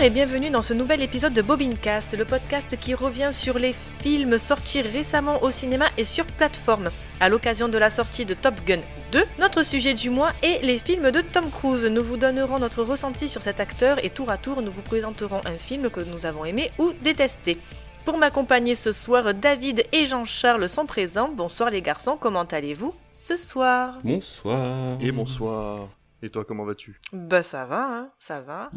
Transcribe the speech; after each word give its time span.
Bonsoir 0.00 0.12
et 0.12 0.14
bienvenue 0.14 0.48
dans 0.48 0.62
ce 0.62 0.72
nouvel 0.72 1.02
épisode 1.02 1.34
de 1.34 1.42
Bobincast, 1.42 2.16
le 2.16 2.24
podcast 2.24 2.74
qui 2.80 2.94
revient 2.94 3.28
sur 3.34 3.58
les 3.58 3.74
films 3.74 4.38
sortis 4.38 4.80
récemment 4.80 5.42
au 5.42 5.50
cinéma 5.50 5.88
et 5.98 6.04
sur 6.04 6.24
plateforme. 6.24 6.88
À 7.20 7.28
l'occasion 7.28 7.68
de 7.68 7.76
la 7.76 7.90
sortie 7.90 8.24
de 8.24 8.32
Top 8.32 8.54
Gun 8.64 8.80
2, 9.12 9.22
notre 9.38 9.62
sujet 9.62 9.92
du 9.92 10.08
mois 10.08 10.30
est 10.42 10.64
les 10.64 10.78
films 10.78 11.10
de 11.10 11.20
Tom 11.20 11.50
Cruise. 11.50 11.84
Nous 11.84 12.02
vous 12.02 12.16
donnerons 12.16 12.58
notre 12.58 12.82
ressenti 12.82 13.28
sur 13.28 13.42
cet 13.42 13.60
acteur 13.60 14.02
et 14.02 14.08
tour 14.08 14.30
à 14.30 14.38
tour 14.38 14.62
nous 14.62 14.70
vous 14.70 14.80
présenterons 14.80 15.42
un 15.44 15.58
film 15.58 15.90
que 15.90 16.00
nous 16.00 16.24
avons 16.24 16.46
aimé 16.46 16.70
ou 16.78 16.94
détesté. 17.02 17.58
Pour 18.06 18.16
m'accompagner 18.16 18.76
ce 18.76 18.92
soir, 18.92 19.34
David 19.34 19.84
et 19.92 20.06
Jean-Charles 20.06 20.66
sont 20.70 20.86
présents. 20.86 21.28
Bonsoir 21.28 21.68
les 21.68 21.82
garçons, 21.82 22.16
comment 22.18 22.44
allez-vous 22.44 22.94
ce 23.12 23.36
soir? 23.36 23.98
Bonsoir. 24.02 24.96
Et 24.98 25.12
bonsoir. 25.12 25.88
Et 26.22 26.30
toi, 26.30 26.46
comment 26.46 26.64
vas-tu? 26.64 26.98
Bah 27.12 27.42
ça 27.42 27.66
va, 27.66 27.84
hein, 27.84 28.10
ça 28.18 28.40
va 28.40 28.70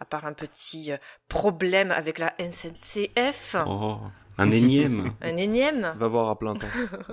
à 0.00 0.04
part 0.04 0.26
un 0.26 0.32
petit 0.32 0.92
euh, 0.92 0.96
problème 1.28 1.90
avec 1.90 2.18
la 2.18 2.34
NCF. 2.38 3.56
Oh, 3.66 3.98
un 4.38 4.50
énième. 4.50 5.12
un 5.20 5.36
énième. 5.36 5.94
Va 5.98 6.08
voir 6.08 6.30
à 6.30 6.38
plein 6.38 6.54
temps. 6.54 6.66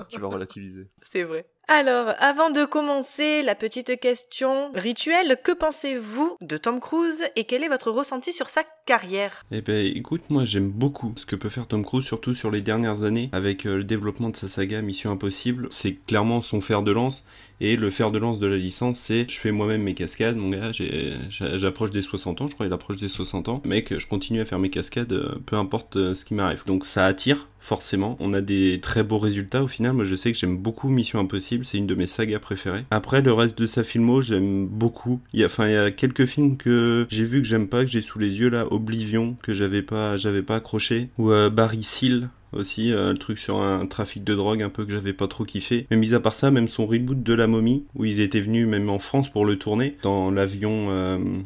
tu 0.09 0.19
vas 0.19 0.27
relativiser. 0.27 0.87
C'est 1.01 1.23
vrai. 1.23 1.45
Alors, 1.67 2.13
avant 2.19 2.49
de 2.49 2.63
commencer, 2.63 3.43
la 3.43 3.53
petite 3.53 3.99
question 3.99 4.71
rituelle, 4.73 5.37
que 5.43 5.51
pensez-vous 5.51 6.37
de 6.41 6.55
Tom 6.55 6.79
Cruise 6.79 7.25
et 7.35 7.43
quel 7.43 7.65
est 7.65 7.67
votre 7.67 7.91
ressenti 7.91 8.31
sur 8.31 8.47
sa 8.47 8.63
carrière? 8.85 9.43
Eh 9.51 9.61
ben, 9.61 9.85
écoute, 9.85 10.29
moi 10.29 10.45
j'aime 10.45 10.69
beaucoup 10.69 11.13
ce 11.17 11.25
que 11.25 11.35
peut 11.35 11.49
faire 11.49 11.67
Tom 11.67 11.83
Cruise, 11.83 12.05
surtout 12.05 12.33
sur 12.33 12.51
les 12.51 12.61
dernières 12.61 13.03
années, 13.03 13.29
avec 13.33 13.65
euh, 13.65 13.77
le 13.77 13.83
développement 13.83 14.29
de 14.29 14.37
sa 14.37 14.47
saga 14.47 14.81
Mission 14.81 15.11
Impossible. 15.11 15.67
C'est 15.69 15.95
clairement 16.05 16.41
son 16.41 16.61
fer 16.61 16.83
de 16.83 16.93
lance, 16.93 17.25
et 17.59 17.75
le 17.75 17.89
fer 17.89 18.11
de 18.11 18.19
lance 18.19 18.39
de 18.39 18.47
la 18.47 18.57
licence, 18.57 18.99
c'est 18.99 19.25
je 19.29 19.39
fais 19.39 19.51
moi-même 19.51 19.81
mes 19.81 19.93
cascades, 19.93 20.35
mon 20.35 20.49
gars, 20.49 20.71
j'approche 21.29 21.91
des 21.91 22.01
60 22.01 22.41
ans, 22.41 22.47
je 22.47 22.53
crois, 22.53 22.65
il 22.65 22.73
approche 22.73 22.97
des 22.97 23.07
60 23.07 23.49
ans. 23.49 23.61
Mec, 23.65 23.97
je 23.97 24.07
continue 24.07 24.41
à 24.41 24.45
faire 24.45 24.59
mes 24.59 24.69
cascades, 24.69 25.13
euh, 25.13 25.35
peu 25.45 25.55
importe 25.55 25.95
euh, 25.95 26.15
ce 26.15 26.25
qui 26.25 26.33
m'arrive. 26.33 26.63
Donc 26.65 26.85
ça 26.85 27.05
attire, 27.05 27.47
forcément. 27.59 28.15
On 28.19 28.33
a 28.33 28.41
des 28.41 28.79
très 28.81 29.03
beaux 29.03 29.17
résultats 29.17 29.63
au 29.63 29.67
final. 29.67 29.93
Moi, 29.93 30.05
je 30.05 30.15
sais 30.15 30.31
que 30.31 30.37
j'aime 30.37 30.57
beaucoup 30.57 30.89
Mission 30.89 31.19
Impossible. 31.19 31.65
C'est 31.65 31.77
une 31.77 31.87
de 31.87 31.95
mes 31.95 32.07
sagas 32.07 32.39
préférées. 32.39 32.85
Après, 32.91 33.21
le 33.21 33.33
reste 33.33 33.57
de 33.57 33.67
sa 33.67 33.83
filmo, 33.83 34.21
j'aime 34.21 34.67
beaucoup. 34.67 35.19
Il 35.33 35.39
y 35.39 35.43
a, 35.43 35.47
enfin, 35.47 35.67
il 35.67 35.73
y 35.73 35.77
a 35.77 35.91
quelques 35.91 36.25
films 36.25 36.57
que 36.57 37.05
j'ai 37.09 37.25
vu 37.25 37.41
que 37.41 37.47
j'aime 37.47 37.67
pas, 37.67 37.83
que 37.83 37.91
j'ai 37.91 38.01
sous 38.01 38.19
les 38.19 38.39
yeux 38.39 38.49
là. 38.49 38.65
Oblivion, 38.71 39.35
que 39.43 39.53
j'avais 39.53 39.81
pas, 39.81 40.15
pas 40.45 40.55
accroché. 40.55 41.09
Ou 41.17 41.31
euh, 41.31 41.49
Barry 41.49 41.83
Seal, 41.83 42.29
aussi, 42.53 42.91
euh, 42.91 43.11
le 43.11 43.17
truc 43.17 43.37
sur 43.37 43.57
un 43.61 43.85
trafic 43.85 44.23
de 44.23 44.35
drogue 44.35 44.63
un 44.63 44.69
peu 44.69 44.85
que 44.85 44.91
j'avais 44.91 45.13
pas 45.13 45.27
trop 45.27 45.43
kiffé. 45.43 45.87
Mais 45.91 45.97
mis 45.97 46.13
à 46.13 46.19
part 46.19 46.35
ça, 46.35 46.51
même 46.51 46.67
son 46.67 46.85
reboot 46.85 47.21
de 47.21 47.33
La 47.33 47.47
Momie, 47.47 47.85
où 47.95 48.05
ils 48.05 48.19
étaient 48.19 48.39
venus 48.39 48.67
même 48.67 48.89
en 48.89 48.99
France 48.99 49.29
pour 49.29 49.45
le 49.45 49.57
tourner, 49.57 49.97
dans 50.03 50.31
l'avion 50.31 50.89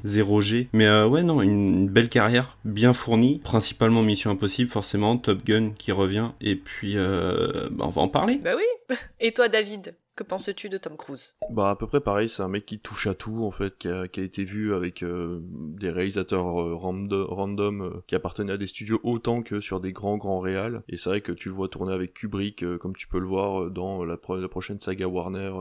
0G. 0.05 0.55
Euh, 0.55 0.63
Mais 0.73 0.87
euh, 0.87 1.07
ouais, 1.07 1.23
non, 1.23 1.41
une, 1.41 1.87
belle 1.89 2.09
carrière, 2.09 2.57
bien 2.65 2.93
fournie, 2.93 3.39
principalement 3.43 4.01
Mission 4.01 4.31
Impossible, 4.31 4.69
forcément, 4.69 5.17
Top 5.17 5.43
Gun 5.45 5.71
qui 5.77 5.91
revient, 5.91 6.29
et 6.41 6.55
puis 6.55 6.95
bah, 6.95 7.85
on 7.85 7.89
va 7.89 8.01
en 8.01 8.07
parler. 8.07 8.39
Bah 8.43 8.51
oui 8.55 8.95
Et 9.19 9.31
toi 9.31 9.47
David? 9.47 9.95
Penses-tu 10.23 10.69
de 10.69 10.77
Tom 10.77 10.97
Cruise? 10.97 11.35
Bah 11.49 11.71
à 11.71 11.75
peu 11.75 11.87
près 11.87 12.01
pareil, 12.01 12.29
c'est 12.29 12.43
un 12.43 12.47
mec 12.47 12.65
qui 12.65 12.79
touche 12.79 13.07
à 13.07 13.13
tout 13.13 13.43
en 13.43 13.51
fait, 13.51 13.77
qui 13.77 13.87
a, 13.87 14.03
été 14.03 14.43
vu 14.43 14.73
avec 14.73 15.03
euh, 15.03 15.39
des 15.41 15.89
réalisateurs 15.89 16.61
euh, 16.61 16.75
random, 16.75 17.81
euh, 17.81 18.03
qui 18.07 18.15
appartenaient 18.15 18.53
à 18.53 18.57
des 18.57 18.67
studios 18.67 18.99
autant 19.03 19.41
que 19.41 19.59
sur 19.59 19.79
des 19.79 19.91
grands 19.91 20.17
grands 20.17 20.39
réals. 20.39 20.83
Et 20.89 20.97
c'est 20.97 21.09
vrai 21.09 21.21
que 21.21 21.31
tu 21.31 21.49
le 21.49 21.55
vois 21.55 21.67
tourner 21.67 21.93
avec 21.93 22.13
Kubrick, 22.13 22.65
comme 22.79 22.95
tu 22.95 23.07
peux 23.07 23.19
le 23.19 23.27
voir 23.27 23.69
dans 23.71 24.03
la, 24.03 24.17
prochaine 24.17 24.79
saga 24.79 25.07
Warner. 25.07 25.53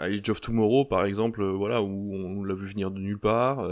Age 0.00 0.30
of 0.30 0.40
Tomorrow 0.40 0.84
par 0.84 1.04
exemple, 1.04 1.44
voilà 1.44 1.82
où 1.82 2.14
on 2.14 2.44
l'a 2.44 2.54
vu 2.54 2.66
venir 2.66 2.90
de 2.90 2.98
nulle 2.98 3.18
part. 3.18 3.68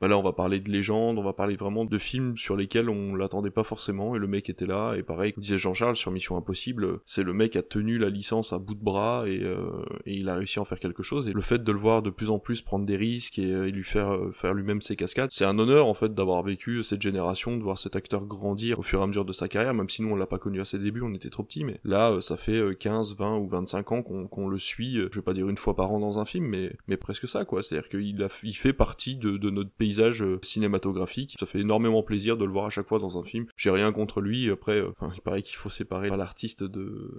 bah 0.00 0.08
là 0.08 0.18
on 0.18 0.22
va 0.22 0.32
parler 0.32 0.60
de 0.60 0.70
légendes, 0.70 1.18
on 1.18 1.22
va 1.22 1.32
parler 1.32 1.56
vraiment 1.56 1.84
de 1.84 1.98
films 1.98 2.36
sur 2.36 2.56
lesquels 2.56 2.88
on 2.88 3.14
l'attendait 3.14 3.50
pas 3.50 3.64
forcément 3.64 4.14
et 4.16 4.18
le 4.18 4.26
mec 4.26 4.50
était 4.50 4.66
là. 4.66 4.94
Et 4.94 5.02
pareil, 5.02 5.32
comme 5.32 5.42
disait 5.42 5.58
Jean-Charles 5.58 5.96
sur 5.96 6.10
Mission 6.10 6.36
Impossible, 6.36 7.00
c'est 7.04 7.22
le 7.22 7.32
mec 7.32 7.52
qui 7.52 7.58
a 7.58 7.62
tenu 7.62 7.98
la 7.98 8.08
licence 8.08 8.52
à 8.52 8.58
bout 8.58 8.74
de 8.74 8.82
bras 8.82 9.24
et 9.26 9.40
euh, 9.42 9.61
et 10.06 10.14
il 10.14 10.28
a 10.28 10.36
réussi 10.36 10.58
à 10.58 10.62
en 10.62 10.64
faire 10.64 10.80
quelque 10.80 11.02
chose. 11.02 11.28
Et 11.28 11.32
le 11.32 11.40
fait 11.40 11.62
de 11.62 11.72
le 11.72 11.78
voir 11.78 12.02
de 12.02 12.10
plus 12.10 12.30
en 12.30 12.38
plus 12.38 12.62
prendre 12.62 12.86
des 12.86 12.96
risques 12.96 13.38
et, 13.38 13.52
euh, 13.52 13.70
lui 13.70 13.84
faire 13.84 14.14
euh, 14.14 14.30
faire 14.32 14.54
lui-même 14.54 14.80
ses 14.80 14.96
cascades, 14.96 15.30
c'est 15.32 15.44
un 15.44 15.58
honneur 15.58 15.86
en 15.86 15.94
fait 15.94 16.14
d'avoir 16.14 16.42
vécu 16.42 16.82
cette 16.82 17.02
génération, 17.02 17.56
de 17.56 17.62
voir 17.62 17.78
cet 17.78 17.96
acteur 17.96 18.24
grandir 18.26 18.78
au 18.78 18.82
fur 18.82 19.00
et 19.00 19.02
à 19.02 19.06
mesure 19.06 19.24
de 19.24 19.32
sa 19.32 19.48
carrière, 19.48 19.74
même 19.74 19.88
si 19.88 20.02
nous 20.02 20.10
on 20.10 20.16
l'a 20.16 20.26
pas 20.26 20.38
connu 20.38 20.60
à 20.60 20.64
ses 20.64 20.78
débuts, 20.78 21.02
on 21.02 21.14
était 21.14 21.30
trop 21.30 21.42
petits, 21.42 21.64
mais 21.64 21.80
là 21.84 22.20
ça 22.20 22.36
fait 22.36 22.76
15, 22.78 23.16
20 23.16 23.38
ou 23.38 23.48
25 23.48 23.92
ans 23.92 24.02
qu'on 24.02 24.48
le 24.48 24.58
suit, 24.58 24.94
je 24.94 25.14
vais 25.14 25.22
pas 25.22 25.34
dire 25.34 25.48
une 25.48 25.56
fois 25.56 25.74
par 25.74 25.90
an 25.92 26.00
dans 26.00 26.18
un 26.18 26.24
film, 26.24 26.46
mais, 26.46 26.96
presque 26.96 27.26
ça 27.26 27.44
quoi. 27.44 27.62
C'est-à-dire 27.62 27.88
qu'il 27.88 28.54
fait 28.54 28.72
partie 28.72 29.16
de, 29.16 29.36
de 29.36 29.50
notre 29.50 29.70
paysage 29.70 30.24
cinématographique. 30.42 31.34
Ça 31.38 31.46
fait 31.46 31.60
énormément 31.60 32.02
plaisir 32.02 32.36
de 32.36 32.44
le 32.44 32.52
voir 32.52 32.66
à 32.66 32.70
chaque 32.70 32.86
fois 32.86 32.98
dans 32.98 33.18
un 33.18 33.24
film. 33.24 33.46
J'ai 33.56 33.70
rien 33.70 33.92
contre 33.92 34.20
lui. 34.20 34.50
Après, 34.50 34.82
il 35.14 35.20
paraît 35.22 35.42
qu'il 35.42 35.56
faut 35.56 35.70
séparer 35.70 36.10
l'artiste 36.10 36.62
de, 36.62 37.10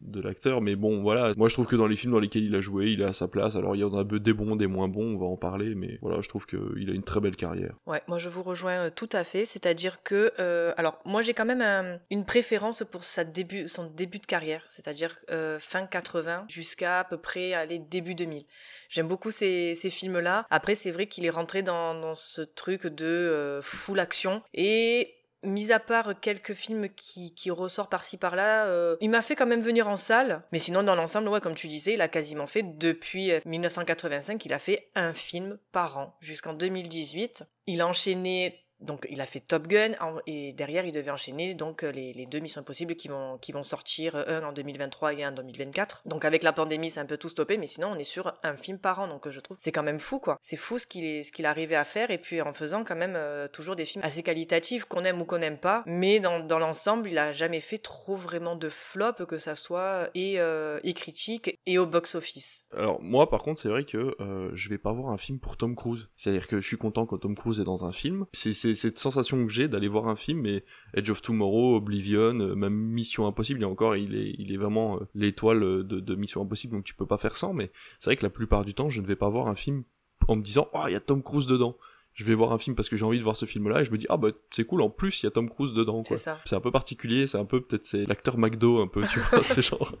de 0.00 0.20
l'acteur, 0.20 0.60
mais 0.62 0.76
bon 0.76 1.02
voilà. 1.02 1.32
Moi 1.36 1.48
je 1.48 1.54
trouve 1.54 1.66
que 1.66 1.75
dans 1.76 1.86
les 1.86 1.96
films 1.96 2.12
dans 2.12 2.18
lesquels 2.18 2.44
il 2.44 2.54
a 2.54 2.60
joué, 2.60 2.86
il 2.86 3.00
est 3.00 3.04
à 3.04 3.12
sa 3.12 3.28
place. 3.28 3.56
Alors 3.56 3.76
il 3.76 3.80
y 3.80 3.84
en 3.84 3.94
a 3.94 4.04
des 4.04 4.32
bons, 4.32 4.56
des 4.56 4.66
moins 4.66 4.88
bons, 4.88 5.14
on 5.14 5.18
va 5.18 5.26
en 5.26 5.36
parler, 5.36 5.74
mais 5.74 5.98
voilà, 6.02 6.20
je 6.20 6.28
trouve 6.28 6.46
qu'il 6.46 6.90
a 6.90 6.92
une 6.92 7.02
très 7.02 7.20
belle 7.20 7.36
carrière. 7.36 7.74
Ouais, 7.86 8.02
moi 8.06 8.18
je 8.18 8.28
vous 8.28 8.42
rejoins 8.42 8.86
euh, 8.86 8.90
tout 8.94 9.08
à 9.12 9.24
fait, 9.24 9.44
c'est-à-dire 9.44 10.02
que, 10.02 10.32
euh, 10.38 10.72
alors 10.76 10.98
moi 11.04 11.22
j'ai 11.22 11.34
quand 11.34 11.44
même 11.44 11.98
une 12.10 12.24
préférence 12.24 12.84
pour 12.90 13.04
son 13.04 13.24
début 13.24 14.18
de 14.18 14.26
carrière, 14.26 14.64
c'est-à-dire 14.68 15.16
euh, 15.30 15.58
fin 15.58 15.86
80 15.86 16.46
jusqu'à 16.48 17.00
à 17.00 17.04
peu 17.04 17.16
près 17.16 17.66
les 17.66 17.78
début 17.78 18.14
2000. 18.14 18.44
J'aime 18.88 19.08
beaucoup 19.08 19.30
ces, 19.30 19.74
films-là. 19.74 20.46
Après, 20.50 20.74
c'est 20.74 20.90
vrai 20.90 21.06
qu'il 21.06 21.24
est 21.24 21.30
rentré 21.30 21.62
dans 21.62 22.14
ce 22.14 22.42
truc 22.42 22.86
de 22.86 23.60
full 23.62 24.00
action 24.00 24.42
et 24.52 25.16
mis 25.42 25.72
à 25.72 25.80
part 25.80 26.18
quelques 26.20 26.54
films 26.54 26.88
qui, 26.88 27.34
qui 27.34 27.50
ressortent 27.50 27.90
par-ci 27.90 28.16
par-là, 28.16 28.66
euh, 28.66 28.96
il 29.00 29.10
m'a 29.10 29.22
fait 29.22 29.34
quand 29.34 29.46
même 29.46 29.60
venir 29.60 29.88
en 29.88 29.96
salle. 29.96 30.42
Mais 30.52 30.58
sinon, 30.58 30.82
dans 30.82 30.94
l'ensemble, 30.94 31.28
ouais, 31.28 31.40
comme 31.40 31.54
tu 31.54 31.68
disais, 31.68 31.94
il 31.94 32.00
a 32.00 32.08
quasiment 32.08 32.46
fait 32.46 32.62
depuis 32.62 33.32
1985, 33.44 34.34
euh, 34.34 34.38
il 34.44 34.52
a 34.52 34.58
fait 34.58 34.90
un 34.94 35.14
film 35.14 35.58
par 35.72 35.98
an 35.98 36.16
jusqu'en 36.20 36.54
2018. 36.54 37.44
Il 37.66 37.80
a 37.80 37.86
enchaîné 37.86 38.65
donc 38.80 39.06
il 39.10 39.20
a 39.20 39.26
fait 39.26 39.40
Top 39.40 39.66
Gun 39.66 39.92
et 40.26 40.52
derrière 40.52 40.84
il 40.84 40.92
devait 40.92 41.10
enchaîner 41.10 41.54
donc 41.54 41.82
euh, 41.82 41.90
les, 41.90 42.12
les 42.12 42.26
deux 42.26 42.40
Missions 42.40 42.60
Impossibles 42.60 42.94
qui 42.94 43.08
vont 43.08 43.38
qui 43.38 43.52
vont 43.52 43.62
sortir 43.62 44.16
un 44.16 44.42
en 44.42 44.52
2023 44.52 45.14
et 45.14 45.24
un 45.24 45.32
en 45.32 45.36
2024. 45.36 46.02
Donc 46.06 46.24
avec 46.24 46.42
la 46.42 46.52
pandémie 46.52 46.90
c'est 46.90 47.00
un 47.00 47.06
peu 47.06 47.16
tout 47.16 47.28
stoppé 47.28 47.58
mais 47.58 47.66
sinon 47.66 47.88
on 47.92 47.98
est 47.98 48.04
sur 48.04 48.34
un 48.42 48.56
film 48.56 48.78
par 48.78 49.00
an 49.00 49.08
donc 49.08 49.28
je 49.28 49.40
trouve 49.40 49.56
c'est 49.60 49.72
quand 49.72 49.82
même 49.82 49.98
fou 49.98 50.18
quoi. 50.18 50.38
C'est 50.42 50.56
fou 50.56 50.78
ce 50.78 50.86
qu'il 50.86 51.24
ce 51.24 51.42
arrivait 51.44 51.76
à 51.76 51.84
faire 51.84 52.10
et 52.10 52.18
puis 52.18 52.42
en 52.42 52.52
faisant 52.52 52.84
quand 52.84 52.96
même 52.96 53.14
euh, 53.16 53.48
toujours 53.48 53.76
des 53.76 53.84
films 53.84 54.04
assez 54.04 54.22
qualitatifs 54.22 54.84
qu'on 54.84 55.04
aime 55.04 55.20
ou 55.20 55.24
qu'on 55.24 55.38
n'aime 55.38 55.58
pas 55.58 55.82
mais 55.86 56.20
dans, 56.20 56.40
dans 56.40 56.58
l'ensemble 56.58 57.08
il 57.08 57.18
a 57.18 57.32
jamais 57.32 57.60
fait 57.60 57.78
trop 57.78 58.16
vraiment 58.16 58.56
de 58.56 58.68
flop 58.68 59.26
que 59.26 59.38
ça 59.38 59.54
soit 59.54 60.10
et 60.14 60.40
euh, 60.40 60.80
et 60.82 60.94
critique 60.94 61.58
et 61.66 61.78
au 61.78 61.86
box 61.86 62.14
office. 62.14 62.64
Alors 62.76 63.00
moi 63.00 63.30
par 63.30 63.42
contre 63.42 63.60
c'est 63.60 63.68
vrai 63.68 63.84
que 63.84 64.16
je 64.52 64.68
vais 64.68 64.78
pas 64.78 64.92
voir 64.92 65.12
un 65.12 65.18
film 65.18 65.38
pour 65.38 65.56
Tom 65.56 65.74
Cruise. 65.74 66.08
C'est-à-dire 66.16 66.46
que 66.46 66.60
je 66.60 66.66
suis 66.66 66.78
content 66.78 67.06
quand 67.06 67.18
Tom 67.18 67.34
Cruise 67.34 67.60
est 67.60 67.64
dans 67.64 67.84
un 67.84 67.92
film. 67.92 68.26
Cette 68.74 68.98
sensation 68.98 69.44
que 69.46 69.52
j'ai 69.52 69.68
d'aller 69.68 69.88
voir 69.88 70.08
un 70.08 70.16
film, 70.16 70.40
mais 70.42 70.64
Edge 70.94 71.10
of 71.10 71.22
Tomorrow, 71.22 71.76
Oblivion, 71.76 72.40
euh, 72.40 72.54
même 72.54 72.74
Mission 72.74 73.26
Impossible, 73.26 73.62
et 73.62 73.66
encore, 73.66 73.96
il 73.96 74.14
est, 74.14 74.34
il 74.38 74.52
est 74.52 74.56
vraiment 74.56 74.96
euh, 74.96 75.04
l'étoile 75.14 75.60
de, 75.60 75.82
de, 75.82 76.14
Mission 76.14 76.42
Impossible, 76.42 76.74
donc 76.74 76.84
tu 76.84 76.94
peux 76.94 77.06
pas 77.06 77.18
faire 77.18 77.36
sans, 77.36 77.52
mais 77.52 77.70
c'est 77.98 78.10
vrai 78.10 78.16
que 78.16 78.24
la 78.24 78.30
plupart 78.30 78.64
du 78.64 78.74
temps, 78.74 78.88
je 78.88 79.00
ne 79.00 79.06
vais 79.06 79.16
pas 79.16 79.28
voir 79.28 79.48
un 79.48 79.54
film 79.54 79.84
en 80.28 80.36
me 80.36 80.42
disant, 80.42 80.68
oh, 80.74 80.84
il 80.88 80.92
y 80.92 80.96
a 80.96 81.00
Tom 81.00 81.22
Cruise 81.22 81.46
dedans 81.46 81.76
je 82.16 82.24
vais 82.24 82.34
voir 82.34 82.52
un 82.52 82.58
film 82.58 82.74
parce 82.74 82.88
que 82.88 82.96
j'ai 82.96 83.04
envie 83.04 83.18
de 83.18 83.22
voir 83.22 83.36
ce 83.36 83.44
film-là 83.44 83.82
et 83.82 83.84
je 83.84 83.92
me 83.92 83.98
dis 83.98 84.06
ah 84.08 84.16
bah 84.16 84.30
c'est 84.50 84.64
cool 84.64 84.80
en 84.80 84.88
plus 84.88 85.22
il 85.22 85.26
y 85.26 85.28
a 85.28 85.30
Tom 85.30 85.50
Cruise 85.50 85.74
dedans 85.74 86.02
quoi. 86.02 86.16
C'est 86.46 86.56
un 86.56 86.60
peu 86.60 86.70
particulier, 86.70 87.26
c'est 87.26 87.36
un 87.36 87.44
peu 87.44 87.60
peut-être 87.60 87.84
c'est 87.84 88.06
l'acteur 88.06 88.38
McDo 88.38 88.80
un 88.80 88.86
peu 88.86 89.06
tu 89.06 89.20
vois, 89.20 89.42
c'est 89.42 89.60
genre 89.60 89.92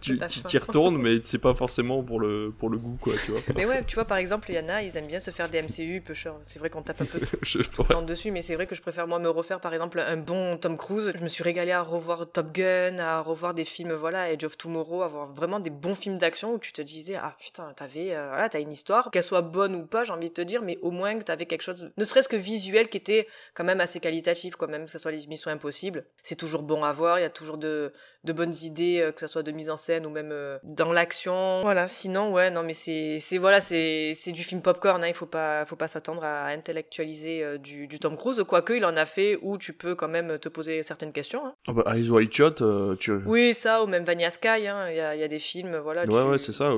tu 0.00 0.18
t'y 0.18 0.58
retournes 0.58 1.00
mais 1.00 1.20
c'est 1.22 1.38
pas 1.38 1.54
forcément 1.54 2.02
pour 2.02 2.18
le 2.18 2.52
pour 2.58 2.68
le 2.68 2.78
goût 2.78 2.98
quoi 3.00 3.14
tu 3.24 3.30
vois. 3.30 3.40
Mais 3.54 3.64
ouais, 3.64 3.84
tu 3.86 3.94
vois 3.94 4.06
par 4.06 4.18
exemple 4.18 4.50
il 4.50 4.56
y 4.56 4.58
en 4.58 4.68
a 4.68 4.82
ils 4.82 4.96
aiment 4.96 5.06
bien 5.06 5.20
se 5.20 5.30
faire 5.30 5.48
des 5.48 5.62
MCU 5.62 6.02
peu 6.04 6.14
cher. 6.14 6.34
C'est 6.42 6.58
vrai 6.58 6.68
qu'on 6.68 6.82
tape 6.82 7.00
un 7.00 7.04
peu 7.04 7.20
je 7.42 7.58
dessus 8.04 8.32
mais 8.32 8.42
c'est 8.42 8.56
vrai 8.56 8.66
que 8.66 8.74
je 8.74 8.82
préfère 8.82 9.06
moi 9.06 9.20
me 9.20 9.28
refaire 9.28 9.60
par 9.60 9.72
exemple 9.72 10.00
un 10.00 10.16
bon 10.16 10.56
Tom 10.56 10.76
Cruise. 10.76 11.12
Je 11.16 11.22
me 11.22 11.28
suis 11.28 11.44
régalé 11.44 11.70
à 11.70 11.82
revoir 11.82 12.28
Top 12.28 12.52
Gun, 12.52 12.98
à 12.98 13.20
revoir 13.20 13.54
des 13.54 13.64
films 13.64 13.92
voilà 13.92 14.32
Edge 14.32 14.44
of 14.44 14.58
Tomorrow, 14.58 15.02
avoir 15.02 15.32
vraiment 15.32 15.60
des 15.60 15.70
bons 15.70 15.94
films 15.94 16.18
d'action 16.18 16.54
où 16.54 16.58
tu 16.58 16.72
te 16.72 16.82
disais 16.82 17.14
ah 17.14 17.36
putain 17.38 17.72
t'avais 17.74 18.16
euh, 18.16 18.30
voilà 18.30 18.48
t'as 18.48 18.60
une 18.60 18.72
histoire 18.72 19.12
qu'elle 19.12 19.22
soit 19.22 19.42
bonne 19.42 19.76
ou 19.76 19.86
pas 19.86 20.02
j'ai 20.02 20.12
envie 20.12 20.28
de 20.28 20.34
te 20.34 20.42
dire 20.42 20.62
mais 20.62 20.78
au 20.82 20.90
moins 20.90 21.16
que 21.16 21.22
t'avais 21.22 21.46
quelque 21.52 21.62
chose, 21.62 21.90
ne 21.96 22.04
serait-ce 22.04 22.28
que 22.28 22.36
visuel, 22.36 22.88
qui 22.88 22.96
était 22.96 23.26
quand 23.54 23.64
même 23.64 23.80
assez 23.80 24.00
qualitatif, 24.00 24.56
quand 24.56 24.68
même, 24.68 24.86
que 24.86 24.90
ce 24.90 24.98
soit 24.98 25.12
les 25.12 25.26
missions 25.26 25.50
impossibles. 25.50 26.04
C'est 26.22 26.36
toujours 26.36 26.62
bon 26.62 26.82
à 26.82 26.92
voir, 26.92 27.18
il 27.18 27.22
y 27.22 27.26
a 27.26 27.30
toujours 27.30 27.58
de, 27.58 27.92
de 28.24 28.32
bonnes 28.32 28.54
idées, 28.62 29.00
euh, 29.00 29.12
que 29.12 29.20
ce 29.20 29.26
soit 29.26 29.42
de 29.42 29.52
mise 29.52 29.70
en 29.70 29.76
scène 29.76 30.06
ou 30.06 30.10
même 30.10 30.30
euh, 30.32 30.58
dans 30.62 30.92
l'action. 30.92 31.60
Voilà, 31.62 31.88
sinon, 31.88 32.32
ouais, 32.32 32.50
non, 32.50 32.62
mais 32.62 32.72
c'est, 32.72 33.18
c'est 33.20 33.38
voilà, 33.38 33.60
c'est, 33.60 34.12
c'est 34.14 34.32
du 34.32 34.42
film 34.42 34.62
popcorn, 34.62 35.02
hein, 35.04 35.08
il 35.08 35.14
faut 35.14 35.26
pas, 35.26 35.66
faut 35.66 35.76
pas 35.76 35.88
s'attendre 35.88 36.24
à 36.24 36.46
intellectualiser 36.46 37.44
euh, 37.44 37.58
du, 37.58 37.86
du, 37.86 37.98
Tom 37.98 38.16
Cruise, 38.16 38.42
quoique 38.48 38.72
il 38.72 38.84
en 38.84 38.96
a 38.96 39.04
fait 39.06 39.38
où 39.42 39.58
tu 39.58 39.72
peux 39.72 39.94
quand 39.94 40.08
même 40.08 40.38
te 40.38 40.48
poser 40.48 40.82
certaines 40.82 41.12
questions. 41.12 41.44
Hein. 41.46 41.54
Ah 41.68 41.72
bah, 41.72 41.84
Eyes 41.94 42.10
Wide 42.10 42.32
Shot, 42.32 42.96
tu 42.96 43.12
Oui, 43.26 43.54
ça, 43.54 43.82
ou 43.82 43.86
même 43.86 44.04
Vanilla 44.04 44.30
Sky, 44.30 44.66
hein, 44.66 44.88
il 44.88 44.96
y, 44.96 45.00
a, 45.00 45.14
y 45.14 45.22
a 45.22 45.28
des 45.28 45.38
films, 45.38 45.76
voilà. 45.76 46.04
Ouais, 46.04 46.22
ouais, 46.22 46.38
c'est 46.38 46.52
ça. 46.52 46.72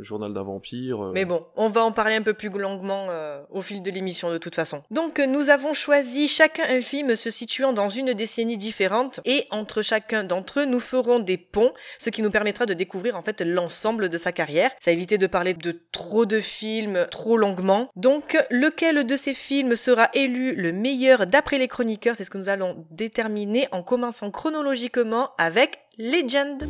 Journal 0.00 0.32
d'un 0.32 0.42
vampire. 0.42 1.10
Mais 1.12 1.24
bon, 1.24 1.44
on 1.56 1.68
va 1.68 1.84
en 1.84 1.92
parler 1.92 2.14
un 2.14 2.22
peu 2.22 2.34
plus 2.34 2.48
longuement 2.48 3.08
au 3.50 3.62
fil 3.62 3.82
de 3.82 3.90
l'émission 3.90 4.30
de 4.30 4.38
toute 4.38 4.54
façon. 4.54 4.82
Donc 4.90 5.18
nous 5.18 5.50
avons 5.50 5.74
choisi 5.74 6.28
chacun 6.28 6.64
un 6.68 6.80
film 6.80 7.16
se 7.16 7.30
situant 7.30 7.72
dans 7.72 7.88
une 7.88 8.12
décennie 8.12 8.56
différente 8.56 9.20
et 9.24 9.46
entre 9.50 9.82
chacun 9.82 10.24
d'entre 10.24 10.60
eux, 10.60 10.64
nous 10.64 10.80
ferons 10.80 11.18
des 11.18 11.36
ponts, 11.36 11.72
ce 11.98 12.10
qui 12.10 12.22
nous 12.22 12.30
permettra 12.30 12.66
de 12.66 12.74
découvrir 12.74 13.16
en 13.16 13.22
fait 13.22 13.40
l'ensemble 13.40 14.08
de 14.08 14.18
sa 14.18 14.32
carrière. 14.32 14.70
Ça 14.80 14.92
éviter 14.92 15.18
de 15.18 15.26
parler 15.26 15.54
de 15.54 15.80
trop 15.92 16.26
de 16.26 16.40
films 16.40 17.06
trop 17.10 17.36
longuement. 17.36 17.90
Donc 17.96 18.36
lequel 18.50 19.04
de 19.04 19.16
ces 19.16 19.34
films 19.34 19.76
sera 19.76 20.08
élu 20.14 20.54
le 20.54 20.72
meilleur 20.72 21.26
d'après 21.26 21.58
les 21.58 21.68
chroniqueurs, 21.68 22.16
c'est 22.16 22.24
ce 22.24 22.30
que 22.30 22.38
nous 22.38 22.48
allons 22.48 22.86
déterminer 22.90 23.68
en 23.72 23.82
commençant 23.82 24.30
chronologiquement 24.30 25.30
avec 25.38 25.78
Legend. 25.98 26.62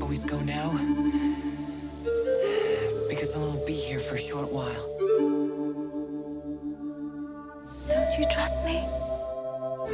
Don't 7.88 8.18
you 8.18 8.26
trust 8.30 8.62
me? 8.66 8.84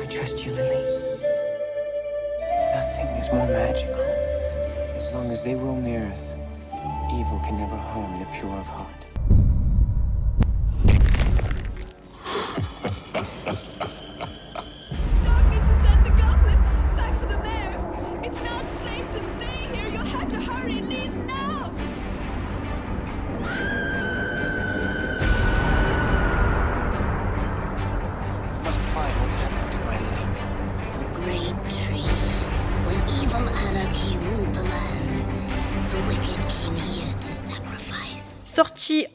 I 0.01 0.07
trust 0.11 0.45
you, 0.45 0.51
Lily. 0.51 0.83
Nothing 2.75 3.07
is 3.21 3.31
more 3.31 3.47
magical. 3.47 4.03
As 4.97 5.13
long 5.13 5.31
as 5.31 5.45
they 5.45 5.55
roam 5.55 5.85
the 5.85 5.97
earth, 5.97 6.35
evil 7.15 7.41
can 7.45 7.57
never 7.57 7.77
harm 7.77 8.19
the 8.19 8.27
pure 8.35 8.59
of 8.59 8.67
heart. 8.67 9.03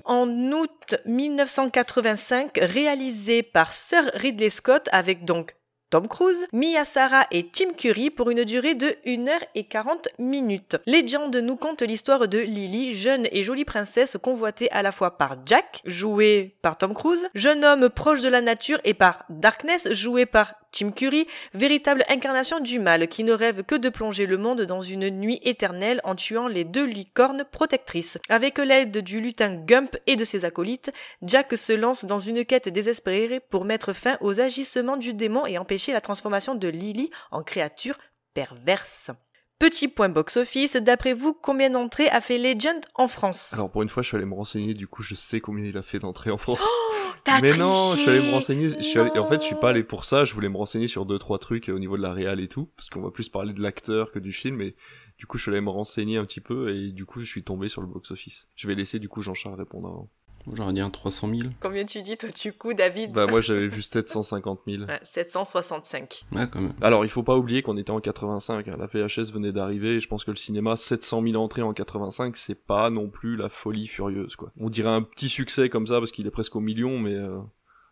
En 0.05 0.27
août 0.51 0.95
1985, 1.05 2.57
réalisé 2.61 3.43
par 3.43 3.73
Sir 3.73 4.09
Ridley 4.13 4.49
Scott 4.49 4.89
avec 4.91 5.25
donc 5.25 5.55
Tom 5.89 6.07
Cruise, 6.07 6.47
Mia 6.51 6.83
Sara 6.83 7.27
et 7.31 7.49
Tim 7.49 7.71
Curry 7.77 8.09
pour 8.09 8.29
une 8.29 8.43
durée 8.43 8.75
de 8.75 8.87
1h40 9.05 10.07
minutes. 10.19 10.77
Legend 10.85 11.33
nous 11.37 11.55
conte 11.55 11.81
l'histoire 11.81 12.27
de 12.27 12.39
Lily, 12.39 12.93
jeune 12.93 13.27
et 13.31 13.43
jolie 13.43 13.63
princesse 13.63 14.17
convoitée 14.21 14.69
à 14.71 14.81
la 14.81 14.91
fois 14.91 15.17
par 15.17 15.37
Jack, 15.45 15.81
joué 15.85 16.57
par 16.61 16.77
Tom 16.77 16.93
Cruise, 16.93 17.29
jeune 17.35 17.63
homme 17.63 17.89
proche 17.89 18.21
de 18.21 18.27
la 18.29 18.41
nature, 18.41 18.79
et 18.83 18.93
par 18.93 19.23
Darkness, 19.29 19.93
joué 19.93 20.25
par 20.25 20.55
Tim 20.71 20.91
Curry, 20.91 21.27
véritable 21.53 22.03
incarnation 22.09 22.59
du 22.59 22.79
mal 22.79 23.07
qui 23.07 23.23
ne 23.23 23.33
rêve 23.33 23.63
que 23.63 23.75
de 23.75 23.89
plonger 23.89 24.25
le 24.25 24.37
monde 24.37 24.61
dans 24.61 24.81
une 24.81 25.09
nuit 25.09 25.39
éternelle 25.43 26.01
en 26.03 26.15
tuant 26.15 26.47
les 26.47 26.63
deux 26.63 26.85
licornes 26.85 27.45
protectrices. 27.51 28.17
Avec 28.29 28.57
l'aide 28.57 28.97
du 28.99 29.21
lutin 29.21 29.53
Gump 29.53 29.97
et 30.07 30.15
de 30.15 30.23
ses 30.23 30.45
acolytes, 30.45 30.91
Jack 31.21 31.55
se 31.57 31.73
lance 31.73 32.05
dans 32.05 32.19
une 32.19 32.45
quête 32.45 32.69
désespérée 32.69 33.39
pour 33.39 33.65
mettre 33.65 33.93
fin 33.93 34.17
aux 34.21 34.39
agissements 34.39 34.97
du 34.97 35.13
démon 35.13 35.45
et 35.45 35.57
empêcher 35.57 35.93
la 35.93 36.01
transformation 36.01 36.55
de 36.55 36.67
Lily 36.67 37.09
en 37.31 37.43
créature 37.43 37.97
perverse. 38.33 39.11
Petit 39.59 39.87
point 39.87 40.09
box-office, 40.09 40.75
d'après 40.75 41.13
vous, 41.13 41.33
combien 41.33 41.71
d'entrées 41.71 42.09
a 42.09 42.21
fait 42.21 42.37
Legend 42.37 42.79
en 42.93 43.07
France? 43.07 43.53
Alors 43.53 43.71
pour 43.71 43.81
une 43.81 43.89
fois, 43.89 44.03
je 44.03 44.09
suis 44.09 44.17
allé 44.17 44.25
me 44.25 44.35
renseigner, 44.35 44.75
du 44.75 44.87
coup 44.87 45.01
je 45.01 45.15
sais 45.15 45.39
combien 45.39 45.65
il 45.65 45.75
a 45.77 45.81
fait 45.81 45.97
d'entrées 45.97 46.29
en 46.29 46.37
France. 46.37 46.59
Oh, 46.61 47.31
mais 47.41 47.57
non, 47.57 47.93
je 47.95 47.99
suis 47.99 48.09
allé 48.09 48.21
me 48.21 48.31
renseigner, 48.31 48.69
je 48.69 48.81
suis 48.81 48.99
allé... 48.99 49.09
en 49.17 49.27
fait 49.27 49.41
je 49.41 49.45
suis 49.45 49.55
pas 49.55 49.71
allé 49.71 49.83
pour 49.83 50.05
ça, 50.05 50.25
je 50.25 50.33
voulais 50.35 50.47
me 50.47 50.57
renseigner 50.57 50.87
sur 50.87 51.07
deux 51.07 51.17
trois 51.17 51.39
trucs 51.39 51.69
au 51.69 51.79
niveau 51.79 51.97
de 51.97 52.03
la 52.03 52.13
réal 52.13 52.39
et 52.39 52.47
tout, 52.47 52.69
parce 52.75 52.87
qu'on 52.87 53.01
va 53.01 53.09
plus 53.09 53.29
parler 53.29 53.53
de 53.53 53.61
l'acteur 53.61 54.11
que 54.11 54.19
du 54.19 54.31
film, 54.31 54.57
mais 54.57 54.75
du 55.17 55.25
coup 55.25 55.37
je 55.37 55.43
suis 55.43 55.51
allé 55.51 55.59
me 55.59 55.71
renseigner 55.71 56.17
un 56.17 56.25
petit 56.25 56.39
peu 56.39 56.69
et 56.69 56.91
du 56.91 57.05
coup 57.05 57.19
je 57.19 57.25
suis 57.25 57.43
tombé 57.43 57.67
sur 57.67 57.81
le 57.81 57.87
box-office. 57.87 58.47
Je 58.55 58.67
vais 58.67 58.75
laisser 58.75 58.99
du 58.99 59.09
coup 59.09 59.21
Jean-Charles 59.21 59.57
répondre 59.57 59.87
avant. 59.87 60.09
J'aurais 60.53 60.73
dit 60.73 60.81
un 60.81 60.89
300 60.89 61.29
000. 61.29 61.41
Combien 61.59 61.85
tu 61.85 62.01
dis, 62.01 62.17
toi, 62.17 62.29
du 62.29 62.53
coup, 62.53 62.73
David 62.73 63.13
Bah, 63.13 63.27
moi, 63.27 63.41
j'avais 63.41 63.67
vu 63.67 63.81
750 63.81 64.61
000. 64.67 64.83
Ouais, 64.87 64.99
765. 65.03 66.25
Ouais, 66.31 66.47
quand 66.49 66.61
même. 66.61 66.73
Alors, 66.81 67.03
il 67.03 67.09
faut 67.09 67.23
pas 67.23 67.35
oublier 67.35 67.61
qu'on 67.61 67.77
était 67.77 67.91
en 67.91 67.99
85. 67.99 68.67
Hein. 68.67 68.77
La 68.77 68.85
VHS 68.85 69.31
venait 69.33 69.51
d'arriver 69.51 69.95
et 69.95 69.99
je 69.99 70.07
pense 70.07 70.23
que 70.23 70.31
le 70.31 70.37
cinéma, 70.37 70.77
700 70.77 71.23
000 71.23 71.35
entrées 71.35 71.61
en 71.61 71.73
85, 71.73 72.37
c'est 72.37 72.55
pas 72.55 72.89
non 72.89 73.09
plus 73.09 73.35
la 73.35 73.49
folie 73.49 73.87
furieuse, 73.87 74.35
quoi. 74.35 74.51
On 74.59 74.69
dirait 74.69 74.89
un 74.89 75.01
petit 75.01 75.29
succès 75.29 75.69
comme 75.69 75.87
ça 75.87 75.99
parce 75.99 76.11
qu'il 76.11 76.25
est 76.27 76.31
presque 76.31 76.55
au 76.55 76.59
million, 76.59 76.99
mais 76.99 77.15
euh, 77.15 77.39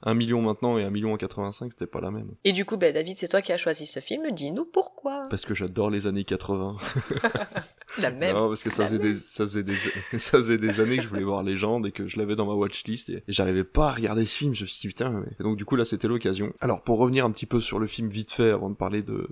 1 0.03 0.13
million 0.13 0.41
maintenant 0.41 0.77
et 0.77 0.83
1 0.83 0.89
million 0.89 1.13
en 1.13 1.17
85, 1.17 1.71
c'était 1.71 1.87
pas 1.87 1.99
la 1.99 2.11
même. 2.11 2.31
Et 2.43 2.51
du 2.51 2.63
coup, 2.65 2.77
ben, 2.77 2.93
David, 2.93 3.17
c'est 3.17 3.27
toi 3.27 3.41
qui 3.41 3.51
as 3.51 3.57
choisi 3.57 3.85
ce 3.87 3.99
film. 3.99 4.31
Dis-nous 4.31 4.65
pourquoi. 4.65 5.27
Parce 5.29 5.45
que 5.45 5.53
j'adore 5.53 5.89
les 5.89 6.07
années 6.07 6.23
80. 6.23 6.75
la 8.01 8.11
même. 8.11 8.35
Non, 8.35 8.47
parce 8.47 8.63
que 8.63 8.69
ça 8.69 8.85
faisait, 8.85 8.99
des, 8.99 9.15
ça, 9.15 9.45
faisait 9.45 9.63
des, 9.63 9.75
ça 10.17 10.37
faisait 10.37 10.57
des 10.57 10.79
années 10.79 10.97
que 10.97 11.03
je 11.03 11.07
voulais 11.07 11.23
voir 11.23 11.43
Légende 11.43 11.87
et 11.87 11.91
que 11.91 12.07
je 12.07 12.17
l'avais 12.17 12.35
dans 12.35 12.45
ma 12.45 12.53
watchlist 12.53 13.09
et, 13.09 13.23
j'arrivais 13.27 13.63
pas 13.63 13.89
à 13.89 13.93
regarder 13.93 14.25
ce 14.25 14.37
film. 14.37 14.53
Je 14.53 14.63
me 14.63 14.67
suis 14.67 14.81
dit, 14.81 14.87
putain, 14.87 15.23
et 15.39 15.43
donc 15.43 15.57
du 15.57 15.65
coup, 15.65 15.75
là, 15.75 15.85
c'était 15.85 16.07
l'occasion. 16.07 16.53
Alors, 16.61 16.81
pour 16.81 16.97
revenir 16.97 17.25
un 17.25 17.31
petit 17.31 17.45
peu 17.45 17.59
sur 17.59 17.79
le 17.79 17.87
film 17.87 18.09
vite 18.09 18.31
fait 18.31 18.49
avant 18.49 18.69
de 18.69 18.75
parler 18.75 19.01
de, 19.01 19.29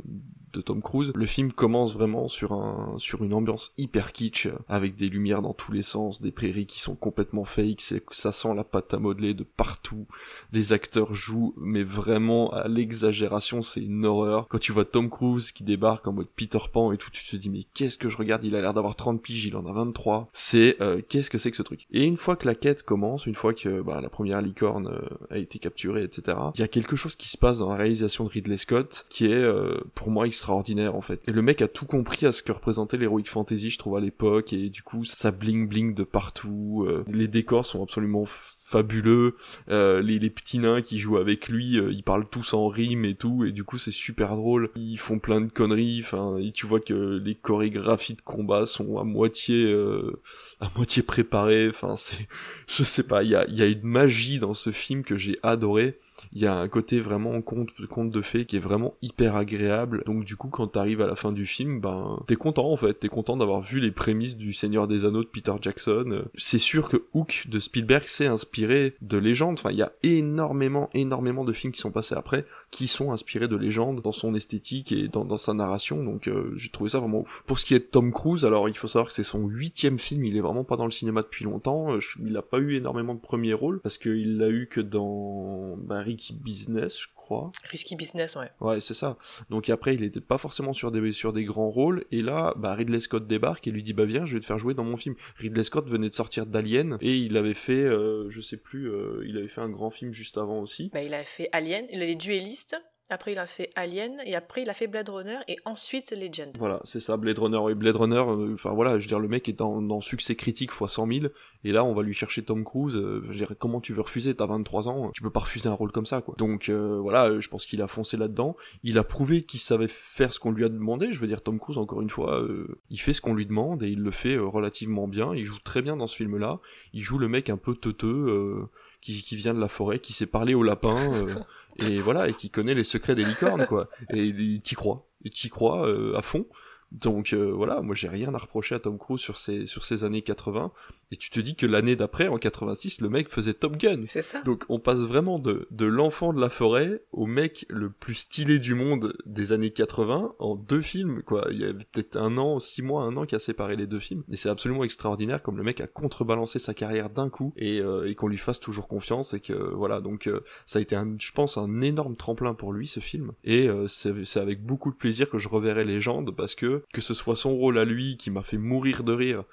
de 0.54 0.62
Tom 0.62 0.82
Cruise. 0.82 1.12
Le 1.16 1.26
film 1.26 1.52
commence 1.52 1.94
vraiment 1.94 2.28
sur 2.28 2.54
un 2.54 2.96
sur 2.98 3.24
une 3.24 3.34
ambiance 3.34 3.74
hyper 3.78 4.14
kitsch 4.14 4.48
avec 4.70 4.96
des 4.96 5.10
lumières 5.10 5.42
dans 5.42 5.54
tous 5.54 5.72
les 5.72 5.82
sens, 5.82 6.22
des 6.22 6.32
prairies 6.32 6.66
qui 6.66 6.80
sont 6.80 6.96
complètement 6.96 7.44
fake, 7.44 7.82
c'est 7.82 8.04
ça 8.12 8.32
sent 8.32 8.54
la 8.56 8.64
pâte 8.64 8.94
à 8.94 9.00
modeler 9.00 9.34
de 9.34 9.44
partout. 9.44 10.06
Les 10.52 10.74
acteurs 10.74 11.16
jouent 11.16 11.54
mais 11.58 11.84
vraiment 11.84 12.52
à 12.54 12.68
l'exagération, 12.68 13.62
c'est 13.62 13.82
une 13.82 14.06
horreur. 14.06 14.48
Quand 14.48 14.60
tu 14.60 14.72
vois 14.72 14.86
Tom 14.86 15.10
Cruise 15.10 15.52
qui 15.52 15.64
débarque 15.64 16.08
en 16.08 16.14
mode 16.14 16.28
Peter 16.36 16.60
Pan 16.72 16.92
et 16.92 16.98
tout, 16.98 17.10
tu 17.12 17.26
te 17.26 17.36
dis 17.36 17.50
mais 17.50 17.64
qu'est-ce 17.74 17.98
que 17.98 18.10
je 18.10 18.18
regarde, 18.18 18.44
il 18.44 18.56
a 18.56 18.62
l'air 18.62 18.74
d'avoir 18.74 18.96
30 18.96 19.22
piges, 19.22 19.46
il 19.46 19.56
en 19.56 19.66
a 19.66 19.74
23. 19.74 20.30
C'est 20.34 20.78
euh, 20.82 21.02
qu'est-ce 21.08 21.30
que 21.30 21.38
c'est 21.38 21.52
que 21.52 21.58
ce 21.58 21.64
truc? 21.64 21.88
Et 21.92 22.06
une 22.06 22.18
fois 22.18 22.36
que 22.36 22.48
la 22.48 22.56
quête 22.56 22.84
commence, 22.84 23.26
une 23.26 23.36
fois 23.36 23.54
que 23.54 23.82
bah, 23.82 24.02
la 24.02 24.10
première 24.10 24.42
licorne 24.42 24.88
euh, 24.88 25.36
a 25.36 25.38
été 25.38 25.60
capturée, 25.60 26.04
etc. 26.04 26.38
Il 26.56 26.62
y 26.62 26.64
a 26.64 26.68
quelque 26.68 26.96
chose 26.96 27.16
qui 27.16 27.30
se 27.30 27.38
passe 27.38 27.60
dans 27.60 27.70
la 27.70 27.76
réalisation 27.76 28.24
de 28.24 28.30
Ridley 28.30 28.58
Scott 28.58 29.06
qui 29.10 29.26
est 29.26 29.34
euh, 29.34 29.80
pour 29.96 30.10
moi 30.10 30.28
extraordinaire 30.44 30.96
en 30.96 31.02
fait. 31.02 31.22
Et 31.28 31.32
le 31.32 31.42
mec 31.42 31.62
a 31.62 31.70
tout 31.70 31.86
compris 31.86 32.26
à 32.26 32.34
ce 32.34 32.44
que 32.44 32.52
représentait 32.52 32.98
l'heroic 32.98 33.24
fantasy, 33.26 33.70
je 33.70 33.78
trouve 33.78 33.96
à 33.96 34.02
l'époque, 34.02 34.52
et 34.52 34.70
du 34.70 34.84
coup 34.84 35.06
ça 35.06 35.32
bling 35.32 35.70
bling 35.70 35.94
de 35.94 36.04
partout. 36.04 36.86
Euh, 36.86 37.06
les 37.08 37.30
décors 37.30 37.66
sont 37.66 37.82
absolument 37.82 38.26
fabuleux. 38.26 39.38
Euh, 39.70 40.02
les, 40.02 40.20
les, 40.20 40.30
petits 40.30 40.60
nains 40.60 40.82
qui 40.82 41.00
jouent 41.00 41.18
avec 41.18 41.48
lui, 41.48 41.80
euh, 41.80 41.92
ils 41.92 42.04
parlent 42.04 42.28
tous 42.30 42.54
en 42.54 42.68
rime 42.68 43.06
et 43.06 43.16
tout, 43.16 43.46
et 43.46 43.54
du 43.54 43.64
coup 43.64 43.78
c'est 43.78 43.92
super 43.92 44.36
drôle. 44.36 44.70
Ils 44.76 45.00
font 45.00 45.18
plein 45.18 45.40
de 45.40 45.50
conneries. 45.50 46.02
Enfin, 46.02 46.38
tu 46.54 46.66
vois 46.66 46.82
que 46.82 47.22
les 47.24 47.36
chorégraphies 47.36 48.16
de 48.16 48.22
combat 48.22 48.66
sont 48.66 48.98
à 48.98 49.06
moitié, 49.06 49.72
euh, 49.72 50.20
à 50.60 50.70
moitié 50.76 51.04
préparées. 51.04 51.70
Enfin, 51.70 51.96
c'est, 51.96 52.28
je 52.68 52.84
sais 52.84 53.08
pas, 53.08 53.24
il 53.24 53.30
y 53.30 53.36
a, 53.36 53.48
y 53.50 53.62
a 53.62 53.68
une 53.68 53.84
magie 53.84 54.40
dans 54.40 54.54
ce 54.54 54.72
film 54.72 55.04
que 55.04 55.16
j'ai 55.16 55.40
adoré 55.42 56.00
il 56.34 56.42
y 56.42 56.48
a 56.48 56.56
un 56.56 56.68
côté 56.68 57.00
vraiment 57.00 57.42
conte, 57.42 57.70
conte 57.90 58.12
de 58.12 58.22
fées 58.22 58.46
qui 58.46 58.58
est 58.58 58.60
vraiment 58.60 58.96
hyper 59.02 59.36
agréable. 59.36 60.04
Donc 60.06 60.26
du 60.26 60.36
coup, 60.36 60.50
quand 60.50 60.68
t'arrives 60.68 61.02
à 61.02 61.08
la 61.08 61.16
fin 61.16 61.32
du 61.32 61.46
film, 61.46 61.80
ben 61.80 62.20
t'es 62.28 62.36
content 62.36 62.72
en 62.72 62.78
fait, 62.78 62.96
t'es 62.96 63.10
content 63.10 63.38
d'avoir 63.38 63.62
vu 63.62 63.80
les 63.80 63.92
prémices 63.92 64.38
du 64.38 64.54
Seigneur 64.54 64.88
des 64.88 65.06
Anneaux 65.06 65.24
de 65.24 65.30
Peter 65.30 65.54
Jackson. 65.62 66.24
C'est 66.36 66.60
sûr 66.60 66.90
que 66.90 67.06
Hook 67.14 67.46
de 67.50 67.60
Spielberg 67.60 68.04
s'est 68.06 68.28
inspiré 68.28 68.96
de 69.02 69.18
légendes. 69.18 69.60
Enfin, 69.60 69.72
il 69.72 69.78
y 69.78 69.84
a 69.84 69.92
énormément, 70.04 70.90
énormément 70.94 71.44
de 71.44 71.54
films 71.54 71.74
qui 71.74 71.82
sont 71.82 71.92
passés 71.92 72.16
après 72.16 72.46
qui 72.74 72.88
sont 72.88 73.12
inspirés 73.12 73.48
de 73.48 73.56
légendes 73.56 74.02
dans 74.02 74.12
son 74.12 74.34
esthétique 74.34 74.92
et 74.92 75.08
dans, 75.08 75.26
dans 75.26 75.38
sa 75.38 75.54
narration. 75.54 76.04
Donc 76.04 76.28
euh, 76.28 76.52
j'ai 76.56 76.70
trouvé 76.70 76.90
ça 76.90 77.00
vraiment 77.00 77.20
ouf. 77.20 77.44
Pour 77.46 77.60
ce 77.60 77.66
qui 77.66 77.76
est 77.76 77.80
de 77.80 77.84
Tom 77.84 78.12
Cruise, 78.12 78.46
alors 78.46 78.68
il 78.68 78.76
faut 78.76 78.88
savoir 78.88 79.08
que 79.08 79.14
c'est 79.14 79.24
son 79.24 79.48
huitième 79.48 80.00
film. 80.00 80.26
Il 80.26 80.36
est 80.36 80.42
vraiment 80.42 80.64
pas 80.64 80.76
dans 80.76 80.86
le 80.86 80.92
cinéma 80.92 81.22
depuis 81.22 81.46
longtemps. 81.46 81.98
Il 82.26 82.36
a 82.36 82.42
pas 82.42 82.58
eu 82.58 82.76
énormément 82.76 83.14
de 83.14 83.20
premiers 83.20 83.54
rôles 83.54 83.80
parce 83.82 84.00
qu'il 84.00 84.38
l'a 84.38 84.50
eu 84.50 84.68
que 84.68 84.82
dans 84.82 85.78
bah, 85.78 86.03
Risky 86.04 86.34
Business, 86.34 87.00
je 87.02 87.08
crois. 87.16 87.52
Risky 87.70 87.96
Business, 87.96 88.36
ouais. 88.36 88.50
Ouais, 88.60 88.82
c'est 88.82 88.94
ça. 88.94 89.18
Donc 89.50 89.70
après, 89.70 89.96
il 89.96 90.04
était 90.04 90.22
pas 90.22 90.38
forcément 90.38 90.74
sur 90.74 90.92
des, 90.92 91.12
sur 91.12 91.34
des 91.34 91.46
grands 91.46 91.70
rôles. 91.70 92.06
Et 92.12 92.22
là, 92.22 92.54
bah, 92.58 92.74
Ridley 92.76 93.00
Scott 93.00 93.28
débarque 93.28 93.68
et 93.68 93.72
lui 93.72 93.84
dit, 93.84 93.94
bah 93.94 94.06
viens, 94.06 94.26
je 94.26 94.36
vais 94.36 94.40
te 94.40 94.46
faire 94.46 94.58
jouer 94.58 94.74
dans 94.74 94.84
mon 94.84 94.98
film. 94.98 95.16
Ridley 95.38 95.64
Scott 95.64 95.90
venait 95.90 96.10
de 96.10 96.16
sortir 96.16 96.46
d'Alien 96.46 96.98
et 97.02 97.16
il 97.16 97.38
avait 97.38 97.54
fait, 97.54 97.84
euh, 97.84 98.30
je 98.30 98.42
sais 98.42 98.58
plus, 98.58 98.90
euh, 98.92 99.24
il 99.26 99.38
avait 99.38 99.48
fait 99.48 99.62
un 99.62 99.70
grand 99.70 99.90
film 99.90 100.12
juste 100.12 100.38
avant 100.38 100.60
aussi. 100.60 100.90
Bah, 100.94 101.02
il 101.02 101.14
a 101.14 101.24
fait 101.24 101.50
Alien, 101.52 101.86
il 101.92 102.02
a 102.02 102.06
les 102.06 102.16
duellistes 102.16 102.76
après 103.14 103.32
il 103.34 103.38
a 103.38 103.46
fait 103.46 103.70
Alien, 103.76 104.18
et 104.26 104.36
après 104.36 104.64
il 104.64 104.70
a 104.70 104.74
fait 104.74 104.88
Blade 104.88 105.08
Runner, 105.10 105.38
et 105.48 105.58
ensuite 105.66 106.12
Legend. 106.12 106.52
Voilà, 106.60 106.82
c'est 106.84 107.00
ça, 107.00 107.16
Blade 107.16 107.40
Runner. 107.40 107.72
Et 107.72 107.76
Blade 107.76 107.96
Runner, 107.96 108.24
euh, 108.28 108.54
enfin 108.54 108.72
voilà, 108.72 108.98
je 108.98 109.04
veux 109.04 109.08
dire, 109.08 109.20
le 109.20 109.28
mec 109.28 109.48
est 109.48 109.54
dans, 109.54 109.82
dans 109.82 110.02
succès 110.02 110.36
critique 110.36 110.72
x 110.72 110.86
100 110.86 111.08
000, 111.08 111.26
et 111.64 111.72
là 111.72 111.84
on 111.84 111.94
va 111.94 112.02
lui 112.02 112.14
chercher 112.14 112.44
Tom 112.44 112.64
Cruise. 112.64 112.96
euh, 112.96 113.22
je 113.26 113.30
veux 113.30 113.36
dire, 113.36 113.54
comment 113.58 113.80
tu 113.80 113.94
veux 113.94 114.02
refuser 114.02 114.36
T'as 114.36 114.48
23 114.48 114.90
ans, 114.90 115.12
tu 115.14 115.22
peux 115.22 115.30
pas 115.30 115.42
refuser 115.42 115.70
un 115.70 115.74
rôle 115.74 115.92
comme 115.92 116.06
ça, 116.06 116.22
quoi. 116.22 116.36
Donc 116.38 116.68
euh, 116.70 117.00
voilà, 117.00 117.40
je 117.40 117.48
pense 117.48 117.66
qu'il 117.66 117.82
a 117.82 117.88
foncé 117.88 118.18
là-dedans. 118.18 118.58
Il 118.84 118.98
a 118.98 119.04
prouvé 119.04 119.44
qu'il 119.44 119.60
savait 119.60 119.88
faire 119.88 120.34
ce 120.34 120.40
qu'on 120.40 120.52
lui 120.52 120.66
a 120.66 120.70
demandé. 120.70 121.12
Je 121.12 121.20
veux 121.20 121.28
dire, 121.28 121.42
Tom 121.42 121.60
Cruise, 121.60 121.78
encore 121.78 122.02
une 122.02 122.10
fois, 122.10 122.44
il 122.90 123.00
fait 123.00 123.14
ce 123.14 123.22
qu'on 123.22 123.34
lui 123.34 123.46
demande 123.46 123.84
et 123.84 123.90
il 123.90 124.00
le 124.00 124.12
fait 124.12 124.38
relativement 124.38 125.08
bien. 125.08 125.34
Il 125.36 125.46
joue 125.46 125.60
très 125.64 125.82
bien 125.82 125.96
dans 125.96 126.08
ce 126.08 126.16
film-là. 126.16 126.60
Il 126.94 127.02
joue 127.02 127.18
le 127.18 127.28
mec 127.28 127.50
un 127.50 127.58
peu 127.58 127.76
teuteux. 127.76 128.68
qui, 129.04 129.22
qui 129.22 129.36
vient 129.36 129.54
de 129.54 129.60
la 129.60 129.68
forêt, 129.68 130.00
qui 130.00 130.14
sait 130.14 130.26
parler 130.26 130.54
aux 130.54 130.64
lapins, 130.64 131.14
euh, 131.14 131.36
et 131.78 132.00
voilà, 132.00 132.28
et 132.28 132.34
qui 132.34 132.50
connaît 132.50 132.76
les 132.76 132.84
secrets 132.84 133.16
des 133.16 133.26
licornes, 133.26 133.66
quoi. 133.66 133.90
Et 134.14 134.24
il 134.26 134.62
t'y 134.62 134.76
croit, 134.76 135.08
il 135.22 135.32
t'y 135.32 135.50
croit 135.50 135.88
euh, 135.88 136.18
à 136.18 136.22
fond. 136.22 136.46
Donc 136.94 137.34
euh, 137.34 137.52
voilà, 137.52 137.82
moi 137.82 137.96
j'ai 137.96 138.08
rien 138.08 138.34
à 138.34 138.38
reprocher 138.38 138.76
à 138.76 138.80
Tom 138.80 138.98
Cruise 138.98 139.20
sur 139.20 139.38
ces, 139.38 139.66
sur 139.66 139.84
ces 139.84 140.04
années 140.04 140.22
80. 140.22 140.72
Et 141.12 141.16
tu 141.16 141.30
te 141.30 141.40
dis 141.40 141.56
que 141.56 141.66
l'année 141.66 141.96
d'après, 141.96 142.28
en 142.28 142.38
86, 142.38 143.02
le 143.02 143.10
mec 143.10 143.30
faisait 143.30 143.54
Top 143.54 143.78
Gun. 143.78 144.04
C'est 144.08 144.22
ça 144.22 144.42
Donc 144.42 144.64
on 144.70 144.80
passe 144.80 145.00
vraiment 145.00 145.40
de, 145.40 145.68
de 145.72 145.86
l'enfant 145.86 146.34
de 146.34 146.42
la 146.42 146.50
forêt 146.50 147.04
au 147.12 147.26
mec 147.26 147.66
le 147.70 147.90
plus 147.90 148.16
stylé 148.16 148.60
du 148.60 148.76
monde 148.76 149.16
des 149.26 149.52
années 149.52 149.72
80 149.72 150.36
en 150.40 150.56
deux 150.56 150.82
films, 150.82 151.24
quoi. 151.24 151.48
Il 151.52 151.60
y 151.60 151.66
a 151.66 151.74
peut-être 151.74 152.18
un 152.18 152.38
an, 152.38 152.60
six 152.60 152.82
mois, 152.82 153.04
un 153.04 153.18
an 153.18 153.26
qui 153.26 153.36
a 153.36 153.40
séparé 153.40 153.76
les 153.76 153.88
deux 153.88 154.00
films. 154.00 154.24
Et 154.32 154.36
c'est 154.36 154.50
absolument 154.50 154.84
extraordinaire 154.84 155.42
comme 155.42 155.58
le 155.58 155.64
mec 155.64 155.82
a 155.82 155.88
contrebalancé 155.88 156.60
sa 156.60 156.74
carrière 156.74 157.10
d'un 157.10 157.30
coup 157.30 157.54
et, 157.58 157.80
euh, 157.80 158.10
et 158.10 158.16
qu'on 158.16 158.28
lui 158.28 158.38
fasse 158.38 158.60
toujours 158.60 158.88
confiance 158.88 159.34
et 159.34 159.40
que 159.40 159.54
voilà. 159.54 160.02
Donc 160.02 160.28
euh, 160.28 160.42
ça 160.66 160.80
a 160.80 160.82
été, 160.82 160.96
un, 160.96 161.16
je 161.20 161.32
pense, 161.32 161.58
un 161.58 161.82
énorme 161.82 162.16
tremplin 162.16 162.54
pour 162.54 162.74
lui 162.74 162.88
ce 162.88 163.00
film. 163.00 163.32
Et 163.44 163.68
euh, 163.68 163.88
c'est 163.88 164.24
c'est 164.26 164.40
avec 164.40 164.64
beaucoup 164.64 164.92
de 164.92 164.96
plaisir 164.96 165.30
que 165.30 165.38
je 165.38 165.48
reverrai 165.48 165.86
Légende 165.86 166.36
parce 166.36 166.56
que 166.56 166.83
que 166.94 167.02
ce 167.02 167.14
soit 167.14 167.36
son 167.36 167.56
rôle 167.56 167.78
à 167.78 167.86
lui 167.86 168.18
qui 168.18 168.32
m'a 168.32 168.44
fait 168.44 168.58
mourir 168.58 169.04
de 169.04 169.14
rire, 169.14 169.44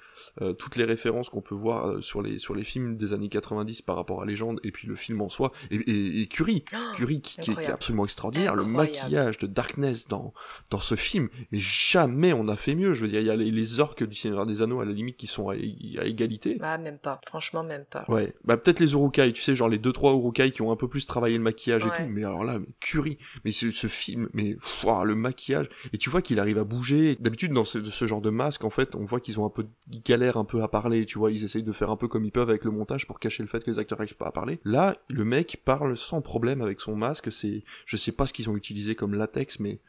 euh, 0.41 0.53
toutes 0.53 0.75
les 0.75 0.83
références 0.85 1.29
qu'on 1.29 1.41
peut 1.41 1.55
voir 1.55 1.87
euh, 1.87 2.01
sur 2.01 2.21
les 2.21 2.39
sur 2.39 2.55
les 2.55 2.63
films 2.63 2.95
des 2.97 3.13
années 3.13 3.29
90 3.29 3.81
par 3.83 3.95
rapport 3.95 4.21
à 4.21 4.25
Légende 4.25 4.59
et 4.63 4.71
puis 4.71 4.87
le 4.87 4.95
film 4.95 5.21
en 5.21 5.29
soi 5.29 5.51
et, 5.69 5.75
et, 5.75 6.21
et 6.21 6.27
Curie, 6.27 6.63
Curie 6.95 7.21
qui, 7.21 7.35
qui 7.35 7.39
est- 7.41 7.43
qui 7.43 7.49
est 7.49 7.51
incroyable. 7.53 7.73
absolument 7.75 8.03
extraordinaire, 8.05 8.55
le 8.55 8.63
maquillage 8.77 9.37
de 9.39 9.47
Darkness 9.47 10.07
dans 10.07 10.33
dans 10.69 10.79
ce 10.79 10.95
film, 10.95 11.29
mais 11.51 11.59
jamais 11.59 12.33
on 12.33 12.47
a 12.47 12.55
fait 12.55 12.75
mieux. 12.75 12.93
Je 12.93 13.01
veux 13.03 13.07
dire, 13.11 13.19
il 13.21 13.27
y 13.27 13.31
a 13.31 13.35
les, 13.35 13.51
les 13.51 13.79
orques 13.79 14.03
du 14.03 14.15
Seigneur 14.15 14.45
des 14.45 14.61
Anneaux 14.61 14.79
à 14.81 14.85
la 14.85 14.91
limite 14.91 15.17
qui 15.17 15.27
sont 15.27 15.49
à, 15.49 15.53
à 15.53 16.05
égalité. 16.05 16.57
Ah, 16.61 16.77
même 16.77 16.97
pas. 16.97 17.19
Franchement, 17.27 17.63
même 17.63 17.85
pas. 17.85 18.05
Ouais, 18.07 18.33
bah 18.43 18.57
peut-être 18.57 18.79
les 18.79 18.93
Urukai, 18.93 19.31
tu 19.33 19.41
sais, 19.41 19.55
genre 19.55 19.69
les 19.69 19.77
deux 19.79 19.91
trois 19.91 20.11
Urukai 20.13 20.51
qui 20.51 20.61
ont 20.61 20.71
un 20.71 20.75
peu 20.75 20.87
plus 20.87 21.05
travaillé 21.07 21.37
le 21.37 21.43
maquillage 21.43 21.85
et 21.85 21.89
tout, 21.89 22.09
mais 22.09 22.23
alors 22.23 22.43
là, 22.43 22.59
mais 22.59 22.67
Curie, 22.79 23.17
mais 23.45 23.51
ce, 23.51 23.71
ce 23.71 23.87
film, 23.87 24.29
mais 24.33 24.53
pff, 24.55 24.85
le 25.03 25.15
maquillage, 25.15 25.67
et 25.93 25.97
tu 25.97 26.09
vois 26.09 26.21
qu'il 26.21 26.39
arrive 26.39 26.57
à 26.57 26.63
bouger. 26.63 27.17
D'habitude 27.21 27.53
dans 27.53 27.63
ce, 27.63 28.05
genre 28.05 28.19
de 28.19 28.31
masque, 28.31 28.63
en 28.63 28.69
fait, 28.69 28.95
on 28.95 29.03
voit 29.03 29.19
qu'ils 29.19 29.39
ont 29.39 29.45
un 29.45 29.49
peu, 29.49 29.67
ils 29.91 30.01
galèrent 30.01 30.37
un 30.37 30.43
peu 30.43 30.63
à 30.63 30.67
parler, 30.67 31.05
tu 31.05 31.19
vois, 31.19 31.31
ils 31.31 31.43
essayent 31.43 31.63
de 31.63 31.71
faire 31.71 31.91
un 31.91 31.95
peu 31.95 32.07
comme 32.07 32.25
ils 32.25 32.31
peuvent 32.31 32.49
avec 32.49 32.65
le 32.65 32.71
montage 32.71 33.05
pour 33.05 33.19
cacher 33.19 33.43
le 33.43 33.47
fait 33.47 33.63
que 33.63 33.69
les 33.69 33.77
acteurs 33.77 33.99
n'arrivent 33.99 34.17
pas 34.17 34.27
à 34.27 34.31
parler. 34.31 34.59
Là, 34.65 34.97
le 35.07 35.23
mec 35.23 35.61
parle 35.63 35.95
sans 35.95 36.21
problème 36.21 36.61
avec 36.61 36.81
son 36.81 36.95
masque, 36.95 37.31
c'est, 37.31 37.63
je 37.85 37.95
sais 37.95 38.11
pas 38.11 38.25
ce 38.25 38.33
qu'ils 38.33 38.49
ont 38.49 38.57
utilisé 38.57 38.95
comme 38.95 39.13
latex, 39.13 39.59
mais 39.59 39.79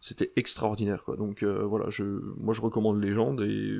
c'était 0.00 0.32
extraordinaire, 0.36 1.04
quoi. 1.04 1.16
Donc 1.16 1.42
euh, 1.42 1.62
voilà, 1.64 1.90
je, 1.90 2.04
moi 2.38 2.54
je 2.54 2.60
recommande 2.62 3.02
Légende 3.02 3.42
et 3.42 3.78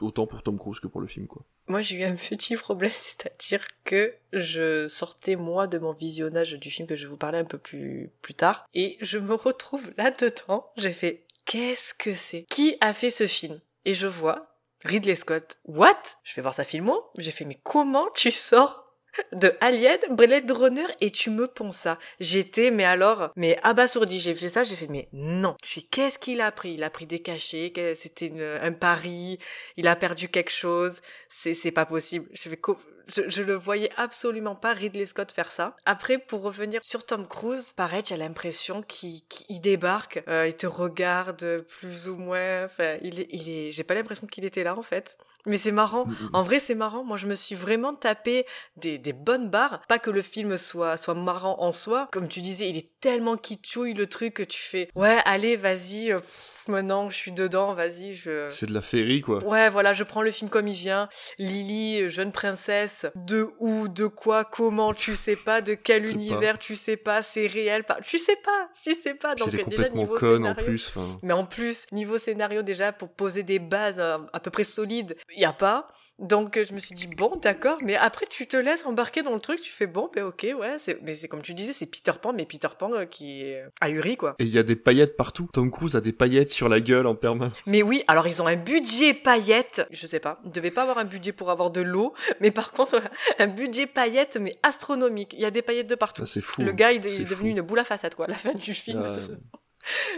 autant 0.00 0.26
pour 0.26 0.42
Tom 0.42 0.58
Cruise 0.58 0.80
que 0.80 0.86
pour 0.86 1.00
le 1.00 1.06
film, 1.06 1.26
quoi. 1.26 1.42
Moi, 1.66 1.82
j'ai 1.82 1.96
eu 2.00 2.04
un 2.04 2.14
petit 2.14 2.56
problème, 2.56 2.90
c'est-à-dire 2.94 3.66
que 3.84 4.14
je 4.32 4.86
sortais, 4.86 5.36
moi, 5.36 5.66
de 5.66 5.78
mon 5.78 5.92
visionnage 5.92 6.58
du 6.58 6.70
film 6.70 6.88
que 6.88 6.96
je 6.96 7.04
vais 7.04 7.10
vous 7.10 7.16
parler 7.16 7.38
un 7.38 7.44
peu 7.44 7.58
plus, 7.58 8.10
plus 8.22 8.34
tard, 8.34 8.66
et 8.74 8.96
je 9.00 9.18
me 9.18 9.34
retrouve 9.34 9.90
là-dedans. 9.96 10.70
J'ai 10.76 10.92
fait, 10.92 11.24
qu'est-ce 11.48 11.94
que 11.94 12.14
c'est? 12.14 12.44
Qui 12.44 12.76
a 12.80 12.92
fait 12.92 13.10
ce 13.10 13.26
film? 13.26 13.60
Et 13.84 13.94
je 13.94 14.06
vois 14.06 14.54
Ridley 14.84 15.16
Scott. 15.16 15.58
What? 15.64 15.98
Je 16.22 16.36
vais 16.36 16.42
voir 16.42 16.54
sa 16.54 16.64
filmo. 16.64 17.02
J'ai 17.16 17.30
fait, 17.32 17.44
mais 17.44 17.58
comment 17.64 18.08
tu 18.14 18.30
sors 18.30 18.87
de 19.32 19.52
Alien, 19.60 19.98
Blade 20.10 20.50
Runner 20.50 20.86
et 21.00 21.10
tu 21.10 21.30
me 21.30 21.46
ponds 21.46 21.70
ça. 21.70 21.98
J'étais, 22.20 22.70
mais 22.70 22.84
alors, 22.84 23.30
mais 23.36 23.58
abasourdi. 23.62 24.20
J'ai 24.20 24.34
fait 24.34 24.48
ça, 24.48 24.64
j'ai 24.64 24.76
fait, 24.76 24.88
mais 24.88 25.08
non. 25.12 25.56
Je 25.62 25.68
suis, 25.68 25.84
qu'est-ce 25.84 26.18
qu'il 26.18 26.40
a 26.40 26.50
pris? 26.52 26.72
Il 26.72 26.84
a 26.84 26.90
pris 26.90 27.06
des 27.06 27.20
cachets, 27.20 27.72
c'était 27.94 28.32
un 28.60 28.72
pari, 28.72 29.38
il 29.76 29.88
a 29.88 29.96
perdu 29.96 30.28
quelque 30.28 30.50
chose, 30.50 31.00
c'est, 31.28 31.54
c'est 31.54 31.72
pas 31.72 31.86
possible. 31.86 32.28
Je, 32.34 33.22
je, 33.26 33.42
le 33.42 33.54
voyais 33.54 33.90
absolument 33.96 34.54
pas 34.54 34.74
Ridley 34.74 35.06
Scott 35.06 35.32
faire 35.32 35.50
ça. 35.50 35.74
Après, 35.86 36.18
pour 36.18 36.42
revenir 36.42 36.84
sur 36.84 37.06
Tom 37.06 37.26
Cruise, 37.26 37.72
pareil, 37.72 38.02
j'ai 38.06 38.16
l'impression 38.16 38.82
qu'il, 38.82 39.22
débarque, 39.62 40.22
euh, 40.28 40.46
il 40.46 40.54
te 40.54 40.66
regarde 40.66 41.64
plus 41.66 42.10
ou 42.10 42.16
moins, 42.16 42.64
enfin, 42.64 42.98
il 43.00 43.26
il 43.30 43.48
est, 43.48 43.72
j'ai 43.72 43.82
pas 43.82 43.94
l'impression 43.94 44.26
qu'il 44.26 44.44
était 44.44 44.62
là, 44.62 44.76
en 44.76 44.82
fait. 44.82 45.16
Mais 45.48 45.58
c'est 45.58 45.72
marrant. 45.72 46.06
En 46.32 46.42
vrai, 46.42 46.60
c'est 46.60 46.74
marrant. 46.74 47.02
Moi, 47.04 47.16
je 47.16 47.26
me 47.26 47.34
suis 47.34 47.54
vraiment 47.54 47.94
tapé 47.94 48.46
des, 48.76 48.98
des 48.98 49.12
bonnes 49.12 49.48
barres. 49.50 49.80
Pas 49.88 49.98
que 49.98 50.10
le 50.10 50.22
film 50.22 50.56
soit, 50.56 50.96
soit 50.96 51.14
marrant 51.14 51.56
en 51.60 51.72
soi. 51.72 52.08
Comme 52.12 52.28
tu 52.28 52.40
disais, 52.40 52.68
il 52.68 52.76
est 52.76 52.90
tellement 53.00 53.36
kitschouille 53.36 53.94
le 53.94 54.06
truc 54.06 54.34
que 54.34 54.42
tu 54.42 54.60
fais. 54.62 54.88
Ouais, 54.94 55.18
allez, 55.24 55.56
vas-y. 55.56 56.12
euh, 56.12 56.20
maintenant, 56.68 57.08
je 57.10 57.16
suis 57.16 57.32
dedans. 57.32 57.74
Vas-y, 57.74 58.14
je. 58.14 58.48
C'est 58.50 58.66
de 58.66 58.74
la 58.74 58.82
féerie, 58.82 59.22
quoi. 59.22 59.42
Ouais, 59.44 59.70
voilà, 59.70 59.92
je 59.94 60.04
prends 60.04 60.22
le 60.22 60.30
film 60.30 60.50
comme 60.50 60.68
il 60.68 60.74
vient. 60.74 61.08
Lily, 61.38 62.10
jeune 62.10 62.32
princesse, 62.32 63.06
de 63.14 63.48
où, 63.58 63.88
de 63.88 64.06
quoi, 64.06 64.44
comment, 64.44 64.92
tu 64.92 65.14
sais 65.14 65.36
pas, 65.36 65.60
de 65.60 65.74
quel 65.74 66.04
univers, 66.06 66.58
tu 66.58 66.76
sais 66.76 66.96
pas, 66.96 67.22
c'est 67.22 67.46
réel, 67.46 67.84
pas, 67.84 67.98
tu 68.02 68.18
sais 68.18 68.36
pas, 68.36 68.68
tu 68.82 68.94
sais 68.94 69.14
pas. 69.14 69.34
Puis 69.34 69.44
Donc 69.44 69.54
elle 69.54 69.60
est 69.60 69.64
déjà 69.64 69.76
complètement 69.84 70.02
niveau 70.02 70.16
conne 70.16 70.44
en 70.46 70.54
scénario, 70.54 70.64
plus. 70.66 70.88
Enfin, 70.88 71.18
mais 71.22 71.32
en 71.32 71.44
plus, 71.46 71.86
niveau 71.92 72.18
scénario 72.18 72.62
déjà, 72.62 72.92
pour 72.92 73.08
poser 73.10 73.42
des 73.42 73.58
bases 73.58 73.98
euh, 73.98 74.18
à 74.32 74.40
peu 74.40 74.50
près 74.50 74.64
solides, 74.64 75.16
il 75.38 75.42
y 75.42 75.44
a 75.44 75.52
pas. 75.52 75.88
Donc 76.18 76.56
euh, 76.56 76.64
je 76.68 76.74
me 76.74 76.80
suis 76.80 76.96
dit 76.96 77.06
bon 77.06 77.36
d'accord, 77.40 77.78
mais 77.80 77.94
après 77.94 78.26
tu 78.28 78.48
te 78.48 78.56
laisses 78.56 78.84
embarquer 78.84 79.22
dans 79.22 79.34
le 79.34 79.40
truc, 79.40 79.60
tu 79.60 79.70
fais 79.70 79.86
bon 79.86 80.10
ben 80.12 80.24
ok 80.24 80.48
ouais, 80.58 80.76
c'est 80.80 81.00
mais 81.02 81.14
c'est 81.14 81.28
comme 81.28 81.42
tu 81.42 81.54
disais 81.54 81.72
c'est 81.72 81.86
Peter 81.86 82.10
Pan 82.20 82.32
mais 82.32 82.44
Peter 82.44 82.66
Pan 82.76 82.92
euh, 82.92 83.04
qui 83.04 83.42
est 83.42 83.62
ahuri 83.80 84.16
quoi. 84.16 84.34
Et 84.40 84.44
il 84.44 84.50
y 84.50 84.58
a 84.58 84.64
des 84.64 84.74
paillettes 84.74 85.16
partout. 85.16 85.48
Tom 85.52 85.70
Cruise 85.70 85.94
a 85.94 86.00
des 86.00 86.12
paillettes 86.12 86.50
sur 86.50 86.68
la 86.68 86.80
gueule 86.80 87.06
en 87.06 87.14
permanence. 87.14 87.54
Mais 87.68 87.84
oui, 87.84 88.02
alors 88.08 88.26
ils 88.26 88.42
ont 88.42 88.48
un 88.48 88.56
budget 88.56 89.14
paillettes, 89.14 89.86
je 89.92 90.08
sais 90.08 90.18
pas, 90.18 90.40
ils 90.44 90.50
devaient 90.50 90.72
pas 90.72 90.82
avoir 90.82 90.98
un 90.98 91.04
budget 91.04 91.30
pour 91.30 91.52
avoir 91.52 91.70
de 91.70 91.82
l'eau, 91.82 92.14
mais 92.40 92.50
par 92.50 92.72
contre 92.72 93.00
un 93.38 93.46
budget 93.46 93.86
paillettes 93.86 94.38
mais 94.40 94.56
astronomique. 94.64 95.34
Il 95.34 95.40
y 95.40 95.44
a 95.44 95.52
des 95.52 95.62
paillettes 95.62 95.88
de 95.88 95.94
partout. 95.94 96.26
Ça, 96.26 96.32
c'est 96.32 96.40
fou. 96.40 96.62
Le 96.62 96.70
hein. 96.70 96.74
gars 96.74 96.90
il, 96.90 97.06
est 97.06 97.28
devenu 97.28 97.50
une 97.50 97.60
boule 97.60 97.78
à 97.78 97.84
façade 97.84 98.16
quoi, 98.16 98.24
à 98.24 98.30
la 98.30 98.34
fin 98.34 98.54
du 98.54 98.74
film. 98.74 99.04
Ah, 99.06 99.18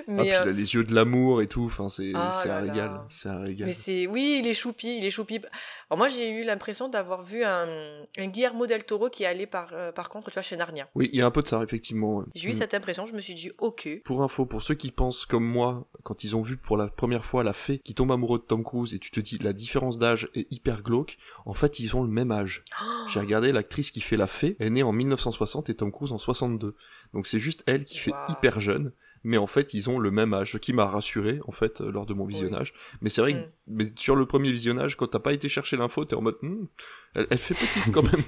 Ah, 0.08 0.12
puis 0.18 0.18
euh, 0.18 0.22
il 0.24 0.32
a 0.32 0.44
les 0.46 0.74
yeux 0.74 0.84
de 0.84 0.94
l'amour 0.94 1.42
et 1.42 1.46
tout. 1.46 1.64
Enfin, 1.66 1.88
c'est 1.88 2.12
c'est 2.42 2.50
un 2.50 2.60
régal. 2.60 3.00
C'est 3.08 3.28
un 3.28 3.40
régal. 3.40 3.66
Mais 3.68 3.72
c'est 3.74 4.06
oui, 4.06 4.40
il 4.42 4.46
est 4.48 4.54
choupi, 4.54 4.98
il 4.98 5.04
est 5.04 5.10
choupi. 5.10 5.38
Alors 5.90 5.98
moi 5.98 6.08
j'ai 6.08 6.30
eu 6.30 6.44
l'impression 6.44 6.88
d'avoir 6.88 7.22
vu 7.22 7.44
un, 7.44 7.66
un 8.18 8.26
Guillermo 8.26 8.66
del 8.66 8.84
Toro 8.84 9.08
qui 9.10 9.24
allait 9.24 9.46
par 9.46 9.68
euh, 9.72 9.92
par 9.92 10.08
contre 10.08 10.30
tu 10.30 10.34
vois 10.34 10.42
chez 10.42 10.56
Narnia. 10.56 10.88
Oui, 10.94 11.10
il 11.12 11.18
y 11.18 11.22
a 11.22 11.26
un 11.26 11.30
peu 11.30 11.42
de 11.42 11.46
ça, 11.48 11.62
effectivement. 11.62 12.24
J'ai 12.34 12.48
eu 12.48 12.50
Mm. 12.50 12.54
cette 12.54 12.74
impression, 12.74 13.06
je 13.06 13.14
me 13.14 13.20
suis 13.20 13.34
dit 13.34 13.50
ok. 13.58 13.88
Pour 14.04 14.22
info, 14.22 14.46
pour 14.46 14.62
ceux 14.62 14.74
qui 14.74 14.90
pensent 14.90 15.24
comme 15.26 15.44
moi, 15.44 15.86
quand 16.02 16.24
ils 16.24 16.36
ont 16.36 16.42
vu 16.42 16.56
pour 16.56 16.76
la 16.76 16.88
première 16.88 17.24
fois 17.24 17.44
la 17.44 17.52
fée 17.52 17.78
qui 17.78 17.94
tombe 17.94 18.10
amoureux 18.12 18.38
de 18.38 18.44
Tom 18.44 18.64
Cruise 18.64 18.94
et 18.94 18.98
tu 18.98 19.10
te 19.10 19.20
dis 19.20 19.38
la 19.38 19.52
différence 19.52 19.98
d'âge 19.98 20.28
est 20.34 20.46
hyper 20.50 20.82
glauque, 20.82 21.16
en 21.46 21.54
fait 21.54 21.78
ils 21.78 21.96
ont 21.96 22.02
le 22.02 22.10
même 22.10 22.32
âge. 22.32 22.64
J'ai 23.08 23.20
regardé 23.20 23.52
l'actrice 23.52 23.90
qui 23.90 24.00
fait 24.00 24.16
la 24.16 24.26
fée, 24.26 24.56
elle 24.58 24.68
est 24.68 24.70
née 24.70 24.82
en 24.82 24.92
1960 24.92 25.70
et 25.70 25.74
Tom 25.76 25.92
Cruise 25.92 26.12
en 26.12 26.18
62. 26.18 26.74
Donc 27.14 27.26
c'est 27.26 27.40
juste 27.40 27.62
elle 27.66 27.84
qui 27.84 27.98
fait 27.98 28.12
hyper 28.28 28.60
jeune. 28.60 28.92
Mais 29.22 29.36
en 29.36 29.46
fait, 29.46 29.74
ils 29.74 29.90
ont 29.90 29.98
le 29.98 30.10
même 30.10 30.32
âge, 30.32 30.52
ce 30.52 30.58
qui 30.58 30.72
m'a 30.72 30.86
rassuré, 30.86 31.40
en 31.46 31.52
fait, 31.52 31.80
euh, 31.80 31.90
lors 31.90 32.06
de 32.06 32.14
mon 32.14 32.24
visionnage. 32.24 32.72
Mais 33.02 33.10
c'est 33.10 33.20
vrai 33.20 33.34
que 33.34 33.48
mais 33.66 33.92
sur 33.96 34.16
le 34.16 34.26
premier 34.26 34.50
visionnage, 34.50 34.96
quand 34.96 35.08
t'as 35.08 35.18
pas 35.18 35.32
été 35.32 35.48
chercher 35.48 35.76
l'info, 35.76 36.04
t'es 36.04 36.16
en 36.16 36.22
mode, 36.22 36.36
Hmm, 36.42 36.64
elle, 37.14 37.26
elle 37.30 37.38
fait 37.38 37.54
petite 37.54 37.92
quand 37.92 38.02
même. 38.02 38.22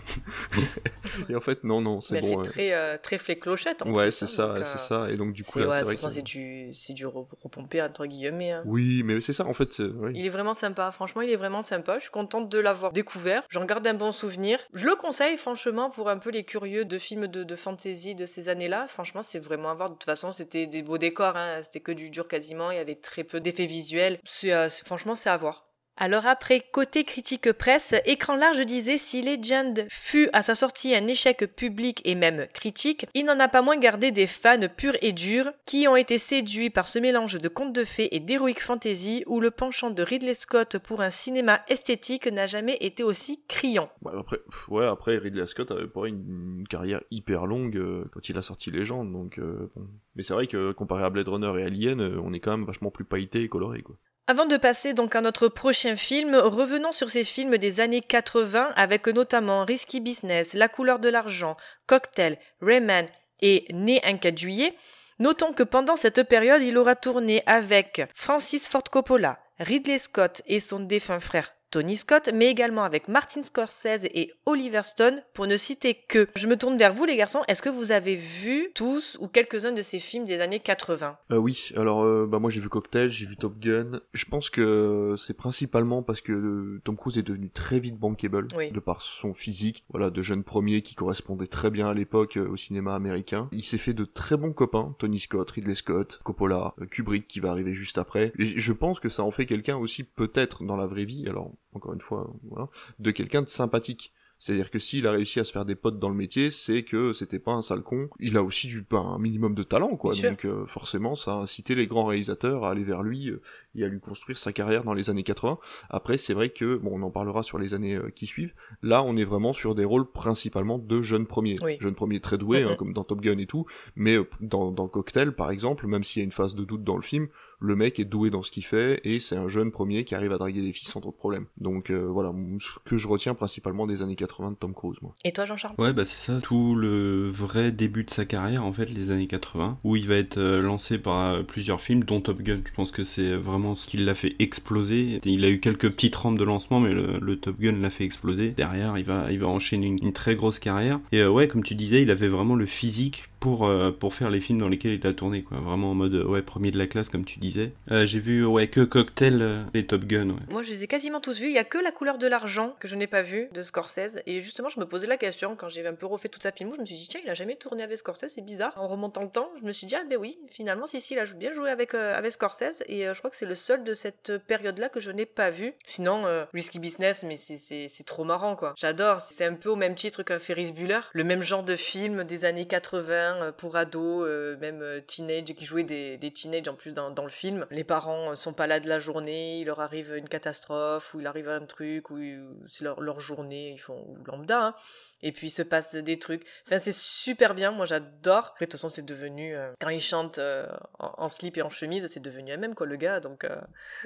et 1.28 1.34
en 1.36 1.40
fait, 1.40 1.64
non, 1.64 1.80
non, 1.80 2.00
c'est 2.00 2.16
elle 2.16 2.22
bon. 2.22 2.42
fait 2.44 2.48
euh, 2.48 2.52
très 2.52 2.72
euh, 2.72 2.98
très 2.98 3.18
fléclochette 3.18 3.82
en 3.82 3.90
Ouais, 3.92 4.10
c'est 4.10 4.24
hein, 4.24 4.28
ça, 4.28 4.54
c'est 4.64 4.94
euh, 4.94 5.04
ça. 5.04 5.10
Et 5.10 5.16
donc, 5.16 5.32
du 5.32 5.44
coup, 5.44 5.58
C'est 5.60 5.66
ouais, 5.66 5.84
c'est 5.84 6.00
vrai 6.06 6.22
du 6.22 6.72
c'est 6.72 6.92
du 6.92 7.06
re- 7.06 7.26
repompé 7.42 7.80
entre 7.82 8.06
guillemets. 8.06 8.52
hein. 8.52 8.62
Oui, 8.66 9.02
mais 9.04 9.20
c'est 9.20 9.32
ça, 9.32 9.46
en 9.46 9.54
fait, 9.54 9.78
oui. 9.80 10.12
Il 10.14 10.26
est 10.26 10.30
vraiment 10.30 10.54
sympa, 10.54 10.90
franchement, 10.92 11.22
il 11.22 11.30
est 11.30 11.36
vraiment 11.36 11.62
sympa. 11.62 11.96
Je 11.98 12.02
suis 12.02 12.10
contente 12.10 12.48
de 12.48 12.58
l'avoir 12.58 12.92
découvert. 12.92 13.42
J'en 13.48 13.64
garde 13.64 13.86
un 13.86 13.94
bon 13.94 14.10
souvenir. 14.12 14.58
Je 14.74 14.86
le 14.86 14.96
conseille, 14.96 15.36
franchement, 15.36 15.90
pour 15.90 16.08
un 16.08 16.18
peu 16.18 16.30
les 16.30 16.44
curieux 16.44 16.84
de 16.84 16.98
films 16.98 17.28
de, 17.28 17.44
de 17.44 17.56
fantasy 17.56 18.14
de 18.14 18.26
ces 18.26 18.48
années-là. 18.48 18.86
Franchement, 18.88 19.22
c'est 19.22 19.38
vraiment 19.38 19.70
à 19.70 19.74
voir. 19.74 19.88
De 19.90 19.94
toute 19.94 20.04
façon, 20.04 20.30
c'était 20.32 20.66
des 20.66 20.82
beaux 20.82 20.98
décors, 20.98 21.36
hein. 21.36 21.60
c'était 21.62 21.80
que 21.80 21.92
du 21.92 22.10
dur 22.10 22.26
quasiment. 22.28 22.70
Il 22.70 22.76
y 22.76 22.80
avait 22.80 22.94
très 22.96 23.24
peu 23.24 23.40
d'effets 23.40 23.66
visuels. 23.66 24.18
C'est- 24.24 24.52
franchement, 24.84 25.14
c'est 25.14 25.30
à 25.30 25.36
voir. 25.36 25.66
Alors 25.96 26.26
après, 26.26 26.62
côté 26.72 27.04
critique 27.04 27.52
presse, 27.52 27.94
Écran 28.06 28.34
Large 28.34 28.64
disait 28.64 28.96
si 28.96 29.20
Legend 29.20 29.86
fut 29.90 30.30
à 30.32 30.40
sa 30.40 30.54
sortie 30.54 30.94
un 30.94 31.06
échec 31.06 31.44
public 31.54 32.00
et 32.04 32.14
même 32.14 32.46
critique, 32.54 33.06
il 33.14 33.26
n'en 33.26 33.38
a 33.38 33.48
pas 33.48 33.62
moins 33.62 33.76
gardé 33.76 34.10
des 34.10 34.26
fans 34.26 34.68
purs 34.74 34.96
et 35.02 35.12
durs 35.12 35.52
qui 35.66 35.86
ont 35.86 35.96
été 35.96 36.16
séduits 36.16 36.70
par 36.70 36.88
ce 36.88 36.98
mélange 36.98 37.38
de 37.38 37.48
contes 37.48 37.74
de 37.74 37.84
fées 37.84 38.14
et 38.16 38.20
d'heroic 38.20 38.58
fantasy 38.58 39.22
où 39.26 39.38
le 39.38 39.50
penchant 39.50 39.90
de 39.90 40.02
Ridley 40.02 40.34
Scott 40.34 40.78
pour 40.78 41.02
un 41.02 41.10
cinéma 41.10 41.60
esthétique 41.68 42.26
n'a 42.26 42.46
jamais 42.46 42.78
été 42.80 43.02
aussi 43.02 43.44
criant. 43.46 43.90
Ouais, 44.02 44.12
après, 44.18 44.38
ouais, 44.68 44.86
après 44.86 45.18
Ridley 45.18 45.44
Scott 45.46 45.70
avait 45.70 45.86
pas 45.86 46.08
une, 46.08 46.64
carrière 46.70 47.02
hyper 47.10 47.44
longue 47.44 47.76
euh, 47.76 48.04
quand 48.12 48.28
il 48.28 48.38
a 48.38 48.42
sorti 48.42 48.70
Legend, 48.70 49.12
donc 49.12 49.38
euh. 49.38 49.70
Mais 50.14 50.22
c'est 50.22 50.32
vrai 50.32 50.46
que 50.46 50.72
comparé 50.72 51.04
à 51.04 51.10
Blade 51.10 51.28
Runner 51.28 51.52
et 51.60 51.64
Alien, 51.64 52.00
euh, 52.00 52.20
on 52.22 52.32
est 52.32 52.40
quand 52.40 52.56
même 52.56 52.66
vachement 52.66 52.90
plus 52.90 53.04
pailleté 53.04 53.42
et 53.42 53.48
coloré, 53.48 53.82
quoi. 53.82 53.96
Avant 54.28 54.46
de 54.46 54.56
passer 54.56 54.92
donc 54.94 55.16
à 55.16 55.20
notre 55.20 55.48
prochain 55.48 55.96
film, 55.96 56.36
revenons 56.36 56.92
sur 56.92 57.10
ces 57.10 57.24
films 57.24 57.58
des 57.58 57.80
années 57.80 58.00
80 58.00 58.72
avec 58.76 59.08
notamment 59.08 59.64
Risky 59.64 60.00
Business, 60.00 60.54
La 60.54 60.68
couleur 60.68 61.00
de 61.00 61.08
l'argent, 61.08 61.56
Cocktail, 61.88 62.38
Rayman 62.60 63.06
et 63.40 63.66
Né 63.72 64.00
un 64.04 64.16
4 64.16 64.38
juillet. 64.38 64.76
Notons 65.18 65.52
que 65.52 65.64
pendant 65.64 65.96
cette 65.96 66.22
période, 66.22 66.62
il 66.62 66.78
aura 66.78 66.94
tourné 66.94 67.42
avec 67.46 68.00
Francis 68.14 68.68
Ford 68.68 68.84
Coppola, 68.84 69.40
Ridley 69.58 69.98
Scott 69.98 70.40
et 70.46 70.60
son 70.60 70.78
défunt 70.78 71.20
frère 71.20 71.52
Tony 71.72 71.96
Scott, 71.96 72.28
mais 72.34 72.48
également 72.50 72.84
avec 72.84 73.08
Martin 73.08 73.40
Scorsese 73.40 74.04
et 74.04 74.30
Oliver 74.44 74.82
Stone, 74.84 75.22
pour 75.32 75.46
ne 75.46 75.56
citer 75.56 75.96
que. 76.06 76.28
Je 76.36 76.46
me 76.46 76.56
tourne 76.58 76.76
vers 76.76 76.92
vous 76.92 77.06
les 77.06 77.16
garçons, 77.16 77.40
est-ce 77.48 77.62
que 77.62 77.70
vous 77.70 77.92
avez 77.92 78.14
vu 78.14 78.68
tous 78.74 79.16
ou 79.22 79.26
quelques-uns 79.26 79.72
de 79.72 79.80
ces 79.80 79.98
films 79.98 80.26
des 80.26 80.42
années 80.42 80.60
80 80.60 81.16
Euh, 81.32 81.36
oui, 81.38 81.70
alors 81.76 82.04
euh, 82.04 82.26
bah 82.28 82.38
moi 82.38 82.50
j'ai 82.50 82.60
vu 82.60 82.68
Cocktail, 82.68 83.10
j'ai 83.10 83.24
vu 83.24 83.36
Top 83.38 83.58
Gun. 83.58 84.00
Je 84.12 84.24
pense 84.26 84.50
que 84.50 85.14
c'est 85.16 85.34
principalement 85.36 86.02
parce 86.02 86.20
que 86.20 86.32
euh, 86.32 86.80
Tom 86.84 86.94
Cruise 86.94 87.16
est 87.16 87.22
devenu 87.22 87.48
très 87.48 87.80
vite 87.80 87.98
bankable 87.98 88.48
Oui. 88.54 88.70
de 88.70 88.78
par 88.78 89.00
son 89.00 89.32
physique, 89.32 89.84
voilà, 89.88 90.10
de 90.10 90.20
jeune 90.20 90.44
premier 90.44 90.82
qui 90.82 90.94
correspondait 90.94 91.46
très 91.46 91.70
bien 91.70 91.88
à 91.88 91.94
l'époque 91.94 92.36
euh, 92.36 92.48
au 92.50 92.56
cinéma 92.56 92.94
américain. 92.94 93.48
Il 93.50 93.64
s'est 93.64 93.78
fait 93.78 93.94
de 93.94 94.04
très 94.04 94.36
bons 94.36 94.52
copains, 94.52 94.94
Tony 94.98 95.18
Scott, 95.20 95.50
Ridley 95.50 95.74
Scott, 95.74 96.20
Coppola, 96.22 96.74
Kubrick 96.90 97.26
qui 97.26 97.40
va 97.40 97.50
arriver 97.50 97.72
juste 97.72 97.96
après. 97.96 98.34
Et 98.38 98.44
je 98.58 98.72
pense 98.74 99.00
que 99.00 99.08
ça 99.08 99.22
en 99.24 99.30
fait 99.30 99.46
quelqu'un 99.46 99.78
aussi 99.78 100.04
peut-être 100.04 100.64
dans 100.64 100.76
la 100.76 100.86
vraie 100.86 101.06
vie, 101.06 101.26
alors 101.28 101.50
encore 101.74 101.94
une 101.94 102.00
fois, 102.00 102.32
voilà, 102.44 102.68
de 102.98 103.10
quelqu'un 103.10 103.42
de 103.42 103.48
sympathique. 103.48 104.12
C'est-à-dire 104.42 104.72
que 104.72 104.80
s'il 104.80 105.06
a 105.06 105.12
réussi 105.12 105.38
à 105.38 105.44
se 105.44 105.52
faire 105.52 105.64
des 105.64 105.76
potes 105.76 106.00
dans 106.00 106.08
le 106.08 106.16
métier, 106.16 106.50
c'est 106.50 106.82
que 106.82 107.12
c'était 107.12 107.38
pas 107.38 107.52
un 107.52 107.62
sale 107.62 107.82
con. 107.82 108.08
Il 108.18 108.36
a 108.36 108.42
aussi 108.42 108.66
du, 108.66 108.84
ben, 108.90 108.98
un 108.98 109.18
minimum 109.20 109.54
de 109.54 109.62
talent, 109.62 109.96
quoi. 109.96 110.14
Bien. 110.14 110.30
Donc 110.30 110.44
euh, 110.44 110.66
forcément, 110.66 111.14
ça 111.14 111.34
a 111.34 111.36
incité 111.36 111.76
les 111.76 111.86
grands 111.86 112.06
réalisateurs 112.06 112.64
à 112.64 112.72
aller 112.72 112.82
vers 112.82 113.04
lui 113.04 113.30
euh, 113.30 113.40
et 113.76 113.84
à 113.84 113.86
lui 113.86 114.00
construire 114.00 114.36
sa 114.36 114.52
carrière 114.52 114.82
dans 114.82 114.94
les 114.94 115.10
années 115.10 115.22
80. 115.22 115.58
Après, 115.90 116.18
c'est 116.18 116.34
vrai 116.34 116.48
que, 116.48 116.74
bon, 116.74 116.90
on 116.94 117.02
en 117.02 117.12
parlera 117.12 117.44
sur 117.44 117.56
les 117.56 117.72
années 117.72 117.94
euh, 117.94 118.10
qui 118.10 118.26
suivent. 118.26 118.52
Là, 118.82 119.04
on 119.04 119.16
est 119.16 119.22
vraiment 119.22 119.52
sur 119.52 119.76
des 119.76 119.84
rôles 119.84 120.10
principalement 120.10 120.76
de 120.76 121.02
jeunes 121.02 121.26
premiers. 121.26 121.54
Oui. 121.62 121.76
Jeunes 121.78 121.94
premiers 121.94 122.18
très 122.18 122.36
doués, 122.36 122.64
hein, 122.64 122.74
comme 122.76 122.92
dans 122.92 123.04
Top 123.04 123.20
Gun 123.20 123.38
et 123.38 123.46
tout. 123.46 123.66
Mais 123.94 124.18
dans, 124.40 124.72
dans 124.72 124.88
Cocktail, 124.88 125.36
par 125.36 125.52
exemple, 125.52 125.86
même 125.86 126.02
s'il 126.02 126.18
y 126.18 126.22
a 126.22 126.24
une 126.24 126.32
phase 126.32 126.56
de 126.56 126.64
doute 126.64 126.82
dans 126.82 126.96
le 126.96 127.02
film, 127.02 127.28
le 127.62 127.76
mec 127.76 128.00
est 128.00 128.04
doué 128.04 128.30
dans 128.30 128.42
ce 128.42 128.50
qu'il 128.50 128.64
fait 128.64 129.00
et 129.04 129.20
c'est 129.20 129.36
un 129.36 129.48
jeune 129.48 129.70
premier 129.70 130.04
qui 130.04 130.14
arrive 130.14 130.32
à 130.32 130.38
draguer 130.38 130.62
des 130.62 130.72
filles 130.72 130.88
sans 130.88 131.00
trop 131.00 131.10
de 131.10 131.16
problème. 131.16 131.46
Donc 131.58 131.90
euh, 131.90 132.06
voilà, 132.06 132.32
ce 132.60 132.68
que 132.84 132.96
je 132.96 133.08
retiens 133.08 133.34
principalement 133.34 133.86
des 133.86 134.02
années 134.02 134.16
80 134.16 134.52
de 134.52 134.56
Tom 134.56 134.74
Cruise, 134.74 134.96
moi. 135.02 135.14
Et 135.24 135.32
toi 135.32 135.44
Jean-Charles? 135.44 135.74
Ouais, 135.78 135.92
bah 135.92 136.04
c'est 136.04 136.32
ça, 136.32 136.40
tout 136.40 136.74
le 136.74 137.28
vrai 137.28 137.72
début 137.72 138.04
de 138.04 138.10
sa 138.10 138.24
carrière, 138.24 138.64
en 138.64 138.72
fait, 138.72 138.90
les 138.90 139.10
années 139.10 139.26
80, 139.26 139.78
où 139.84 139.96
il 139.96 140.06
va 140.08 140.16
être 140.16 140.38
euh, 140.38 140.60
lancé 140.60 140.98
par 140.98 141.34
euh, 141.34 141.42
plusieurs 141.42 141.80
films, 141.80 142.04
dont 142.04 142.20
Top 142.20 142.42
Gun. 142.42 142.60
Je 142.64 142.72
pense 142.72 142.90
que 142.90 143.04
c'est 143.04 143.34
vraiment 143.34 143.74
ce 143.74 143.86
qui 143.86 143.96
l'a 143.96 144.14
fait 144.14 144.34
exploser. 144.38 145.20
Il 145.24 145.44
a 145.44 145.50
eu 145.50 145.60
quelques 145.60 145.90
petites 145.90 146.16
rampes 146.16 146.38
de 146.38 146.44
lancement, 146.44 146.80
mais 146.80 146.92
le, 146.92 147.18
le 147.20 147.36
Top 147.36 147.60
Gun 147.60 147.80
l'a 147.80 147.90
fait 147.90 148.04
exploser. 148.04 148.50
Derrière, 148.50 148.98
il 148.98 149.04
va, 149.04 149.30
il 149.30 149.38
va 149.38 149.48
enchaîner 149.48 149.86
une, 149.86 149.98
une 150.02 150.12
très 150.12 150.34
grosse 150.34 150.58
carrière. 150.58 151.00
Et 151.12 151.20
euh, 151.20 151.30
ouais, 151.30 151.48
comme 151.48 151.62
tu 151.62 151.74
disais, 151.74 152.02
il 152.02 152.10
avait 152.10 152.28
vraiment 152.28 152.54
le 152.54 152.66
physique 152.66 153.28
pour, 153.42 153.66
euh, 153.66 153.90
pour 153.90 154.14
faire 154.14 154.30
les 154.30 154.40
films 154.40 154.60
dans 154.60 154.68
lesquels 154.68 154.92
il 154.92 155.04
a 155.04 155.12
tourné, 155.12 155.42
quoi. 155.42 155.58
Vraiment 155.58 155.90
en 155.90 155.94
mode, 155.94 156.14
ouais, 156.14 156.42
premier 156.42 156.70
de 156.70 156.78
la 156.78 156.86
classe, 156.86 157.08
comme 157.08 157.24
tu 157.24 157.40
disais. 157.40 157.72
Euh, 157.90 158.06
J'ai 158.06 158.20
vu, 158.20 158.46
ouais, 158.46 158.68
que 158.68 158.82
Cocktail, 158.82 159.42
euh, 159.42 159.64
les 159.74 159.84
Top 159.84 160.04
Gun, 160.04 160.28
ouais. 160.30 160.36
Moi, 160.48 160.62
je 160.62 160.70
les 160.70 160.84
ai 160.84 160.86
quasiment 160.86 161.20
tous 161.20 161.40
vus. 161.40 161.48
Il 161.48 161.52
y 161.52 161.58
a 161.58 161.64
que 161.64 161.78
La 161.78 161.90
couleur 161.90 162.18
de 162.18 162.28
l'argent 162.28 162.76
que 162.78 162.86
je 162.86 162.94
n'ai 162.94 163.08
pas 163.08 163.22
vu 163.22 163.48
de 163.52 163.62
Scorsese. 163.62 164.22
Et 164.26 164.38
justement, 164.38 164.68
je 164.68 164.78
me 164.78 164.86
posais 164.86 165.08
la 165.08 165.16
question 165.16 165.56
quand 165.56 165.68
j'ai 165.68 165.84
un 165.84 165.92
peu 165.92 166.06
refait 166.06 166.28
toute 166.28 166.44
sa 166.44 166.52
filmo. 166.52 166.74
Je 166.76 166.82
me 166.82 166.86
suis 166.86 166.94
dit, 166.94 167.08
tiens, 167.08 167.20
il 167.24 167.28
a 167.28 167.34
jamais 167.34 167.56
tourné 167.56 167.82
avec 167.82 167.98
Scorsese, 167.98 168.28
c'est 168.32 168.44
bizarre. 168.44 168.74
En 168.76 168.86
remontant 168.86 169.24
le 169.24 169.28
temps, 169.28 169.50
je 169.60 169.66
me 169.66 169.72
suis 169.72 169.88
dit, 169.88 169.96
ah 169.96 170.04
ben 170.08 170.18
oui, 170.18 170.38
finalement, 170.48 170.86
si, 170.86 171.00
si, 171.00 171.14
il 171.14 171.18
a 171.18 171.24
bien 171.24 171.52
joué 171.52 171.68
avec, 171.68 171.94
euh, 171.94 172.16
avec 172.16 172.30
Scorsese. 172.30 172.84
Et 172.86 173.06
je 173.12 173.18
crois 173.18 173.30
que 173.30 173.36
c'est 173.36 173.44
le 173.46 173.56
seul 173.56 173.82
de 173.82 173.92
cette 173.92 174.38
période-là 174.46 174.88
que 174.88 175.00
je 175.00 175.10
n'ai 175.10 175.26
pas 175.26 175.50
vu. 175.50 175.74
Sinon, 175.84 176.46
Risky 176.54 176.78
Business, 176.78 177.24
mais 177.24 177.34
c'est 177.34 178.04
trop 178.06 178.22
marrant, 178.22 178.54
quoi. 178.54 178.74
J'adore. 178.76 179.18
C'est 179.18 179.44
un 179.44 179.54
peu 179.54 179.68
au 179.68 179.76
même 179.76 179.96
titre 179.96 180.22
qu'un 180.22 180.38
Ferris 180.38 180.70
Bueller. 180.70 181.00
Le 181.12 181.24
même 181.24 181.42
genre 181.42 181.64
de 181.64 181.74
film 181.74 182.22
des 182.22 182.44
années 182.44 182.66
80 182.66 183.31
euh, 183.40 183.52
pour 183.52 183.76
ados, 183.76 184.24
euh, 184.26 184.56
même 184.58 184.82
euh, 184.82 185.00
teenage, 185.00 185.54
qui 185.54 185.64
jouaient 185.64 185.84
des, 185.84 186.16
des 186.16 186.30
teenage 186.30 186.68
en 186.68 186.74
plus 186.74 186.92
dans, 186.92 187.10
le 187.22 187.28
film. 187.28 187.66
Les 187.70 187.84
parents 187.84 188.30
euh, 188.30 188.34
sont 188.34 188.52
pas 188.52 188.66
là 188.66 188.80
de 188.80 188.88
la 188.88 188.98
journée, 188.98 189.60
il 189.60 189.66
leur 189.66 189.80
arrive 189.80 190.14
une 190.14 190.28
catastrophe, 190.28 191.14
ou 191.14 191.20
il 191.20 191.26
arrive 191.26 191.48
un 191.48 191.64
truc, 191.64 192.10
ou 192.10 192.18
c'est 192.66 192.84
leur, 192.84 193.20
journée, 193.20 193.72
ils 193.72 193.80
font 193.80 194.16
lambda, 194.24 194.66
hein. 194.66 194.74
Et 195.22 195.32
puis 195.32 195.48
il 195.48 195.50
se 195.50 195.62
passe 195.62 195.94
des 195.94 196.18
trucs. 196.18 196.42
Enfin, 196.66 196.78
c'est 196.78 196.94
super 196.94 197.54
bien, 197.54 197.70
moi 197.70 197.86
j'adore. 197.86 198.50
Après, 198.52 198.66
De 198.66 198.70
toute 198.70 198.72
façon, 198.72 198.88
c'est 198.88 199.04
devenu, 199.04 199.54
euh, 199.56 199.72
quand 199.80 199.88
il 199.88 200.00
chante 200.00 200.38
euh, 200.38 200.66
en, 200.98 201.12
en 201.18 201.28
slip 201.28 201.56
et 201.56 201.62
en 201.62 201.70
chemise, 201.70 202.06
c'est 202.08 202.20
devenu 202.20 202.52
un 202.52 202.56
même, 202.56 202.74
quoi, 202.74 202.86
le 202.86 202.96
gars, 202.96 203.20
donc 203.20 203.44
euh, 203.44 203.56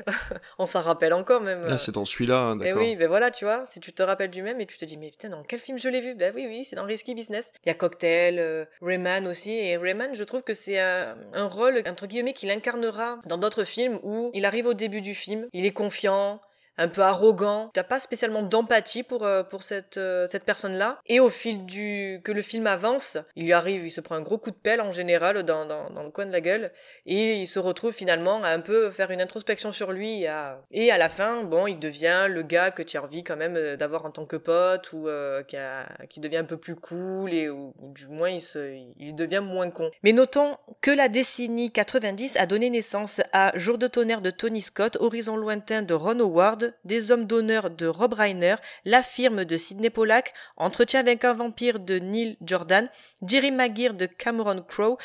on 0.59 0.67
s'en 0.67 0.81
rappelle 0.83 1.13
encore 1.13 1.41
même. 1.41 1.65
Là, 1.67 1.79
c'est 1.79 1.93
dans 1.93 2.05
celui-là, 2.05 2.39
hein, 2.39 2.61
Et 2.61 2.65
d'accord. 2.65 2.83
oui, 2.83 2.97
ben 2.97 3.09
voilà, 3.09 3.31
tu 3.31 3.45
vois, 3.45 3.65
si 3.67 3.81
tu 3.81 3.93
te 3.93 4.03
rappelles 4.03 4.31
du 4.31 4.43
même 4.43 4.61
et 4.61 4.67
tu 4.67 4.77
te 4.77 4.85
dis, 4.85 4.97
mais 4.97 5.11
putain, 5.11 5.29
dans 5.29 5.43
quel 5.43 5.61
film 5.61 5.79
je 5.79 5.89
l'ai 5.89 6.01
vu? 6.01 6.15
Ben 6.15 6.33
oui, 6.35 6.47
oui, 6.49 6.65
c'est 6.65 6.77
dans 6.77 6.85
Risky 6.85 7.15
Business. 7.15 7.53
Il 7.65 7.69
y 7.69 7.71
a 7.71 7.75
Cocktail, 7.75 8.67
Rayman 8.83 9.27
aussi, 9.27 9.53
et 9.53 9.77
Rayman, 9.77 10.15
je 10.15 10.25
trouve 10.25 10.43
que 10.43 10.55
c'est 10.55 10.79
un, 10.79 11.17
un 11.33 11.47
rôle, 11.49 11.83
entre 11.87 12.07
guillemets, 12.07 12.33
qu'il 12.33 12.51
incarnera 12.51 13.19
dans 13.27 13.39
d'autres 13.39 13.65
films 13.65 13.99
où 14.03 14.31
il 14.35 14.45
arrive 14.45 14.67
au 14.67 14.75
début 14.75 15.01
du 15.01 15.15
film, 15.15 15.47
il 15.53 15.65
est 15.67 15.73
confiant, 15.73 16.41
un 16.79 16.89
peu 16.89 17.03
arrogant, 17.03 17.71
t'as 17.73 17.85
pas 17.85 18.01
spécialement 18.01 18.43
d'empathie 18.43 19.03
pour 19.03 19.25
euh, 19.25 19.43
pour 19.43 19.63
cette 19.63 19.97
euh, 19.97 20.27
cette 20.31 20.45
personne-là. 20.45 20.99
Et 21.07 21.21
au 21.21 21.31
fil 21.31 21.67
du 21.67 22.21
que 22.25 22.33
le 22.33 22.43
film 22.43 22.67
avance, 22.67 23.19
il 23.35 23.45
lui 23.45 23.53
arrive, 23.53 23.87
il 23.87 23.91
se 23.91 24.01
prend 24.01 24.15
un 24.15 24.23
gros 24.23 24.39
coup 24.39 24.51
de 24.51 24.57
pelle 24.57 24.81
en 24.81 24.93
général 24.93 25.43
dans 25.43 25.65
dans, 25.65 25.91
dans 25.91 26.03
le 26.03 26.11
coin 26.11 26.27
de 26.27 26.33
la 26.33 26.41
gueule 26.41 26.73
et 27.07 27.35
il 27.35 27.47
se 27.47 27.59
retrouve 27.59 27.93
finalement 27.93 28.43
à 28.43 28.49
un 28.49 28.61
peu 28.61 28.91
faire 28.91 29.11
une 29.11 29.21
introspection 29.21 29.73
sur 29.73 29.93
lui 29.93 30.27
et 30.71 30.91
à, 30.91 30.99
la 30.99 31.09
fin, 31.09 31.43
bon, 31.43 31.67
il 31.67 31.79
devient 31.79 32.27
le 32.29 32.43
gars 32.43 32.71
que 32.71 32.83
tu 32.83 32.97
as 32.97 33.03
envie 33.03 33.23
quand 33.23 33.37
même 33.37 33.57
euh, 33.57 33.77
d'avoir 33.77 34.05
en 34.05 34.11
tant 34.11 34.27
que 34.27 34.37
pote 34.37 34.93
ou 34.93 35.09
euh, 35.09 35.43
qui 35.43 35.57
a 35.57 35.87
qui 36.09 36.21
devient 36.21 36.39
un 36.39 36.45
peu 36.45 36.57
plus 36.57 36.77
cool 36.77 37.33
et 37.33 37.49
ou, 37.49 37.75
ou 37.81 37.93
du 37.93 38.09
moins 38.09 38.31
il 38.31 38.41
se 38.41 38.77
il 38.99 39.15
devient 39.15 39.43
moins 39.43 39.71
con. 39.71 39.91
Mais 40.03 40.13
notons 40.13 40.57
que 40.81 40.91
la 40.91 41.09
décennie 41.09 41.71
90 41.71 42.37
a 42.37 42.47
donné 42.47 42.71
naissance 42.71 43.21
à 43.33 43.57
Jour 43.57 43.79
de 43.79 43.87
tonnerre 43.87 44.21
de 44.21 44.31
Tony 44.31 44.61
Scott, 44.61 44.97
Horizon 45.01 45.37
lointain 45.37 45.83
de 45.83 45.95
Ron 45.95 46.21
Howard, 46.21 46.66
Des 46.85 47.13
hommes 47.13 47.27
d'honneur 47.27 47.71
de 47.71 47.87
Rob 47.87 48.15
Reiner, 48.15 48.57
La 48.85 49.03
firme 49.03 49.45
de 49.45 49.57
Sidney 49.57 49.91
Pollack, 49.91 50.33
Entretien 50.57 51.01
avec 51.01 51.25
un 51.25 51.33
vampire 51.33 51.81
de 51.81 51.99
Neil 51.99 52.37
Jordan, 52.41 52.89
Jerry 53.27 53.51
Maguire 53.51 53.95
de 53.95 54.07
Cameron 54.07 54.63
Crowe, 54.63 54.99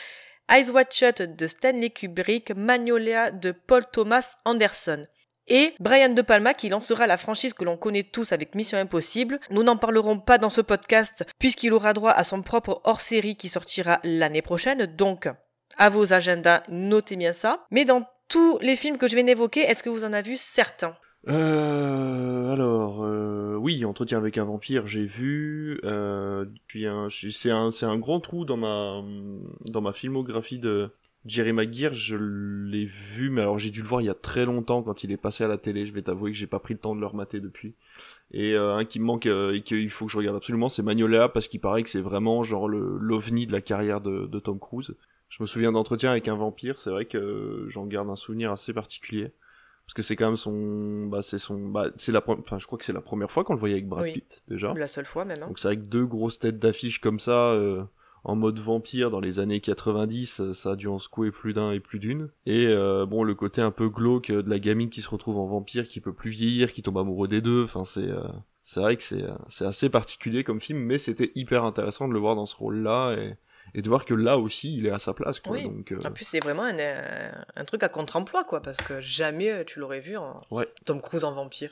Eyes 0.49 0.69
Wide 0.69 0.91
Shut 0.91 1.21
de 1.21 1.47
Stanley 1.47 1.91
Kubrick, 1.91 2.51
Magnolia 2.55 3.31
de 3.31 3.51
Paul 3.51 3.83
Thomas 3.91 4.35
Anderson. 4.45 5.05
Et 5.47 5.73
Brian 5.79 6.09
De 6.09 6.21
Palma 6.21 6.53
qui 6.53 6.69
lancera 6.69 7.07
la 7.07 7.17
franchise 7.17 7.53
que 7.53 7.63
l'on 7.63 7.77
connaît 7.77 8.03
tous 8.03 8.31
avec 8.31 8.55
Mission 8.55 8.77
Impossible. 8.77 9.39
Nous 9.49 9.63
n'en 9.63 9.75
parlerons 9.75 10.19
pas 10.19 10.37
dans 10.37 10.49
ce 10.49 10.61
podcast 10.61 11.25
puisqu'il 11.39 11.73
aura 11.73 11.93
droit 11.93 12.11
à 12.11 12.23
son 12.23 12.41
propre 12.41 12.81
hors-série 12.83 13.35
qui 13.35 13.49
sortira 13.49 13.99
l'année 14.03 14.41
prochaine. 14.41 14.85
Donc, 14.85 15.27
à 15.77 15.89
vos 15.89 16.13
agendas, 16.13 16.63
notez 16.69 17.15
bien 17.15 17.33
ça. 17.33 17.65
Mais 17.71 17.85
dans 17.85 18.07
tous 18.27 18.59
les 18.61 18.75
films 18.75 18.97
que 18.97 19.07
je 19.07 19.15
viens 19.15 19.25
d'évoquer, 19.25 19.61
est-ce 19.61 19.83
que 19.83 19.89
vous 19.89 20.05
en 20.05 20.13
avez 20.13 20.31
vu 20.31 20.37
certains? 20.37 20.95
Euh, 21.27 22.51
alors, 22.51 23.03
euh, 23.03 23.55
oui, 23.55 23.85
Entretien 23.85 24.17
avec 24.17 24.37
un 24.37 24.45
vampire, 24.45 24.87
j'ai 24.87 25.05
vu. 25.05 25.79
Euh, 25.83 26.45
puis 26.67 26.85
c'est 27.09 27.51
un, 27.51 27.69
un 27.81 27.97
grand 27.97 28.19
trou 28.19 28.45
dans 28.45 28.57
ma, 28.57 29.03
dans 29.65 29.81
ma 29.81 29.93
filmographie 29.93 30.57
de 30.57 30.89
Jerry 31.25 31.53
Maguire. 31.53 31.93
Je 31.93 32.15
l'ai 32.15 32.85
vu, 32.85 33.29
mais 33.29 33.41
alors 33.41 33.59
j'ai 33.59 33.69
dû 33.69 33.81
le 33.81 33.87
voir 33.87 34.01
il 34.01 34.05
y 34.05 34.09
a 34.09 34.15
très 34.15 34.45
longtemps 34.45 34.81
quand 34.81 35.03
il 35.03 35.11
est 35.11 35.17
passé 35.17 35.43
à 35.43 35.47
la 35.47 35.57
télé. 35.57 35.85
Je 35.85 35.93
vais 35.93 36.01
t'avouer 36.01 36.31
que 36.31 36.37
j'ai 36.37 36.47
pas 36.47 36.59
pris 36.59 36.73
le 36.73 36.79
temps 36.79 36.95
de 36.95 37.01
le 37.01 37.07
remater 37.07 37.39
depuis. 37.39 37.75
Et 38.31 38.53
euh, 38.53 38.75
un 38.75 38.85
qui 38.85 38.99
me 38.99 39.05
manque 39.05 39.27
euh, 39.27 39.53
et 39.53 39.61
qu'il 39.61 39.89
faut 39.91 40.05
que 40.07 40.11
je 40.11 40.17
regarde 40.17 40.37
absolument, 40.37 40.69
c'est 40.69 40.83
Magnolia 40.83 41.29
parce 41.29 41.47
qu'il 41.47 41.59
paraît 41.59 41.83
que 41.83 41.89
c'est 41.89 42.01
vraiment 42.01 42.43
genre 42.43 42.67
l'ovni 42.67 43.45
de 43.45 43.51
la 43.51 43.61
carrière 43.61 44.01
de, 44.01 44.25
de 44.25 44.39
Tom 44.39 44.59
Cruise. 44.59 44.95
Je 45.29 45.43
me 45.43 45.47
souviens 45.47 45.71
d'Entretien 45.71 46.11
avec 46.11 46.27
un 46.27 46.35
vampire. 46.35 46.79
C'est 46.79 46.89
vrai 46.89 47.05
que 47.05 47.65
j'en 47.67 47.85
garde 47.85 48.09
un 48.09 48.15
souvenir 48.15 48.51
assez 48.51 48.73
particulier 48.73 49.31
parce 49.85 49.93
que 49.93 50.01
c'est 50.01 50.15
quand 50.15 50.27
même 50.27 50.35
son 50.35 51.07
bah 51.07 51.21
c'est 51.21 51.37
son 51.39 51.67
bah 51.69 51.87
c'est 51.97 52.11
la 52.11 52.23
enfin 52.27 52.59
je 52.59 52.65
crois 52.65 52.77
que 52.79 52.85
c'est 52.85 52.93
la 52.93 53.01
première 53.01 53.29
fois 53.31 53.43
qu'on 53.43 53.53
le 53.53 53.59
voyait 53.59 53.75
avec 53.75 53.87
Brad 53.87 54.03
Oui. 54.03 54.13
Pitt 54.13 54.41
déjà 54.47 54.73
La 54.75 54.87
seule 54.87 55.05
fois 55.05 55.25
même. 55.25 55.41
hein. 55.43 55.47
donc 55.47 55.59
c'est 55.59 55.67
avec 55.67 55.89
deux 55.89 56.05
grosses 56.05 56.39
têtes 56.39 56.59
d'affiche 56.59 56.99
comme 57.01 57.19
ça 57.19 57.51
euh, 57.51 57.83
en 58.23 58.35
mode 58.35 58.59
vampire 58.59 59.09
dans 59.09 59.19
les 59.19 59.39
années 59.39 59.61
90, 59.61 60.51
ça 60.53 60.71
a 60.71 60.75
dû 60.75 60.87
en 60.87 60.99
secouer 60.99 61.31
plus 61.31 61.53
d'un 61.53 61.71
et 61.71 61.79
plus 61.79 61.97
d'une. 61.97 62.29
Et 62.45 62.67
euh, 62.67 63.07
bon, 63.07 63.23
le 63.23 63.33
côté 63.33 63.61
un 63.61 63.71
peu 63.71 63.89
glauque 63.89 64.27
de 64.31 64.47
la 64.47 64.59
gamine 64.59 64.91
qui 64.91 65.01
se 65.01 65.09
retrouve 65.09 65.39
en 65.39 65.47
vampire, 65.47 65.87
qui 65.87 66.01
peut 66.01 66.13
plus 66.13 66.29
vieillir, 66.29 66.71
qui 66.71 66.83
tombe 66.83 66.99
amoureux 66.99 67.27
des 67.27 67.41
deux, 67.41 67.63
enfin 67.63 67.83
c'est 67.83 68.07
euh, 68.07 68.21
c'est 68.61 68.79
vrai 68.79 68.95
que 68.95 69.01
c'est 69.01 69.25
c'est 69.49 69.65
assez 69.65 69.89
particulier 69.89 70.43
comme 70.43 70.59
film, 70.59 70.77
mais 70.79 70.99
c'était 70.99 71.31
hyper 71.33 71.63
intéressant 71.65 72.07
de 72.07 72.13
le 72.13 72.19
voir 72.19 72.35
dans 72.35 72.45
ce 72.45 72.55
rôle-là 72.55 73.15
et 73.15 73.37
et 73.73 73.81
de 73.81 73.87
voir 73.89 74.05
que 74.05 74.13
là 74.13 74.37
aussi 74.37 74.75
il 74.75 74.85
est 74.85 74.91
à 74.91 74.99
sa 74.99 75.13
place 75.13 75.39
quoi. 75.39 75.53
Oui. 75.53 75.63
Donc, 75.63 75.91
euh, 75.91 75.99
En 76.05 76.11
plus, 76.11 76.25
c'est 76.25 76.39
vraiment 76.43 76.63
un, 76.63 76.77
un- 76.79 77.45
un 77.55 77.65
truc 77.65 77.83
à 77.83 77.89
contre-emploi, 77.89 78.43
quoi, 78.43 78.61
parce 78.61 78.77
que 78.77 78.99
jamais 79.01 79.63
tu 79.65 79.79
l'aurais 79.79 79.99
vu 79.99 80.17
en 80.17 80.35
Ouais. 80.51 80.67
Tom 80.85 81.01
Cruise 81.01 81.23
en 81.23 81.33
vampire. 81.33 81.71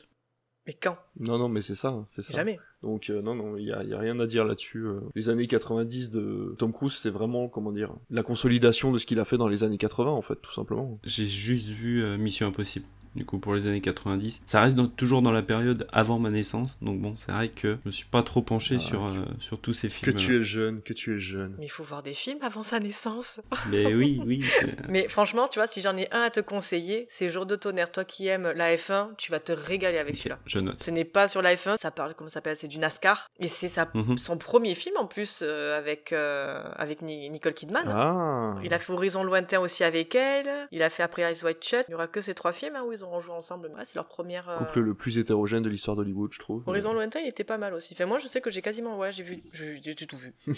Mais 0.68 0.74
quand? 0.74 0.98
Non 1.20 1.40
non 1.40 1.50
mais 1.50 1.62
c'est 1.62 1.74
ça, 1.74 2.06
c'est 2.10 2.22
ça. 2.22 2.34
Jamais. 2.34 2.60
Donc 2.84 3.10
euh, 3.10 3.22
non 3.24 3.34
non, 3.34 3.56
il 3.58 3.66
y 3.66 3.72
a, 3.72 3.82
y 3.84 3.94
a 3.94 3.98
rien 3.98 4.20
à 4.20 4.28
dire 4.28 4.46
là-dessus. 4.46 4.80
euh. 4.86 5.00
Les 5.16 5.30
années 5.30 5.48
90 5.48 6.12
de 6.12 6.54
Tom 6.60 6.74
Cruise, 6.74 6.94
c'est 6.94 7.10
vraiment 7.10 7.48
comment 7.48 7.72
dire, 7.72 7.92
la 8.12 8.22
consolidation 8.24 8.92
de 8.92 8.98
ce 9.00 9.06
qu'il 9.08 9.20
a 9.20 9.26
fait 9.26 9.38
dans 9.38 9.48
les 9.48 9.64
années 9.64 9.78
80 9.80 10.12
en 10.12 10.22
fait, 10.22 10.36
tout 10.36 10.52
simplement. 10.52 11.00
J'ai 11.04 11.26
juste 11.26 11.68
vu 11.70 12.04
euh, 12.04 12.18
Mission 12.18 12.46
Impossible. 12.48 12.86
Du 13.16 13.26
coup, 13.26 13.40
pour 13.40 13.56
les 13.56 13.66
années 13.68 13.82
90, 13.82 14.42
ça 14.48 14.62
reste 14.62 14.76
dans- 14.76 14.88
toujours 14.88 15.22
dans 15.22 15.32
la 15.32 15.42
période 15.42 15.88
avant 15.92 16.20
ma 16.20 16.30
naissance, 16.30 16.78
donc 16.82 17.00
bon, 17.00 17.16
c'est 17.16 17.32
vrai 17.32 17.50
que 17.50 17.78
je 17.84 17.88
me 17.88 17.92
suis 17.92 18.06
pas 18.06 18.22
trop 18.24 18.42
penché 18.42 18.76
Ah, 18.78 18.80
sur, 18.80 19.06
euh, 19.06 19.26
sur 19.40 19.60
tous 19.60 19.74
ces 19.74 19.90
films. 19.90 20.16
es 20.16 20.44
jeune, 20.44 20.82
que 20.82 20.94
tu 20.94 21.16
es 21.16 21.20
jeune. 21.20 21.56
Mais 21.58 21.66
il 21.66 21.70
faut 21.70 21.84
voir 21.84 22.04
des 22.04 22.14
films 22.14 22.40
avant 22.44 22.64
sa 22.64 22.80
naissance. 22.80 23.42
Mais 23.72 23.94
oui, 23.96 24.22
oui. 24.26 24.44
Mais 24.90 25.08
franchement, 25.08 25.48
tu 25.48 25.60
vois, 25.60 25.68
si 25.68 25.82
j'en 25.82 25.98
ai 25.98 26.08
un 26.14 26.22
à 26.22 26.30
te 26.30 26.40
conseiller, 26.40 27.08
c'est 27.10 27.30
Jour 27.30 27.46
de 27.46 27.56
tonnerre. 27.56 27.92
Toi 27.92 28.04
qui 28.06 28.28
aimes 28.28 28.52
la 28.56 28.76
F1, 28.76 29.10
tu 29.18 29.32
vas 29.32 29.40
te 29.40 29.52
régaler 29.52 29.98
avec 29.98 30.16
celui-là. 30.16 30.40
je 30.46 30.60
note. 30.60 30.82
Ce 30.84 30.92
n'est 30.92 31.06
pas 31.06 31.28
sur 31.28 31.42
la 31.42 31.56
F1, 31.56 31.78
ça 31.80 31.92
parle, 31.92 32.14
comment 32.16 32.30
ça 32.30 32.36
s'appelle 32.36 32.58
C'est 32.58 32.68
du 32.68 32.78
NASCAR. 32.78 33.30
Et 33.40 33.48
c'est 33.48 33.68
sa- 33.68 33.90
Mhm. 33.94 34.18
son 34.18 34.38
premier 34.38 34.76
film 34.76 34.96
en 34.98 35.06
plus 35.08 35.40
euh, 35.44 35.78
avec, 35.78 36.14
euh, 36.14 36.62
avec 36.76 37.02
Ni- 37.02 37.30
Nicole 37.30 37.54
Kidman. 37.54 37.84
Ah. 37.88 38.56
Il 38.64 38.74
a 38.74 38.80
fait 38.80 38.94
Horizon 38.94 39.24
Lointain 39.24 39.60
aussi 39.60 39.84
avec 39.84 40.14
elle. 40.16 40.68
Il 40.72 40.84
a 40.84 40.90
fait 40.90 41.04
après 41.04 41.24
Eyes 41.24 41.44
Wide 41.44 41.64
Shut. 41.64 41.86
Il 41.88 41.92
n'y 41.92 41.96
aura 41.96 42.08
que 42.08 42.22
ces 42.22 42.34
trois 42.36 42.52
films 42.54 42.76
hein, 42.76 42.84
où 42.86 42.92
ils 42.92 42.99
auront 43.04 43.20
joué 43.20 43.34
ensemble. 43.34 43.68
Ouais, 43.76 43.86
c'est 43.86 43.96
leur 43.96 44.08
première. 44.08 44.50
euh, 44.50 44.58
Couple 44.58 44.80
le 44.82 44.94
plus 44.94 45.18
hétérogène 45.18 45.64
de 45.64 45.70
l'histoire 45.70 45.96
d'Hollywood, 45.98 46.32
je 46.34 46.40
trouve. 46.40 46.64
Horizon 46.68 46.94
Lointain, 46.94 47.20
il 47.22 47.28
était 47.28 47.44
pas 47.44 47.58
mal 47.58 47.74
aussi. 47.74 47.94
Enfin, 47.94 48.06
moi, 48.06 48.18
je 48.20 48.28
sais 48.28 48.42
que 48.42 48.50
j'ai 48.50 48.62
quasiment. 48.62 48.98
Ouais, 48.98 49.12
j'ai 49.12 49.24
vu. 49.24 49.44
J'ai 49.52 49.96
tout 50.08 50.18
vu. 50.18 50.34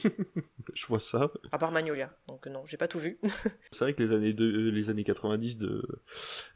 Je 0.73 0.85
vois 0.85 0.99
ça. 0.99 1.31
À 1.51 1.57
part 1.57 1.71
Magnolia. 1.71 2.11
Donc, 2.27 2.45
non, 2.47 2.63
j'ai 2.65 2.77
pas 2.77 2.87
tout 2.87 2.99
vu. 2.99 3.17
C'est 3.71 3.83
vrai 3.83 3.93
que 3.93 4.03
les 4.03 4.13
années, 4.13 4.31
de, 4.33 4.69
les 4.69 4.89
années 4.89 5.03
90 5.03 5.57
de, 5.57 5.83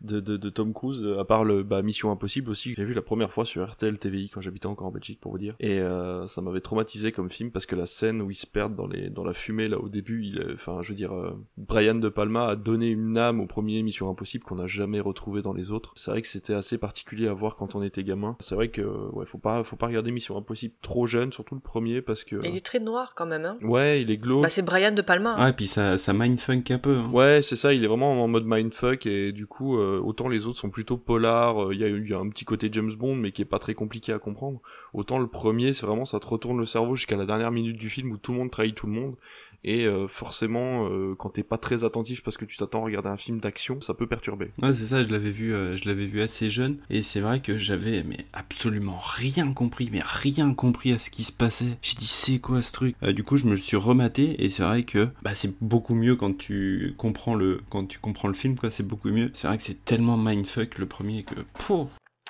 de, 0.01 0.19
de, 0.19 0.37
de 0.37 0.49
Tom 0.49 0.73
Cruise, 0.73 1.01
euh, 1.03 1.19
à 1.19 1.25
part 1.25 1.43
le 1.43 1.63
bah, 1.63 1.81
Mission 1.81 2.11
Impossible 2.11 2.49
aussi, 2.51 2.75
j'ai 2.75 2.85
vu 2.85 2.93
la 2.93 3.01
première 3.01 3.31
fois 3.33 3.45
sur 3.45 3.67
RTL 3.67 3.97
TVI 3.97 4.29
quand 4.29 4.41
j'habitais 4.41 4.67
encore 4.67 4.87
en 4.87 4.91
Belgique 4.91 5.19
pour 5.19 5.31
vous 5.31 5.37
dire. 5.39 5.55
Et 5.59 5.79
euh, 5.79 6.27
ça 6.27 6.41
m'avait 6.41 6.61
traumatisé 6.61 7.11
comme 7.11 7.29
film 7.29 7.51
parce 7.51 7.65
que 7.65 7.75
la 7.75 7.87
scène 7.87 8.21
où 8.21 8.29
ils 8.29 8.35
se 8.35 8.47
perdent 8.47 8.75
dans, 8.75 8.87
les, 8.87 9.09
dans 9.09 9.23
la 9.23 9.33
fumée 9.33 9.67
là 9.67 9.79
au 9.79 9.89
début, 9.89 10.23
il, 10.23 10.39
euh, 10.39 10.53
enfin 10.53 10.81
je 10.83 10.89
veux 10.89 10.95
dire, 10.95 11.13
euh, 11.13 11.31
Brian 11.57 11.95
De 11.95 12.09
Palma 12.09 12.47
a 12.49 12.55
donné 12.55 12.87
une 12.89 13.17
âme 13.17 13.41
au 13.41 13.47
premier 13.47 13.81
Mission 13.83 14.09
Impossible 14.09 14.43
qu'on 14.45 14.55
n'a 14.55 14.67
jamais 14.67 14.99
retrouvé 14.99 15.41
dans 15.41 15.53
les 15.53 15.71
autres. 15.71 15.74
C'est 15.95 16.11
vrai 16.11 16.21
que 16.21 16.27
c'était 16.27 16.53
assez 16.53 16.77
particulier 16.77 17.27
à 17.27 17.33
voir 17.33 17.55
quand 17.55 17.75
on 17.75 17.81
était 17.83 18.03
gamin. 18.03 18.35
C'est 18.39 18.55
vrai 18.55 18.69
que 18.69 18.81
ouais, 19.13 19.25
faut 19.25 19.37
pas, 19.37 19.63
faut 19.63 19.75
pas 19.75 19.87
regarder 19.87 20.11
Mission 20.11 20.37
Impossible 20.37 20.73
trop 20.81 21.05
jeune, 21.07 21.31
surtout 21.33 21.55
le 21.55 21.61
premier 21.61 22.01
parce 22.01 22.23
que 22.23 22.37
il 22.45 22.55
est 22.55 22.65
très 22.65 22.79
noir 22.79 23.13
quand 23.15 23.25
même. 23.25 23.45
Hein. 23.45 23.57
ouais, 23.61 24.01
il 24.01 24.11
est 24.11 24.17
glauque. 24.17 24.43
Bah, 24.43 24.49
c'est 24.49 24.61
Brian 24.61 24.91
De 24.91 25.01
Palma. 25.01 25.35
Ah, 25.37 25.49
et 25.49 25.53
puis 25.53 25.67
ça, 25.67 25.97
ça 25.97 26.13
mindfunk 26.13 26.71
un 26.71 26.77
peu. 26.79 26.97
hein. 26.97 27.09
Ouais, 27.11 27.41
c'est 27.41 27.55
ça, 27.55 27.73
il 27.73 27.83
est 27.83 27.87
vraiment 27.87 28.23
en 28.23 28.27
mode 28.27 28.45
mindfuck 28.45 29.05
et 29.05 29.31
du 29.31 29.47
coup, 29.47 29.77
euh, 29.77 29.99
autant 29.99 30.27
les 30.27 30.47
autres 30.47 30.59
sont 30.59 30.69
plutôt 30.69 30.97
polars, 30.97 31.65
euh, 31.69 31.73
il 31.73 31.79
y, 31.79 31.83
a, 31.83 31.87
il 31.87 32.07
y 32.09 32.13
a 32.13 32.17
un 32.19 32.29
petit 32.29 32.45
côté 32.45 32.69
James 32.71 32.91
Bond 32.97 33.15
mais 33.15 33.31
qui 33.31 33.41
est 33.41 33.45
pas 33.45 33.59
très 33.59 33.73
compliqué 33.73 34.13
à 34.13 34.19
comprendre. 34.19 34.61
Autant 34.93 35.19
le 35.19 35.27
premier, 35.27 35.73
c'est 35.73 35.85
vraiment 35.85 36.05
ça 36.05 36.19
te 36.19 36.27
retourne 36.27 36.57
le 36.57 36.65
cerveau 36.65 36.95
jusqu'à 36.95 37.15
la 37.17 37.25
dernière 37.25 37.51
minute 37.51 37.77
du 37.77 37.89
film 37.89 38.11
où 38.11 38.17
tout 38.17 38.31
le 38.31 38.37
monde 38.39 38.51
trahit 38.51 38.75
tout 38.75 38.87
le 38.87 38.93
monde 38.93 39.15
et 39.63 39.85
euh, 39.87 40.07
forcément 40.07 40.87
euh, 40.89 41.15
quand 41.17 41.29
t'es 41.29 41.41
pas 41.43 41.57
très 41.57 41.83
attentif 41.83 42.21
parce 42.23 42.37
que 42.37 42.45
tu 42.45 42.55
t'attends 42.57 42.81
à 42.81 42.85
regarder 42.85 43.09
un 43.09 43.17
film 43.17 43.39
d'action, 43.39 43.81
ça 43.81 43.93
peut 43.95 44.05
perturber. 44.07 44.51
Ouais, 44.61 44.73
c'est 44.73 44.85
ça, 44.85 45.01
je 45.01 45.07
l'avais 45.09 45.31
vu, 45.31 45.55
euh, 45.65 45.77
je 45.77 45.87
l'avais 45.89 46.05
vu 46.05 46.21
assez 46.21 46.49
jeune, 46.49 46.77
et 46.89 47.01
c'est 47.01 47.19
vrai 47.19 47.39
que 47.41 47.57
j'avais 47.57 48.03
mais 48.03 48.25
absolument 48.33 48.97
rien 48.99 49.51
compris, 49.53 49.89
mais 49.91 50.01
rien 50.03 50.53
compris 50.53 50.93
à 50.93 50.99
ce 50.99 51.09
qui 51.09 51.23
se 51.23 51.31
passait. 51.31 51.77
J'ai 51.81 51.95
dit 51.95 52.07
c'est 52.07 52.39
quoi 52.39 52.61
ce 52.61 52.71
truc? 52.71 52.95
Euh, 53.03 53.13
Du 53.13 53.23
coup, 53.23 53.37
je 53.37 53.45
me 53.45 53.55
suis 53.55 53.77
rematé, 53.77 54.43
et 54.43 54.49
c'est 54.49 54.63
vrai 54.63 54.83
que 54.83 55.09
bah 55.21 55.33
c'est 55.33 55.53
beaucoup 55.61 55.95
mieux 55.95 56.15
quand 56.15 56.37
tu 56.37 56.93
comprends 56.97 57.35
le 57.35 57.61
quand 57.69 57.85
tu 57.85 57.99
comprends 57.99 58.27
le 58.27 58.33
film, 58.33 58.57
quoi. 58.57 58.71
C'est 58.71 58.83
beaucoup 58.83 59.09
mieux. 59.09 59.31
C'est 59.33 59.47
vrai 59.47 59.57
que 59.57 59.63
c'est 59.63 59.83
tellement 59.85 60.17
mindfuck 60.17 60.77
le 60.77 60.85
premier 60.85 61.23
que. 61.23 61.35
Pouh. 61.65 61.87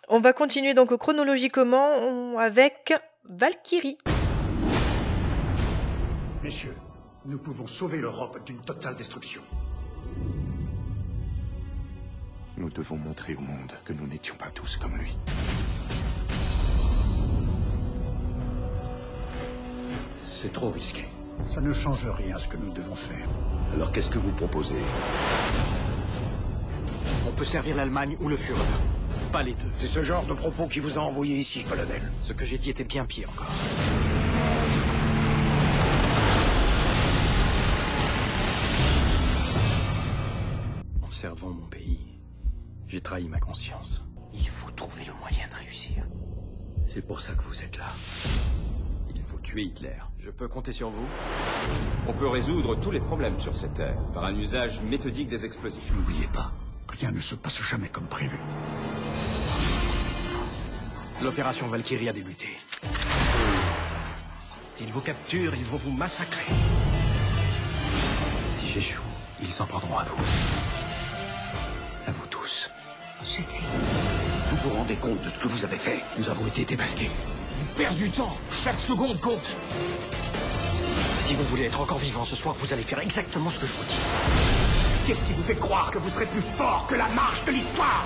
On 0.07 0.19
va 0.19 0.33
continuer 0.33 0.73
donc 0.73 0.95
chronologiquement 0.97 1.97
on- 1.99 2.37
avec 2.37 2.93
Valkyrie. 3.29 3.97
Messieurs, 6.43 6.75
nous 7.25 7.39
pouvons 7.39 7.65
sauver 7.65 7.97
l'Europe 7.99 8.37
d'une 8.45 8.61
totale 8.61 8.95
destruction. 8.95 9.41
Nous 12.57 12.69
devons 12.69 12.95
montrer 12.95 13.35
au 13.35 13.41
monde 13.41 13.73
que 13.83 13.91
nous 13.91 14.07
n'étions 14.07 14.35
pas 14.35 14.49
tous 14.49 14.77
comme 14.77 14.95
lui. 14.95 15.13
C'est 20.23 20.53
trop 20.53 20.71
risqué. 20.71 21.05
Ça 21.43 21.59
ne 21.59 21.73
change 21.73 22.07
rien 22.07 22.37
ce 22.37 22.47
que 22.47 22.55
nous 22.55 22.71
devons 22.71 22.95
faire. 22.95 23.27
Alors 23.73 23.91
qu'est-ce 23.91 24.09
que 24.09 24.19
vous 24.19 24.31
proposez? 24.31 24.75
On 27.27 27.31
peut 27.31 27.43
servir 27.43 27.75
l'Allemagne 27.75 28.15
ou 28.21 28.29
le 28.29 28.37
Führer. 28.37 28.61
Pas 29.33 29.43
les 29.43 29.53
deux. 29.53 29.71
C'est 29.75 29.87
ce 29.87 30.01
genre 30.01 30.25
de 30.25 30.33
propos 30.33 30.67
qui 30.67 30.79
vous 30.79 30.97
a 30.97 31.01
envoyé 31.01 31.35
ici, 31.37 31.63
colonel. 31.63 32.09
Ce 32.21 32.31
que 32.31 32.45
j'ai 32.45 32.57
dit 32.57 32.69
était 32.69 32.85
bien 32.85 33.03
pire 33.03 33.29
encore. 33.31 33.51
En 41.01 41.09
servant 41.09 41.49
mon 41.49 41.65
pays, 41.67 42.14
j'ai 42.95 43.01
trahi 43.01 43.27
ma 43.27 43.41
conscience. 43.41 44.05
Il 44.33 44.47
faut 44.47 44.71
trouver 44.71 45.03
le 45.03 45.11
moyen 45.15 45.45
de 45.49 45.55
réussir. 45.55 46.05
C'est 46.87 47.05
pour 47.05 47.19
ça 47.19 47.33
que 47.33 47.43
vous 47.43 47.61
êtes 47.61 47.77
là. 47.77 47.91
Il 49.13 49.21
faut 49.21 49.37
tuer 49.39 49.63
Hitler. 49.63 49.97
Je 50.17 50.29
peux 50.29 50.47
compter 50.47 50.71
sur 50.71 50.89
vous 50.91 51.05
On 52.07 52.13
peut 52.13 52.29
résoudre 52.29 52.73
tous 52.79 52.91
les 52.91 53.01
problèmes 53.01 53.37
sur 53.37 53.53
cette 53.53 53.73
Terre 53.73 54.01
par 54.13 54.23
un 54.23 54.33
usage 54.37 54.81
méthodique 54.81 55.27
des 55.27 55.43
explosifs. 55.43 55.91
N'oubliez 55.93 56.27
pas, 56.27 56.53
rien 56.87 57.11
ne 57.11 57.19
se 57.19 57.35
passe 57.35 57.61
jamais 57.61 57.89
comme 57.89 58.07
prévu. 58.07 58.39
L'opération 61.21 61.67
Valkyrie 61.67 62.07
a 62.07 62.13
débuté. 62.13 62.47
S'ils 64.71 64.93
vous 64.93 65.01
capturent, 65.01 65.53
ils 65.53 65.65
vont 65.65 65.75
vous 65.75 65.91
massacrer. 65.91 66.53
Si 68.57 68.69
j'échoue, 68.69 69.03
ils 69.41 69.49
s'en 69.49 69.65
prendront 69.65 69.97
à 69.97 70.03
vous. 70.05 70.23
À 72.07 72.11
vous 72.11 72.27
tous. 72.27 72.69
Je 73.25 73.41
sais. 73.41 73.63
Vous 74.49 74.57
vous 74.57 74.75
rendez 74.75 74.95
compte 74.95 75.19
de 75.23 75.29
ce 75.29 75.39
que 75.39 75.47
vous 75.47 75.65
avez 75.65 75.77
fait 75.77 76.03
Nous 76.17 76.29
avons 76.29 76.45
été 76.45 76.63
démasqués. 76.63 77.09
On 77.59 77.77
perd 77.77 77.95
du 77.95 78.09
temps. 78.11 78.37
Chaque 78.63 78.79
seconde 78.79 79.19
compte. 79.19 79.49
Si 81.19 81.33
vous 81.33 81.43
voulez 81.45 81.63
être 81.63 81.81
encore 81.81 81.97
vivant 81.97 82.23
ce 82.23 82.35
soir, 82.35 82.53
vous 82.59 82.71
allez 82.71 82.83
faire 82.83 82.99
exactement 82.99 83.49
ce 83.49 83.59
que 83.59 83.65
je 83.65 83.73
vous 83.73 83.83
dis. 83.83 83.95
Qu'est-ce 85.07 85.25
qui 85.25 85.33
vous 85.33 85.41
fait 85.41 85.55
croire 85.55 85.89
que 85.89 85.97
vous 85.97 86.09
serez 86.09 86.27
plus 86.27 86.41
fort 86.41 86.85
que 86.87 86.93
la 86.93 87.07
marche 87.09 87.43
de 87.45 87.51
l'histoire? 87.51 88.05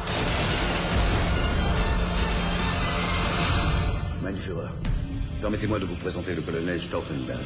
Mein 4.22 4.38
Führer, 4.38 4.70
permettez-moi 5.42 5.80
de 5.80 5.86
vous 5.86 5.96
présenter 5.96 6.34
le 6.34 6.42
colonel 6.42 6.82
Stauffenberg. 6.82 7.40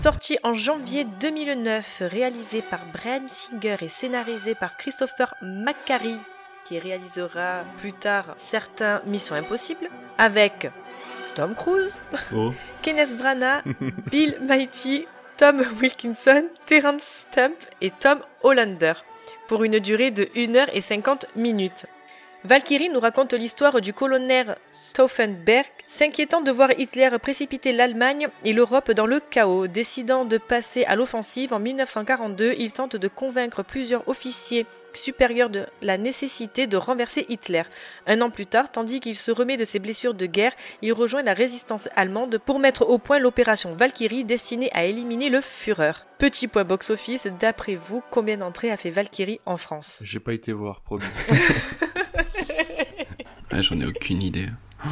Sorti 0.00 0.38
en 0.42 0.54
janvier 0.54 1.04
2009, 1.04 2.04
réalisé 2.06 2.62
par 2.62 2.80
Brian 2.90 3.26
Singer 3.28 3.76
et 3.82 3.90
scénarisé 3.90 4.54
par 4.54 4.78
Christopher 4.78 5.34
McQuarrie, 5.42 6.16
qui 6.64 6.78
réalisera 6.78 7.64
plus 7.76 7.92
tard 7.92 8.32
certains 8.38 9.02
Missions 9.04 9.34
Impossibles, 9.34 9.90
avec 10.16 10.70
Tom 11.34 11.54
Cruise, 11.54 11.98
Oh. 12.34 12.54
Kenneth 12.82 13.14
Branagh, 13.14 13.62
Bill 14.10 14.38
Nighy, 14.40 15.06
Tom 15.36 15.62
Wilkinson, 15.78 16.46
Terence 16.64 17.26
Stamp 17.30 17.56
et 17.82 17.90
Tom 17.90 18.20
Hollander, 18.42 18.94
pour 19.48 19.64
une 19.64 19.80
durée 19.80 20.10
de 20.10 20.24
1h50 20.34 21.24
minutes. 21.36 21.84
Valkyrie 22.44 22.88
nous 22.88 23.00
raconte 23.00 23.34
l'histoire 23.34 23.82
du 23.82 23.92
colonel 23.92 24.56
Stauffenberg, 24.72 25.66
s'inquiétant 25.90 26.40
de 26.40 26.52
voir 26.52 26.70
Hitler 26.78 27.10
précipiter 27.20 27.72
l'Allemagne 27.72 28.28
et 28.44 28.52
l'Europe 28.52 28.92
dans 28.92 29.06
le 29.06 29.18
chaos. 29.18 29.66
Décidant 29.66 30.24
de 30.24 30.38
passer 30.38 30.84
à 30.84 30.94
l'offensive 30.94 31.52
en 31.52 31.58
1942, 31.58 32.54
il 32.58 32.72
tente 32.72 32.94
de 32.94 33.08
convaincre 33.08 33.64
plusieurs 33.64 34.08
officiers 34.08 34.66
supérieurs 34.92 35.50
de 35.50 35.66
la 35.82 35.98
nécessité 35.98 36.66
de 36.66 36.76
renverser 36.76 37.26
Hitler. 37.28 37.62
Un 38.06 38.20
an 38.22 38.30
plus 38.30 38.46
tard, 38.46 38.70
tandis 38.70 39.00
qu'il 39.00 39.16
se 39.16 39.32
remet 39.32 39.56
de 39.56 39.64
ses 39.64 39.80
blessures 39.80 40.14
de 40.14 40.26
guerre, 40.26 40.52
il 40.80 40.92
rejoint 40.92 41.22
la 41.22 41.34
résistance 41.34 41.88
allemande 41.96 42.38
pour 42.38 42.60
mettre 42.60 42.88
au 42.88 42.98
point 42.98 43.18
l'opération 43.18 43.74
Valkyrie 43.74 44.24
destinée 44.24 44.70
à 44.72 44.84
éliminer 44.84 45.28
le 45.28 45.40
Führer. 45.40 45.92
Petit 46.18 46.48
point 46.48 46.64
box-office, 46.64 47.28
d'après 47.40 47.74
vous, 47.74 48.02
combien 48.10 48.36
d'entrées 48.36 48.70
a 48.70 48.76
fait 48.76 48.90
Valkyrie 48.90 49.40
en 49.44 49.56
France? 49.56 50.00
J'ai 50.04 50.20
pas 50.20 50.32
été 50.32 50.52
voir, 50.52 50.80
promis. 50.82 51.04
Ouais, 53.52 53.64
j'en 53.64 53.80
ai 53.80 53.84
aucune 53.86 54.22
idée. 54.22 54.46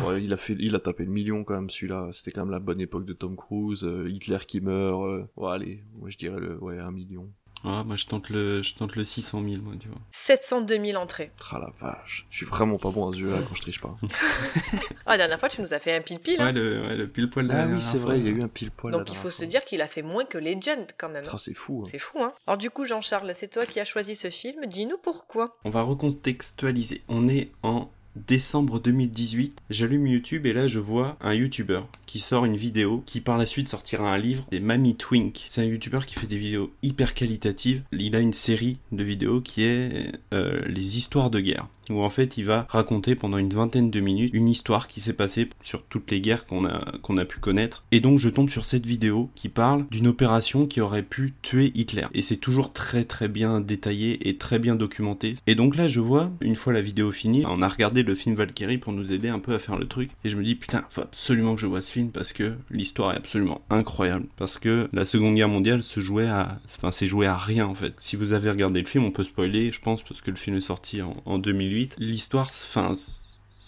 Ouais, 0.05 0.23
il 0.23 0.33
a 0.33 0.37
fait, 0.37 0.57
il 0.59 0.75
a 0.75 0.81
tapé 0.81 1.05
le 1.05 1.11
million 1.11 1.45
quand 1.45 1.55
même 1.55 1.71
celui-là. 1.71 2.09
C'était 2.13 2.31
quand 2.31 2.43
même 2.43 2.51
la 2.53 2.59
bonne 2.59 2.81
époque 2.81 3.05
de 3.07 3.13
Tom 3.13 3.37
Cruise, 3.37 3.85
euh, 3.85 4.09
Hitler 4.11 4.39
qui 4.47 4.61
meurt. 4.61 5.03
euh, 5.03 5.25
ouais, 5.37 5.51
allez, 5.53 5.83
moi 5.99 6.11
je 6.11 6.17
dirais 6.19 6.39
le, 6.41 6.59
ouais, 6.63 6.79
un 6.79 6.91
million. 6.91 7.29
Ah, 7.65 7.83
moi 7.85 7.97
je 7.97 8.07
tente 8.07 8.29
le, 8.31 8.63
je 8.63 8.77
tente 8.77 8.95
le 8.95 9.03
600 9.03 9.43
000, 9.43 9.63
moi, 9.63 9.75
tu 9.81 9.89
vois. 9.89 9.99
702 10.13 10.85
000 10.93 11.03
entrées. 11.03 11.33
Tra 11.39 11.59
la 11.59 11.73
vache, 11.81 12.25
je 12.31 12.37
suis 12.37 12.47
vraiment 12.47 12.79
pas 12.79 12.91
bon 12.91 13.09
à 13.09 13.13
ce 13.13 13.19
jeu-là 13.19 13.39
quand 13.49 13.55
je 13.57 13.63
triche 13.63 13.81
pas. 13.81 13.97
Ah, 15.07 15.13
la 15.13 15.17
dernière 15.19 15.41
fois, 15.41 15.49
tu 15.49 15.63
nous 15.63 15.73
as 15.73 15.79
fait 15.79 15.97
un 15.97 16.03
pile-pile. 16.03 16.39
hein. 16.41 16.47
Ouais, 16.47 16.53
le, 16.53 16.83
ouais, 16.83 16.97
le 16.97 17.09
pile 17.09 17.31
poil 17.31 17.49
de 17.49 17.53
la 17.53 17.63
ah 17.63 17.67
oui, 17.67 17.81
c'est 17.81 17.97
vrai, 17.97 18.19
il 18.21 18.27
y 18.27 18.29
a 18.29 18.31
eu 18.31 18.43
un 18.43 18.49
pile 18.49 18.71
poil. 18.71 18.93
Donc 18.93 19.11
il 19.11 19.17
faut 19.17 19.31
se 19.31 19.45
dire 19.47 19.65
qu'il 19.65 19.81
a 19.81 19.87
fait 19.87 20.03
moins 20.03 20.25
que 20.27 20.37
Legend 20.39 20.87
quand 20.99 21.09
même. 21.09 21.25
Ah, 21.33 21.39
c'est 21.39 21.55
fou. 21.55 21.83
hein. 21.83 21.89
C'est 21.91 21.99
fou, 21.99 22.23
hein 22.23 22.33
Alors 22.47 22.59
du 22.59 22.69
coup, 22.71 22.85
Jean-Charles, 22.85 23.33
c'est 23.35 23.49
toi 23.49 23.65
qui 23.67 23.81
as 23.81 23.85
choisi 23.87 24.15
ce 24.17 24.29
film. 24.31 24.67
Dis-nous 24.67 24.99
pourquoi. 24.99 25.57
On 25.65 25.71
va 25.71 25.81
recontextualiser. 25.83 27.03
On 27.09 27.27
est 27.29 27.51
en 27.63 27.91
décembre 28.27 28.81
2018. 28.81 29.59
J'allume 29.71 30.07
YouTube 30.07 30.47
et 30.47 30.53
là 30.53 30.67
je 30.67 30.79
vois 30.79 31.17
un 31.21 31.35
YouTuber 31.35 31.81
qui 32.07 32.21
sort 32.21 32.47
une 32.47 32.57
vidéo 32.57 33.03
qui 33.07 33.21
par 33.21 33.37
la 33.39 33.47
suite 33.47 33.69
sortira 33.69 34.11
un 34.11 34.19
livre. 34.19 34.47
C'est 34.51 34.61
Mamie 34.61 34.97
Twink. 34.97 35.45
C'est 35.47 35.61
un 35.61 35.67
YouTuber 35.67 36.01
qui 36.07 36.15
fait 36.15 36.27
des 36.27 36.39
vidéos 36.39 36.73
hyper 36.83 37.15
qualitatives. 37.15 37.83
Il 37.93 38.17
a 38.17 38.21
une 38.21 38.33
série 38.33 38.79
de 38.93 39.05
vidéos 39.05 39.41
qui 39.41 39.65
est 39.65 40.13
euh, 40.33 40.63
les 40.67 40.97
histoires 40.97 41.31
de 41.31 41.39
guerre. 41.41 41.69
Où 41.91 42.03
en 42.03 42.11
fait 42.11 42.37
il 42.37 42.45
va 42.45 42.67
raconter 42.69 43.15
pendant 43.15 43.39
une 43.39 43.49
vingtaine 43.49 43.91
de 43.91 44.01
minutes 44.01 44.31
une 44.35 44.49
histoire 44.49 44.89
qui 44.89 45.01
s'est 45.01 45.15
passée 45.15 45.49
sur 45.63 45.83
toutes 45.85 46.11
les 46.11 46.21
guerres 46.21 46.45
qu'on 46.45 46.67
a, 46.67 46.93
qu'on 47.03 47.19
a 47.19 47.25
pu 47.25 47.39
connaître. 47.39 47.85
Et 47.93 48.01
donc 48.01 48.19
je 48.19 48.29
tombe 48.29 48.51
sur 48.51 48.67
cette 48.67 48.87
vidéo 48.87 49.31
qui 49.35 49.49
parle 49.49 49.87
d'une 49.91 50.07
opération 50.07 50.67
qui 50.67 50.81
aurait 50.81 51.03
pu 51.03 51.35
tuer 51.43 51.73
Hitler. 51.75 52.07
Et 52.15 52.23
c'est 52.23 52.37
toujours 52.37 52.73
très 52.73 53.05
très 53.05 53.29
bien 53.29 53.61
détaillé 53.61 54.29
et 54.29 54.37
très 54.37 54.59
bien 54.59 54.77
documenté. 54.77 55.37
Et 55.47 55.55
donc 55.55 55.77
là 55.77 55.89
je 55.89 56.01
vois, 56.01 56.31
une 56.41 56.57
fois 56.57 56.73
la 56.73 56.83
vidéo 56.83 57.13
finie, 57.13 57.45
on 57.47 57.63
a 57.63 57.69
regardé 57.69 58.03
le 58.09 58.15
film 58.15 58.35
Valkyrie 58.35 58.79
pour 58.79 58.93
nous 58.93 59.13
aider 59.13 59.29
un 59.29 59.39
peu 59.39 59.55
à 59.55 59.59
faire 59.59 59.79
le 59.79 59.87
truc. 59.87 60.11
Et 60.25 60.29
je 60.29 60.37
me 60.37 60.43
dis 60.43 60.55
putain, 60.55 60.85
faut 60.91 61.03
absolument 61.03 61.55
que 61.55 61.61
je 61.61 61.67
vois 61.67 61.83
ce 61.83 61.93
film 61.93 62.11
parce 62.11 62.33
que 62.33 62.55
l'histoire 62.71 63.13
est 63.13 63.17
absolument 63.17 63.61
incroyable. 63.71 64.27
Parce 64.37 64.59
que 64.59 64.89
la 64.93 65.05
Seconde 65.05 65.35
Guerre 65.35 65.49
mondiale 65.49 65.83
se 65.83 66.01
jouait 66.01 66.27
à... 66.27 66.59
Enfin 66.67 66.91
c'est 66.91 67.07
joué 67.07 67.27
à 67.27 67.37
rien 67.37 67.67
en 67.67 67.75
fait. 67.75 67.95
Si 68.01 68.17
vous 68.17 68.33
avez 68.33 68.51
regardé 68.51 68.81
le 68.81 68.87
film, 68.87 69.05
on 69.05 69.11
peut 69.11 69.25
spoiler 69.25 69.71
je 69.73 69.81
pense 69.81 70.03
parce 70.03 70.21
que 70.21 70.31
le 70.31 70.37
film 70.37 70.57
est 70.57 70.61
sorti 70.61 71.03
en, 71.03 71.17
en 71.25 71.39
2008. 71.39 71.97
L'histoire, 71.99 72.49
enfin... 72.49 72.95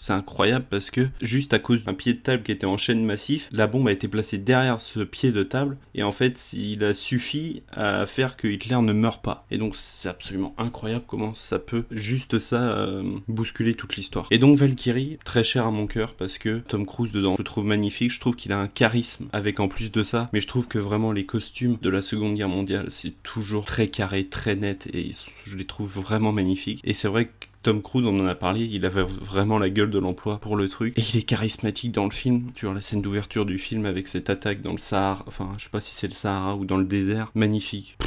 C'est 0.01 0.13
incroyable 0.13 0.65
parce 0.67 0.89
que 0.89 1.09
juste 1.21 1.53
à 1.53 1.59
cause 1.59 1.83
d'un 1.83 1.93
pied 1.93 2.13
de 2.13 2.17
table 2.17 2.41
qui 2.41 2.51
était 2.51 2.65
en 2.65 2.75
chaîne 2.75 3.05
massif, 3.05 3.47
la 3.51 3.67
bombe 3.67 3.87
a 3.87 3.91
été 3.91 4.07
placée 4.07 4.39
derrière 4.39 4.81
ce 4.81 5.01
pied 5.01 5.31
de 5.31 5.43
table 5.43 5.77
et 5.93 6.01
en 6.01 6.11
fait 6.11 6.53
il 6.53 6.83
a 6.83 6.95
suffi 6.95 7.61
à 7.71 8.07
faire 8.07 8.35
que 8.35 8.47
Hitler 8.47 8.81
ne 8.81 8.93
meure 8.93 9.21
pas. 9.21 9.45
Et 9.51 9.59
donc 9.59 9.75
c'est 9.75 10.09
absolument 10.09 10.55
incroyable 10.57 11.03
comment 11.05 11.35
ça 11.35 11.59
peut 11.59 11.83
juste 11.91 12.39
ça 12.39 12.75
euh, 12.79 13.03
bousculer 13.27 13.75
toute 13.75 13.95
l'histoire. 13.95 14.25
Et 14.31 14.39
donc 14.39 14.57
Valkyrie, 14.57 15.19
très 15.23 15.43
cher 15.43 15.67
à 15.67 15.71
mon 15.71 15.85
cœur 15.85 16.15
parce 16.15 16.39
que 16.39 16.63
Tom 16.67 16.87
Cruise 16.87 17.11
dedans, 17.11 17.33
je 17.33 17.43
le 17.43 17.43
trouve 17.43 17.65
magnifique, 17.65 18.09
je 18.09 18.19
trouve 18.19 18.35
qu'il 18.35 18.53
a 18.53 18.57
un 18.57 18.67
charisme 18.67 19.27
avec 19.33 19.59
en 19.59 19.67
plus 19.67 19.91
de 19.91 20.01
ça, 20.01 20.31
mais 20.33 20.41
je 20.41 20.47
trouve 20.47 20.67
que 20.67 20.79
vraiment 20.79 21.11
les 21.11 21.27
costumes 21.27 21.77
de 21.79 21.89
la 21.91 22.01
Seconde 22.01 22.33
Guerre 22.33 22.49
mondiale 22.49 22.87
c'est 22.89 23.21
toujours 23.21 23.65
très 23.65 23.87
carré, 23.87 24.25
très 24.25 24.55
net 24.55 24.87
et 24.91 25.11
je 25.43 25.57
les 25.57 25.65
trouve 25.65 25.91
vraiment 25.91 26.31
magnifiques. 26.31 26.81
Et 26.85 26.93
c'est 26.93 27.07
vrai 27.07 27.25
que 27.25 27.50
Tom 27.63 27.83
Cruise, 27.83 28.07
on 28.07 28.19
en 28.19 28.25
a 28.25 28.33
parlé, 28.33 28.63
il 28.63 28.85
avait 28.85 29.03
vraiment 29.03 29.59
la 29.59 29.69
gueule 29.69 29.91
de 29.91 29.99
l'emploi 29.99 30.39
pour 30.39 30.55
le 30.55 30.67
truc. 30.67 30.97
Et 30.97 31.03
il 31.13 31.17
est 31.17 31.23
charismatique 31.23 31.91
dans 31.91 32.05
le 32.05 32.11
film. 32.11 32.51
Tu 32.55 32.65
vois 32.65 32.73
la 32.73 32.81
scène 32.81 33.01
d'ouverture 33.01 33.45
du 33.45 33.59
film 33.59 33.85
avec 33.85 34.07
cette 34.07 34.29
attaque 34.31 34.61
dans 34.61 34.71
le 34.71 34.79
Sahara, 34.79 35.23
enfin, 35.27 35.49
je 35.57 35.65
sais 35.65 35.69
pas 35.69 35.81
si 35.81 35.93
c'est 35.93 36.07
le 36.07 36.13
Sahara 36.13 36.55
ou 36.55 36.65
dans 36.65 36.77
le 36.77 36.85
désert. 36.85 37.31
Magnifique. 37.35 37.97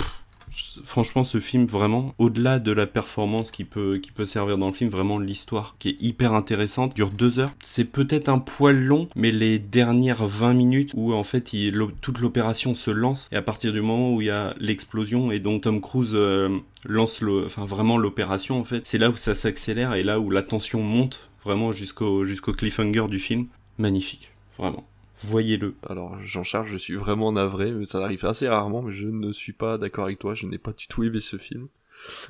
Franchement, 0.85 1.25
ce 1.25 1.41
film, 1.41 1.67
vraiment, 1.67 2.15
au-delà 2.19 2.59
de 2.59 2.73
la 2.73 2.87
performance 2.87 3.51
qui 3.51 3.65
peut, 3.65 3.99
qui 4.03 4.11
peut 4.13 4.27
servir 4.27 4.59
dans 4.59 4.69
le 4.69 4.75
film, 4.75 4.91
vraiment 4.91 5.19
l'histoire 5.19 5.77
qui 5.79 5.91
est 5.91 5.97
hyper 6.01 6.35
intéressante, 6.35 6.95
dure 6.95 7.11
deux 7.11 7.39
heures. 7.39 7.51
C'est 7.63 7.85
peut-être 7.85 8.29
un 8.29 8.39
poil 8.39 8.77
long, 8.77 9.09
mais 9.17 9.31
les 9.31 9.59
dernières 9.59 10.27
20 10.27 10.55
minutes 10.55 10.91
où 10.95 11.13
en 11.13 11.25
fait 11.25 11.53
il- 11.53 11.75
toute 12.01 12.19
l'opération 12.21 12.75
se 12.75 12.91
lance, 12.91 13.29
et 13.33 13.37
à 13.37 13.43
partir 13.43 13.73
du 13.73 13.81
moment 13.81 14.13
où 14.15 14.21
il 14.21 14.27
y 14.27 14.31
a 14.31 14.55
l'explosion, 14.59 15.31
et 15.31 15.39
donc 15.39 15.63
Tom 15.63 15.81
Cruise 15.81 16.13
euh, 16.15 16.59
lance 16.85 17.21
le, 17.21 17.47
enfin, 17.47 17.65
vraiment 17.65 17.97
l'opération, 17.99 18.59
en 18.61 18.65
fait, 18.65 18.83
c'est 18.85 18.99
là 18.99 19.11
où 19.11 19.17
ça 19.17 19.35
s'accélère 19.35 19.95
et 19.95 20.03
là 20.03 20.21
où 20.21 20.31
la 20.31 20.43
tension 20.43 20.83
monte 20.83 21.29
vraiment 21.45 21.73
jusqu'au 21.73 22.25
jusqu'au 22.25 22.53
cliffhanger 22.53 23.07
du 23.09 23.19
film. 23.19 23.47
Magnifique, 23.79 24.31
vraiment. 24.59 24.85
Voyez-le. 25.23 25.75
Alors, 25.89 26.19
Jean-Charles, 26.23 26.69
je 26.69 26.77
suis 26.77 26.97
vraiment 26.97 27.33
navré, 27.33 27.73
mais 27.73 27.87
ça 27.87 28.03
arrive 28.03 28.25
assez 28.25 28.49
rarement, 28.49 28.83
mais 28.83 28.93
je 28.93 29.07
ne 29.07 29.33
suis 29.33 29.53
pas 29.53 29.79
d'accord 29.79 30.05
avec 30.05 30.19
toi, 30.19 30.35
je 30.35 30.47
n'ai 30.47 30.59
pas 30.59 30.73
du 30.73 30.87
tout 30.87 31.05
aimé 31.05 31.21
ce 31.21 31.37
film. 31.37 31.69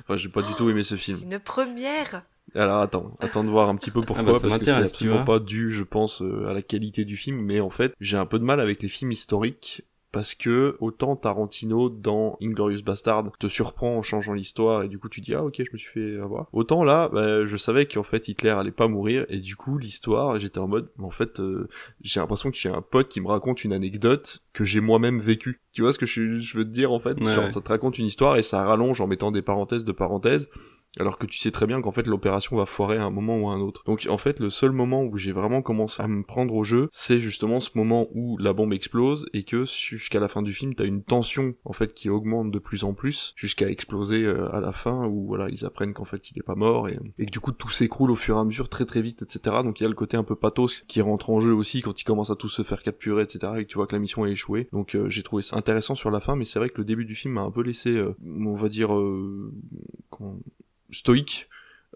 Enfin, 0.01 0.17
j'ai 0.17 0.29
pas 0.29 0.41
du 0.41 0.53
tout 0.53 0.69
aimé 0.69 0.83
ce 0.83 0.95
film. 0.95 1.17
C'est 1.17 1.25
une 1.25 1.39
première. 1.39 2.23
Alors 2.53 2.81
attends, 2.81 3.17
attends 3.19 3.43
de 3.43 3.49
voir 3.49 3.67
un 3.69 3.75
petit 3.75 3.91
peu 3.91 4.01
pourquoi, 4.01 4.23
Ah 4.23 4.31
bah, 4.33 4.39
ça 4.39 4.47
parce 4.47 4.59
que 4.59 4.65
c'est 4.65 4.71
absolument 4.71 5.25
pas 5.25 5.39
dû, 5.39 5.71
je 5.71 5.83
pense, 5.83 6.21
euh, 6.21 6.47
à 6.47 6.53
la 6.53 6.61
qualité 6.61 7.03
du 7.03 7.17
film, 7.17 7.41
mais 7.41 7.59
en 7.59 7.69
fait, 7.71 7.93
j'ai 7.99 8.17
un 8.17 8.25
peu 8.25 8.39
de 8.39 8.43
mal 8.43 8.59
avec 8.59 8.81
les 8.81 8.87
films 8.87 9.11
historiques, 9.11 9.83
parce 10.15 10.33
que 10.33 10.77
autant 10.79 11.17
Tarantino 11.17 11.89
dans 11.89 12.37
Inglorious 12.41 12.83
Bastard 12.83 13.33
te 13.37 13.47
surprend 13.47 13.97
en 13.97 14.01
changeant 14.01 14.31
l'histoire, 14.31 14.83
et 14.83 14.87
du 14.87 14.97
coup 14.97 15.09
tu 15.09 15.19
dis 15.19 15.33
ah 15.33 15.43
ok 15.43 15.55
je 15.57 15.69
me 15.73 15.77
suis 15.77 15.89
fait 15.89 16.21
avoir. 16.21 16.47
Autant 16.53 16.85
là, 16.85 17.09
bah, 17.09 17.45
je 17.45 17.57
savais 17.57 17.85
qu'en 17.85 18.01
fait 18.01 18.29
Hitler 18.29 18.51
allait 18.51 18.71
pas 18.71 18.87
mourir, 18.87 19.25
et 19.27 19.39
du 19.39 19.57
coup 19.57 19.77
l'histoire, 19.77 20.39
j'étais 20.39 20.59
en 20.59 20.69
mode, 20.69 20.87
en 20.99 21.09
fait, 21.09 21.41
euh, 21.41 21.67
j'ai 22.01 22.21
l'impression 22.21 22.49
que 22.49 22.55
j'ai 22.55 22.69
un 22.69 22.81
pote 22.81 23.09
qui 23.09 23.19
me 23.19 23.27
raconte 23.27 23.65
une 23.65 23.73
anecdote 23.73 24.41
que 24.53 24.63
j'ai 24.63 24.79
moi-même 24.79 25.19
vécue. 25.19 25.59
Tu 25.73 25.81
vois 25.81 25.91
ce 25.91 25.99
que 25.99 26.05
je, 26.05 26.39
je 26.39 26.57
veux 26.57 26.63
te 26.63 26.69
dire 26.69 26.93
en 26.93 26.99
fait? 26.99 27.19
Ouais, 27.19 27.33
Genre 27.33 27.43
ouais. 27.43 27.51
ça 27.51 27.59
te 27.59 27.67
raconte 27.67 27.99
une 27.99 28.05
histoire 28.05 28.37
et 28.37 28.41
ça 28.41 28.63
rallonge 28.63 29.01
en 29.01 29.07
mettant 29.07 29.33
des 29.33 29.41
parenthèses 29.41 29.83
de 29.83 29.91
parenthèses 29.91 30.49
alors 30.99 31.17
que 31.17 31.25
tu 31.25 31.37
sais 31.37 31.51
très 31.51 31.67
bien 31.67 31.81
qu'en 31.81 31.91
fait 31.91 32.07
l'opération 32.07 32.57
va 32.57 32.65
foirer 32.65 32.97
à 32.97 33.03
un 33.03 33.09
moment 33.09 33.37
ou 33.37 33.49
à 33.49 33.53
un 33.53 33.59
autre. 33.59 33.83
Donc 33.85 34.07
en 34.09 34.17
fait 34.17 34.39
le 34.39 34.49
seul 34.49 34.71
moment 34.71 35.03
où 35.03 35.17
j'ai 35.17 35.31
vraiment 35.31 35.61
commencé 35.61 36.01
à 36.01 36.07
me 36.07 36.23
prendre 36.23 36.53
au 36.53 36.63
jeu, 36.63 36.87
c'est 36.91 37.19
justement 37.19 37.59
ce 37.59 37.71
moment 37.75 38.07
où 38.13 38.37
la 38.37 38.53
bombe 38.53 38.73
explose 38.73 39.27
et 39.33 39.43
que 39.43 39.65
jusqu'à 39.65 40.19
la 40.19 40.27
fin 40.27 40.41
du 40.41 40.53
film 40.53 40.75
t'as 40.75 40.85
une 40.85 41.03
tension 41.03 41.55
en 41.63 41.73
fait 41.73 41.93
qui 41.93 42.09
augmente 42.09 42.51
de 42.51 42.59
plus 42.59 42.83
en 42.83 42.93
plus 42.93 43.33
jusqu'à 43.35 43.69
exploser 43.69 44.23
euh, 44.23 44.53
à 44.53 44.59
la 44.59 44.71
fin 44.71 45.05
où 45.05 45.27
voilà 45.27 45.49
ils 45.49 45.65
apprennent 45.65 45.93
qu'en 45.93 46.05
fait 46.05 46.31
il 46.31 46.39
est 46.39 46.43
pas 46.43 46.55
mort 46.55 46.89
et, 46.89 46.97
que 47.17 47.31
du 47.31 47.39
coup 47.39 47.51
tout 47.51 47.69
s'écroule 47.69 48.11
au 48.11 48.15
fur 48.15 48.37
et 48.37 48.39
à 48.39 48.43
mesure 48.43 48.69
très 48.69 48.85
très 48.85 49.01
vite 49.01 49.21
etc. 49.21 49.57
Donc 49.63 49.79
il 49.79 49.83
y 49.83 49.85
a 49.85 49.89
le 49.89 49.95
côté 49.95 50.17
un 50.17 50.23
peu 50.23 50.35
pathos 50.35 50.83
qui 50.87 51.01
rentre 51.01 51.29
en 51.29 51.39
jeu 51.39 51.53
aussi 51.53 51.81
quand 51.81 51.99
ils 51.99 52.03
commencent 52.03 52.31
à 52.31 52.35
tous 52.35 52.49
se 52.49 52.63
faire 52.63 52.81
capturer 52.81 53.23
etc. 53.23 53.53
et 53.57 53.63
que 53.63 53.69
tu 53.69 53.75
vois 53.75 53.87
que 53.87 53.95
la 53.95 53.99
mission 53.99 54.25
est 54.25 54.31
échouée. 54.31 54.67
Donc 54.71 54.95
euh, 54.95 55.09
j'ai 55.09 55.23
trouvé 55.23 55.41
ça 55.41 55.57
intéressant 55.57 55.95
sur 55.95 56.11
la 56.11 56.19
fin 56.19 56.35
mais 56.35 56.45
c'est 56.45 56.59
vrai 56.59 56.69
que 56.69 56.77
le 56.77 56.85
début 56.85 57.05
du 57.05 57.15
film 57.15 57.35
m'a 57.35 57.41
un 57.41 57.51
peu 57.51 57.61
laissé 57.61 57.89
euh, 57.89 58.15
on 58.23 58.53
va 58.53 58.69
dire 58.69 58.95
euh, 58.95 59.51
stoïque. 60.91 61.47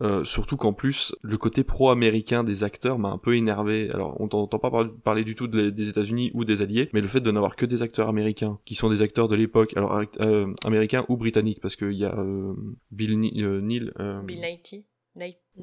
Euh, 0.02 0.24
surtout 0.24 0.56
qu'en 0.56 0.72
plus, 0.72 1.14
le 1.24 1.38
côté 1.38 1.66
pro-américain 1.66 2.46
des 2.46 2.64
acteurs 2.64 2.98
m'a 2.98 3.10
un 3.10 3.18
peu 3.18 3.36
énervé. 3.36 3.90
Alors, 3.94 4.16
on 4.22 4.30
t'entend 4.30 4.58
pas 4.58 4.72
par- 4.72 4.90
parler 5.04 5.26
du 5.26 5.36
tout 5.36 5.48
de- 5.50 5.70
des 5.72 5.90
États-Unis 5.90 6.32
ou 6.34 6.46
des 6.46 6.62
Alliés, 6.62 6.90
mais 6.94 7.02
le 7.02 7.10
fait 7.10 7.20
de 7.20 7.30
n'avoir 7.32 7.58
que 7.58 7.66
des 7.66 7.82
acteurs 7.82 8.08
américains, 8.08 8.60
qui 8.64 8.76
sont 8.76 8.90
des 8.90 9.02
acteurs 9.02 9.28
de 9.28 9.36
l'époque, 9.36 9.76
alors 9.76 10.02
euh, 10.22 10.54
américains 10.64 11.04
ou 11.10 11.18
britanniques, 11.18 11.60
parce 11.60 11.76
qu'il 11.76 11.92
y 11.98 12.06
a 12.06 12.18
euh, 12.18 12.54
Bill 12.92 13.20
Ni- 13.20 13.44
euh, 13.44 13.60
euh, 14.00 14.22
Bill 14.22 14.40
Nighy. 14.40 14.86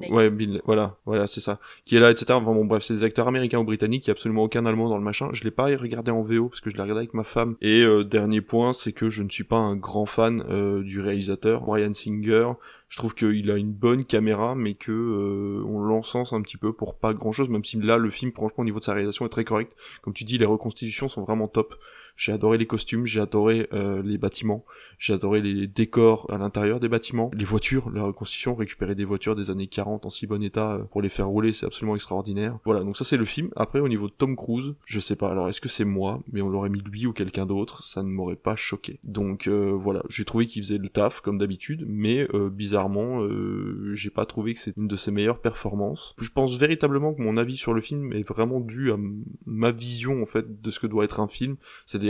Ouais, 0.09 0.31
voilà, 0.63 0.97
voilà, 1.05 1.25
c'est 1.25 1.41
ça. 1.41 1.59
Qui 1.85 1.95
est 1.95 1.99
là, 1.99 2.11
etc. 2.11 2.25
Enfin 2.33 2.53
bon, 2.53 2.65
bref, 2.65 2.83
c'est 2.83 2.93
des 2.93 3.03
acteurs 3.03 3.27
américains 3.27 3.59
ou 3.59 3.63
britanniques, 3.63 4.05
il 4.05 4.09
y 4.09 4.11
a 4.11 4.13
absolument 4.13 4.43
aucun 4.43 4.65
allemand 4.65 4.89
dans 4.89 4.97
le 4.97 5.03
machin. 5.03 5.29
Je 5.33 5.43
l'ai 5.43 5.51
pas 5.51 5.65
regardé 5.65 6.11
en 6.11 6.21
VO 6.21 6.49
parce 6.49 6.61
que 6.61 6.69
je 6.69 6.75
l'ai 6.75 6.81
regardé 6.83 6.99
avec 6.99 7.13
ma 7.13 7.23
femme. 7.23 7.55
Et 7.61 7.81
euh, 7.81 8.03
dernier 8.03 8.41
point, 8.41 8.73
c'est 8.73 8.91
que 8.91 9.09
je 9.09 9.23
ne 9.23 9.29
suis 9.29 9.43
pas 9.43 9.57
un 9.57 9.75
grand 9.75 10.05
fan 10.05 10.43
euh, 10.49 10.83
du 10.83 10.99
réalisateur, 10.99 11.61
Brian 11.61 11.93
Singer. 11.93 12.51
Je 12.89 12.97
trouve 12.97 13.15
qu'il 13.15 13.49
a 13.49 13.57
une 13.57 13.73
bonne 13.73 14.05
caméra, 14.05 14.55
mais 14.55 14.75
que 14.75 14.91
euh, 14.91 15.65
on 15.67 15.79
l'encense 15.79 16.31
un 16.31 16.41
petit 16.41 16.57
peu 16.57 16.73
pour 16.73 16.95
pas 16.95 17.13
grand 17.13 17.31
chose, 17.31 17.49
même 17.49 17.65
si 17.65 17.77
là, 17.77 17.97
le 17.97 18.09
film, 18.09 18.31
franchement, 18.33 18.61
au 18.61 18.65
niveau 18.65 18.79
de 18.79 18.83
sa 18.83 18.93
réalisation, 18.93 19.25
est 19.25 19.29
très 19.29 19.45
correct. 19.45 19.75
Comme 20.03 20.13
tu 20.13 20.23
dis, 20.23 20.37
les 20.37 20.45
reconstitutions 20.45 21.07
sont 21.07 21.23
vraiment 21.23 21.47
top. 21.47 21.75
J'ai 22.17 22.33
adoré 22.33 22.57
les 22.57 22.65
costumes, 22.65 23.05
j'ai 23.05 23.21
adoré 23.21 23.69
euh, 23.73 24.01
les 24.03 24.17
bâtiments, 24.17 24.65
j'ai 24.99 25.13
adoré 25.13 25.39
les 25.39 25.67
décors 25.67 26.27
à 26.31 26.37
l'intérieur 26.37 26.79
des 26.79 26.89
bâtiments, 26.89 27.31
les 27.33 27.45
voitures, 27.45 27.89
la 27.91 28.03
reconstitution, 28.03 28.55
récupérer 28.55 28.95
des 28.95 29.05
voitures 29.05 29.35
des 29.35 29.51
années 29.51 29.67
40 29.67 30.05
en 30.05 30.09
si 30.09 30.27
bon 30.27 30.43
état 30.43 30.73
euh, 30.73 30.83
pour 30.83 31.01
les 31.01 31.09
faire 31.09 31.27
rouler, 31.27 31.51
c'est 31.51 31.65
absolument 31.65 31.95
extraordinaire. 31.95 32.57
Voilà, 32.65 32.83
donc 32.83 32.97
ça 32.97 33.05
c'est 33.05 33.17
le 33.17 33.25
film. 33.25 33.49
Après 33.55 33.79
au 33.79 33.87
niveau 33.87 34.07
de 34.07 34.13
Tom 34.13 34.35
Cruise, 34.35 34.73
je 34.85 34.99
sais 34.99 35.15
pas, 35.15 35.31
alors 35.31 35.47
est-ce 35.47 35.61
que 35.61 35.69
c'est 35.69 35.85
moi, 35.85 36.21
mais 36.31 36.41
on 36.41 36.49
l'aurait 36.49 36.69
mis 36.69 36.81
lui 36.81 37.05
ou 37.05 37.13
quelqu'un 37.13 37.45
d'autre, 37.45 37.83
ça 37.83 38.03
ne 38.03 38.09
m'aurait 38.09 38.35
pas 38.35 38.55
choqué. 38.55 38.99
Donc 39.03 39.47
euh, 39.47 39.71
voilà, 39.73 40.01
j'ai 40.09 40.25
trouvé 40.25 40.47
qu'il 40.47 40.63
faisait 40.63 40.77
le 40.77 40.89
taf 40.89 41.21
comme 41.21 41.37
d'habitude, 41.37 41.85
mais 41.87 42.27
euh, 42.33 42.49
bizarrement, 42.49 43.21
euh, 43.21 43.91
j'ai 43.93 44.09
pas 44.09 44.25
trouvé 44.25 44.53
que 44.53 44.59
c'est 44.59 44.75
une 44.75 44.87
de 44.87 44.95
ses 44.95 45.11
meilleures 45.11 45.39
performances. 45.39 46.15
Je 46.19 46.29
pense 46.29 46.57
véritablement 46.57 47.13
que 47.13 47.21
mon 47.21 47.37
avis 47.37 47.57
sur 47.57 47.73
le 47.73 47.81
film 47.81 48.13
est 48.13 48.27
vraiment 48.27 48.59
dû 48.59 48.91
à 48.91 48.97
ma 49.45 49.71
vision 49.71 50.21
en 50.21 50.25
fait 50.25 50.61
de 50.61 50.71
ce 50.71 50.79
que 50.79 50.87
doit 50.87 51.03
être 51.03 51.19
un 51.19 51.27
film, 51.27 51.57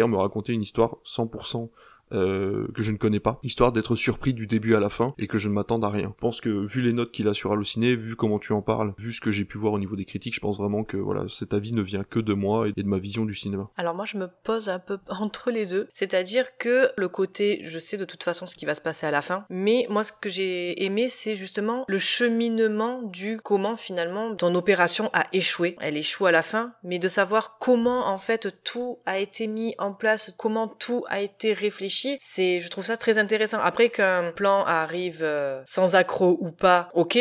me 0.05 0.17
raconter 0.17 0.53
une 0.53 0.61
histoire 0.61 0.97
100% 1.03 1.69
euh, 2.13 2.67
que 2.73 2.81
je 2.81 2.91
ne 2.91 2.97
connais 2.97 3.19
pas, 3.19 3.39
histoire 3.43 3.71
d'être 3.71 3.95
surpris 3.95 4.33
du 4.33 4.47
début 4.47 4.75
à 4.75 4.79
la 4.79 4.89
fin 4.89 5.13
et 5.17 5.27
que 5.27 5.37
je 5.37 5.49
ne 5.49 5.53
m'attende 5.53 5.83
à 5.83 5.89
rien. 5.89 6.13
Je 6.15 6.21
pense 6.21 6.41
que 6.41 6.49
vu 6.49 6.81
les 6.81 6.93
notes 6.93 7.11
qu'il 7.11 7.27
a 7.27 7.33
sur 7.33 7.51
Allociné, 7.51 7.95
vu 7.95 8.15
comment 8.15 8.39
tu 8.39 8.53
en 8.53 8.61
parles, 8.61 8.93
vu 8.97 9.13
ce 9.13 9.21
que 9.21 9.31
j'ai 9.31 9.45
pu 9.45 9.57
voir 9.57 9.73
au 9.73 9.79
niveau 9.79 9.95
des 9.95 10.05
critiques, 10.05 10.35
je 10.35 10.39
pense 10.39 10.57
vraiment 10.57 10.83
que 10.83 10.97
voilà, 10.97 11.27
cet 11.27 11.53
avis 11.53 11.71
ne 11.71 11.81
vient 11.81 12.03
que 12.03 12.19
de 12.19 12.33
moi 12.33 12.67
et 12.69 12.73
de 12.73 12.83
ma 12.83 12.99
vision 12.99 13.25
du 13.25 13.35
cinéma. 13.35 13.69
Alors 13.77 13.95
moi 13.95 14.05
je 14.05 14.17
me 14.17 14.27
pose 14.43 14.69
un 14.69 14.79
peu 14.79 14.99
entre 15.09 15.51
les 15.51 15.65
deux, 15.65 15.87
c'est-à-dire 15.93 16.57
que 16.57 16.89
le 16.97 17.09
côté, 17.09 17.61
je 17.63 17.79
sais 17.79 17.97
de 17.97 18.05
toute 18.05 18.23
façon 18.23 18.45
ce 18.45 18.55
qui 18.55 18.65
va 18.65 18.75
se 18.75 18.81
passer 18.81 19.05
à 19.05 19.11
la 19.11 19.21
fin, 19.21 19.45
mais 19.49 19.85
moi 19.89 20.03
ce 20.03 20.11
que 20.11 20.29
j'ai 20.29 20.83
aimé 20.83 21.09
c'est 21.09 21.35
justement 21.35 21.85
le 21.87 21.99
cheminement 21.99 23.01
du 23.03 23.39
comment 23.41 23.75
finalement 23.75 24.35
ton 24.35 24.53
opération 24.55 25.09
a 25.13 25.27
échoué. 25.33 25.75
Elle 25.79 25.97
échoue 25.97 26.25
à 26.25 26.31
la 26.31 26.41
fin, 26.41 26.73
mais 26.83 26.99
de 26.99 27.07
savoir 27.07 27.57
comment 27.59 28.07
en 28.07 28.17
fait 28.17 28.63
tout 28.63 28.99
a 29.05 29.19
été 29.19 29.47
mis 29.47 29.75
en 29.77 29.93
place, 29.93 30.33
comment 30.37 30.67
tout 30.67 31.05
a 31.09 31.21
été 31.21 31.53
réfléchi, 31.53 31.96
c'est 32.19 32.59
je 32.59 32.69
trouve 32.69 32.85
ça 32.85 32.97
très 32.97 33.17
intéressant. 33.17 33.59
Après 33.59 33.89
qu'un 33.89 34.31
plan 34.31 34.63
arrive 34.65 35.23
euh, 35.23 35.61
sans 35.65 35.95
accro 35.95 36.37
ou 36.41 36.51
pas, 36.51 36.89
ok, 36.93 37.17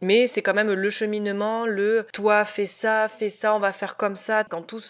mais 0.00 0.26
c'est 0.26 0.40
quand 0.40 0.54
même 0.54 0.72
le 0.72 0.90
cheminement, 0.90 1.66
le 1.66 2.06
toi 2.12 2.44
fais 2.44 2.66
ça, 2.66 3.06
fais 3.08 3.28
ça, 3.28 3.54
on 3.54 3.58
va 3.58 3.72
faire 3.72 3.96
comme 3.96 4.16
ça. 4.16 4.44
Quand 4.44 4.62
tout 4.62 4.80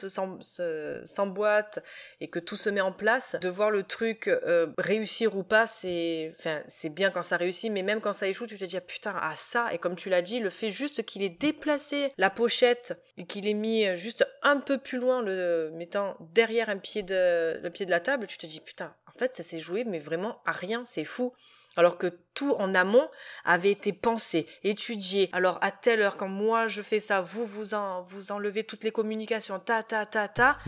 s'emboîte 1.05 1.81
et 2.20 2.29
que 2.29 2.38
tout 2.38 2.57
se 2.57 2.70
met 2.70 2.81
en 2.81 2.92
place, 2.92 3.37
de 3.40 3.48
voir 3.48 3.70
le 3.70 3.83
truc 3.83 4.29
euh, 4.29 4.68
réussir 4.79 5.37
ou 5.37 5.42
pas, 5.42 5.66
c'est, 5.66 6.33
enfin, 6.38 6.62
c'est 6.68 6.90
bien 6.90 7.11
quand 7.11 7.24
ça 7.24 7.37
réussit, 7.37 7.72
mais 7.72 7.83
même 7.83 8.00
quand 8.00 8.12
ça 8.12 8.29
échoue, 8.29 8.46
tu 8.46 8.57
te 8.57 8.64
dis 8.64 8.76
ah, 8.76 8.81
putain 8.81 9.14
ah 9.20 9.35
ça. 9.37 9.72
Et 9.72 9.79
comme 9.79 9.96
tu 9.96 10.11
l'as 10.11 10.22
dit, 10.22 10.38
le 10.38 10.50
fait 10.50 10.70
juste 10.70 11.05
qu'il 11.05 11.22
ait 11.22 11.29
déplacé 11.29 12.12
la 12.16 12.31
pochette 12.31 12.96
et 13.16 13.26
qu'il 13.26 13.48
ait 13.48 13.55
mis 13.55 13.92
juste 13.96 14.24
un 14.42 14.59
peu 14.59 14.79
plus 14.79 14.98
loin, 14.98 15.22
le 15.22 15.70
mettant 15.74 16.16
derrière 16.33 16.68
un 16.68 16.79
pied 16.79 17.03
de 17.03 17.61
le 17.61 17.70
pied 17.70 17.85
de 17.85 17.90
la 17.90 18.00
table, 18.00 18.26
tu 18.29 18.38
te 18.38 18.46
dis 18.46 18.61
putain. 18.61 18.94
Fait, 19.20 19.37
ça 19.37 19.42
s'est 19.42 19.59
joué, 19.59 19.85
mais 19.85 19.98
vraiment 19.98 20.40
à 20.46 20.52
rien, 20.52 20.83
c'est 20.87 21.04
fou. 21.04 21.35
Alors 21.76 21.98
que 21.98 22.06
tout 22.33 22.54
en 22.54 22.74
amont 22.74 23.06
avait 23.44 23.70
été 23.70 23.92
pensé, 23.92 24.46
étudié. 24.64 25.28
Alors 25.33 25.59
à 25.61 25.70
telle 25.70 26.00
heure, 26.00 26.16
quand 26.16 26.26
moi 26.26 26.68
je 26.68 26.80
fais 26.80 27.00
ça, 27.00 27.20
vous 27.20 27.44
vous 27.44 27.74
en, 27.74 28.00
vous 28.00 28.33
enlevez 28.33 28.64
toutes 28.64 28.83
les 28.83 28.90
communications, 28.90 29.59
ta 29.61 29.83
ta 29.83 30.06
ta 30.06 30.26
ta. 30.26 30.59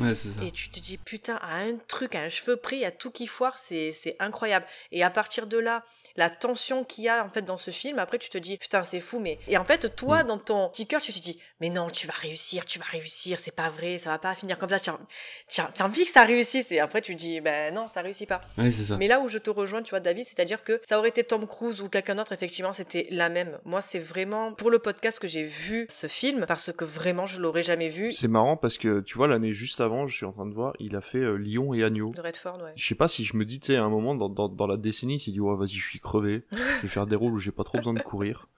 Et 0.43 0.51
tu 0.51 0.69
te 0.69 0.79
dis 0.81 0.99
putain, 0.99 1.37
à 1.37 1.57
un 1.57 1.77
truc, 1.89 2.15
à 2.15 2.21
un 2.21 2.29
cheveu 2.29 2.57
pris, 2.57 2.85
a 2.85 2.93
tout 2.93 3.11
qui 3.11 3.27
foire, 3.27 3.57
c'est 3.57 3.93
c'est 3.95 4.17
incroyable. 4.21 4.67
Et 4.93 5.03
à 5.03 5.11
partir 5.11 5.47
de 5.47 5.57
là, 5.57 5.83
la 6.17 6.31
tension 6.31 6.85
qu'il 6.85 7.05
y 7.05 7.09
a 7.09 7.25
en 7.25 7.31
fait 7.31 7.43
dans 7.43 7.57
ce 7.57 7.71
film, 7.71 7.99
après 7.99 8.19
tu 8.19 8.29
te 8.29 8.39
dis 8.39 8.59
putain 8.59 8.85
c'est 8.85 9.01
fou, 9.01 9.19
mais 9.19 9.39
et 9.49 9.57
en 9.57 9.65
fait 9.65 9.97
toi 9.97 10.23
mm. 10.23 10.27
dans 10.27 10.39
ton 10.39 10.69
petit 10.69 10.87
cœur 10.87 11.01
tu 11.01 11.13
te 11.13 11.21
dis 11.21 11.41
mais 11.63 11.71
non 11.71 11.89
tu 11.91 12.09
vas 12.09 12.15
réussir, 12.15 12.65
tu 12.65 12.81
vas 12.81 12.85
réussir, 12.87 13.39
c'est 13.39 13.55
pas 13.55 13.71
vrai, 13.71 13.97
ça 13.97 14.11
va 14.11 14.19
pas 14.19 14.35
finir 14.35 14.59
comme 14.59 14.69
ça. 14.69 14.81
Tu 14.81 14.91
as, 15.61 15.85
envie 15.85 16.05
que 16.05 16.11
ça 16.11 16.25
réussisse 16.25 16.73
et 16.73 16.81
après 16.81 17.01
tu 17.01 17.15
dis 17.15 17.41
ben 17.41 17.73
non 17.73 17.87
ça 17.87 18.03
réussit 18.03 18.29
pas. 18.29 18.41
ça. 18.57 18.97
Mais 18.97 19.07
là 19.07 19.21
où 19.21 19.29
je 19.29 19.39
te 19.39 19.49
rejoins 19.49 19.81
tu 19.83 19.91
vois 19.91 20.01
David, 20.01 20.27
c'est-à-dire 20.27 20.65
que 20.65 20.81
ça 20.83 20.99
aurait 20.99 21.11
été 21.11 21.23
Tom 21.23 21.47
Cruise 21.47 21.81
ou 21.81 21.89
quelqu'un 21.89 22.17
d'autre 22.17 22.33
effectivement 22.33 22.73
c'était 22.73 23.07
la 23.11 23.29
même. 23.29 23.61
Moi 23.65 23.81
c'est 23.81 24.01
vraiment 24.01 24.53
pour 24.53 24.73
le 24.73 24.81
podcast 24.81 25.21
que 25.21 25.29
j'ai 25.29 25.45
vu 25.45 25.87
ce 25.89 26.09
film 26.09 26.47
parce 26.49 26.73
que 26.73 26.85
vraiment 26.85 27.27
je 27.27 27.41
l'aurais 27.41 27.63
jamais 27.63 27.89
vu. 27.89 28.11
C'est 28.11 28.27
marrant 28.27 28.57
parce 28.57 28.77
que 28.77 29.01
tu 29.01 29.17
vois 29.17 29.29
l'année 29.29 29.53
juste 29.53 29.81
avant 29.81 30.09
je 30.09 30.17
suis 30.17 30.27
en 30.27 30.33
train 30.33 30.47
de 30.47 30.55
voir 30.55 30.73
il 30.81 30.97
a 30.97 31.01
fait 31.01 31.19
euh, 31.19 31.37
Lyon 31.37 31.75
et 31.75 31.85
Agneau. 31.85 32.11
De 32.11 32.21
Redford 32.21 32.61
ouais. 32.61 32.73
Je 32.75 32.85
sais 32.85 32.97
pas 32.97 33.07
si 33.07 33.25
je 33.25 33.37
me 33.37 33.45
dis 33.45 33.61
tu 33.61 33.69
sais 33.69 33.77
à 33.77 33.85
un 33.85 33.89
moment 33.89 34.17
dans, 34.17 34.29
dans, 34.29 34.49
dans 34.49 34.67
la 34.67 34.77
décennie 34.77 35.15
il 35.15 35.21
s'est 35.21 35.31
dit 35.31 35.39
ouais 35.39 35.55
vas-y 35.55 35.77
je 35.77 35.87
suis 35.87 36.01
crevé, 36.01 36.43
je 36.51 36.83
vais 36.83 36.89
faire 36.89 37.07
des 37.07 37.15
rôles 37.15 37.35
où 37.35 37.39
j'ai 37.39 37.53
pas 37.53 37.63
trop 37.63 37.79
besoin 37.79 37.95
de 37.95 38.03
courir. 38.03 38.49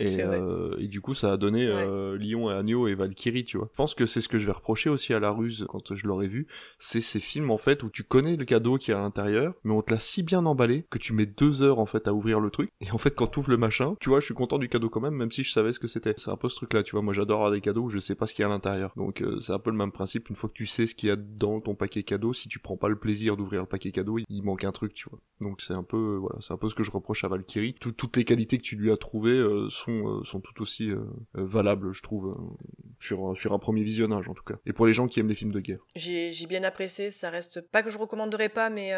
Et, 0.00 0.22
euh, 0.22 0.76
et, 0.78 0.88
du 0.88 1.00
coup, 1.00 1.14
ça 1.14 1.32
a 1.32 1.36
donné 1.36 1.66
euh, 1.66 2.16
Lyon 2.16 2.50
et 2.50 2.54
Agneau 2.54 2.88
et 2.88 2.94
Valkyrie, 2.94 3.44
tu 3.44 3.58
vois. 3.58 3.68
Je 3.72 3.76
pense 3.76 3.94
que 3.94 4.06
c'est 4.06 4.20
ce 4.20 4.28
que 4.28 4.38
je 4.38 4.46
vais 4.46 4.52
reprocher 4.52 4.90
aussi 4.90 5.14
à 5.14 5.20
La 5.20 5.30
Ruse 5.30 5.66
quand 5.68 5.94
je 5.94 6.06
l'aurai 6.06 6.28
vu. 6.28 6.46
C'est 6.78 7.00
ces 7.00 7.20
films, 7.20 7.50
en 7.50 7.58
fait, 7.58 7.82
où 7.82 7.90
tu 7.90 8.02
connais 8.02 8.36
le 8.36 8.44
cadeau 8.44 8.78
qui 8.78 8.90
est 8.90 8.94
à 8.94 9.00
l'intérieur, 9.00 9.54
mais 9.64 9.72
on 9.72 9.82
te 9.82 9.92
l'a 9.92 9.98
si 9.98 10.22
bien 10.22 10.44
emballé 10.46 10.86
que 10.90 10.98
tu 10.98 11.12
mets 11.12 11.26
deux 11.26 11.62
heures, 11.62 11.78
en 11.78 11.86
fait, 11.86 12.08
à 12.08 12.14
ouvrir 12.14 12.40
le 12.40 12.50
truc. 12.50 12.70
Et 12.80 12.90
en 12.90 12.98
fait, 12.98 13.14
quand 13.14 13.26
tu 13.26 13.38
ouvres 13.38 13.50
le 13.50 13.56
machin, 13.56 13.94
tu 14.00 14.08
vois, 14.08 14.20
je 14.20 14.26
suis 14.26 14.34
content 14.34 14.58
du 14.58 14.68
cadeau 14.68 14.88
quand 14.88 15.00
même, 15.00 15.14
même 15.14 15.30
si 15.30 15.42
je 15.42 15.52
savais 15.52 15.72
ce 15.72 15.80
que 15.80 15.88
c'était. 15.88 16.14
C'est 16.16 16.30
un 16.30 16.36
peu 16.36 16.48
ce 16.48 16.56
truc-là, 16.56 16.82
tu 16.82 16.92
vois. 16.92 17.02
Moi, 17.02 17.12
j'adore 17.12 17.38
avoir 17.38 17.52
des 17.52 17.60
cadeaux 17.60 17.82
où 17.82 17.90
je 17.90 17.98
sais 17.98 18.14
pas 18.14 18.26
ce 18.26 18.34
qu'il 18.34 18.42
y 18.42 18.44
a 18.44 18.48
à 18.48 18.50
l'intérieur. 18.50 18.92
Donc, 18.96 19.22
euh, 19.22 19.38
c'est 19.40 19.52
un 19.52 19.58
peu 19.58 19.70
le 19.70 19.76
même 19.76 19.92
principe. 19.92 20.28
Une 20.30 20.36
fois 20.36 20.48
que 20.48 20.54
tu 20.54 20.66
sais 20.66 20.86
ce 20.86 20.94
qu'il 20.94 21.08
y 21.08 21.12
a 21.12 21.16
dans 21.16 21.60
ton 21.60 21.74
paquet 21.74 22.02
cadeau, 22.02 22.32
si 22.32 22.48
tu 22.48 22.58
prends 22.58 22.76
pas 22.76 22.88
le 22.88 22.96
plaisir 22.96 23.36
d'ouvrir 23.36 23.62
le 23.62 23.66
paquet 23.66 23.92
cadeau, 23.92 24.18
il 24.28 24.42
manque 24.42 24.64
un 24.64 24.72
truc, 24.72 24.94
tu 24.94 25.08
vois. 25.08 25.18
Donc, 25.40 25.60
c'est 25.60 25.74
un 25.74 25.82
peu, 25.82 26.16
voilà, 26.16 26.36
c'est 26.40 26.52
un 26.52 26.56
peu 26.56 26.68
ce 26.68 26.74
que 26.74 26.82
je 26.82 26.90
reproche 26.90 27.24
à 27.24 27.28
Valkyrie. 27.28 27.74
toutes 27.74 28.16
les 28.16 28.24
qualités 28.24 28.58
que 28.58 28.62
tu 28.62 28.76
lui 28.76 28.90
as 28.92 28.96
trouvées 28.96 29.42
sont, 29.70 30.22
sont 30.24 30.40
tout 30.40 30.62
aussi 30.62 30.90
euh, 30.90 30.96
euh, 31.36 31.44
valable, 31.44 31.92
je 31.92 32.02
trouve, 32.02 32.28
euh, 32.28 33.34
sur, 33.34 33.52
un 33.52 33.58
premier 33.58 33.82
visionnage 33.82 34.28
en 34.28 34.34
tout 34.34 34.42
cas. 34.42 34.54
Et 34.66 34.72
pour 34.72 34.86
les 34.86 34.92
gens 34.92 35.08
qui 35.08 35.20
aiment 35.20 35.28
les 35.28 35.34
films 35.34 35.52
de 35.52 35.60
guerre. 35.60 35.86
J'ai 35.96 36.46
bien 36.46 36.64
apprécié, 36.64 37.10
ça 37.10 37.30
reste 37.30 37.60
pas 37.60 37.82
que 37.82 37.90
je 37.90 37.98
recommanderais 37.98 38.48
pas, 38.48 38.70
mais 38.70 38.92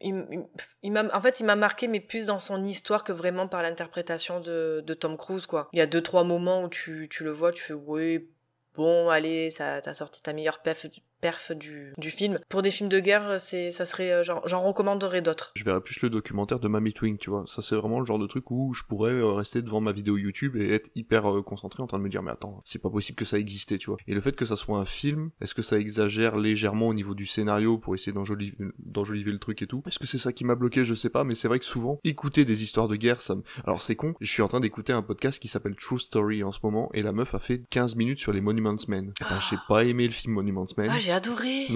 il, 0.00 0.98
en 0.98 1.20
fait, 1.20 1.40
il 1.40 1.46
m'a 1.46 1.56
marqué, 1.56 1.88
mais 1.88 2.00
plus 2.00 2.26
dans 2.26 2.38
son 2.38 2.62
histoire 2.64 3.04
que 3.04 3.12
vraiment 3.12 3.48
par 3.48 3.62
l'interprétation 3.62 4.40
de, 4.40 4.94
Tom 5.00 5.16
Cruise, 5.16 5.46
quoi. 5.46 5.68
Il 5.72 5.78
y 5.78 5.82
a 5.82 5.86
deux, 5.86 6.02
trois 6.02 6.24
moments 6.24 6.64
où 6.64 6.68
tu, 6.68 7.08
tu 7.08 7.24
le 7.24 7.30
vois, 7.30 7.52
tu 7.52 7.62
fais, 7.62 7.72
oui, 7.72 8.28
bon, 8.74 9.08
allez, 9.08 9.50
ça, 9.50 9.80
t'as 9.80 9.94
sorti 9.94 10.22
ta 10.22 10.32
meilleure 10.32 10.60
perf, 10.62 10.86
perf 11.20 11.52
du, 11.52 11.92
du 11.98 12.10
film. 12.10 12.38
Pour 12.48 12.62
des 12.62 12.70
films 12.70 12.88
de 12.88 13.00
guerre, 13.00 13.40
c'est, 13.40 13.70
ça 13.70 13.84
serait, 13.84 14.12
euh, 14.12 14.22
j'en 14.24 14.60
recommanderais 14.60 15.22
d'autres. 15.22 15.52
Je 15.54 15.64
verrais 15.64 15.80
plus 15.80 16.00
le 16.02 16.10
documentaire 16.10 16.60
de 16.60 16.68
Mamie 16.68 16.92
Twing, 16.92 17.18
tu 17.18 17.30
vois. 17.30 17.44
Ça, 17.46 17.62
c'est 17.62 17.76
vraiment 17.76 18.00
le 18.00 18.06
genre 18.06 18.18
de 18.18 18.26
truc 18.26 18.50
où 18.50 18.72
je 18.74 18.82
pourrais 18.84 19.12
euh, 19.12 19.32
rester 19.32 19.62
devant 19.62 19.80
ma 19.80 19.92
vidéo 19.92 20.16
YouTube 20.16 20.56
et 20.56 20.74
être 20.74 20.90
hyper 20.94 21.30
euh, 21.30 21.42
concentré 21.42 21.82
en 21.82 21.86
train 21.86 21.98
de 21.98 22.04
me 22.04 22.08
dire, 22.08 22.22
mais 22.22 22.30
attends, 22.30 22.62
c'est 22.64 22.80
pas 22.80 22.90
possible 22.90 23.16
que 23.16 23.24
ça 23.24 23.38
existait, 23.38 23.78
tu 23.78 23.90
vois. 23.90 23.98
Et 24.06 24.14
le 24.14 24.20
fait 24.20 24.36
que 24.36 24.44
ça 24.44 24.56
soit 24.56 24.78
un 24.78 24.84
film, 24.84 25.30
est-ce 25.40 25.54
que 25.54 25.62
ça 25.62 25.78
exagère 25.78 26.36
légèrement 26.36 26.88
au 26.88 26.94
niveau 26.94 27.14
du 27.14 27.26
scénario 27.26 27.78
pour 27.78 27.94
essayer 27.94 28.12
d'enjoliver, 28.12 29.32
le 29.32 29.38
truc 29.38 29.62
et 29.62 29.66
tout? 29.66 29.82
Est-ce 29.86 29.98
que 29.98 30.06
c'est 30.06 30.18
ça 30.18 30.32
qui 30.32 30.44
m'a 30.44 30.54
bloqué? 30.54 30.84
Je 30.84 30.94
sais 30.94 31.10
pas, 31.10 31.24
mais 31.24 31.34
c'est 31.34 31.48
vrai 31.48 31.58
que 31.58 31.64
souvent, 31.64 32.00
écouter 32.04 32.44
des 32.44 32.62
histoires 32.62 32.88
de 32.88 32.96
guerre, 32.96 33.20
ça 33.20 33.34
me... 33.34 33.42
Alors 33.64 33.82
c'est 33.82 33.96
con, 33.96 34.14
je 34.20 34.30
suis 34.30 34.42
en 34.42 34.48
train 34.48 34.60
d'écouter 34.60 34.92
un 34.92 35.02
podcast 35.02 35.40
qui 35.40 35.48
s'appelle 35.48 35.74
True 35.74 35.98
Story 35.98 36.42
en 36.42 36.52
ce 36.52 36.60
moment, 36.62 36.90
et 36.94 37.02
la 37.02 37.12
meuf 37.12 37.34
a 37.34 37.38
fait 37.38 37.62
15 37.70 37.96
minutes 37.96 38.18
sur 38.18 38.32
les 38.32 38.40
Monuments 38.40 38.76
Men. 38.88 39.12
Ben, 39.20 39.38
j'ai 39.50 39.56
pas 39.68 39.84
aimé 39.84 40.06
le 40.06 40.12
film 40.12 40.34
Monuments 40.34 40.66
Men. 40.76 40.90
Ah, 40.90 40.98
j'ai 41.10 41.16
adoré! 41.16 41.66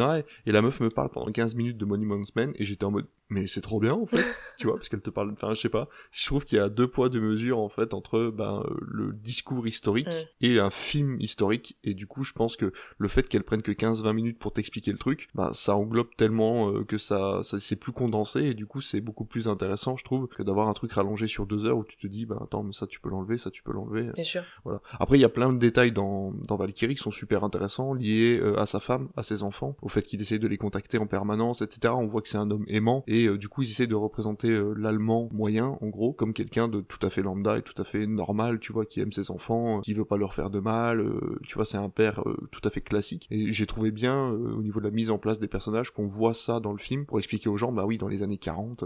et 0.47 0.53
la 0.53 0.63
meuf 0.63 0.79
me 0.81 0.89
parle 0.89 1.11
pendant 1.11 1.31
15 1.31 1.57
minutes 1.57 1.77
de 1.77 1.85
Monuments 1.85 2.23
Men 2.37 2.53
et 2.55 2.65
j'étais 2.65 2.85
en 2.85 2.93
mode 2.93 3.07
mais 3.29 3.47
c'est 3.47 3.61
trop 3.61 3.81
bien 3.81 3.95
en 3.95 4.07
fait, 4.07 4.17
tu 4.59 4.67
vois, 4.67 4.77
parce 4.77 4.89
qu'elle 4.89 5.01
te 5.01 5.11
parle, 5.11 5.31
enfin 5.33 5.55
je 5.55 5.61
sais 5.61 5.69
pas, 5.69 5.89
je 6.11 6.27
trouve 6.27 6.45
qu'il 6.45 6.59
y 6.59 6.61
a 6.61 6.69
deux 6.69 6.89
poids 6.89 7.09
deux 7.09 7.21
mesures 7.21 7.59
en 7.59 7.69
fait 7.69 7.95
entre 7.95 8.31
ben 8.31 8.65
le 8.81 9.13
discours 9.13 9.67
historique 9.67 10.09
et 10.41 10.59
un 10.59 10.71
film 10.71 11.21
historique 11.21 11.77
et 11.85 11.95
du 11.95 12.07
coup 12.07 12.23
je 12.23 12.33
pense 12.33 12.57
que 12.57 12.73
le 12.99 13.09
fait 13.09 13.29
qu'elle 13.29 13.45
prenne 13.45 13.63
que 13.63 13.73
15-20 13.73 14.13
minutes 14.13 14.39
pour 14.39 14.53
t'expliquer 14.53 14.93
le 14.93 14.99
truc, 14.99 15.29
ben 15.35 15.53
ça 15.53 15.77
englobe 15.77 16.15
tellement 16.17 16.71
euh, 16.71 16.85
que 16.85 16.99
ça, 16.99 17.41
ça 17.43 17.59
c'est 17.61 17.77
plus 17.77 17.93
condensé 17.93 18.41
et 18.43 18.55
du 18.55 18.67
coup 18.67 18.81
c'est 18.81 19.01
beaucoup 19.01 19.25
plus 19.25 19.49
intéressant 19.49 19.97
je 19.97 20.05
trouve 20.05 20.29
que 20.29 20.43
d'avoir 20.43 20.69
un 20.69 20.73
truc 20.73 20.93
rallongé 20.93 21.27
sur 21.27 21.47
deux 21.47 21.65
heures 21.67 21.79
où 21.79 21.85
tu 21.85 21.97
te 21.97 22.07
dis 22.07 22.27
ben 22.27 22.39
attends 22.43 22.63
mais 22.63 22.73
ça 22.73 22.87
tu 22.87 23.01
peux 23.01 23.09
l'enlever, 23.09 23.39
ça 23.39 23.51
tu 23.51 23.63
peux 23.63 23.73
l'enlever. 23.73 24.11
Bien 24.15 24.25
sûr. 24.25 24.43
Voilà. 24.65 24.81
Après 24.99 25.19
il 25.19 25.21
y 25.21 25.25
a 25.25 25.29
plein 25.31 25.53
de 25.53 25.59
détails 25.59 25.93
dans 25.93 26.33
dans 26.49 26.57
Valkyrie 26.57 26.95
qui 26.95 27.03
sont 27.03 27.11
super 27.11 27.45
intéressants 27.45 27.95
liés 27.95 28.39
euh, 28.41 28.59
à 28.59 28.67
sa 28.67 28.81
femme, 28.81 29.09
à 29.17 29.23
ses 29.23 29.43
enfants, 29.43 29.77
au 29.83 29.89
fait 29.89 30.03
qu'il 30.03 30.21
essaye 30.21 30.39
de 30.39 30.49
les 30.49 30.59
contacter 30.59 30.99
en 30.99 31.07
permanence, 31.07 31.63
etc. 31.63 31.95
On 31.97 32.07
voit 32.07 32.23
que 32.23 32.29
c'est 32.29 32.39
un 32.39 32.51
homme 32.51 32.65
aimant 32.69 33.05
et 33.07 33.14
euh, 33.27 33.39
du 33.39 33.49
coup 33.49 33.63
ils 33.63 33.71
essayent 33.71 33.89
de 33.89 33.95
représenter 33.95 34.51
euh, 34.51 34.75
l'allemand 34.77 35.29
moyen 35.33 35.79
en 35.81 35.89
gros 35.89 36.13
comme 36.13 36.33
quelqu'un 36.33 36.69
de 36.69 36.81
tout 36.81 37.05
à 37.07 37.11
fait 37.11 37.23
lambda 37.23 37.59
et 37.59 37.63
tout 37.63 37.81
à 37.81 37.85
fait 37.85 38.07
normal 38.07 38.59
tu 38.59 38.73
vois 38.73 38.85
qui 38.85 39.01
aime 39.01 39.13
ses 39.13 39.31
enfants 39.31 39.81
qui 39.81 39.95
veut 39.95 40.05
pas 40.05 40.17
leur 40.17 40.35
faire 40.35 40.51
de 40.51 40.61
mal 40.61 41.01
euh, 41.01 41.39
tu 41.47 41.55
vois 41.55 41.65
c'est 41.65 41.77
un 41.77 41.89
père 41.89 42.23
tout 42.51 42.61
à 42.65 42.71
fait 42.71 42.81
classique 42.81 43.27
et 43.31 43.53
j'ai 43.53 43.67
trouvé 43.67 43.91
bien 43.91 44.29
au 44.31 44.63
niveau 44.63 44.81
de 44.81 44.85
la 44.85 44.91
mise 44.91 45.11
en 45.11 45.19
place 45.19 45.39
des 45.39 45.49
personnages 45.49 45.91
qu'on 45.91 46.07
voit 46.07 46.35
ça 46.35 46.61
dans 46.61 46.73
le 46.73 46.79
film 46.79 47.07
pour 47.07 47.19
expliquer 47.19 47.49
aux 47.49 47.57
gens 47.57 47.73
bah 47.73 47.85
oui 47.87 47.99
dans 47.99 48.09
les 48.09 48.23
années 48.23 48.39
40 48.39 48.85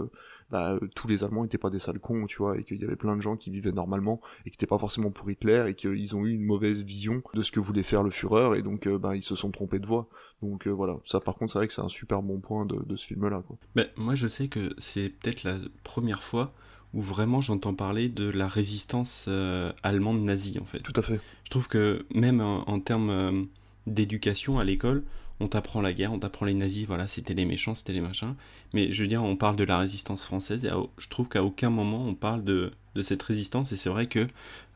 bah, 0.49 0.71
euh, 0.71 0.87
tous 0.95 1.07
les 1.07 1.23
Allemands 1.23 1.45
étaient 1.45 1.57
pas 1.57 1.69
des 1.69 1.79
sales 1.79 1.99
cons, 1.99 2.25
tu 2.25 2.37
vois, 2.37 2.57
et 2.57 2.63
qu'il 2.63 2.81
y 2.81 2.83
avait 2.83 2.95
plein 2.95 3.15
de 3.15 3.21
gens 3.21 3.37
qui 3.37 3.51
vivaient 3.51 3.71
normalement 3.71 4.19
et 4.45 4.49
qui 4.49 4.55
étaient 4.55 4.65
pas 4.65 4.77
forcément 4.77 5.11
pour 5.11 5.29
Hitler 5.29 5.65
et 5.67 5.75
qu'ils 5.75 6.15
ont 6.15 6.25
eu 6.25 6.33
une 6.33 6.43
mauvaise 6.43 6.83
vision 6.83 7.21
de 7.33 7.41
ce 7.41 7.51
que 7.51 7.59
voulait 7.59 7.83
faire 7.83 8.03
le 8.03 8.09
Führer 8.09 8.57
et 8.57 8.61
donc 8.61 8.87
euh, 8.87 8.97
bah, 8.97 9.15
ils 9.15 9.23
se 9.23 9.35
sont 9.35 9.51
trompés 9.51 9.79
de 9.79 9.87
voix. 9.87 10.09
Donc 10.41 10.67
euh, 10.67 10.71
voilà, 10.71 10.97
ça 11.05 11.19
par 11.19 11.35
contre 11.35 11.51
c'est 11.51 11.59
vrai 11.59 11.67
que 11.67 11.73
c'est 11.73 11.81
un 11.81 11.89
super 11.89 12.21
bon 12.21 12.39
point 12.39 12.65
de, 12.65 12.79
de 12.85 12.95
ce 12.95 13.07
film-là. 13.07 13.43
Quoi. 13.47 13.57
Moi 13.97 14.15
je 14.15 14.27
sais 14.27 14.47
que 14.47 14.73
c'est 14.77 15.09
peut-être 15.09 15.43
la 15.43 15.57
première 15.83 16.23
fois 16.23 16.53
où 16.93 17.01
vraiment 17.01 17.41
j'entends 17.41 17.73
parler 17.73 18.09
de 18.09 18.29
la 18.29 18.47
résistance 18.47 19.27
allemande 19.83 20.23
nazie 20.23 20.57
en 20.59 20.65
fait. 20.65 20.79
Tout 20.79 20.93
à 20.95 21.01
fait. 21.01 21.19
Je 21.43 21.49
trouve 21.49 21.67
que 21.67 22.05
même 22.13 22.41
en 22.41 22.79
termes 22.79 23.47
d'éducation 23.85 24.59
à 24.59 24.63
l'école, 24.63 25.03
on 25.39 25.47
t'apprend 25.47 25.81
la 25.81 25.93
guerre, 25.93 26.11
on 26.11 26.19
t'apprend 26.19 26.45
les 26.45 26.53
nazis, 26.53 26.85
voilà, 26.85 27.07
c'était 27.07 27.33
les 27.33 27.45
méchants, 27.45 27.75
c'était 27.75 27.93
les 27.93 28.01
machins. 28.01 28.35
Mais 28.73 28.91
je 28.91 29.03
veux 29.03 29.07
dire, 29.07 29.23
on 29.23 29.35
parle 29.35 29.55
de 29.55 29.63
la 29.63 29.77
résistance 29.77 30.25
française 30.25 30.65
et 30.65 30.69
je 30.97 31.07
trouve 31.09 31.29
qu'à 31.29 31.43
aucun 31.43 31.69
moment 31.69 32.05
on 32.05 32.15
parle 32.15 32.43
de, 32.43 32.71
de 32.95 33.01
cette 33.01 33.21
résistance. 33.23 33.71
Et 33.71 33.75
c'est 33.77 33.89
vrai 33.89 34.07
que 34.07 34.27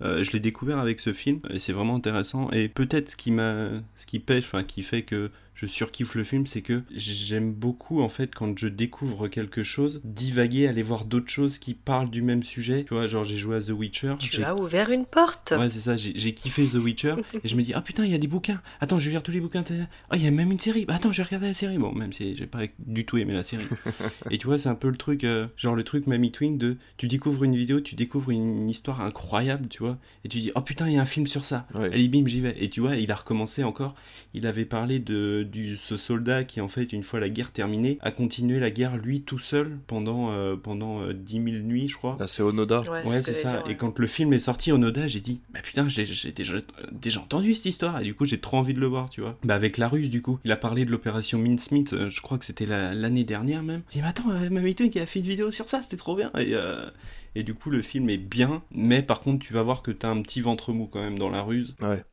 Euh, 0.01 0.21
je 0.23 0.31
l'ai 0.31 0.41
découvert 0.41 0.79
avec 0.79 0.99
ce 0.99 1.13
film 1.13 1.39
et 1.49 1.59
c'est 1.59 1.71
vraiment 1.71 1.95
intéressant. 1.95 2.49
Et 2.51 2.67
peut-être 2.67 3.11
ce 3.11 3.15
qui 3.15 3.31
m'a, 3.31 3.69
ce 3.97 4.05
qui 4.05 4.19
pêche, 4.19 4.43
enfin 4.43 4.63
qui 4.63 4.83
fait 4.83 5.03
que 5.03 5.29
je 5.55 5.65
surkiffe 5.67 6.15
le 6.15 6.23
film, 6.25 6.45
c'est 6.45 6.61
que 6.61 6.81
j'aime 6.93 7.53
beaucoup 7.53 8.01
en 8.01 8.09
fait 8.09 8.33
quand 8.35 8.57
je 8.57 8.67
découvre 8.67 9.27
quelque 9.29 9.61
chose, 9.63 10.01
divaguer, 10.03 10.67
aller 10.67 10.81
voir 10.83 11.05
d'autres 11.05 11.29
choses 11.29 11.57
qui 11.59 11.73
parlent 11.75 12.09
du 12.09 12.21
même 12.23 12.43
sujet. 12.43 12.83
Tu 12.85 12.95
vois, 12.95 13.07
genre 13.07 13.23
j'ai 13.23 13.37
joué 13.37 13.55
à 13.55 13.61
The 13.61 13.69
Witcher. 13.69 14.15
Tu 14.19 14.43
as 14.43 14.55
ouvert 14.59 14.89
une 14.89 15.05
porte. 15.05 15.53
Ouais, 15.57 15.69
c'est 15.69 15.79
ça. 15.79 15.95
J'ai 15.95 16.33
kiffé 16.33 16.65
The 16.65 16.73
Witcher 16.75 17.15
et 17.43 17.47
je 17.47 17.55
me 17.55 17.61
dis 17.61 17.71
ah 17.73 17.81
putain 17.81 18.03
il 18.03 18.11
y 18.11 18.15
a 18.15 18.17
des 18.17 18.27
bouquins. 18.27 18.61
Attends, 18.81 18.99
je 18.99 19.05
vais 19.05 19.11
lire 19.11 19.23
tous 19.23 19.31
les 19.31 19.39
bouquins. 19.39 19.63
Oh 20.11 20.15
il 20.15 20.23
y 20.23 20.27
a 20.27 20.31
même 20.31 20.51
une 20.51 20.59
série. 20.59 20.85
Bah, 20.85 20.95
attends, 20.95 21.11
je 21.13 21.17
vais 21.17 21.23
regarder 21.23 21.47
la 21.47 21.53
série. 21.53 21.77
Bon, 21.77 21.93
même 21.93 22.11
si 22.11 22.35
j'ai 22.35 22.47
pas 22.47 22.63
du 22.79 23.05
tout 23.05 23.17
aimé 23.17 23.33
la 23.33 23.43
série. 23.43 23.67
et 24.31 24.37
tu 24.37 24.47
vois, 24.47 24.57
c'est 24.57 24.69
un 24.69 24.75
peu 24.75 24.89
le 24.89 24.97
truc, 24.97 25.23
euh, 25.23 25.47
genre 25.55 25.75
le 25.75 25.83
truc 25.83 26.07
Mamie 26.07 26.31
Twin 26.31 26.57
de 26.57 26.75
tu 26.97 27.07
découvres 27.07 27.43
une 27.45 27.55
vidéo, 27.55 27.79
tu 27.79 27.93
découvres 27.95 28.02
une, 28.29 28.69
histoire 28.69 29.01
incroyable, 29.01 29.67
tu 29.67 29.79
vois, 29.79 29.97
et 30.23 30.29
tu 30.29 30.39
dis 30.39 30.51
oh 30.55 30.61
putain 30.61 30.87
il 30.87 30.95
y 30.95 30.97
a 30.97 31.01
un 31.01 31.05
film 31.05 31.27
sur 31.27 31.45
ça. 31.45 31.67
Allez 31.73 32.07
bim 32.07 32.25
j'y 32.25 32.41
vais. 32.41 32.55
Et 32.59 32.69
tu 32.69 32.81
vois, 32.81 32.95
il 32.95 33.11
a 33.11 33.15
recommencé 33.15 33.63
encore. 33.63 33.95
Il 34.33 34.47
avait 34.47 34.65
parlé 34.65 34.99
de 34.99 35.43
du 35.43 35.77
ce 35.77 35.97
soldat 35.97 36.43
qui 36.43 36.61
en 36.61 36.67
fait 36.67 36.93
une 36.93 37.03
fois 37.03 37.19
la 37.19 37.29
guerre 37.29 37.51
terminée 37.51 37.97
a 38.01 38.11
continué 38.11 38.59
la 38.59 38.71
guerre 38.71 38.97
lui 38.97 39.21
tout 39.21 39.39
seul 39.39 39.77
pendant 39.87 40.31
euh, 40.31 40.55
pendant 40.55 41.01
euh, 41.01 41.13
dix 41.13 41.39
10 41.39 41.51
000 41.51 41.63
nuits 41.63 41.87
je 41.87 41.95
crois. 41.95 42.17
Ah, 42.19 42.27
c'est 42.27 42.43
Onoda. 42.43 42.81
Ouais, 43.05 43.21
c'est 43.21 43.33
ça. 43.33 43.63
Et 43.67 43.75
quand 43.75 43.99
le 43.99 44.07
film 44.07 44.33
est 44.33 44.39
sorti 44.39 44.71
Onoda, 44.71 45.07
j'ai 45.07 45.19
dit 45.19 45.41
bah 45.53 45.59
putain 45.61 45.87
j'ai 45.89 46.05
déjà, 46.31 46.57
déjà 46.91 47.19
entendu 47.19 47.53
cette 47.53 47.65
histoire 47.65 47.99
et 47.99 48.03
du 48.03 48.13
coup 48.13 48.25
j'ai 48.25 48.39
trop 48.39 48.57
envie 48.57 48.73
de 48.73 48.79
le 48.79 48.87
voir 48.87 49.09
tu 49.09 49.21
vois. 49.21 49.37
Bah 49.43 49.55
avec 49.55 49.77
la 49.77 49.87
Russe 49.87 50.09
du 50.09 50.21
coup. 50.21 50.39
Il 50.45 50.51
a 50.51 50.57
parlé 50.57 50.85
de 50.85 50.91
l'opération 50.91 51.39
Mincemeat, 51.39 51.93
euh, 51.93 52.09
je 52.09 52.21
crois 52.21 52.37
que 52.37 52.45
c'était 52.45 52.65
l'année 52.65 53.23
dernière 53.23 53.63
même. 53.63 53.81
J'ai 53.89 53.99
dit 53.99 54.01
mais 54.01 54.09
attends 54.09 54.29
Mamito 54.51 54.87
qui 54.89 54.99
a 54.99 55.05
fait 55.05 55.19
une 55.19 55.27
vidéo 55.27 55.51
sur 55.51 55.69
ça, 55.69 55.81
c'était 55.81 55.97
trop 55.97 56.15
bien. 56.15 56.31
Et, 56.39 56.55
et 57.35 57.43
du 57.43 57.53
coup 57.53 57.69
le 57.69 57.81
film 57.81 58.09
est 58.09 58.17
bien, 58.17 58.63
mais 58.71 59.01
par 59.03 59.21
contre 59.21 59.45
tu 59.45 59.53
vas 59.53 59.63
voir 59.63 59.81
que 59.83 59.91
t'as 59.91 60.09
un 60.09 60.21
petit 60.21 60.41
ventre 60.41 60.73
mou 60.73 60.87
quand 60.87 61.01
même 61.01 61.19
dans 61.19 61.29
la 61.29 61.41
ruse. 61.43 61.75
Ouais. 61.81 62.03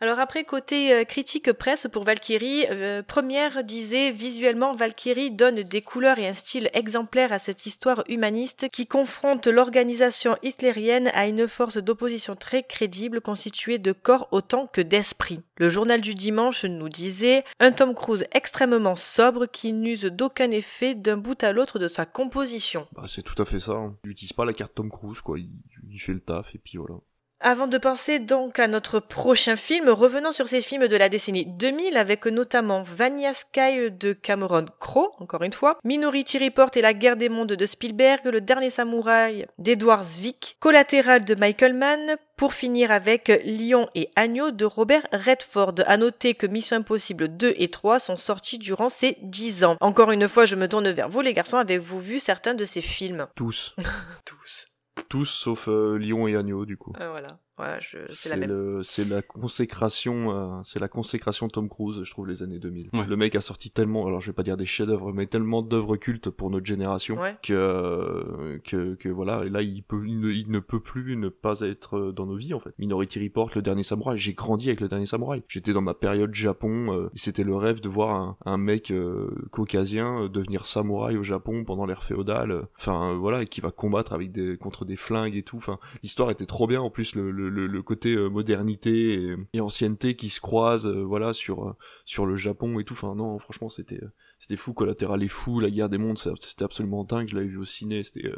Alors 0.00 0.20
après, 0.20 0.44
côté 0.44 0.94
euh, 0.94 1.02
critique 1.02 1.52
presse 1.52 1.88
pour 1.90 2.04
Valkyrie, 2.04 2.66
euh, 2.70 3.02
Première 3.02 3.64
disait 3.64 4.12
visuellement 4.12 4.72
Valkyrie 4.72 5.32
donne 5.32 5.64
des 5.64 5.82
couleurs 5.82 6.20
et 6.20 6.28
un 6.28 6.34
style 6.34 6.70
exemplaire 6.72 7.32
à 7.32 7.40
cette 7.40 7.66
histoire 7.66 8.04
humaniste 8.08 8.68
qui 8.68 8.86
confronte 8.86 9.48
l'organisation 9.48 10.36
hitlérienne 10.44 11.10
à 11.14 11.26
une 11.26 11.48
force 11.48 11.78
d'opposition 11.78 12.36
très 12.36 12.62
crédible 12.62 13.20
constituée 13.20 13.78
de 13.78 13.90
corps 13.90 14.28
autant 14.30 14.68
que 14.68 14.80
d'esprit. 14.80 15.40
Le 15.56 15.68
journal 15.68 16.00
du 16.00 16.14
dimanche 16.14 16.64
nous 16.64 16.88
disait 16.88 17.42
un 17.58 17.72
Tom 17.72 17.92
Cruise 17.92 18.24
extrêmement 18.30 18.94
sobre 18.94 19.46
qui 19.46 19.72
n'use 19.72 20.04
d'aucun 20.04 20.52
effet 20.52 20.94
d'un 20.94 21.16
bout 21.16 21.42
à 21.42 21.50
l'autre 21.50 21.80
de 21.80 21.88
sa 21.88 22.06
composition. 22.06 22.86
Bah, 22.92 23.06
c'est 23.08 23.22
tout 23.22 23.42
à 23.42 23.44
fait 23.44 23.58
ça. 23.58 23.72
Hein. 23.72 23.96
Il 24.04 24.10
n'utilise 24.10 24.32
pas 24.32 24.44
la 24.44 24.52
carte 24.52 24.76
Tom 24.76 24.90
Cruise, 24.90 25.20
quoi. 25.22 25.40
il 25.40 25.98
fait 25.98 26.12
le 26.12 26.20
taf 26.20 26.54
et 26.54 26.58
puis 26.58 26.78
voilà. 26.78 26.94
Avant 27.40 27.68
de 27.68 27.78
penser 27.78 28.18
donc 28.18 28.58
à 28.58 28.66
notre 28.66 28.98
prochain 28.98 29.54
film, 29.54 29.88
revenons 29.90 30.32
sur 30.32 30.48
ces 30.48 30.60
films 30.60 30.88
de 30.88 30.96
la 30.96 31.08
décennie 31.08 31.46
2000 31.46 31.96
avec 31.96 32.26
notamment 32.26 32.82
Vania 32.82 33.32
Sky 33.32 33.92
de 33.92 34.12
Cameron 34.12 34.66
Crowe, 34.80 35.12
encore 35.20 35.44
une 35.44 35.52
fois, 35.52 35.78
Minority 35.84 36.38
Report 36.38 36.70
et 36.74 36.80
la 36.80 36.94
guerre 36.94 37.16
des 37.16 37.28
mondes 37.28 37.52
de 37.52 37.66
Spielberg, 37.66 38.22
Le 38.24 38.40
dernier 38.40 38.70
samouraï 38.70 39.46
d'Edward 39.58 40.02
Zwick, 40.02 40.56
Collatéral 40.58 41.24
de 41.24 41.36
Michael 41.36 41.74
Mann, 41.74 42.16
pour 42.36 42.54
finir 42.54 42.90
avec 42.90 43.30
Lion 43.44 43.88
et 43.94 44.10
Agneau 44.16 44.50
de 44.50 44.64
Robert 44.64 45.06
Redford. 45.12 45.74
À 45.86 45.96
noter 45.96 46.34
que 46.34 46.48
Mission 46.48 46.78
Impossible 46.78 47.28
2 47.28 47.54
et 47.56 47.68
3 47.68 48.00
sont 48.00 48.16
sortis 48.16 48.58
durant 48.58 48.88
ces 48.88 49.16
10 49.22 49.62
ans. 49.62 49.76
Encore 49.80 50.10
une 50.10 50.26
fois, 50.26 50.44
je 50.44 50.56
me 50.56 50.66
tourne 50.66 50.90
vers 50.90 51.08
vous 51.08 51.20
les 51.20 51.34
garçons, 51.34 51.58
avez-vous 51.58 52.00
vu 52.00 52.18
certains 52.18 52.54
de 52.54 52.64
ces 52.64 52.80
films? 52.80 53.28
Tous. 53.36 53.76
Tous. 54.24 54.67
Tous 55.08 55.26
sauf 55.26 55.68
euh, 55.68 55.96
Lion 55.98 56.26
et 56.28 56.36
Agneau 56.36 56.66
du 56.66 56.76
coup. 56.76 56.92
Euh, 57.00 57.20
voilà 57.58 57.78
c'est 58.08 58.36
la 58.36 58.82
C'est 58.82 59.08
la 59.08 59.22
consécration, 59.22 60.32
euh, 60.32 60.60
c'est 60.62 60.80
la 60.80 60.88
consécration 60.88 61.48
Tom 61.48 61.68
Cruise, 61.68 62.02
je 62.02 62.10
trouve, 62.10 62.26
les 62.26 62.42
années 62.42 62.58
2000. 62.58 62.90
Le 63.08 63.16
mec 63.16 63.34
a 63.34 63.40
sorti 63.40 63.70
tellement, 63.70 64.06
alors 64.06 64.20
je 64.20 64.28
vais 64.28 64.34
pas 64.34 64.42
dire 64.42 64.56
des 64.56 64.66
chefs-d'œuvre, 64.66 65.12
mais 65.12 65.26
tellement 65.26 65.62
d'œuvres 65.62 65.96
cultes 65.96 66.30
pour 66.30 66.50
notre 66.50 66.66
génération 66.66 67.18
que, 67.42 68.60
que, 68.64 68.94
que 68.94 69.08
voilà, 69.08 69.44
et 69.44 69.48
là 69.48 69.62
il 69.62 69.82
peut, 69.82 70.06
il 70.06 70.20
ne, 70.50 70.60
peut 70.60 70.80
plus 70.80 71.16
ne 71.16 71.28
pas 71.28 71.60
être 71.60 72.12
dans 72.12 72.26
nos 72.26 72.36
vies 72.36 72.54
en 72.54 72.60
fait. 72.60 72.70
Minority 72.78 73.22
Report, 73.24 73.50
le 73.54 73.62
dernier 73.62 73.82
samouraï, 73.82 74.18
j'ai 74.18 74.34
grandi 74.34 74.68
avec 74.68 74.80
le 74.80 74.88
dernier 74.88 75.06
samouraï. 75.06 75.42
J'étais 75.48 75.72
dans 75.72 75.80
ma 75.80 75.94
période 75.94 76.34
Japon, 76.34 76.92
euh, 76.92 77.10
c'était 77.14 77.44
le 77.44 77.56
rêve 77.56 77.80
de 77.80 77.88
voir 77.88 78.14
un, 78.14 78.36
un 78.44 78.56
mec 78.56 78.90
euh, 78.90 79.30
caucasien 79.50 80.28
devenir 80.28 80.64
samouraï 80.64 81.16
au 81.16 81.22
Japon 81.22 81.64
pendant 81.64 81.86
l'ère 81.86 82.02
féodale. 82.02 82.66
Enfin 82.78 83.14
voilà, 83.14 83.42
et 83.42 83.46
qui 83.46 83.60
va 83.60 83.70
combattre 83.70 84.12
avec 84.12 84.32
des 84.32 84.56
contre 84.56 84.84
des 84.84 84.96
flingues 84.96 85.36
et 85.36 85.42
tout. 85.42 85.56
Enfin, 85.56 85.78
l'histoire 86.02 86.30
était 86.30 86.46
trop 86.46 86.66
bien 86.66 86.80
en 86.80 86.90
plus 86.90 87.14
le 87.14 87.28
le, 87.30 87.47
côté 87.82 88.14
euh, 88.14 88.28
modernité 88.28 89.36
et, 89.52 89.60
ancienneté 89.60 90.16
qui 90.16 90.28
se 90.28 90.40
croisent 90.40 90.86
euh, 90.86 91.04
voilà 91.04 91.32
sur 91.32 91.68
euh, 91.68 91.76
sur 92.04 92.26
le 92.26 92.36
Japon 92.36 92.78
et 92.78 92.84
tout. 92.84 92.94
Non 93.14 93.38
franchement 93.38 93.68
c'était 93.68 94.00
c'était 94.38 94.56
fou 94.56 94.72
collatéral 94.72 95.22
et 95.22 95.28
fou 95.28 95.60
la 95.60 95.70
guerre 95.70 95.88
des 95.88 95.98
mondes 95.98 96.18
c'était 96.18 96.64
absolument 96.64 97.04
dingue 97.04 97.28
je 97.28 97.34
l'avais 97.36 97.48
vu 97.48 97.58
au 97.58 97.64
ciné 97.64 98.02
c'était 98.02 98.32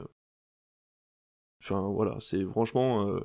enfin 1.63 1.81
voilà 1.89 2.17
c'est 2.21 2.45
franchement 2.45 3.21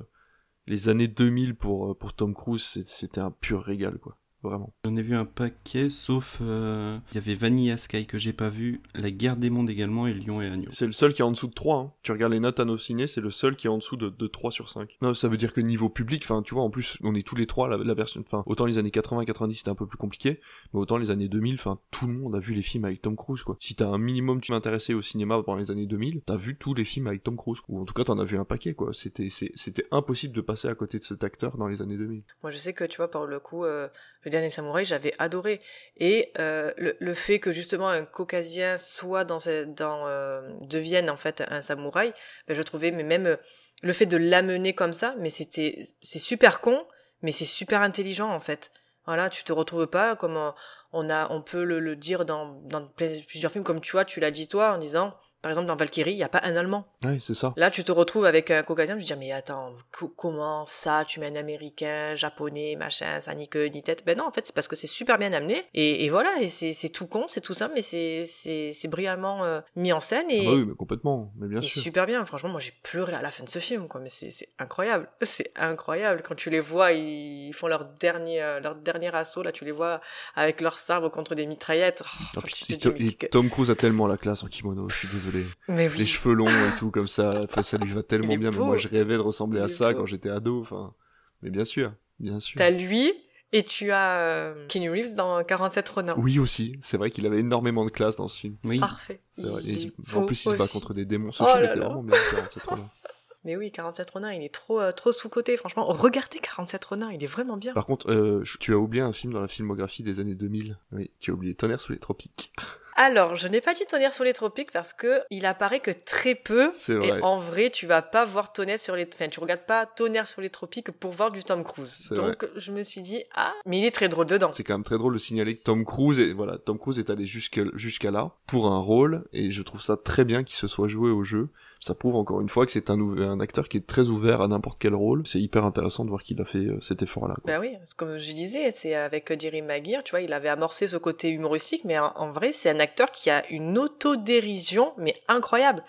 les 0.66 0.88
années 0.88 1.08
2000 1.08 1.54
pour 1.56 1.96
pour 1.96 2.14
Tom 2.14 2.34
Cruise 2.34 2.62
c'était 2.62 3.20
un 3.20 3.30
pur 3.30 3.62
régal 3.62 3.98
quoi 3.98 4.18
vraiment. 4.42 4.72
J'en 4.84 4.96
ai 4.96 5.02
vu 5.02 5.14
un 5.14 5.24
paquet, 5.24 5.88
sauf 5.88 6.38
euh, 6.40 6.98
il 7.12 7.14
y 7.16 7.18
avait 7.18 7.34
Vanilla 7.34 7.76
Sky 7.76 8.06
que 8.06 8.18
j'ai 8.18 8.32
pas 8.32 8.48
vu, 8.48 8.80
La 8.94 9.10
Guerre 9.10 9.36
des 9.36 9.50
Mondes 9.50 9.70
également 9.70 10.06
et 10.06 10.14
Lion 10.14 10.40
et 10.40 10.46
Agneau. 10.46 10.70
C'est 10.70 10.86
le 10.86 10.92
seul 10.92 11.12
qui 11.12 11.22
est 11.22 11.24
en 11.24 11.30
dessous 11.30 11.48
de 11.48 11.54
3. 11.54 11.78
Hein. 11.78 11.92
Tu 12.02 12.12
regardes 12.12 12.32
les 12.32 12.40
notes 12.40 12.60
à 12.60 12.64
nos 12.64 12.78
ciné, 12.78 13.06
c'est 13.06 13.20
le 13.20 13.30
seul 13.30 13.56
qui 13.56 13.66
est 13.66 13.70
en 13.70 13.78
dessous 13.78 13.96
de, 13.96 14.08
de 14.08 14.26
3 14.26 14.50
sur 14.50 14.68
5. 14.68 14.96
Non, 15.02 15.14
ça 15.14 15.28
veut 15.28 15.36
dire 15.36 15.52
que 15.52 15.60
niveau 15.60 15.88
public, 15.88 16.22
enfin 16.24 16.42
tu 16.42 16.54
vois, 16.54 16.62
en 16.62 16.70
plus 16.70 16.98
on 17.02 17.14
est 17.14 17.26
tous 17.26 17.36
les 17.36 17.46
trois 17.46 17.68
la, 17.68 17.94
version, 17.94 18.22
enfin 18.26 18.42
autant 18.46 18.66
les 18.66 18.78
années 18.78 18.90
80-90 18.90 19.54
c'était 19.54 19.70
un 19.70 19.74
peu 19.74 19.86
plus 19.86 19.98
compliqué, 19.98 20.40
mais 20.72 20.80
autant 20.80 20.96
les 20.96 21.10
années 21.10 21.28
2000, 21.28 21.54
enfin 21.54 21.78
tout 21.90 22.06
le 22.06 22.14
monde 22.14 22.34
a 22.34 22.38
vu 22.38 22.54
les 22.54 22.62
films 22.62 22.84
avec 22.84 23.02
Tom 23.02 23.16
Cruise 23.16 23.42
quoi. 23.42 23.56
Si 23.60 23.74
t'as 23.74 23.86
un 23.86 23.98
minimum 23.98 24.40
tu 24.40 24.52
m'intéressais 24.52 24.94
au 24.94 25.02
cinéma 25.02 25.42
pendant 25.42 25.58
les 25.58 25.70
années 25.70 25.86
2000, 25.86 26.22
t'as 26.24 26.36
vu 26.36 26.56
tous 26.56 26.74
les 26.74 26.84
films 26.84 27.06
avec 27.06 27.22
Tom 27.22 27.36
Cruise, 27.36 27.58
ou 27.68 27.80
en 27.80 27.84
tout 27.84 27.94
cas 27.94 28.04
t'en 28.04 28.18
as 28.18 28.24
vu 28.24 28.38
un 28.38 28.44
paquet 28.44 28.74
quoi. 28.74 28.92
C'était 28.92 29.28
c'était 29.30 29.86
impossible 29.90 30.34
de 30.34 30.40
passer 30.40 30.68
à 30.68 30.74
côté 30.74 30.98
de 30.98 31.04
cet 31.04 31.24
acteur 31.24 31.56
dans 31.56 31.68
les 31.68 31.82
années 31.82 31.96
2000. 31.96 32.22
Moi 32.42 32.50
je 32.50 32.58
sais 32.58 32.72
que 32.72 32.84
tu 32.84 32.98
vois 32.98 33.10
par 33.10 33.26
le 33.26 33.40
coup 33.40 33.64
euh, 33.64 33.88
le 34.26 34.30
dernier 34.30 34.50
samouraï 34.50 34.84
j'avais 34.84 35.14
adoré. 35.18 35.60
Et 35.96 36.32
euh, 36.38 36.72
le, 36.76 37.14
fait 37.14 37.38
que 37.38 37.52
justement 37.52 37.88
un 37.88 38.04
caucasien 38.04 38.76
soit 38.76 39.24
dans, 39.24 39.38
dans 39.68 40.08
euh, 40.08 40.42
devienne 40.62 41.08
en 41.08 41.16
fait 41.16 41.44
un 41.48 41.62
samouraï, 41.62 42.12
ben, 42.48 42.54
je 42.54 42.62
trouvais 42.62 42.90
mais 42.90 43.04
même 43.04 43.26
euh, 43.26 43.36
le 43.82 43.92
fait 43.92 44.06
de 44.06 44.16
l'amener 44.16 44.74
comme 44.74 44.92
ça, 44.92 45.14
mais 45.18 45.30
c'était 45.30 45.86
c'est 46.02 46.18
super 46.18 46.60
con, 46.60 46.84
mais 47.22 47.30
c'est 47.30 47.44
super 47.44 47.82
intelligent 47.82 48.28
en 48.28 48.40
fait. 48.40 48.72
Voilà, 49.06 49.30
tu 49.30 49.44
te 49.44 49.52
retrouves 49.52 49.86
pas 49.86 50.16
comme 50.16 50.52
on, 50.92 51.08
a 51.08 51.30
on 51.30 51.40
peut 51.40 51.62
le, 51.62 51.78
le 51.78 51.94
dire 51.94 52.24
dans 52.24 52.60
dans 52.64 52.84
plusieurs 52.88 53.52
films 53.52 53.64
comme 53.64 53.80
tu 53.80 53.92
vois, 53.92 54.04
tu 54.04 54.18
l'as 54.18 54.32
dit 54.32 54.48
toi 54.48 54.72
en 54.72 54.78
disant 54.78 55.14
par 55.46 55.52
exemple, 55.52 55.68
dans 55.68 55.76
Valkyrie, 55.76 56.10
il 56.10 56.16
n'y 56.16 56.24
a 56.24 56.28
pas 56.28 56.40
un 56.42 56.56
Allemand. 56.56 56.88
Oui, 57.04 57.20
c'est 57.20 57.32
ça. 57.32 57.54
Là, 57.56 57.70
tu 57.70 57.84
te 57.84 57.92
retrouves 57.92 58.24
avec 58.24 58.50
un 58.50 58.64
Caucasien, 58.64 58.96
je 58.96 59.00
me 59.00 59.06
dis, 59.06 59.14
mais 59.16 59.30
attends, 59.30 59.76
comment 60.16 60.66
ça, 60.66 61.04
tu 61.06 61.20
mets 61.20 61.28
un 61.28 61.36
Américain, 61.36 62.16
Japonais, 62.16 62.74
machin, 62.74 63.20
ça 63.20 63.32
ni 63.36 63.46
queue 63.48 63.66
ni 63.66 63.80
tête. 63.80 64.02
Ben 64.04 64.18
non, 64.18 64.24
en 64.24 64.32
fait, 64.32 64.44
c'est 64.44 64.52
parce 64.52 64.66
que 64.66 64.74
c'est 64.74 64.88
super 64.88 65.18
bien 65.18 65.32
amené. 65.32 65.62
Et, 65.72 66.08
voilà, 66.08 66.34
et 66.40 66.48
c'est 66.48 66.88
tout 66.88 67.06
con, 67.06 67.26
c'est 67.28 67.42
tout 67.42 67.54
simple, 67.54 67.74
mais 67.76 67.82
c'est 67.82 68.88
brillamment 68.88 69.44
euh, 69.44 69.60
mis 69.76 69.92
en 69.92 70.00
scène. 70.00 70.28
Et, 70.30 70.40
ah 70.40 70.50
bah 70.50 70.56
oui, 70.56 70.64
mais 70.66 70.74
complètement, 70.74 71.32
mais 71.36 71.46
bien 71.46 71.60
sûr. 71.60 71.80
super 71.80 72.06
bien. 72.06 72.24
Franchement, 72.24 72.48
moi, 72.48 72.58
j'ai 72.58 72.74
pleuré 72.82 73.14
à 73.14 73.22
la 73.22 73.30
fin 73.30 73.44
de 73.44 73.48
ce 73.48 73.60
film, 73.60 73.86
quoi. 73.86 74.00
Mais 74.00 74.08
c'est 74.08 74.48
incroyable. 74.58 75.08
C'est 75.22 75.52
incroyable. 75.54 76.22
Quand 76.26 76.34
tu 76.34 76.50
les 76.50 76.58
vois, 76.58 76.90
ils 76.90 77.52
font 77.52 77.68
leur 77.68 77.84
dernier, 78.00 78.42
euh, 78.42 78.58
leur 78.58 78.74
dernier 78.74 79.14
assaut, 79.14 79.44
là, 79.44 79.52
tu 79.52 79.64
les 79.64 79.70
vois 79.70 80.00
avec 80.34 80.60
leur 80.60 80.80
sabre 80.80 81.08
contre 81.08 81.36
des 81.36 81.46
mitraillettes. 81.46 82.02
Oh, 82.36 82.40
ah, 82.44 83.26
Tom 83.30 83.48
Cruise 83.48 83.70
a 83.70 83.76
tellement 83.76 84.08
la 84.08 84.16
classe 84.16 84.42
en 84.42 84.48
kimono, 84.48 84.88
je 84.88 84.96
suis 84.96 85.08
désolé 85.08 85.35
les, 85.68 85.88
cheveux 86.06 86.34
longs 86.34 86.48
et 86.48 86.78
tout 86.78 86.90
comme 86.90 87.08
ça. 87.08 87.40
ça 87.62 87.78
lui 87.78 87.92
va 87.92 88.02
tellement 88.04 88.36
bien. 88.36 88.50
Mais 88.50 88.58
moi, 88.58 88.76
je 88.76 88.88
rêvais 88.88 89.14
de 89.14 89.18
ressembler 89.18 89.60
à 89.60 89.68
ça 89.68 89.94
quand 89.94 90.06
j'étais 90.06 90.30
ado. 90.30 90.60
Enfin, 90.60 90.94
mais 91.42 91.50
bien 91.50 91.64
sûr, 91.64 91.92
bien 92.18 92.40
sûr. 92.40 92.56
T'as 92.58 92.70
lui 92.70 93.12
et 93.52 93.62
tu 93.62 93.90
as 93.90 94.18
euh, 94.20 94.66
Kenny 94.68 94.88
Reeves 94.88 95.14
dans 95.14 95.42
47 95.44 95.88
Ronin. 95.88 96.14
Oui 96.18 96.38
aussi, 96.38 96.76
c'est 96.82 96.96
vrai 96.96 97.10
qu'il 97.10 97.26
avait 97.26 97.38
énormément 97.38 97.84
de 97.84 97.90
classe 97.90 98.16
dans 98.16 98.28
ce 98.28 98.38
film. 98.40 98.56
Oui. 98.64 98.80
Parfait. 98.80 99.20
en 99.38 100.26
plus, 100.26 100.44
il 100.44 100.50
se 100.50 100.56
bat 100.56 100.66
contre 100.66 100.94
des 100.94 101.04
démons. 101.04 101.32
Ce 101.32 101.42
oh 101.42 101.46
film 101.46 101.64
était 101.64 101.78
vraiment 101.78 102.02
bien. 102.02 102.16
47 102.32 102.62
Ronin. 102.64 102.90
Mais 103.44 103.54
oui, 103.54 103.70
47 103.70 104.10
Ronin, 104.10 104.32
il 104.32 104.42
est 104.42 104.52
trop, 104.52 104.80
euh, 104.80 104.90
trop 104.90 105.12
sous-côté, 105.12 105.56
franchement. 105.56 105.86
Regardez 105.86 106.40
47 106.40 106.84
Ronin, 106.84 107.12
il 107.12 107.22
est 107.22 107.28
vraiment 107.28 107.56
bien. 107.56 107.74
Par 107.74 107.86
contre, 107.86 108.10
euh, 108.10 108.42
tu 108.58 108.74
as 108.74 108.76
oublié 108.76 109.04
un 109.04 109.12
film 109.12 109.32
dans 109.32 109.40
la 109.40 109.46
filmographie 109.46 110.02
des 110.02 110.18
années 110.18 110.34
2000. 110.34 110.76
Oui, 110.90 111.12
tu 111.20 111.30
as 111.30 111.34
oublié 111.34 111.54
Tonnerre 111.54 111.80
sous 111.80 111.92
les 111.92 112.00
tropiques. 112.00 112.52
Alors, 112.98 113.36
je 113.36 113.46
n'ai 113.46 113.60
pas 113.60 113.74
dit 113.74 113.84
Tonnerre 113.86 114.14
sur 114.14 114.24
les 114.24 114.32
tropiques 114.32 114.72
parce 114.72 114.94
que 114.94 115.20
il 115.30 115.44
apparaît 115.44 115.80
que 115.80 115.90
très 115.90 116.34
peu. 116.34 116.70
C'est 116.72 116.94
Et 116.94 116.96
vrai. 116.96 117.20
en 117.22 117.38
vrai, 117.38 117.70
tu 117.70 117.86
vas 117.86 118.00
pas 118.00 118.24
voir 118.24 118.52
Tonnerre 118.52 118.78
sur 118.78 118.96
les, 118.96 119.06
enfin, 119.12 119.28
tu 119.28 119.38
regardes 119.38 119.66
pas 119.66 119.84
Tonnerre 119.84 120.26
sur 120.26 120.40
les 120.40 120.48
tropiques 120.48 120.90
pour 120.90 121.12
voir 121.12 121.30
du 121.30 121.44
Tom 121.44 121.62
Cruise. 121.62 122.08
Donc, 122.16 122.48
je 122.56 122.72
me 122.72 122.82
suis 122.82 123.02
dit, 123.02 123.22
ah, 123.34 123.52
mais 123.66 123.78
il 123.78 123.84
est 123.84 123.90
très 123.90 124.08
drôle 124.08 124.26
dedans. 124.26 124.50
C'est 124.52 124.64
quand 124.64 124.74
même 124.74 124.84
très 124.84 124.96
drôle 124.96 125.12
de 125.12 125.18
signaler 125.18 125.58
que 125.58 125.62
Tom 125.62 125.84
Cruise 125.84 126.18
est, 126.20 126.32
voilà, 126.32 126.56
Tom 126.56 126.78
Cruise 126.78 126.98
est 126.98 127.10
allé 127.10 127.26
jusqu'à 127.26 127.62
jusqu'à 127.74 128.10
là 128.10 128.30
pour 128.46 128.66
un 128.68 128.78
rôle 128.78 129.24
et 129.32 129.50
je 129.50 129.62
trouve 129.62 129.82
ça 129.82 129.96
très 129.96 130.24
bien 130.24 130.42
qu'il 130.42 130.56
se 130.56 130.66
soit 130.66 130.88
joué 130.88 131.10
au 131.10 131.22
jeu. 131.22 131.48
Ça 131.80 131.94
prouve 131.94 132.16
encore 132.16 132.40
une 132.40 132.48
fois 132.48 132.64
que 132.66 132.72
c'est 132.72 132.90
un, 132.90 132.98
un 132.98 133.38
acteur 133.40 133.68
qui 133.68 133.76
est 133.76 133.86
très 133.86 134.08
ouvert 134.08 134.40
à 134.40 134.48
n'importe 134.48 134.78
quel 134.80 134.94
rôle. 134.94 135.26
C'est 135.26 135.40
hyper 135.40 135.64
intéressant 135.64 136.04
de 136.04 136.10
voir 136.10 136.22
qu'il 136.22 136.40
a 136.40 136.44
fait 136.44 136.58
euh, 136.58 136.80
cet 136.80 137.02
effort-là. 137.02 137.36
Bah 137.44 137.58
oui, 137.60 137.74
parce 137.78 137.94
que 137.94 138.04
comme 138.04 138.18
je 138.18 138.32
disais, 138.32 138.70
c'est 138.70 138.94
avec 138.94 139.38
Jerry 139.40 139.62
Maguire, 139.62 140.02
tu 140.02 140.12
vois, 140.12 140.20
il 140.22 140.32
avait 140.32 140.48
amorcé 140.48 140.86
ce 140.86 140.96
côté 140.96 141.30
humoristique, 141.30 141.84
mais 141.84 141.98
en, 141.98 142.12
en 142.16 142.30
vrai, 142.30 142.52
c'est 142.52 142.70
un 142.70 142.80
acteur 142.80 143.10
qui 143.10 143.28
a 143.30 143.46
une 143.50 143.76
autodérision, 143.78 144.92
mais 144.98 145.14
incroyable. 145.28 145.82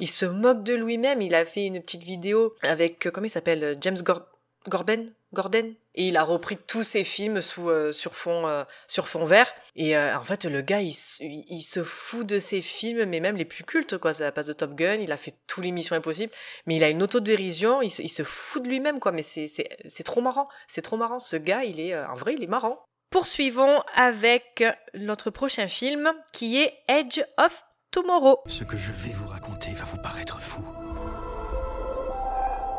Il 0.00 0.08
se 0.08 0.26
moque 0.26 0.64
de 0.64 0.74
lui-même. 0.74 1.20
Il 1.22 1.34
a 1.34 1.44
fait 1.44 1.66
une 1.66 1.80
petite 1.80 2.02
vidéo 2.02 2.54
avec, 2.62 3.06
euh, 3.06 3.10
comment 3.12 3.26
il 3.26 3.30
s'appelle, 3.30 3.62
euh, 3.62 3.74
James 3.80 3.98
Gor- 4.02 4.26
Gorben, 4.68 5.12
Gordon, 5.34 5.74
et 5.94 6.08
il 6.08 6.16
a 6.16 6.24
repris 6.24 6.56
tous 6.56 6.82
ses 6.82 7.04
films 7.04 7.40
euh, 7.58 7.92
sur 7.92 8.16
fond 8.16 8.46
euh, 8.46 8.64
sur 8.88 9.06
fond 9.06 9.24
vert. 9.24 9.52
Et 9.76 9.96
euh, 9.96 10.16
en 10.16 10.24
fait, 10.24 10.44
le 10.44 10.62
gars, 10.62 10.80
il, 10.80 10.94
il 11.20 11.62
se 11.62 11.84
fout 11.84 12.26
de 12.26 12.38
ses 12.38 12.62
films, 12.62 13.04
mais 13.04 13.20
même 13.20 13.36
les 13.36 13.44
plus 13.44 13.64
cultes, 13.64 13.98
quoi. 13.98 14.14
Ça 14.14 14.32
passe 14.32 14.46
de 14.46 14.52
Top 14.52 14.74
Gun, 14.74 14.94
il 14.94 15.12
a 15.12 15.16
fait 15.16 15.34
tous 15.46 15.60
les 15.60 15.70
missions 15.70 15.94
impossibles, 15.94 16.32
mais 16.66 16.76
il 16.76 16.84
a 16.84 16.88
une 16.88 17.02
autodérision. 17.02 17.82
Il 17.82 17.90
se, 17.90 18.02
il 18.02 18.08
se 18.08 18.22
fout 18.22 18.62
de 18.62 18.68
lui-même, 18.68 18.98
quoi. 18.98 19.12
Mais 19.12 19.22
c'est 19.22 20.04
trop 20.04 20.22
marrant. 20.22 20.48
C'est 20.66 20.82
trop 20.82 20.96
marrant. 20.96 21.18
Ce 21.18 21.36
gars, 21.36 21.64
il 21.64 21.80
est 21.80 21.96
en 21.96 22.16
vrai, 22.16 22.34
il 22.34 22.42
est 22.42 22.48
marrant. 22.48 22.84
Poursuivons 23.10 23.82
avec 23.94 24.64
notre 24.94 25.30
prochain 25.30 25.68
film 25.68 26.12
qui 26.32 26.60
est 26.60 26.74
Edge 26.88 27.20
of 27.38 27.64
Tomorrow. 27.92 28.40
Ce 28.46 28.64
que 28.64 28.76
je 28.76 28.90
vais 28.90 29.12
vous 29.12 29.28
raconter 29.28 29.70
va 29.74 29.84
vous 29.84 30.02
paraître 30.02 30.40
fou. 30.40 30.62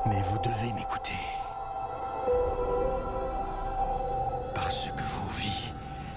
Mais 0.08 0.22
vous 0.24 0.38
devez 0.40 0.74
m'écouter. 0.74 1.14
Parce 4.56 4.86
que 4.86 5.02
vos 5.02 5.30
vies 5.38 5.72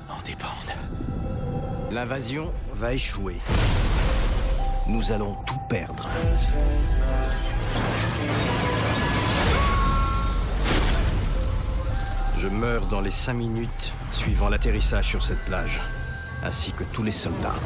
en 0.09 0.22
dépendent. 0.24 0.53
L'invasion 1.91 2.53
va 2.72 2.95
échouer. 2.95 3.41
Nous 4.86 5.12
allons 5.12 5.34
tout 5.45 5.59
perdre. 5.68 6.09
Je 12.39 12.49
meurs 12.49 12.86
dans 12.86 13.01
les 13.01 13.11
cinq 13.11 13.34
minutes 13.34 13.93
suivant 14.12 14.49
l'atterrissage 14.49 15.07
sur 15.07 15.22
cette 15.22 15.45
plage, 15.45 15.80
ainsi 16.45 16.72
que 16.72 16.84
tous 16.84 17.03
les 17.03 17.12
soldats. 17.12 17.57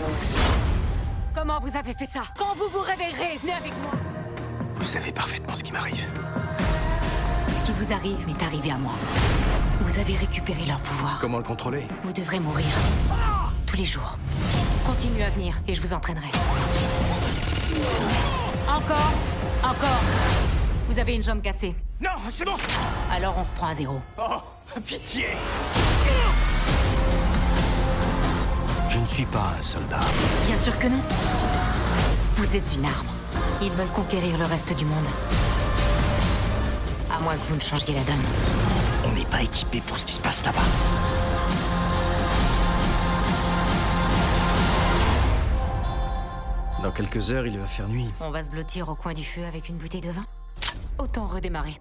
Comment 1.35 1.61
vous 1.61 1.77
avez 1.77 1.93
fait 1.93 2.09
ça? 2.13 2.23
Quand 2.39 2.55
vous 2.57 2.71
vous 2.73 2.81
réveillerez, 2.81 3.37
venez 3.37 3.53
avec 3.53 3.73
moi. 3.83 3.93
Vous 4.75 4.85
savez 4.85 5.13
parfaitement 5.13 5.55
ce 5.55 5.63
qui 5.63 5.73
m'arrive. 5.73 6.07
Ce 7.49 7.67
qui 7.67 7.73
vous 7.73 7.93
arrive 7.93 8.27
m'est 8.27 8.43
arrivé 8.43 8.71
à 8.71 8.79
moi. 8.79 8.95
Vous 9.85 9.99
avez 9.99 10.15
récupéré 10.15 10.65
leur 10.65 10.81
pouvoir. 10.81 11.19
Comment 11.21 11.39
le 11.39 11.45
contrôler? 11.45 11.87
Vous 12.05 12.13
devrez 12.13 12.39
mourir. 12.39 12.67
Tous 13.67 13.77
les 13.77 13.85
jours. 13.85 14.17
Continuez 14.87 15.25
à 15.25 15.31
venir 15.31 15.61
et 15.67 15.75
je 15.75 15.81
vous 15.81 15.93
entraînerai. 15.93 16.29
Encore 18.69 19.13
Encore 19.65 20.01
Vous 20.89 20.99
avez 21.01 21.17
une 21.17 21.23
jambe 21.25 21.43
cassée. 21.43 21.75
Non, 22.01 22.11
c'est 22.31 22.45
bon 22.45 22.55
Alors 23.11 23.35
on 23.39 23.43
reprend 23.43 23.67
à 23.69 23.75
zéro. 23.75 24.01
Oh, 24.19 24.37
pitié 24.87 25.27
Je 28.89 28.99
ne 28.99 29.07
suis 29.07 29.27
pas 29.27 29.53
un 29.59 29.63
soldat. 29.65 30.01
Bien 30.47 30.59
sûr 30.59 30.79
que 30.79 30.87
non. 30.87 31.01
Vous 32.37 32.57
êtes 32.57 32.73
une 32.77 32.85
arme. 32.85 33.07
Ils 33.61 33.73
veulent 33.73 33.89
conquérir 33.89 34.39
le 34.39 34.45
reste 34.45 34.77
du 34.77 34.85
monde. 34.85 35.07
À 37.13 37.21
moins 37.21 37.35
que 37.35 37.49
vous 37.49 37.57
ne 37.57 37.61
changiez 37.61 37.95
la 37.95 38.03
donne. 38.03 38.82
Pas 39.33 39.43
équipé 39.43 39.81
pour 39.81 39.97
ce 39.97 40.05
qui 40.05 40.13
se 40.13 40.21
passe 40.21 40.45
là-bas. 40.45 40.61
Dans 46.83 46.93
quelques 46.93 47.33
heures, 47.33 47.47
il 47.47 47.59
va 47.59 47.67
faire 47.67 47.89
nuit. 47.89 48.11
On 48.21 48.31
va 48.31 48.43
se 48.43 48.51
blottir 48.51 48.89
au 48.91 48.95
coin 48.95 49.15
du 49.15 49.25
feu 49.25 49.43
avec 49.49 49.69
une 49.69 49.77
bouteille 49.77 50.03
de 50.03 50.11
vin 50.11 50.27
Autant 50.99 51.27
redémarrer. 51.27 51.81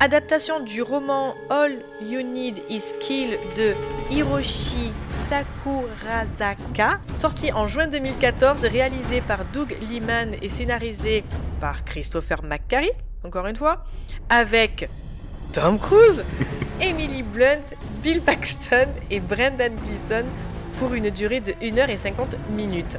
Adaptation 0.00 0.60
du 0.60 0.82
roman 0.82 1.34
All 1.48 1.78
You 2.02 2.22
Need 2.22 2.60
Is 2.68 2.92
Kill 3.00 3.38
de 3.56 3.74
Hiroshi 4.10 4.92
Sakurazaka, 5.28 7.00
sorti 7.16 7.52
en 7.52 7.66
juin 7.66 7.86
2014, 7.86 8.64
réalisé 8.64 9.20
par 9.20 9.44
Doug 9.46 9.76
Liman 9.88 10.34
et 10.42 10.48
scénarisé 10.48 11.24
par 11.60 11.84
Christopher 11.84 12.42
McQuarrie, 12.42 12.90
encore 13.24 13.46
une 13.46 13.56
fois, 13.56 13.84
avec 14.28 14.88
Tom 15.52 15.78
Cruise, 15.78 16.22
Emily 16.80 17.22
Blunt, 17.22 17.74
Bill 18.02 18.20
Paxton 18.20 18.86
et 19.10 19.20
Brendan 19.20 19.74
Gleeson 19.74 20.24
pour 20.78 20.94
une 20.94 21.10
durée 21.10 21.40
de 21.40 21.52
1h50 21.52 22.36
minutes. 22.54 22.96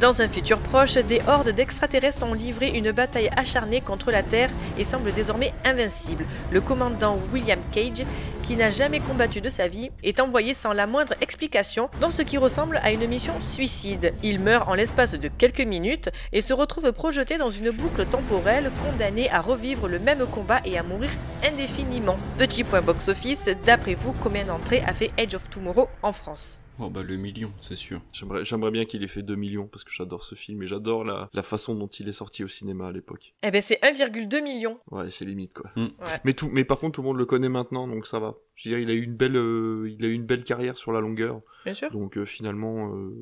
Dans 0.00 0.22
un 0.22 0.28
futur 0.28 0.58
proche, 0.58 0.94
des 0.94 1.20
hordes 1.28 1.50
d'extraterrestres 1.50 2.24
ont 2.24 2.34
livré 2.34 2.70
une 2.70 2.90
bataille 2.90 3.30
acharnée 3.36 3.80
contre 3.80 4.10
la 4.10 4.22
Terre 4.22 4.50
et 4.76 4.84
semblent 4.84 5.12
désormais 5.12 5.52
invincibles. 5.64 6.26
Le 6.50 6.60
commandant 6.60 7.18
William 7.32 7.60
Cage, 7.70 8.04
qui 8.42 8.56
n'a 8.56 8.70
jamais 8.70 8.98
combattu 8.98 9.40
de 9.40 9.48
sa 9.48 9.68
vie, 9.68 9.90
est 10.02 10.20
envoyé 10.20 10.52
sans 10.52 10.72
la 10.72 10.86
moindre 10.86 11.14
explication 11.20 11.90
dans 12.00 12.10
ce 12.10 12.22
qui 12.22 12.38
ressemble 12.38 12.80
à 12.82 12.90
une 12.90 13.06
mission 13.06 13.40
suicide. 13.40 14.14
Il 14.22 14.40
meurt 14.40 14.68
en 14.68 14.74
l'espace 14.74 15.14
de 15.14 15.28
quelques 15.28 15.60
minutes 15.60 16.10
et 16.32 16.40
se 16.40 16.52
retrouve 16.52 16.92
projeté 16.92 17.38
dans 17.38 17.50
une 17.50 17.70
boucle 17.70 18.04
temporelle, 18.04 18.70
condamné 18.84 19.30
à 19.30 19.40
revivre 19.40 19.86
le 19.86 19.98
même 19.98 20.26
combat 20.26 20.60
et 20.64 20.76
à 20.76 20.82
mourir 20.82 21.10
indéfiniment. 21.44 22.16
Petit 22.36 22.64
point 22.64 22.82
box-office, 22.82 23.48
d'après 23.64 23.94
vous, 23.94 24.12
combien 24.22 24.44
d'entrées 24.44 24.82
a 24.86 24.92
fait 24.92 25.12
Edge 25.16 25.34
of 25.34 25.48
Tomorrow 25.50 25.88
en 26.02 26.12
France? 26.12 26.62
Oh 26.80 26.90
bah 26.90 27.02
le 27.04 27.16
million, 27.16 27.52
c'est 27.62 27.76
sûr. 27.76 28.00
J'aimerais, 28.12 28.44
j'aimerais 28.44 28.72
bien 28.72 28.84
qu'il 28.84 29.04
ait 29.04 29.08
fait 29.08 29.22
2 29.22 29.36
millions 29.36 29.68
parce 29.74 29.82
que 29.82 29.92
j'adore 29.92 30.22
ce 30.22 30.36
film 30.36 30.62
et 30.62 30.68
j'adore 30.68 31.04
la, 31.04 31.28
la 31.32 31.42
façon 31.42 31.74
dont 31.74 31.88
il 31.88 32.08
est 32.08 32.12
sorti 32.12 32.44
au 32.44 32.48
cinéma 32.48 32.86
à 32.86 32.92
l'époque. 32.92 33.34
Eh 33.42 33.50
ben 33.50 33.60
c'est 33.60 33.80
1,2 33.82 34.40
million. 34.40 34.78
Ouais, 34.92 35.10
c'est 35.10 35.24
limite 35.24 35.52
quoi. 35.52 35.68
Mm. 35.74 35.82
Ouais. 35.82 36.20
Mais 36.24 36.32
tout, 36.32 36.48
mais 36.52 36.64
par 36.64 36.78
contre 36.78 36.94
tout 36.94 37.02
le 37.02 37.08
monde 37.08 37.18
le 37.18 37.26
connaît 37.26 37.48
maintenant 37.48 37.88
donc 37.88 38.06
ça 38.06 38.20
va. 38.20 38.36
Je 38.54 38.68
veux 38.68 38.76
dire, 38.76 38.88
il 38.88 38.90
a 38.90 38.94
eu 38.94 39.02
une 39.02 39.16
belle, 39.16 39.36
euh, 39.36 39.90
il 39.90 40.04
a 40.04 40.08
eu 40.08 40.12
une 40.12 40.26
belle 40.26 40.44
carrière 40.44 40.78
sur 40.78 40.92
la 40.92 41.00
longueur. 41.00 41.40
Bien 41.64 41.74
sûr. 41.74 41.90
Donc 41.90 42.16
euh, 42.16 42.24
finalement, 42.24 42.94
euh, 42.94 43.12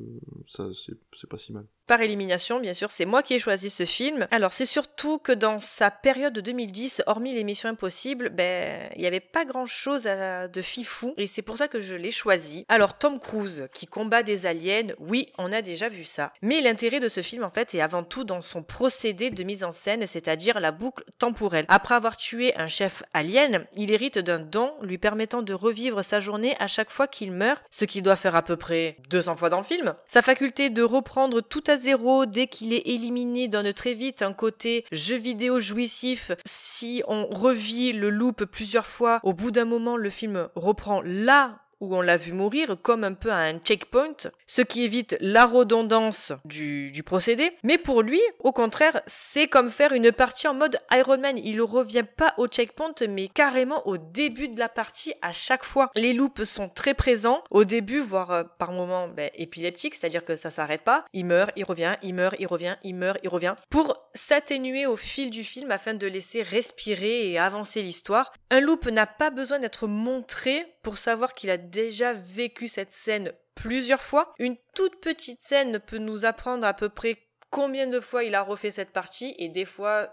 ça 0.45 0.69
c'est, 0.73 0.93
c'est 1.11 1.27
pas 1.27 1.39
si 1.39 1.53
mal. 1.53 1.65
Par 1.85 1.99
élimination, 1.99 2.61
bien 2.61 2.73
sûr, 2.73 2.91
c'est 2.91 3.03
moi 3.03 3.23
qui 3.23 3.33
ai 3.33 3.39
choisi 3.39 3.69
ce 3.69 3.83
film. 3.83 4.25
Alors, 4.31 4.53
c'est 4.53 4.65
surtout 4.65 5.17
que 5.17 5.33
dans 5.33 5.59
sa 5.59 5.91
période 5.91 6.31
de 6.31 6.39
2010, 6.39 7.03
hormis 7.07 7.33
l'émission 7.33 7.67
Impossible, 7.67 8.29
ben, 8.29 8.89
il 8.95 9.01
n'y 9.01 9.07
avait 9.07 9.19
pas 9.19 9.43
grand 9.43 9.65
chose 9.65 10.03
de 10.03 10.61
fifou, 10.61 11.13
et 11.17 11.27
c'est 11.27 11.41
pour 11.41 11.57
ça 11.57 11.67
que 11.67 11.81
je 11.81 11.95
l'ai 11.95 12.11
choisi. 12.11 12.65
Alors, 12.69 12.97
Tom 12.97 13.19
Cruise, 13.19 13.67
qui 13.73 13.85
combat 13.85 14.23
des 14.23 14.45
aliens, 14.45 14.87
oui, 14.99 15.27
on 15.37 15.51
a 15.51 15.61
déjà 15.61 15.89
vu 15.89 16.05
ça. 16.05 16.31
Mais 16.41 16.61
l'intérêt 16.61 17.01
de 17.01 17.09
ce 17.09 17.21
film, 17.21 17.43
en 17.43 17.49
fait, 17.49 17.75
est 17.75 17.81
avant 17.81 18.03
tout 18.03 18.23
dans 18.23 18.41
son 18.41 18.63
procédé 18.63 19.29
de 19.29 19.43
mise 19.43 19.65
en 19.65 19.73
scène, 19.73 20.07
c'est-à-dire 20.07 20.61
la 20.61 20.71
boucle 20.71 21.03
temporelle. 21.19 21.65
Après 21.67 21.95
avoir 21.95 22.15
tué 22.15 22.55
un 22.55 22.69
chef 22.69 23.03
alien, 23.13 23.65
il 23.75 23.91
hérite 23.91 24.19
d'un 24.19 24.39
don 24.39 24.73
lui 24.81 24.97
permettant 24.97 25.41
de 25.41 25.53
revivre 25.53 26.01
sa 26.01 26.21
journée 26.21 26.55
à 26.59 26.67
chaque 26.67 26.89
fois 26.89 27.07
qu'il 27.07 27.33
meurt, 27.33 27.61
ce 27.71 27.83
qu'il 27.83 28.03
doit 28.03 28.15
faire 28.15 28.37
à 28.37 28.41
peu 28.41 28.55
près 28.55 28.95
200 29.09 29.35
fois 29.35 29.49
dans 29.49 29.57
le 29.57 29.63
film. 29.63 29.95
Sa 30.07 30.21
faculté 30.21 30.69
de 30.69 30.81
reprendre 30.81 31.41
tout 31.41 31.63
à 31.67 31.72
zéro 31.77 32.25
dès 32.25 32.47
qu'il 32.47 32.73
est 32.73 32.87
éliminé 32.87 33.47
donne 33.47 33.73
très 33.73 33.93
vite 33.93 34.21
un 34.21 34.33
côté 34.33 34.85
jeu 34.91 35.15
vidéo 35.15 35.59
jouissif. 35.59 36.31
Si 36.45 37.03
on 37.07 37.27
revit 37.27 37.93
le 37.93 38.09
loop 38.09 38.45
plusieurs 38.45 38.87
fois, 38.87 39.19
au 39.23 39.33
bout 39.33 39.51
d'un 39.51 39.65
moment, 39.65 39.97
le 39.97 40.09
film 40.09 40.49
reprend 40.55 41.01
là 41.01 41.62
où 41.83 41.95
on 41.95 42.01
l'a 42.01 42.17
vu 42.17 42.33
mourir, 42.33 42.77
comme 42.81 43.03
un 43.03 43.13
peu 43.13 43.31
à 43.31 43.37
un 43.37 43.59
checkpoint, 43.59 44.15
ce 44.47 44.61
qui 44.61 44.83
évite 44.83 45.17
la 45.19 45.45
redondance 45.45 46.31
du, 46.45 47.03
procédé. 47.05 47.51
Mais 47.63 47.77
pour 47.77 48.01
lui, 48.01 48.21
au 48.39 48.53
contraire, 48.53 49.01
c'est 49.05 49.47
comme 49.47 49.69
faire 49.69 49.91
une 49.91 50.11
partie 50.11 50.47
en 50.47 50.53
mode 50.53 50.79
Iron 50.91 51.17
Man. 51.17 51.37
Il 51.37 51.57
ne 51.57 51.61
revient 51.61 52.05
pas 52.15 52.33
au 52.37 52.47
checkpoint, 52.47 52.93
mais 53.09 53.27
carrément 53.27 53.85
au 53.85 53.97
début 53.97 54.47
de 54.47 54.57
la 54.57 54.69
partie 54.69 55.13
à 55.21 55.31
chaque 55.31 55.65
fois. 55.65 55.91
Les 55.95 56.13
loops 56.13 56.43
sont 56.45 56.69
très 56.69 56.93
présents 56.93 57.43
au 57.51 57.65
début, 57.65 57.99
voire 57.99 58.31
euh, 58.31 58.43
par 58.57 58.71
moments 58.71 59.09
ben, 59.09 59.29
épileptiques, 59.35 59.95
c'est-à-dire 59.95 60.23
que 60.23 60.35
ça 60.35 60.51
s'arrête 60.51 60.83
pas. 60.83 61.05
Il 61.13 61.25
meurt, 61.25 61.51
il 61.55 61.65
revient, 61.65 61.95
il 62.01 62.13
meurt, 62.13 62.35
il 62.39 62.47
revient, 62.47 62.77
il 62.83 62.95
meurt, 62.95 63.19
il 63.23 63.29
revient, 63.29 63.55
pour 63.69 63.97
s'atténuer 64.13 64.85
au 64.85 64.95
fil 64.95 65.29
du 65.29 65.43
film 65.43 65.71
afin 65.71 65.93
de 65.93 66.07
laisser 66.07 66.41
respirer 66.41 67.29
et 67.31 67.37
avancer 67.37 67.81
l'histoire. 67.81 68.31
Un 68.49 68.61
loop 68.61 68.85
n'a 68.85 69.07
pas 69.07 69.29
besoin 69.29 69.59
d'être 69.59 69.87
montré 69.87 70.65
pour 70.83 70.97
savoir 70.97 71.33
qu'il 71.33 71.49
a 71.49 71.57
déjà 71.57 72.13
vécu 72.13 72.67
cette 72.67 72.93
scène 72.93 73.33
plusieurs 73.55 74.03
fois. 74.03 74.33
Une 74.37 74.57
toute 74.75 74.99
petite 75.01 75.41
scène 75.41 75.79
peut 75.79 75.97
nous 75.97 76.25
apprendre 76.25 76.67
à 76.67 76.73
peu 76.73 76.89
près 76.89 77.17
combien 77.49 77.87
de 77.87 77.99
fois 77.99 78.23
il 78.23 78.35
a 78.35 78.41
refait 78.41 78.71
cette 78.71 78.91
partie 78.91 79.35
et 79.37 79.49
des 79.49 79.65
fois 79.65 80.09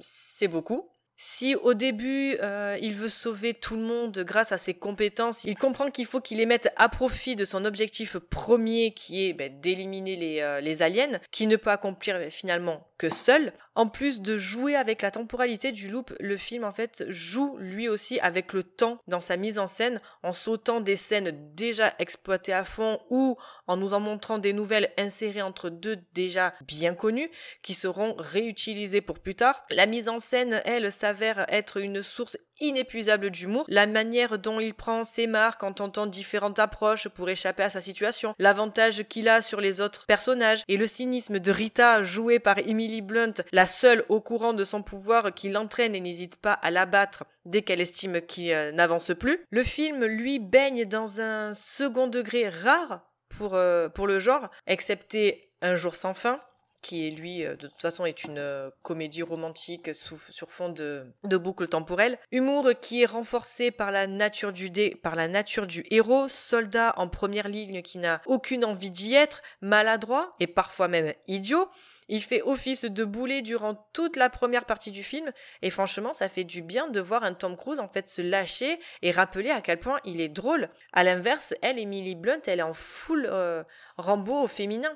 c'est 0.00 0.48
beaucoup. 0.48 0.88
Si 1.16 1.54
au 1.54 1.74
début 1.74 2.36
euh, 2.42 2.76
il 2.80 2.94
veut 2.94 3.08
sauver 3.08 3.54
tout 3.54 3.76
le 3.76 3.82
monde 3.82 4.18
grâce 4.20 4.50
à 4.50 4.58
ses 4.58 4.74
compétences, 4.74 5.44
il 5.44 5.56
comprend 5.56 5.90
qu'il 5.90 6.06
faut 6.06 6.20
qu'il 6.20 6.38
les 6.38 6.46
mette 6.46 6.72
à 6.76 6.88
profit 6.88 7.36
de 7.36 7.44
son 7.44 7.64
objectif 7.64 8.16
premier 8.18 8.92
qui 8.94 9.28
est 9.28 9.32
ben, 9.32 9.60
d'éliminer 9.60 10.16
les, 10.16 10.40
euh, 10.40 10.84
aliens, 10.84 11.20
qui 11.30 11.46
ne 11.46 11.56
peut 11.56 11.70
accomplir 11.70 12.20
finalement 12.30 12.88
que 12.98 13.08
seul. 13.08 13.52
En 13.76 13.88
plus 13.88 14.20
de 14.20 14.38
jouer 14.38 14.76
avec 14.76 15.02
la 15.02 15.10
temporalité 15.10 15.72
du 15.72 15.88
loop, 15.88 16.14
le 16.20 16.36
film 16.36 16.62
en 16.62 16.72
fait 16.72 17.04
joue 17.08 17.56
lui 17.58 17.88
aussi 17.88 18.20
avec 18.20 18.52
le 18.52 18.62
temps 18.62 18.98
dans 19.08 19.20
sa 19.20 19.36
mise 19.36 19.58
en 19.58 19.66
scène 19.66 20.00
en 20.22 20.32
sautant 20.32 20.80
des 20.80 20.96
scènes 20.96 21.32
déjà 21.54 21.92
exploitées 21.98 22.52
à 22.52 22.64
fond 22.64 23.00
ou 23.10 23.36
en 23.66 23.76
nous 23.76 23.92
en 23.94 24.00
montrant 24.00 24.38
des 24.38 24.52
nouvelles 24.52 24.92
insérées 24.96 25.42
entre 25.42 25.70
deux 25.70 25.98
déjà 26.12 26.54
bien 26.66 26.94
connues 26.94 27.30
qui 27.62 27.74
seront 27.74 28.14
réutilisées 28.18 29.00
pour 29.00 29.18
plus 29.18 29.34
tard. 29.34 29.64
La 29.70 29.86
mise 29.86 30.08
en 30.08 30.20
scène, 30.20 30.62
elle, 30.64 30.92
s'avère 30.92 31.44
être 31.48 31.78
une 31.78 32.02
source 32.02 32.38
inépuisable 32.60 33.30
d'humour, 33.30 33.64
la 33.68 33.86
manière 33.86 34.38
dont 34.38 34.60
il 34.60 34.74
prend 34.74 35.04
ses 35.04 35.26
marques 35.26 35.62
en 35.62 35.72
tentant 35.72 36.06
différentes 36.06 36.58
approches 36.58 37.08
pour 37.08 37.28
échapper 37.28 37.62
à 37.62 37.70
sa 37.70 37.80
situation, 37.80 38.34
l'avantage 38.38 39.04
qu'il 39.08 39.28
a 39.28 39.42
sur 39.42 39.60
les 39.60 39.80
autres 39.80 40.06
personnages 40.06 40.62
et 40.68 40.76
le 40.76 40.86
cynisme 40.86 41.38
de 41.38 41.50
Rita 41.50 42.02
joué 42.02 42.38
par 42.38 42.58
Emily 42.58 43.02
Blunt, 43.02 43.34
la 43.52 43.66
seule 43.66 44.04
au 44.08 44.20
courant 44.20 44.52
de 44.52 44.64
son 44.64 44.82
pouvoir 44.82 45.34
qui 45.34 45.48
l'entraîne 45.48 45.94
et 45.94 46.00
n'hésite 46.00 46.36
pas 46.36 46.52
à 46.52 46.70
l'abattre 46.70 47.24
dès 47.44 47.62
qu'elle 47.62 47.80
estime 47.80 48.20
qu'il 48.22 48.52
euh, 48.52 48.72
n'avance 48.72 49.12
plus. 49.18 49.44
Le 49.50 49.62
film, 49.62 50.04
lui, 50.04 50.38
baigne 50.38 50.84
dans 50.84 51.20
un 51.20 51.54
second 51.54 52.06
degré 52.06 52.48
rare 52.48 53.02
pour, 53.28 53.54
euh, 53.54 53.88
pour 53.88 54.06
le 54.06 54.18
genre, 54.18 54.48
excepté 54.66 55.50
Un 55.60 55.76
jour 55.76 55.94
sans 55.94 56.14
fin, 56.14 56.40
qui 56.84 57.06
est 57.06 57.10
lui, 57.10 57.44
euh, 57.44 57.56
de 57.56 57.66
toute 57.66 57.80
façon, 57.80 58.04
est 58.04 58.24
une 58.24 58.38
euh, 58.38 58.68
comédie 58.82 59.22
romantique 59.22 59.94
sur 59.94 60.50
fond 60.50 60.68
de, 60.68 61.06
de 61.24 61.36
boucle 61.38 61.66
temporelle. 61.66 62.18
Humour 62.30 62.72
qui 62.80 63.02
est 63.02 63.06
renforcé 63.06 63.70
par 63.70 63.90
la 63.90 64.06
nature 64.06 64.52
du 64.52 64.70
par 65.02 65.14
la 65.14 65.26
nature 65.26 65.66
du 65.66 65.86
héros, 65.90 66.28
soldat 66.28 66.92
en 66.98 67.08
première 67.08 67.48
ligne 67.48 67.80
qui 67.80 67.96
n'a 67.96 68.20
aucune 68.26 68.66
envie 68.66 68.90
d'y 68.90 69.14
être, 69.14 69.40
maladroit 69.62 70.34
et 70.40 70.46
parfois 70.46 70.88
même 70.88 71.14
idiot. 71.26 71.70
Il 72.08 72.22
fait 72.22 72.42
office 72.42 72.84
de 72.84 73.04
boulet 73.04 73.40
durant 73.40 73.88
toute 73.94 74.16
la 74.16 74.28
première 74.28 74.66
partie 74.66 74.90
du 74.90 75.02
film 75.02 75.30
et 75.62 75.70
franchement 75.70 76.12
ça 76.12 76.28
fait 76.28 76.44
du 76.44 76.60
bien 76.60 76.88
de 76.88 77.00
voir 77.00 77.24
un 77.24 77.32
Tom 77.32 77.56
Cruise 77.56 77.80
en 77.80 77.88
fait 77.88 78.10
se 78.10 78.20
lâcher 78.20 78.78
et 79.00 79.10
rappeler 79.10 79.50
à 79.50 79.62
quel 79.62 79.80
point 79.80 80.00
il 80.04 80.20
est 80.20 80.28
drôle. 80.28 80.68
À 80.92 81.02
l'inverse, 81.02 81.54
elle, 81.62 81.78
Emily 81.78 82.14
Blunt, 82.14 82.42
elle 82.46 82.58
est 82.58 82.62
en 82.62 82.74
full 82.74 83.26
euh, 83.30 83.64
Rambo 83.96 84.42
au 84.42 84.46
féminin. 84.46 84.94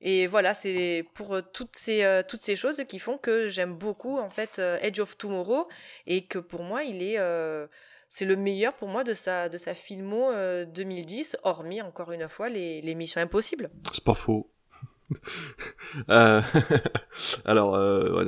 Et 0.00 0.26
voilà, 0.28 0.54
c'est 0.54 1.04
pour 1.14 1.34
euh, 1.34 1.42
toutes 1.52 1.74
ces, 1.74 2.04
euh, 2.04 2.22
toutes 2.26 2.40
ces 2.40 2.54
choses 2.54 2.82
qui 2.88 2.98
font 3.00 3.18
que 3.18 3.48
j'aime 3.48 3.74
beaucoup 3.74 4.18
en 4.18 4.28
fait 4.28 4.58
euh, 4.58 4.78
Edge 4.80 5.00
of 5.00 5.18
Tomorrow 5.18 5.66
et 6.06 6.24
que 6.24 6.38
pour 6.38 6.62
moi 6.62 6.84
il 6.84 7.02
est 7.02 7.18
c'est 8.10 8.24
le 8.24 8.36
meilleur 8.36 8.72
pour 8.72 8.88
moi 8.88 9.04
de 9.04 9.12
sa 9.12 9.50
de 9.50 9.58
sa 9.58 9.74
filmo 9.74 10.30
2010 10.66 11.38
hormis 11.42 11.82
encore 11.82 12.12
une 12.12 12.28
fois 12.28 12.48
les, 12.48 12.80
les. 12.80 12.96
C'est 13.92 14.04
pas 14.04 14.14
faux. 14.14 14.50
alors, 17.44 17.72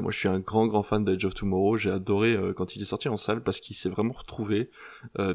moi 0.03 0.11
je 0.11 0.19
suis 0.19 0.29
un 0.29 0.41
grand 0.41 0.67
grand 0.67 0.83
fan 0.83 1.05
d'Edge 1.05 1.25
of 1.25 1.35
Tomorrow. 1.35 1.77
J'ai 1.77 1.91
adoré 1.91 2.37
quand 2.57 2.77
il 2.77 2.83
est 2.83 2.87
sorti 2.87 3.09
en 3.09 3.17
salle 3.17 3.43
parce 3.43 3.61
qu'il 3.61 3.77
s'est 3.77 3.89
vraiment 3.89 4.13
retrouvé 4.13 4.71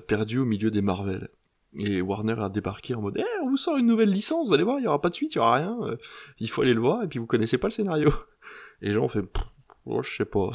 perdu 0.07 0.37
au 0.39 0.45
milieu 0.45 0.69
des 0.69 0.81
Marvel. 0.81 1.29
Et 1.77 2.01
Warner 2.01 2.35
a 2.39 2.49
débarqué 2.49 2.95
en 2.95 3.01
mode, 3.01 3.17
eh, 3.17 3.43
on 3.43 3.49
vous 3.49 3.57
sort 3.57 3.77
une 3.77 3.85
nouvelle 3.85 4.09
licence, 4.09 4.47
vous 4.47 4.53
allez 4.53 4.63
voir, 4.63 4.79
il 4.79 4.83
y 4.83 4.87
aura 4.87 5.01
pas 5.01 5.09
de 5.09 5.15
suite, 5.15 5.35
il 5.35 5.37
y 5.37 5.41
aura 5.41 5.55
rien, 5.55 5.77
euh, 5.81 5.97
il 6.39 6.49
faut 6.49 6.61
aller 6.61 6.73
le 6.73 6.79
voir, 6.79 7.03
et 7.03 7.07
puis 7.07 7.19
vous 7.19 7.25
connaissez 7.25 7.57
pas 7.57 7.67
le 7.67 7.71
scénario. 7.71 8.13
Et 8.81 8.87
les 8.87 8.93
gens 8.93 9.03
ont 9.03 9.09
fait, 9.09 9.25
Oh, 9.85 10.01
je 10.01 10.15
sais 10.15 10.25
pas. 10.25 10.49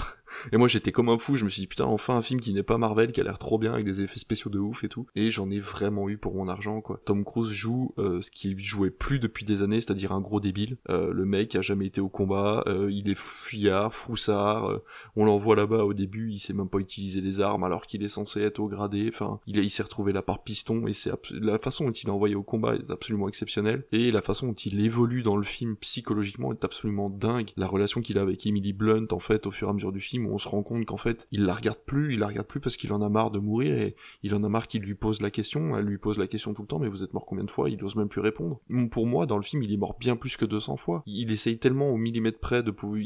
Et 0.53 0.57
moi 0.57 0.69
j'étais 0.69 0.93
comme 0.93 1.09
un 1.09 1.19
fou, 1.19 1.37
je 1.37 1.45
me 1.45 1.51
suis 1.51 1.63
dit 1.63 1.67
putain 1.67 1.85
enfin 1.85 2.17
un 2.17 2.23
film 2.23 2.41
qui 2.41 2.53
n'est 2.53 2.63
pas 2.63 2.79
Marvel, 2.79 3.13
qui 3.13 3.21
a 3.21 3.25
l'air 3.25 3.39
trop 3.39 3.59
bien 3.59 3.73
avec 3.73 3.85
des 3.85 4.03
effets 4.03 4.19
spéciaux 4.19 4.51
de 4.51 4.59
ouf 4.59 4.85
et 4.85 4.89
tout. 4.89 5.07
Et 5.15 5.31
j'en 5.31 5.51
ai 5.51 5.61
vraiment 5.61 6.09
eu 6.09 6.19
pour 6.19 6.35
mon 6.35 6.49
argent 6.49 6.81
quoi. 6.81 7.01
Tom 7.05 7.25
Cruise 7.25 7.51
joue 7.51 7.95
euh, 7.99 8.21
ce 8.21 8.31
qu'il 8.31 8.59
jouait 8.63 8.91
plus 8.91 9.19
depuis 9.19 9.45
des 9.45 9.63
années, 9.63 9.81
c'est-à-dire 9.81 10.13
un 10.13 10.21
gros 10.21 10.41
débile. 10.41 10.77
Euh, 10.89 11.13
le 11.13 11.25
mec 11.25 11.55
a 11.57 11.63
jamais 11.63 11.87
été 11.87 12.01
au 12.01 12.09
combat, 12.09 12.65
euh, 12.67 12.91
il 12.91 13.09
est 13.09 13.19
fuyard, 13.19 13.95
froussard, 13.95 14.81
on 15.17 15.25
l'envoie 15.25 15.57
là-bas 15.57 15.85
au 15.85 15.95
début, 15.95 16.31
il 16.33 16.39
sait 16.39 16.53
même 16.53 16.69
pas 16.69 16.79
utiliser 16.79 17.21
les 17.21 17.41
armes 17.41 17.65
alors 17.65 17.87
qu'il 17.87 18.03
est 18.03 18.09
censé 18.09 18.41
être 18.43 18.61
au 18.61 18.69
gradé, 18.69 19.09
enfin 19.13 19.41
il, 19.47 19.59
il 19.59 19.71
s'est 19.71 19.83
retrouvé 19.83 20.13
là 20.13 20.23
par 20.23 20.43
piston 20.43 20.87
et 20.87 20.93
c'est 20.93 21.11
la 21.31 21.59
façon 21.59 21.85
dont 21.85 21.93
il 21.93 22.07
est 22.07 22.13
envoyé 22.13 22.35
au 22.35 22.43
combat 22.43 22.75
est 22.75 22.91
absolument 22.91 23.29
exceptionnelle 23.29 23.85
et 23.93 24.11
la 24.11 24.23
façon 24.23 24.49
dont 24.49 24.55
il 24.55 24.81
évolue 24.85 25.23
dans 25.23 25.37
le 25.37 25.43
film 25.43 25.77
psychologiquement 25.77 26.53
est 26.53 26.65
absolument 26.65 27.11
dingue. 27.11 27.51
La 27.57 27.67
relation 27.67 28.01
qu'il 28.01 28.19
a 28.19 28.23
avec 28.23 28.47
Emily 28.47 28.73
Blunt 28.73 29.07
en 29.11 29.19
fait 29.19 29.47
au 29.47 29.51
fur 29.51 29.69
et 29.69 29.71
à 29.71 29.75
mesure 29.75 29.93
du 29.93 30.01
film 30.01 30.20
on 30.27 30.39
se 30.39 30.49
rend 30.49 30.63
compte 30.63 30.85
qu'en 30.85 30.97
fait 30.97 31.29
il 31.31 31.45
la 31.45 31.55
regarde 31.55 31.81
plus, 31.85 32.15
il 32.15 32.21
la 32.21 32.29
regarde 32.29 32.47
plus 32.47 32.61
parce 32.61 32.77
qu'il 32.77 32.93
en 32.93 33.03
a 33.03 33.09
marre 33.09 33.31
de 33.31 33.39
mourir 33.39 33.77
et 33.79 33.97
il 34.23 34.35
en 34.35 34.43
a 34.43 34.49
marre 34.49 34.69
qu'il 34.69 34.83
lui 34.83 34.95
pose 34.95 35.21
la 35.21 35.31
question, 35.31 35.77
elle 35.77 35.85
lui 35.85 35.99
pose 35.99 36.19
la 36.19 36.27
question 36.27 36.55
tout 36.55 36.63
le 36.63 36.69
temps 36.69 36.79
mais 36.79 36.89
vous 36.89 37.03
êtes 37.03 37.15
mort 37.15 37.27
combien 37.27 37.45
de 37.45 37.51
fois, 37.51 37.71
il 37.71 37.83
ose 37.85 37.97
même 37.97 38.09
plus 38.09 38.21
répondre. 38.21 38.61
Pour 38.91 39.07
moi 39.07 39.27
dans 39.27 39.37
le 39.37 39.43
film 39.43 39.63
il 39.63 39.73
est 39.73 39.77
mort 39.77 39.97
bien 39.99 40.17
plus 40.17 40.37
que 40.37 40.45
200 40.45 40.77
fois. 40.77 41.03
Il 41.07 41.33
essaye 41.33 41.59
tellement 41.59 41.91
au 41.91 41.97
millimètre 41.97 42.41
près 42.41 42.63
de 42.63 42.71
pouvoir 42.71 43.01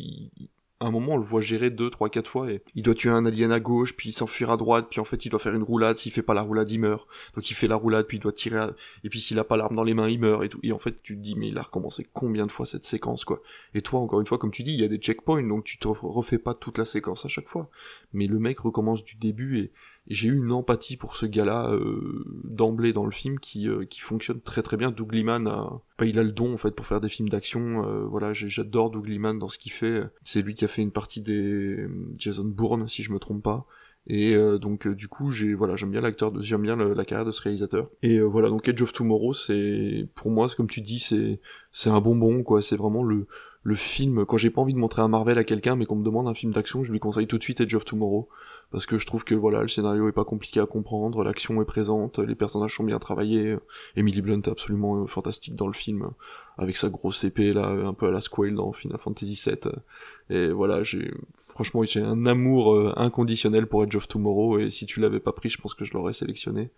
à 0.85 0.89
un 0.89 0.91
moment, 0.91 1.15
on 1.15 1.17
le 1.17 1.23
voit 1.23 1.41
gérer 1.41 1.71
deux, 1.71 1.91
trois, 1.91 2.11
quatre 2.11 2.29
fois 2.29 2.51
et 2.51 2.63
il 2.75 2.83
doit 2.83 2.95
tuer 2.95 3.11
un 3.11 3.25
alien 3.25 3.51
à 3.53 3.61
gauche, 3.61 3.97
puis 3.97 4.13
s'enfuir 4.13 4.51
à 4.51 4.57
droite, 4.57 4.87
puis 4.91 5.01
en 5.01 5.05
fait, 5.05 5.25
il 5.25 5.31
doit 5.31 5.41
faire 5.41 5.55
une 5.55 5.63
roulade. 5.63 5.97
S'il 5.97 6.13
fait 6.13 6.23
pas 6.23 6.35
la 6.35 6.43
roulade, 6.43 6.71
il 6.71 6.79
meurt. 6.79 7.07
Donc, 7.35 7.51
il 7.51 7.55
fait 7.55 7.69
la 7.69 7.77
roulade, 7.77 8.07
puis 8.07 8.19
il 8.19 8.21
doit 8.21 8.33
tirer, 8.33 8.67
et 9.03 9.09
puis 9.09 9.21
s'il 9.21 9.39
a 9.39 9.45
pas 9.45 9.57
l'arme 9.57 9.75
dans 9.75 9.83
les 9.83 9.95
mains, 9.95 10.09
il 10.09 10.21
meurt 10.21 10.45
et 10.45 10.49
tout. 10.49 10.61
Et 10.63 10.73
en 10.73 10.79
fait, 10.79 11.03
tu 11.03 11.17
te 11.17 11.21
dis, 11.21 11.35
mais 11.35 11.49
il 11.49 11.59
a 11.59 11.63
recommencé 11.63 12.07
combien 12.13 12.47
de 12.47 12.53
fois 12.53 12.67
cette 12.67 12.85
séquence, 12.85 13.25
quoi? 13.25 13.41
Et 13.75 13.83
toi, 13.83 14.01
encore 14.01 14.21
une 14.21 14.27
fois, 14.27 14.39
comme 14.39 14.51
tu 14.51 14.63
dis, 14.63 14.73
il 14.73 14.81
y 14.81 14.85
a 14.85 14.89
des 14.89 14.99
checkpoints, 14.99 15.43
donc 15.43 15.65
tu 15.65 15.79
te 15.79 15.89
refais 15.89 16.39
pas 16.39 16.55
toute 16.55 16.79
la 16.79 16.85
séquence 16.85 17.25
à 17.25 17.29
chaque 17.29 17.49
fois. 17.49 17.71
Mais 18.13 18.27
le 18.27 18.39
mec 18.39 18.61
recommence 18.61 19.05
du 19.05 19.17
début 19.17 19.59
et, 19.59 19.73
j'ai 20.07 20.29
eu 20.29 20.37
une 20.37 20.53
empathie 20.53 20.97
pour 20.97 21.17
ce 21.17 21.25
gars-là 21.25 21.71
euh, 21.71 22.25
d'emblée 22.45 22.93
dans 22.93 23.07
le 23.07 23.11
film 23.11 23.41
qui, 23.41 23.69
euh, 23.69 23.87
qui 23.87 24.01
fonctionne 24.01 24.41
très 24.41 24.63
très 24.63 24.77
bien. 24.77 24.91
Doug 24.91 25.13
Liman 25.13 25.47
a, 25.47 25.81
bah, 25.99 26.05
il 26.05 26.19
a 26.19 26.23
le 26.23 26.33
don 26.33 26.53
en 26.53 26.57
fait 26.59 26.73
pour 26.73 26.87
faire 26.87 27.01
des 27.01 27.09
films 27.09 27.31
d'action. 27.31 27.87
Euh, 27.87 28.05
voilà, 28.05 28.33
j'adore 28.35 28.91
Doug 28.91 29.07
Liman 29.07 29.39
dans 29.39 29.49
ce 29.49 29.59
qu'il 29.59 29.73
fait. 29.73 30.03
C'est 30.23 30.43
lui 30.43 30.55
qui 30.55 30.65
a 30.65 30.69
fait 30.69 30.83
une 30.83 30.91
partie 30.91 31.23
des 31.23 31.87
Jason 32.19 32.45
Bourne 32.45 32.87
si 32.87 33.03
je 33.03 33.13
me 33.13 33.19
trompe 33.19 33.43
pas. 33.43 33.67
Et 34.07 34.37
donc 34.61 34.87
du 34.87 35.09
coup 35.09 35.31
j'ai 35.31 35.55
voilà 35.55 35.77
j'aime 35.77 35.91
bien 35.91 36.03
l'acteur 36.03 36.31
j'aime 36.43 36.61
bien 36.61 36.77
la 36.77 37.05
carrière 37.07 37.25
de 37.25 37.31
ce 37.31 37.41
réalisateur 37.41 37.89
et 38.03 38.21
voilà 38.21 38.51
donc 38.51 38.69
Edge 38.69 38.83
of 38.83 38.93
Tomorrow 38.93 39.33
c'est 39.33 40.07
pour 40.15 40.31
moi 40.31 40.47
comme 40.55 40.69
tu 40.69 40.83
dis 40.83 40.99
c'est 40.99 41.41
c'est 41.73 41.89
un 41.89 42.03
bonbon 42.03 42.43
quoi 42.43 42.61
c'est 42.61 42.77
vraiment 42.77 43.03
le 43.03 43.27
le 43.63 43.75
film 43.75 44.27
quand 44.27 44.37
j'ai 44.37 44.51
pas 44.51 44.61
envie 44.61 44.75
de 44.75 44.79
montrer 44.79 45.01
un 45.01 45.09
Marvel 45.09 45.39
à 45.39 45.45
quelqu'un 45.45 45.75
mais 45.75 45.87
qu'on 45.87 45.97
me 45.97 46.05
demande 46.05 46.29
un 46.29 46.35
film 46.35 46.53
d'action 46.53 46.85
je 46.85 46.93
lui 46.93 47.01
conseille 47.01 47.27
tout 47.27 47.39
de 47.39 47.43
suite 47.43 47.63
Edge 47.63 47.75
of 47.75 47.87
Tomorrow 47.87 48.29
parce 48.75 48.87
que 48.87 48.99
je 48.99 49.07
trouve 49.07 49.23
que 49.23 49.37
voilà 49.37 49.63
le 49.63 49.69
scénario 49.69 50.09
est 50.09 50.13
pas 50.13 50.25
compliqué 50.25 50.59
à 50.59 50.67
comprendre, 50.67 51.23
l'action 51.23 51.63
est 51.63 51.65
présente, 51.65 52.19
les 52.19 52.35
personnages 52.35 52.75
sont 52.75 52.83
bien 52.83 52.99
travaillés, 52.99 53.57
Emily 53.95 54.21
Blunt 54.21 54.41
est 54.41 54.49
absolument 54.49 54.97
euh, 54.97 55.07
fantastique 55.07 55.55
dans 55.55 55.69
le 55.69 55.73
film 55.73 56.11
avec 56.59 56.77
sa 56.77 56.89
grosse 56.89 57.23
épée 57.23 57.53
là 57.53 57.69
un 57.69 57.95
peu 57.95 58.09
à 58.09 58.11
la 58.11 58.21
Squale 58.21 58.57
dans 58.57 58.73
Final 58.73 58.99
Fantasy 58.99 59.41
VII 59.47 59.73
et 60.29 60.49
voilà 60.51 60.83
j'ai 60.83 61.15
franchement 61.51 61.85
j'ai 61.85 62.01
un 62.01 62.27
amour 62.27 62.75
euh, 62.75 62.93
inconditionnel 62.97 63.69
pour 63.69 63.85
Edge 63.85 63.95
of 63.95 64.09
Tomorrow 64.09 64.59
et 64.59 64.71
si 64.71 64.87
tu 64.87 64.99
l'avais 64.99 65.21
pas 65.21 65.31
pris 65.31 65.51
je 65.51 65.61
pense 65.61 65.75
que 65.75 65.85
je 65.85 65.93
l'aurais 65.93 66.13
sélectionné. 66.13 66.71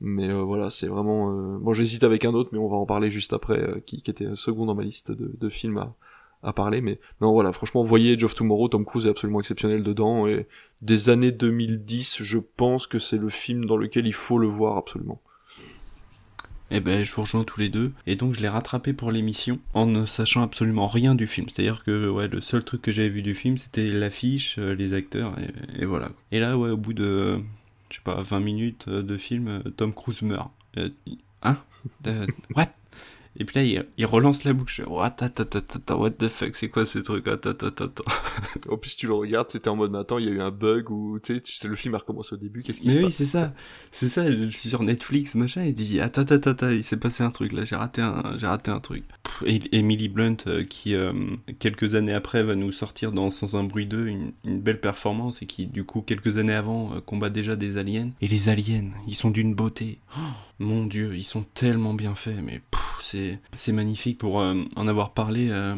Mais 0.00 0.30
euh, 0.30 0.42
voilà 0.42 0.70
c'est 0.70 0.86
vraiment 0.86 1.58
bon 1.58 1.72
j'hésite 1.72 2.04
avec 2.04 2.24
un 2.24 2.32
autre 2.32 2.50
mais 2.52 2.58
on 2.60 2.68
va 2.68 2.76
en 2.76 2.86
parler 2.86 3.10
juste 3.10 3.32
après 3.32 3.82
qui, 3.86 4.02
qui, 4.02 4.10
était 4.12 4.28
second 4.36 4.66
dans 4.66 4.76
ma 4.76 4.84
liste 4.84 5.10
de, 5.10 5.32
de 5.36 5.48
films 5.48 5.78
à, 5.78 5.96
à 6.44 6.52
parler, 6.52 6.80
mais 6.80 7.00
non 7.20 7.32
voilà, 7.32 7.52
franchement, 7.52 7.82
voyez 7.82 8.12
Edge 8.12 8.24
of 8.24 8.34
Tomorrow, 8.34 8.68
Tom 8.68 8.84
Cruise 8.84 9.06
est 9.06 9.10
absolument 9.10 9.40
exceptionnel 9.40 9.82
dedans, 9.82 10.26
et 10.26 10.46
des 10.82 11.10
années 11.10 11.32
2010, 11.32 12.22
je 12.22 12.38
pense 12.38 12.86
que 12.86 12.98
c'est 12.98 13.18
le 13.18 13.30
film 13.30 13.64
dans 13.64 13.76
lequel 13.76 14.06
il 14.06 14.14
faut 14.14 14.38
le 14.38 14.46
voir 14.46 14.76
absolument. 14.76 15.20
Eh 16.70 16.80
ben, 16.80 17.04
je 17.04 17.14
vous 17.14 17.22
rejoins 17.22 17.44
tous 17.44 17.60
les 17.60 17.68
deux. 17.68 17.92
Et 18.06 18.16
donc, 18.16 18.34
je 18.34 18.40
l'ai 18.40 18.48
rattrapé 18.48 18.92
pour 18.92 19.12
l'émission 19.12 19.60
en 19.74 19.86
ne 19.86 20.06
sachant 20.06 20.42
absolument 20.42 20.86
rien 20.86 21.14
du 21.14 21.26
film. 21.26 21.48
C'est-à-dire 21.48 21.84
que, 21.84 22.08
ouais, 22.08 22.26
le 22.26 22.40
seul 22.40 22.64
truc 22.64 22.82
que 22.82 22.90
j'avais 22.90 23.10
vu 23.10 23.22
du 23.22 23.34
film, 23.34 23.58
c'était 23.58 23.88
l'affiche, 23.88 24.58
euh, 24.58 24.74
les 24.74 24.92
acteurs, 24.92 25.34
et, 25.78 25.84
voilà. 25.84 26.10
Et 26.32 26.40
là, 26.40 26.56
ouais, 26.56 26.70
au 26.70 26.76
bout 26.76 26.94
de, 26.94 27.38
je 27.90 27.96
sais 27.96 28.02
pas, 28.02 28.22
20 28.22 28.40
minutes 28.40 28.86
euh, 28.88 29.02
de 29.02 29.16
film, 29.16 29.48
euh, 29.48 29.70
Tom 29.76 29.92
Cruise 29.92 30.22
meurt. 30.22 30.50
hein? 31.42 31.58
What? 32.56 32.70
Et 33.36 33.44
puis 33.44 33.74
là, 33.74 33.84
il, 33.96 34.06
relance 34.06 34.44
la 34.44 34.52
boucle. 34.52 34.84
What, 34.86 35.16
what 35.90 36.10
the 36.10 36.28
fuck, 36.28 36.54
c'est 36.54 36.68
quoi 36.68 36.86
ce 36.86 37.00
truc? 37.00 37.26
Attends, 37.26 37.50
attends, 37.50 37.84
attends. 37.84 38.04
En 38.70 38.76
plus, 38.76 38.96
tu 38.96 39.08
le 39.08 39.14
regardes, 39.14 39.50
c'était 39.50 39.68
en 39.68 39.76
mode, 39.76 39.90
mais 39.90 39.98
attends, 39.98 40.18
il 40.18 40.26
y 40.26 40.28
a 40.28 40.32
eu 40.32 40.40
un 40.40 40.52
bug 40.52 40.90
ou 40.90 41.18
tu 41.18 41.40
sais, 41.44 41.68
le 41.68 41.74
film 41.74 41.94
a 41.96 41.98
recommencé 41.98 42.34
au 42.34 42.38
début, 42.38 42.62
qu'est-ce 42.62 42.80
qui 42.80 42.90
se 42.90 42.96
passe? 42.96 43.04
oui, 43.04 43.12
c'est 43.12 43.24
ça. 43.24 43.52
C'est 43.90 44.08
ça, 44.08 44.30
je 44.30 44.48
suis 44.50 44.68
sur 44.68 44.82
Netflix, 44.82 45.34
machin, 45.34 45.62
et 45.62 45.72
dit, 45.72 46.00
attends, 46.00 46.22
attends, 46.22 46.50
attends, 46.50 46.70
il 46.70 46.84
s'est 46.84 46.96
passé 46.96 47.24
un 47.24 47.30
truc, 47.30 47.52
là, 47.52 47.64
j'ai 47.64 47.76
raté 47.76 48.02
un, 48.02 48.34
j'ai 48.36 48.46
raté 48.46 48.70
un 48.70 48.80
truc. 48.80 49.04
et 49.44 49.60
Emily 49.72 50.08
Blunt, 50.08 50.36
euh, 50.46 50.64
qui, 50.64 50.94
euh, 50.94 51.12
quelques 51.58 51.96
années 51.96 52.14
après, 52.14 52.44
va 52.44 52.54
nous 52.54 52.70
sortir 52.70 53.10
dans 53.10 53.30
Sans 53.30 53.56
un 53.56 53.64
bruit 53.64 53.86
2 53.86 54.06
une, 54.06 54.32
une 54.44 54.60
belle 54.60 54.80
performance, 54.80 55.42
et 55.42 55.46
qui, 55.46 55.66
du 55.66 55.84
coup, 55.84 56.02
quelques 56.02 56.36
années 56.36 56.54
avant, 56.54 56.94
euh, 56.94 57.00
combat 57.00 57.30
déjà 57.30 57.56
des 57.56 57.78
aliens. 57.78 58.10
Et 58.20 58.28
les 58.28 58.48
aliens, 58.48 58.90
ils 59.08 59.16
sont 59.16 59.30
d'une 59.30 59.54
beauté. 59.54 59.98
Oh, 60.16 60.20
mon 60.60 60.86
dieu, 60.86 61.16
ils 61.16 61.24
sont 61.24 61.42
tellement 61.42 61.94
bien 61.94 62.14
faits, 62.14 62.38
mais 62.40 62.60
c'est 63.02 63.23
c'est 63.52 63.72
magnifique 63.72 64.18
pour 64.18 64.40
euh, 64.40 64.54
en 64.76 64.88
avoir 64.88 65.12
parlé. 65.12 65.48
Euh, 65.50 65.74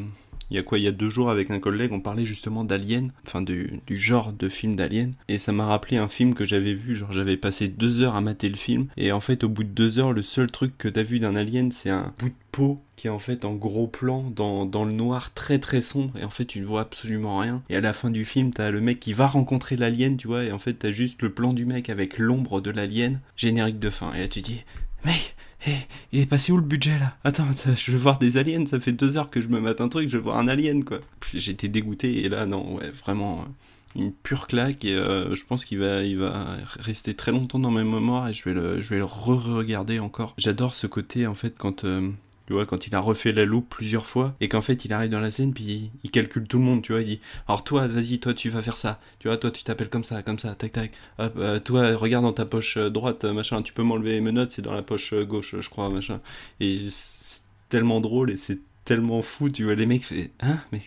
il 0.50 0.56
y 0.56 0.58
a 0.60 0.62
quoi, 0.62 0.78
il 0.78 0.84
y 0.84 0.88
a 0.88 0.92
deux 0.92 1.10
jours 1.10 1.30
avec 1.30 1.50
un 1.50 1.58
collègue, 1.58 1.92
on 1.92 2.00
parlait 2.00 2.24
justement 2.24 2.64
d'Alien, 2.64 3.10
enfin 3.26 3.42
du, 3.42 3.80
du 3.86 3.98
genre 3.98 4.32
de 4.32 4.48
film 4.48 4.76
d'Alien, 4.76 5.14
et 5.28 5.38
ça 5.38 5.52
m'a 5.52 5.66
rappelé 5.66 5.96
un 5.96 6.08
film 6.08 6.34
que 6.34 6.44
j'avais 6.44 6.74
vu, 6.74 6.94
genre 6.94 7.12
j'avais 7.12 7.36
passé 7.36 7.68
deux 7.68 8.00
heures 8.00 8.14
à 8.14 8.20
mater 8.20 8.48
le 8.48 8.56
film, 8.56 8.86
et 8.96 9.10
en 9.10 9.20
fait 9.20 9.42
au 9.42 9.48
bout 9.48 9.64
de 9.64 9.70
deux 9.70 9.98
heures, 9.98 10.12
le 10.12 10.22
seul 10.22 10.50
truc 10.50 10.78
que 10.78 10.88
t'as 10.88 11.02
vu 11.02 11.18
d'un 11.18 11.34
Alien, 11.34 11.72
c'est 11.72 11.90
un 11.90 12.12
bout 12.20 12.28
de 12.28 12.34
peau 12.52 12.80
qui 12.94 13.08
est 13.08 13.10
en 13.10 13.18
fait 13.18 13.44
en 13.44 13.54
gros 13.54 13.86
plan 13.86 14.22
dans, 14.34 14.64
dans 14.64 14.84
le 14.84 14.92
noir 14.92 15.34
très 15.34 15.58
très 15.58 15.82
sombre. 15.82 16.16
Et 16.18 16.24
en 16.24 16.30
fait 16.30 16.46
tu 16.46 16.60
ne 16.60 16.64
vois 16.64 16.80
absolument 16.80 17.38
rien. 17.38 17.62
Et 17.68 17.76
à 17.76 17.80
la 17.80 17.92
fin 17.92 18.08
du 18.08 18.24
film 18.24 18.52
t'as 18.52 18.70
le 18.70 18.80
mec 18.80 18.98
qui 18.98 19.12
va 19.12 19.26
rencontrer 19.26 19.76
l'alien 19.76 20.16
tu 20.16 20.26
vois. 20.26 20.44
Et 20.44 20.52
en 20.52 20.58
fait 20.58 20.74
t'as 20.74 20.92
juste 20.92 21.20
le 21.20 21.30
plan 21.30 21.52
du 21.52 21.66
mec 21.66 21.90
avec 21.90 22.16
l'ombre 22.16 22.62
de 22.62 22.70
l'alien 22.70 23.20
générique 23.36 23.78
de 23.78 23.90
fin. 23.90 24.14
Et 24.14 24.20
là 24.20 24.28
tu 24.28 24.40
dis 24.40 24.64
mec 25.04 25.35
hé, 25.66 25.72
il 26.12 26.20
est 26.20 26.26
passé 26.26 26.52
où 26.52 26.56
le 26.56 26.62
budget 26.62 26.98
là? 26.98 27.16
Attends, 27.24 27.46
je 27.76 27.90
veux 27.90 27.98
voir 27.98 28.18
des 28.18 28.36
aliens, 28.36 28.66
ça 28.66 28.80
fait 28.80 28.92
deux 28.92 29.16
heures 29.16 29.30
que 29.30 29.40
je 29.40 29.48
me 29.48 29.60
mate 29.60 29.80
un 29.80 29.88
truc, 29.88 30.08
je 30.08 30.16
veux 30.16 30.22
voir 30.22 30.38
un 30.38 30.48
alien 30.48 30.84
quoi. 30.84 31.00
J'étais 31.34 31.68
dégoûté 31.68 32.24
et 32.24 32.28
là 32.28 32.46
non, 32.46 32.76
ouais, 32.76 32.90
vraiment 32.90 33.40
euh, 33.40 34.00
une 34.00 34.12
pure 34.12 34.46
claque 34.46 34.84
et 34.84 34.94
euh, 34.94 35.34
je 35.34 35.44
pense 35.46 35.64
qu'il 35.64 35.78
va, 35.78 36.02
il 36.02 36.18
va 36.18 36.58
rester 36.78 37.14
très 37.14 37.32
longtemps 37.32 37.58
dans 37.58 37.70
mes 37.70 37.84
mémoires 37.84 38.28
et 38.28 38.32
je 38.32 38.44
vais 38.44 38.54
le, 38.54 38.80
le 38.80 39.04
re-regarder 39.04 39.98
encore. 39.98 40.34
J'adore 40.38 40.74
ce 40.74 40.86
côté 40.86 41.26
en 41.26 41.34
fait 41.34 41.56
quand 41.56 41.84
euh, 41.84 42.10
tu 42.46 42.52
vois, 42.52 42.66
quand 42.66 42.86
il 42.86 42.94
a 42.94 43.00
refait 43.00 43.32
la 43.32 43.44
loupe 43.44 43.68
plusieurs 43.68 44.06
fois, 44.06 44.34
et 44.40 44.48
qu'en 44.48 44.60
fait 44.60 44.84
il 44.84 44.92
arrive 44.92 45.10
dans 45.10 45.20
la 45.20 45.30
scène, 45.30 45.52
puis 45.52 45.90
il, 46.04 46.10
calcule 46.10 46.46
tout 46.46 46.58
le 46.58 46.64
monde, 46.64 46.82
tu 46.82 46.92
vois, 46.92 47.02
il 47.02 47.06
dit, 47.06 47.20
alors 47.48 47.64
toi, 47.64 47.86
vas-y, 47.86 48.18
toi 48.18 48.34
tu 48.34 48.48
vas 48.48 48.62
faire 48.62 48.76
ça, 48.76 49.00
tu 49.18 49.28
vois, 49.28 49.36
toi 49.36 49.50
tu 49.50 49.64
t'appelles 49.64 49.88
comme 49.88 50.04
ça, 50.04 50.22
comme 50.22 50.38
ça, 50.38 50.54
tac 50.54 50.72
tac, 50.72 50.92
hop, 51.18 51.34
euh, 51.36 51.58
toi 51.60 51.94
regarde 51.96 52.24
dans 52.24 52.32
ta 52.32 52.46
poche 52.46 52.76
euh, 52.76 52.90
droite, 52.90 53.24
euh, 53.24 53.32
machin, 53.32 53.62
tu 53.62 53.72
peux 53.72 53.82
m'enlever 53.82 54.20
mes 54.20 54.32
notes, 54.32 54.52
c'est 54.52 54.62
dans 54.62 54.74
la 54.74 54.82
poche 54.82 55.12
euh, 55.12 55.24
gauche, 55.24 55.56
je 55.58 55.68
crois, 55.68 55.90
machin, 55.90 56.20
et 56.60 56.86
c'est 56.90 57.42
tellement 57.68 58.00
drôle, 58.00 58.30
et 58.30 58.36
c'est 58.36 58.60
tellement 58.84 59.22
fou, 59.22 59.50
tu 59.50 59.64
vois, 59.64 59.74
les 59.74 59.86
mecs, 59.86 60.04
hein, 60.40 60.58
mais 60.72 60.80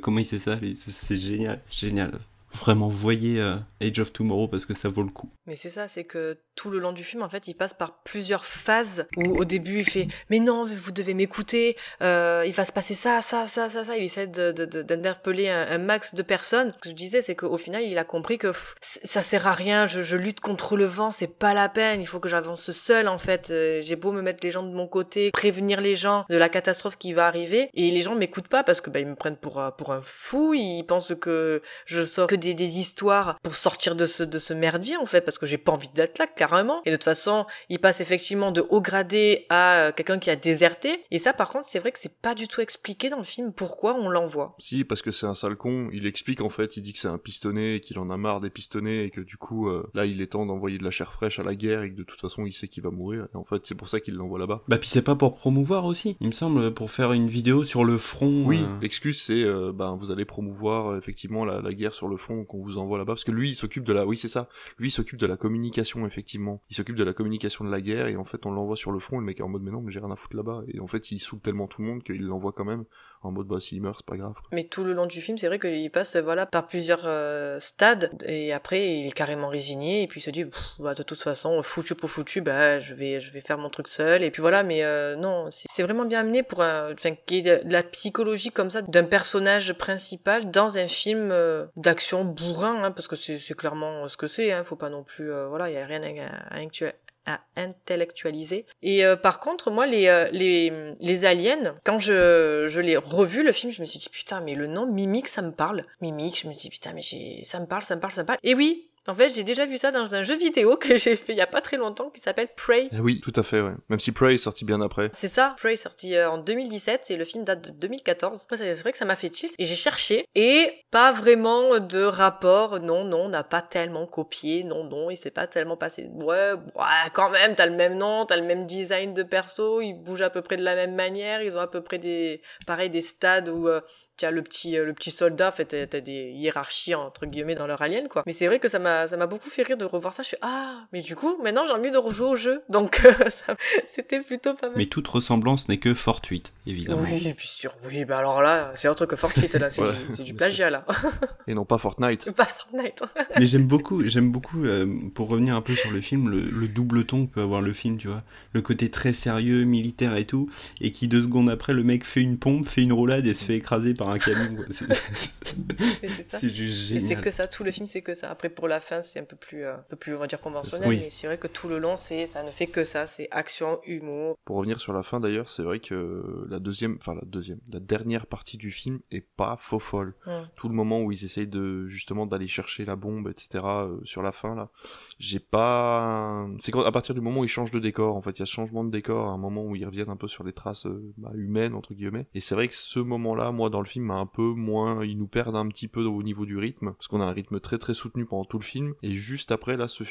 comment 0.00 0.20
il 0.20 0.26
sait 0.26 0.38
ça, 0.38 0.58
c'est 0.86 1.18
génial, 1.18 1.60
c'est 1.66 1.88
génial. 1.88 2.12
Vraiment, 2.52 2.88
voyez 2.88 3.40
euh, 3.40 3.56
Age 3.80 3.98
of 4.00 4.12
Tomorrow 4.12 4.48
parce 4.48 4.66
que 4.66 4.74
ça 4.74 4.88
vaut 4.88 5.02
le 5.02 5.10
coup. 5.10 5.30
Mais 5.46 5.56
c'est 5.56 5.70
ça, 5.70 5.88
c'est 5.88 6.04
que 6.04 6.38
tout 6.56 6.70
le 6.70 6.78
long 6.78 6.92
du 6.92 7.04
film, 7.04 7.22
en 7.22 7.28
fait, 7.28 7.48
il 7.48 7.54
passe 7.54 7.74
par 7.74 8.02
plusieurs 8.02 8.44
phases 8.44 9.06
où 9.16 9.38
au 9.38 9.44
début 9.44 9.78
il 9.78 9.84
fait 9.84 10.08
mais 10.28 10.40
non, 10.40 10.64
vous 10.64 10.92
devez 10.92 11.14
m'écouter, 11.14 11.76
euh, 12.02 12.44
il 12.46 12.52
va 12.52 12.64
se 12.64 12.72
passer 12.72 12.94
ça, 12.94 13.20
ça, 13.20 13.46
ça, 13.46 13.68
ça, 13.68 13.84
ça. 13.84 13.96
Il 13.96 14.04
essaie 14.04 14.26
d'interpeller 14.26 15.48
un, 15.48 15.78
max 15.78 16.14
de 16.14 16.22
personnes. 16.22 16.72
Ce 16.76 16.78
que 16.78 16.88
je 16.90 16.94
disais, 16.94 17.22
c'est 17.22 17.34
qu'au 17.34 17.56
final, 17.56 17.82
il 17.82 17.96
a 17.98 18.04
compris 18.04 18.38
que 18.38 18.48
pff, 18.48 18.74
ça 18.80 19.22
sert 19.22 19.46
à 19.46 19.52
rien. 19.52 19.86
Je, 19.86 20.02
je 20.02 20.16
lutte 20.16 20.40
contre 20.40 20.76
le 20.76 20.84
vent, 20.84 21.10
c'est 21.10 21.26
pas 21.26 21.54
la 21.54 21.68
peine. 21.68 22.00
Il 22.00 22.06
faut 22.06 22.20
que 22.20 22.28
j'avance 22.28 22.70
seul, 22.70 23.08
en 23.08 23.18
fait. 23.18 23.50
Euh, 23.50 23.80
J'ai 23.82 23.96
beau 23.96 24.12
me 24.12 24.22
mettre 24.22 24.44
les 24.44 24.50
gens 24.50 24.62
de 24.62 24.74
mon 24.74 24.86
côté, 24.86 25.30
prévenir 25.30 25.80
les 25.80 25.94
gens 25.94 26.24
de 26.28 26.36
la 26.36 26.48
catastrophe 26.48 26.98
qui 26.98 27.12
va 27.12 27.26
arriver, 27.26 27.70
et 27.74 27.90
les 27.90 28.02
gens 28.02 28.14
m'écoutent 28.14 28.48
pas 28.48 28.62
parce 28.62 28.80
que 28.80 28.90
bah, 28.90 29.00
ils 29.00 29.06
me 29.06 29.14
prennent 29.14 29.36
pour 29.36 29.62
pour 29.78 29.92
un 29.92 30.02
fou. 30.02 30.54
Ils 30.54 30.84
pensent 30.84 31.14
que 31.20 31.62
je 31.86 32.04
sors 32.04 32.26
que 32.26 32.39
des, 32.40 32.54
des 32.54 32.78
histoires 32.78 33.38
pour 33.42 33.54
sortir 33.54 33.94
de 33.94 34.06
ce, 34.06 34.24
de 34.24 34.38
ce 34.38 34.52
merdier, 34.52 34.96
en 34.96 35.04
fait, 35.04 35.20
parce 35.20 35.38
que 35.38 35.46
j'ai 35.46 35.58
pas 35.58 35.72
envie 35.72 35.90
d'être 35.94 36.18
là, 36.18 36.26
carrément. 36.26 36.80
Et 36.84 36.90
de 36.90 36.96
toute 36.96 37.04
façon, 37.04 37.46
il 37.68 37.78
passe 37.78 38.00
effectivement 38.00 38.50
de 38.50 38.64
haut 38.68 38.80
gradé 38.80 39.46
à 39.48 39.76
euh, 39.76 39.92
quelqu'un 39.92 40.18
qui 40.18 40.30
a 40.30 40.36
déserté. 40.36 41.00
Et 41.10 41.18
ça, 41.18 41.32
par 41.32 41.50
contre, 41.50 41.64
c'est 41.64 41.78
vrai 41.78 41.92
que 41.92 41.98
c'est 41.98 42.20
pas 42.20 42.34
du 42.34 42.48
tout 42.48 42.60
expliqué 42.60 43.08
dans 43.10 43.18
le 43.18 43.24
film 43.24 43.52
pourquoi 43.52 43.94
on 43.94 44.08
l'envoie. 44.08 44.54
Si, 44.58 44.84
parce 44.84 45.02
que 45.02 45.12
c'est 45.12 45.26
un 45.26 45.34
sale 45.34 45.56
con, 45.56 45.88
il 45.92 46.06
explique 46.06 46.40
en 46.40 46.48
fait, 46.48 46.76
il 46.76 46.82
dit 46.82 46.92
que 46.92 46.98
c'est 46.98 47.08
un 47.08 47.18
pistonné 47.18 47.76
et 47.76 47.80
qu'il 47.80 47.98
en 47.98 48.10
a 48.10 48.16
marre 48.16 48.40
des 48.40 48.50
pistonnés 48.50 49.04
et 49.04 49.10
que 49.10 49.20
du 49.20 49.36
coup, 49.36 49.68
euh, 49.68 49.88
là, 49.94 50.06
il 50.06 50.20
est 50.20 50.28
temps 50.28 50.46
d'envoyer 50.46 50.78
de 50.78 50.84
la 50.84 50.90
chair 50.90 51.12
fraîche 51.12 51.38
à 51.38 51.42
la 51.42 51.54
guerre 51.54 51.82
et 51.82 51.90
que 51.90 51.96
de 51.96 52.02
toute 52.02 52.20
façon, 52.20 52.46
il 52.46 52.52
sait 52.52 52.68
qu'il 52.68 52.82
va 52.82 52.90
mourir. 52.90 53.28
Et 53.34 53.36
en 53.36 53.44
fait, 53.44 53.66
c'est 53.66 53.74
pour 53.74 53.88
ça 53.88 54.00
qu'il 54.00 54.14
l'envoie 54.14 54.38
là-bas. 54.38 54.62
Bah 54.68 54.78
puis 54.78 54.88
c'est 54.88 55.02
pas 55.02 55.16
pour 55.16 55.34
promouvoir 55.34 55.84
aussi, 55.84 56.16
il 56.20 56.28
me 56.28 56.32
semble, 56.32 56.72
pour 56.72 56.90
faire 56.90 57.12
une 57.12 57.28
vidéo 57.28 57.64
sur 57.64 57.84
le 57.84 57.98
front. 57.98 58.44
Oui, 58.46 58.60
euh, 58.62 58.80
l'excuse 58.80 59.20
c'est, 59.20 59.44
euh, 59.44 59.72
ben, 59.72 59.96
vous 59.98 60.10
allez 60.10 60.24
promouvoir 60.24 60.96
effectivement 60.96 61.44
la, 61.44 61.60
la 61.60 61.74
guerre 61.74 61.94
sur 61.94 62.08
le 62.08 62.16
front 62.16 62.29
qu'on 62.44 62.62
vous 62.62 62.78
envoie 62.78 62.98
là-bas, 62.98 63.12
parce 63.12 63.24
que 63.24 63.30
lui, 63.30 63.50
il 63.50 63.54
s'occupe 63.54 63.84
de 63.84 63.92
la, 63.92 64.06
oui, 64.06 64.16
c'est 64.16 64.28
ça, 64.28 64.48
lui, 64.78 64.90
s'occupe 64.90 65.18
de 65.18 65.26
la 65.26 65.36
communication, 65.36 66.06
effectivement. 66.06 66.62
Il 66.70 66.76
s'occupe 66.76 66.96
de 66.96 67.04
la 67.04 67.12
communication 67.12 67.64
de 67.64 67.70
la 67.70 67.80
guerre, 67.80 68.08
et 68.08 68.16
en 68.16 68.24
fait, 68.24 68.46
on 68.46 68.50
l'envoie 68.50 68.76
sur 68.76 68.92
le 68.92 68.98
front, 68.98 69.16
et 69.16 69.20
le 69.20 69.26
mec 69.26 69.40
est 69.40 69.42
en 69.42 69.48
mode, 69.48 69.62
mais 69.62 69.70
non, 69.70 69.80
mais 69.80 69.92
j'ai 69.92 70.00
rien 70.00 70.10
à 70.10 70.16
foutre 70.16 70.36
là-bas. 70.36 70.62
Et 70.68 70.80
en 70.80 70.86
fait, 70.86 71.10
il 71.10 71.18
saoule 71.18 71.40
tellement 71.40 71.66
tout 71.66 71.82
le 71.82 71.88
monde 71.88 72.02
qu'il 72.02 72.22
l'envoie 72.22 72.52
quand 72.52 72.64
même, 72.64 72.84
en 73.22 73.30
mode, 73.32 73.46
bah, 73.46 73.60
s'il 73.60 73.82
meurt, 73.82 73.98
c'est 73.98 74.06
pas 74.06 74.16
grave. 74.16 74.34
Mais 74.52 74.64
tout 74.64 74.82
le 74.82 74.92
long 74.94 75.06
du 75.06 75.20
film, 75.20 75.36
c'est 75.36 75.46
vrai 75.48 75.58
qu'il 75.58 75.90
passe 75.90 76.16
voilà 76.16 76.46
par 76.46 76.66
plusieurs 76.66 77.02
euh, 77.04 77.60
stades 77.60 78.10
et 78.26 78.52
après 78.52 78.98
il 78.98 79.06
est 79.06 79.12
carrément 79.12 79.48
résigné 79.48 80.02
et 80.02 80.06
puis 80.06 80.20
il 80.20 80.22
se 80.22 80.30
dit 80.30 80.44
bah, 80.78 80.94
de 80.94 81.02
toute 81.02 81.20
façon 81.20 81.60
foutu 81.62 81.94
pour 81.94 82.10
foutu 82.10 82.40
bah 82.40 82.80
je 82.80 82.94
vais 82.94 83.20
je 83.20 83.30
vais 83.30 83.40
faire 83.40 83.58
mon 83.58 83.68
truc 83.68 83.88
seul 83.88 84.22
et 84.22 84.30
puis 84.30 84.40
voilà 84.40 84.62
mais 84.62 84.84
euh, 84.84 85.16
non 85.16 85.48
c'est 85.50 85.82
vraiment 85.82 86.04
bien 86.04 86.20
amené 86.20 86.42
pour 86.42 86.60
enfin 86.60 87.14
qu'il 87.26 87.44
y 87.44 87.48
ait 87.48 87.64
de 87.64 87.72
la 87.72 87.82
psychologie 87.82 88.50
comme 88.50 88.70
ça 88.70 88.82
d'un 88.82 89.04
personnage 89.04 89.72
principal 89.74 90.50
dans 90.50 90.78
un 90.78 90.88
film 90.88 91.30
euh, 91.30 91.66
d'action 91.76 92.24
bourrin 92.24 92.82
hein, 92.84 92.90
parce 92.90 93.06
que 93.08 93.16
c'est 93.16 93.38
clairement 93.54 94.08
ce 94.08 94.16
que 94.16 94.26
c'est 94.26 94.52
hein, 94.52 94.64
faut 94.64 94.76
pas 94.76 94.88
non 94.90 95.02
plus 95.04 95.30
euh, 95.30 95.48
voilà 95.48 95.68
il 95.70 95.74
y 95.74 95.78
a 95.78 95.84
rien 95.86 96.02
à, 96.02 96.54
à 96.54 96.58
actu- 96.60 96.92
à 97.26 97.40
intellectualiser. 97.56 98.66
Et 98.82 99.04
euh, 99.04 99.16
par 99.16 99.40
contre, 99.40 99.70
moi, 99.70 99.86
les, 99.86 100.08
euh, 100.08 100.28
les, 100.32 100.94
les 101.00 101.24
aliens, 101.24 101.76
quand 101.84 101.98
je, 101.98 102.66
je 102.68 102.80
l'ai 102.80 102.96
revu, 102.96 103.42
le 103.42 103.52
film, 103.52 103.72
je 103.72 103.80
me 103.80 103.86
suis 103.86 103.98
dit, 103.98 104.08
putain, 104.08 104.40
mais 104.40 104.54
le 104.54 104.66
nom 104.66 104.86
Mimic, 104.86 105.28
ça 105.28 105.42
me 105.42 105.52
parle. 105.52 105.84
Mimic, 106.00 106.40
je 106.40 106.48
me 106.48 106.52
suis 106.52 106.68
dit, 106.68 106.70
putain, 106.70 106.92
mais 106.92 107.02
j'ai, 107.02 107.42
ça 107.44 107.60
me 107.60 107.66
parle, 107.66 107.82
ça 107.82 107.96
me 107.96 108.00
parle, 108.00 108.12
ça 108.12 108.22
me 108.22 108.26
parle. 108.26 108.38
Et 108.42 108.54
oui, 108.54 108.89
en 109.08 109.14
fait, 109.14 109.30
j'ai 109.30 109.44
déjà 109.44 109.64
vu 109.64 109.78
ça 109.78 109.90
dans 109.90 110.14
un 110.14 110.22
jeu 110.22 110.36
vidéo 110.36 110.76
que 110.76 110.98
j'ai 110.98 111.16
fait 111.16 111.32
il 111.32 111.38
y 111.38 111.42
a 111.42 111.46
pas 111.46 111.60
très 111.60 111.78
longtemps 111.78 112.10
qui 112.10 112.20
s'appelle 112.20 112.48
Prey. 112.54 112.88
Eh 112.92 113.00
oui, 113.00 113.20
tout 113.22 113.32
à 113.34 113.42
fait, 113.42 113.60
ouais. 113.60 113.72
Même 113.88 113.98
si 113.98 114.12
Prey 114.12 114.34
est 114.34 114.38
sorti 114.38 114.64
bien 114.64 114.80
après. 114.80 115.08
C'est 115.12 115.28
ça, 115.28 115.54
Prey 115.58 115.72
est 115.72 115.76
sorti 115.76 116.14
euh, 116.16 116.30
en 116.30 116.38
2017 116.38 117.10
et 117.10 117.16
le 117.16 117.24
film 117.24 117.44
date 117.44 117.62
de 117.62 117.70
2014. 117.70 118.42
Après, 118.44 118.58
c'est 118.58 118.74
vrai 118.74 118.92
que 118.92 118.98
ça 118.98 119.06
m'a 119.06 119.16
fait 119.16 119.30
tilt 119.30 119.54
et 119.58 119.64
j'ai 119.64 119.76
cherché 119.76 120.26
et 120.34 120.70
pas 120.90 121.12
vraiment 121.12 121.78
de 121.78 122.02
rapport. 122.02 122.80
Non, 122.80 123.04
non, 123.04 123.22
on 123.22 123.28
n'a 123.30 123.44
pas 123.44 123.62
tellement 123.62 124.06
copié. 124.06 124.64
Non, 124.64 124.84
non, 124.84 125.10
il 125.10 125.16
s'est 125.16 125.30
pas 125.30 125.46
tellement 125.46 125.76
passé. 125.76 126.08
Ouais, 126.12 126.52
ouais, 126.52 127.10
quand 127.14 127.30
même, 127.30 127.54
t'as 127.54 127.66
le 127.66 127.76
même 127.76 127.96
nom, 127.96 128.26
t'as 128.26 128.36
le 128.36 128.44
même 128.44 128.66
design 128.66 129.14
de 129.14 129.22
perso, 129.22 129.80
ils 129.80 129.94
bougent 129.94 130.22
à 130.22 130.30
peu 130.30 130.42
près 130.42 130.56
de 130.56 130.62
la 130.62 130.74
même 130.74 130.94
manière, 130.94 131.42
ils 131.42 131.56
ont 131.56 131.60
à 131.60 131.66
peu 131.66 131.82
près 131.82 131.98
des, 131.98 132.42
pareil, 132.66 132.90
des 132.90 133.00
stades 133.00 133.48
où 133.48 133.68
euh, 133.68 133.80
tu 134.20 134.26
as 134.26 134.30
le 134.30 134.42
petit, 134.42 134.76
euh, 134.76 134.84
le 134.84 134.92
petit 134.92 135.10
soldat, 135.10 135.48
en 135.48 135.52
fait, 135.52 135.88
t'as 135.88 136.00
des 136.00 136.30
hiérarchies 136.32 136.94
entre 136.94 137.26
guillemets 137.26 137.54
dans 137.54 137.66
leur 137.66 137.82
alien, 137.82 138.08
quoi. 138.08 138.22
Mais 138.26 138.32
c'est 138.32 138.46
vrai 138.46 138.58
que 138.58 138.68
ça 138.68 138.78
m'a, 138.78 139.08
ça 139.08 139.16
m'a 139.16 139.26
beaucoup 139.26 139.48
fait 139.50 139.62
rire 139.62 139.76
de 139.76 139.84
revoir 139.84 140.12
ça. 140.12 140.22
Je 140.22 140.30
fais 140.30 140.38
ah, 140.42 140.84
mais 140.92 141.02
du 141.02 141.16
coup, 141.16 141.36
maintenant 141.42 141.62
j'ai 141.66 141.72
envie 141.72 141.90
de 141.90 141.96
rejouer 141.98 142.26
au 142.28 142.36
jeu, 142.36 142.62
donc 142.68 143.00
euh, 143.04 143.12
ça- 143.30 143.56
c'était 143.88 144.20
plutôt 144.20 144.54
pas 144.54 144.68
mal. 144.68 144.76
Mais 144.76 144.86
toute 144.86 145.08
ressemblance 145.08 145.68
n'est 145.68 145.78
que 145.78 145.94
fortuite, 145.94 146.52
évidemment. 146.66 147.02
Oui, 147.10 147.20
bien 147.20 147.34
sûr. 147.38 147.74
Oui, 147.88 148.04
bah 148.04 148.18
alors 148.18 148.42
là, 148.42 148.72
c'est 148.74 148.88
autre 148.88 149.06
que 149.06 149.16
Fortnite, 149.16 149.54
là. 149.54 149.70
C'est 149.70 149.82
Ouais, 149.82 149.92
du, 149.92 149.98
c'est 150.12 150.22
du 150.22 150.34
plagiat, 150.34 150.70
là. 150.70 150.84
Et 151.46 151.54
non 151.54 151.64
pas 151.64 151.78
Fortnite. 151.78 152.30
Pas 152.32 152.44
Fortnite. 152.44 153.02
Mais 153.38 153.46
j'aime 153.46 153.66
beaucoup, 153.66 154.06
j'aime 154.06 154.30
beaucoup, 154.30 154.64
euh, 154.64 154.86
pour 155.14 155.28
revenir 155.28 155.54
un 155.56 155.62
peu 155.62 155.74
sur 155.74 155.90
le 155.90 156.00
film, 156.00 156.28
le, 156.28 156.40
le 156.42 156.68
double 156.68 157.04
ton 157.06 157.26
que 157.26 157.32
peut 157.34 157.40
avoir 157.40 157.60
le 157.62 157.72
film, 157.72 157.96
tu 157.96 158.08
vois. 158.08 158.22
Le 158.52 158.60
côté 158.62 158.90
très 158.90 159.12
sérieux, 159.12 159.64
militaire 159.64 160.16
et 160.16 160.26
tout, 160.26 160.50
et 160.80 160.92
qui 160.92 161.08
deux 161.08 161.22
secondes 161.22 161.48
après, 161.48 161.72
le 161.72 161.82
mec 161.82 162.04
fait 162.04 162.20
une 162.20 162.38
pompe, 162.38 162.66
fait 162.66 162.82
une 162.82 162.92
roulade 162.92 163.26
et 163.26 163.34
se 163.34 163.44
fait 163.44 163.56
écraser 163.56 163.94
par 163.94 164.09
un 164.12 164.18
camion. 164.18 164.56
quoi. 164.56 164.64
C'est- 164.70 166.48
juste 166.48 166.92
Et 166.92 167.00
c'est 167.00 167.06
génial. 167.08 167.20
que 167.22 167.30
ça, 167.30 167.48
tout 167.48 167.64
le 167.64 167.70
film, 167.70 167.86
c'est 167.86 168.02
que 168.02 168.14
ça. 168.14 168.30
Après, 168.30 168.48
pour 168.48 168.68
la 168.68 168.80
fin, 168.80 169.02
c'est 169.02 169.18
un 169.20 169.24
peu 169.24 169.36
plus, 169.36 169.64
euh, 169.64 169.74
un 169.74 169.84
peu 169.88 169.96
plus, 169.96 170.14
on 170.14 170.18
va 170.18 170.26
dire, 170.26 170.40
conventionnel. 170.40 170.88
Oui. 170.88 170.98
Mais 171.02 171.10
c'est 171.10 171.26
vrai 171.26 171.38
que 171.38 171.46
tout 171.46 171.68
le 171.68 171.78
long, 171.78 171.96
c'est, 171.96 172.26
ça 172.26 172.42
ne 172.42 172.50
fait 172.50 172.66
que 172.66 172.84
ça. 172.84 173.06
C'est 173.06 173.28
action, 173.30 173.80
humour. 173.86 174.36
Pour 174.44 174.56
revenir 174.56 174.80
sur 174.80 174.92
la 174.92 175.02
fin 175.02 175.20
d'ailleurs, 175.20 175.48
c'est 175.48 175.62
vrai 175.62 175.80
que 175.80 176.46
la 176.48 176.58
deuxième, 176.58 176.96
enfin 177.00 177.14
la 177.14 177.24
deuxième, 177.26 177.58
la 177.70 177.80
dernière 177.80 178.26
partie 178.26 178.56
du 178.56 178.70
film 178.70 179.00
est 179.10 179.20
pas 179.36 179.56
faux 179.58 179.78
folle. 179.78 180.14
Mm. 180.26 180.30
Tout 180.56 180.68
le 180.68 180.74
moment 180.74 181.00
où 181.02 181.12
ils 181.12 181.24
essayent 181.24 181.46
de 181.46 181.86
justement 181.88 182.26
d'aller 182.26 182.48
chercher 182.48 182.84
la 182.84 182.96
bombe, 182.96 183.28
etc. 183.28 183.64
euh, 183.64 183.96
sur 184.04 184.22
la 184.22 184.32
fin 184.32 184.54
là, 184.54 184.70
j'ai 185.18 185.40
pas. 185.40 186.46
C'est 186.58 186.72
quand- 186.72 186.82
à 186.84 186.92
partir 186.92 187.14
du 187.14 187.20
moment 187.20 187.40
où 187.40 187.44
ils 187.44 187.48
changent 187.48 187.70
de 187.70 187.78
décor, 187.78 188.16
en 188.16 188.22
fait, 188.22 188.32
il 188.32 188.40
y 188.40 188.42
a 188.42 188.46
ce 188.46 188.52
changement 188.52 188.84
de 188.84 188.90
décor, 188.90 189.28
à 189.28 189.32
un 189.32 189.38
moment 189.38 189.64
où 189.64 189.76
ils 189.76 189.84
reviennent 189.86 190.10
un 190.10 190.16
peu 190.16 190.28
sur 190.28 190.44
les 190.44 190.52
traces 190.52 190.86
euh, 190.86 191.12
bah, 191.16 191.30
humaines 191.34 191.74
entre 191.74 191.94
guillemets. 191.94 192.26
Et 192.34 192.40
c'est 192.40 192.54
vrai 192.54 192.68
que 192.68 192.74
ce 192.74 192.98
moment-là, 193.00 193.50
moi 193.52 193.70
dans 193.70 193.80
le 193.80 193.86
film, 193.86 193.99
un 194.08 194.24
peu 194.26 194.42
moins, 194.42 195.04
ils 195.04 195.18
nous 195.18 195.26
perdent 195.26 195.56
un 195.56 195.68
petit 195.68 195.88
peu 195.88 196.04
au 196.04 196.22
niveau 196.22 196.46
du 196.46 196.56
rythme, 196.56 196.92
parce 196.92 197.08
qu'on 197.08 197.20
a 197.20 197.24
un 197.24 197.32
rythme 197.32 197.60
très 197.60 197.78
très 197.78 197.92
soutenu 197.92 198.24
pendant 198.24 198.44
tout 198.44 198.58
le 198.58 198.64
film. 198.64 198.94
Et 199.02 199.16
juste 199.16 199.52
après 199.52 199.76
là, 199.76 199.88
ce, 199.88 200.04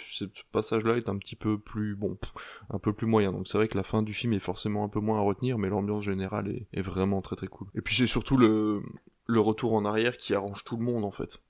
passage-là 0.52 0.98
est 0.98 1.10
un 1.10 1.18
petit 1.18 1.36
peu 1.36 1.58
plus 1.58 1.96
bon, 1.96 2.18
un 2.70 2.80
peu 2.80 2.94
plus 2.94 3.08
moyen. 3.08 3.32
Donc 3.32 3.48
c'est 3.48 3.58
vrai 3.58 3.68
que 3.68 3.78
la 3.78 3.84
fin 3.84 4.04
du 4.04 4.14
film 4.14 4.34
est 4.34 4.40
forcément 4.40 4.84
un 4.84 4.90
peu 4.90 5.00
moins 5.00 5.20
à 5.20 5.22
retenir, 5.22 5.58
mais 5.58 5.70
l'ambiance 5.70 6.04
générale 6.04 6.50
est, 6.50 6.68
est 6.74 6.82
vraiment 6.82 7.22
très 7.22 7.36
très 7.36 7.48
cool. 7.48 7.68
Et 7.74 7.82
puis 7.82 7.96
c'est 7.96 8.08
surtout 8.08 8.38
le, 8.38 8.84
le 9.26 9.40
retour 9.40 9.74
en 9.74 9.86
arrière 9.86 10.18
qui 10.18 10.34
arrange 10.34 10.66
tout 10.66 10.76
le 10.76 10.84
monde 10.84 11.06
en 11.06 11.12
fait. 11.12 11.42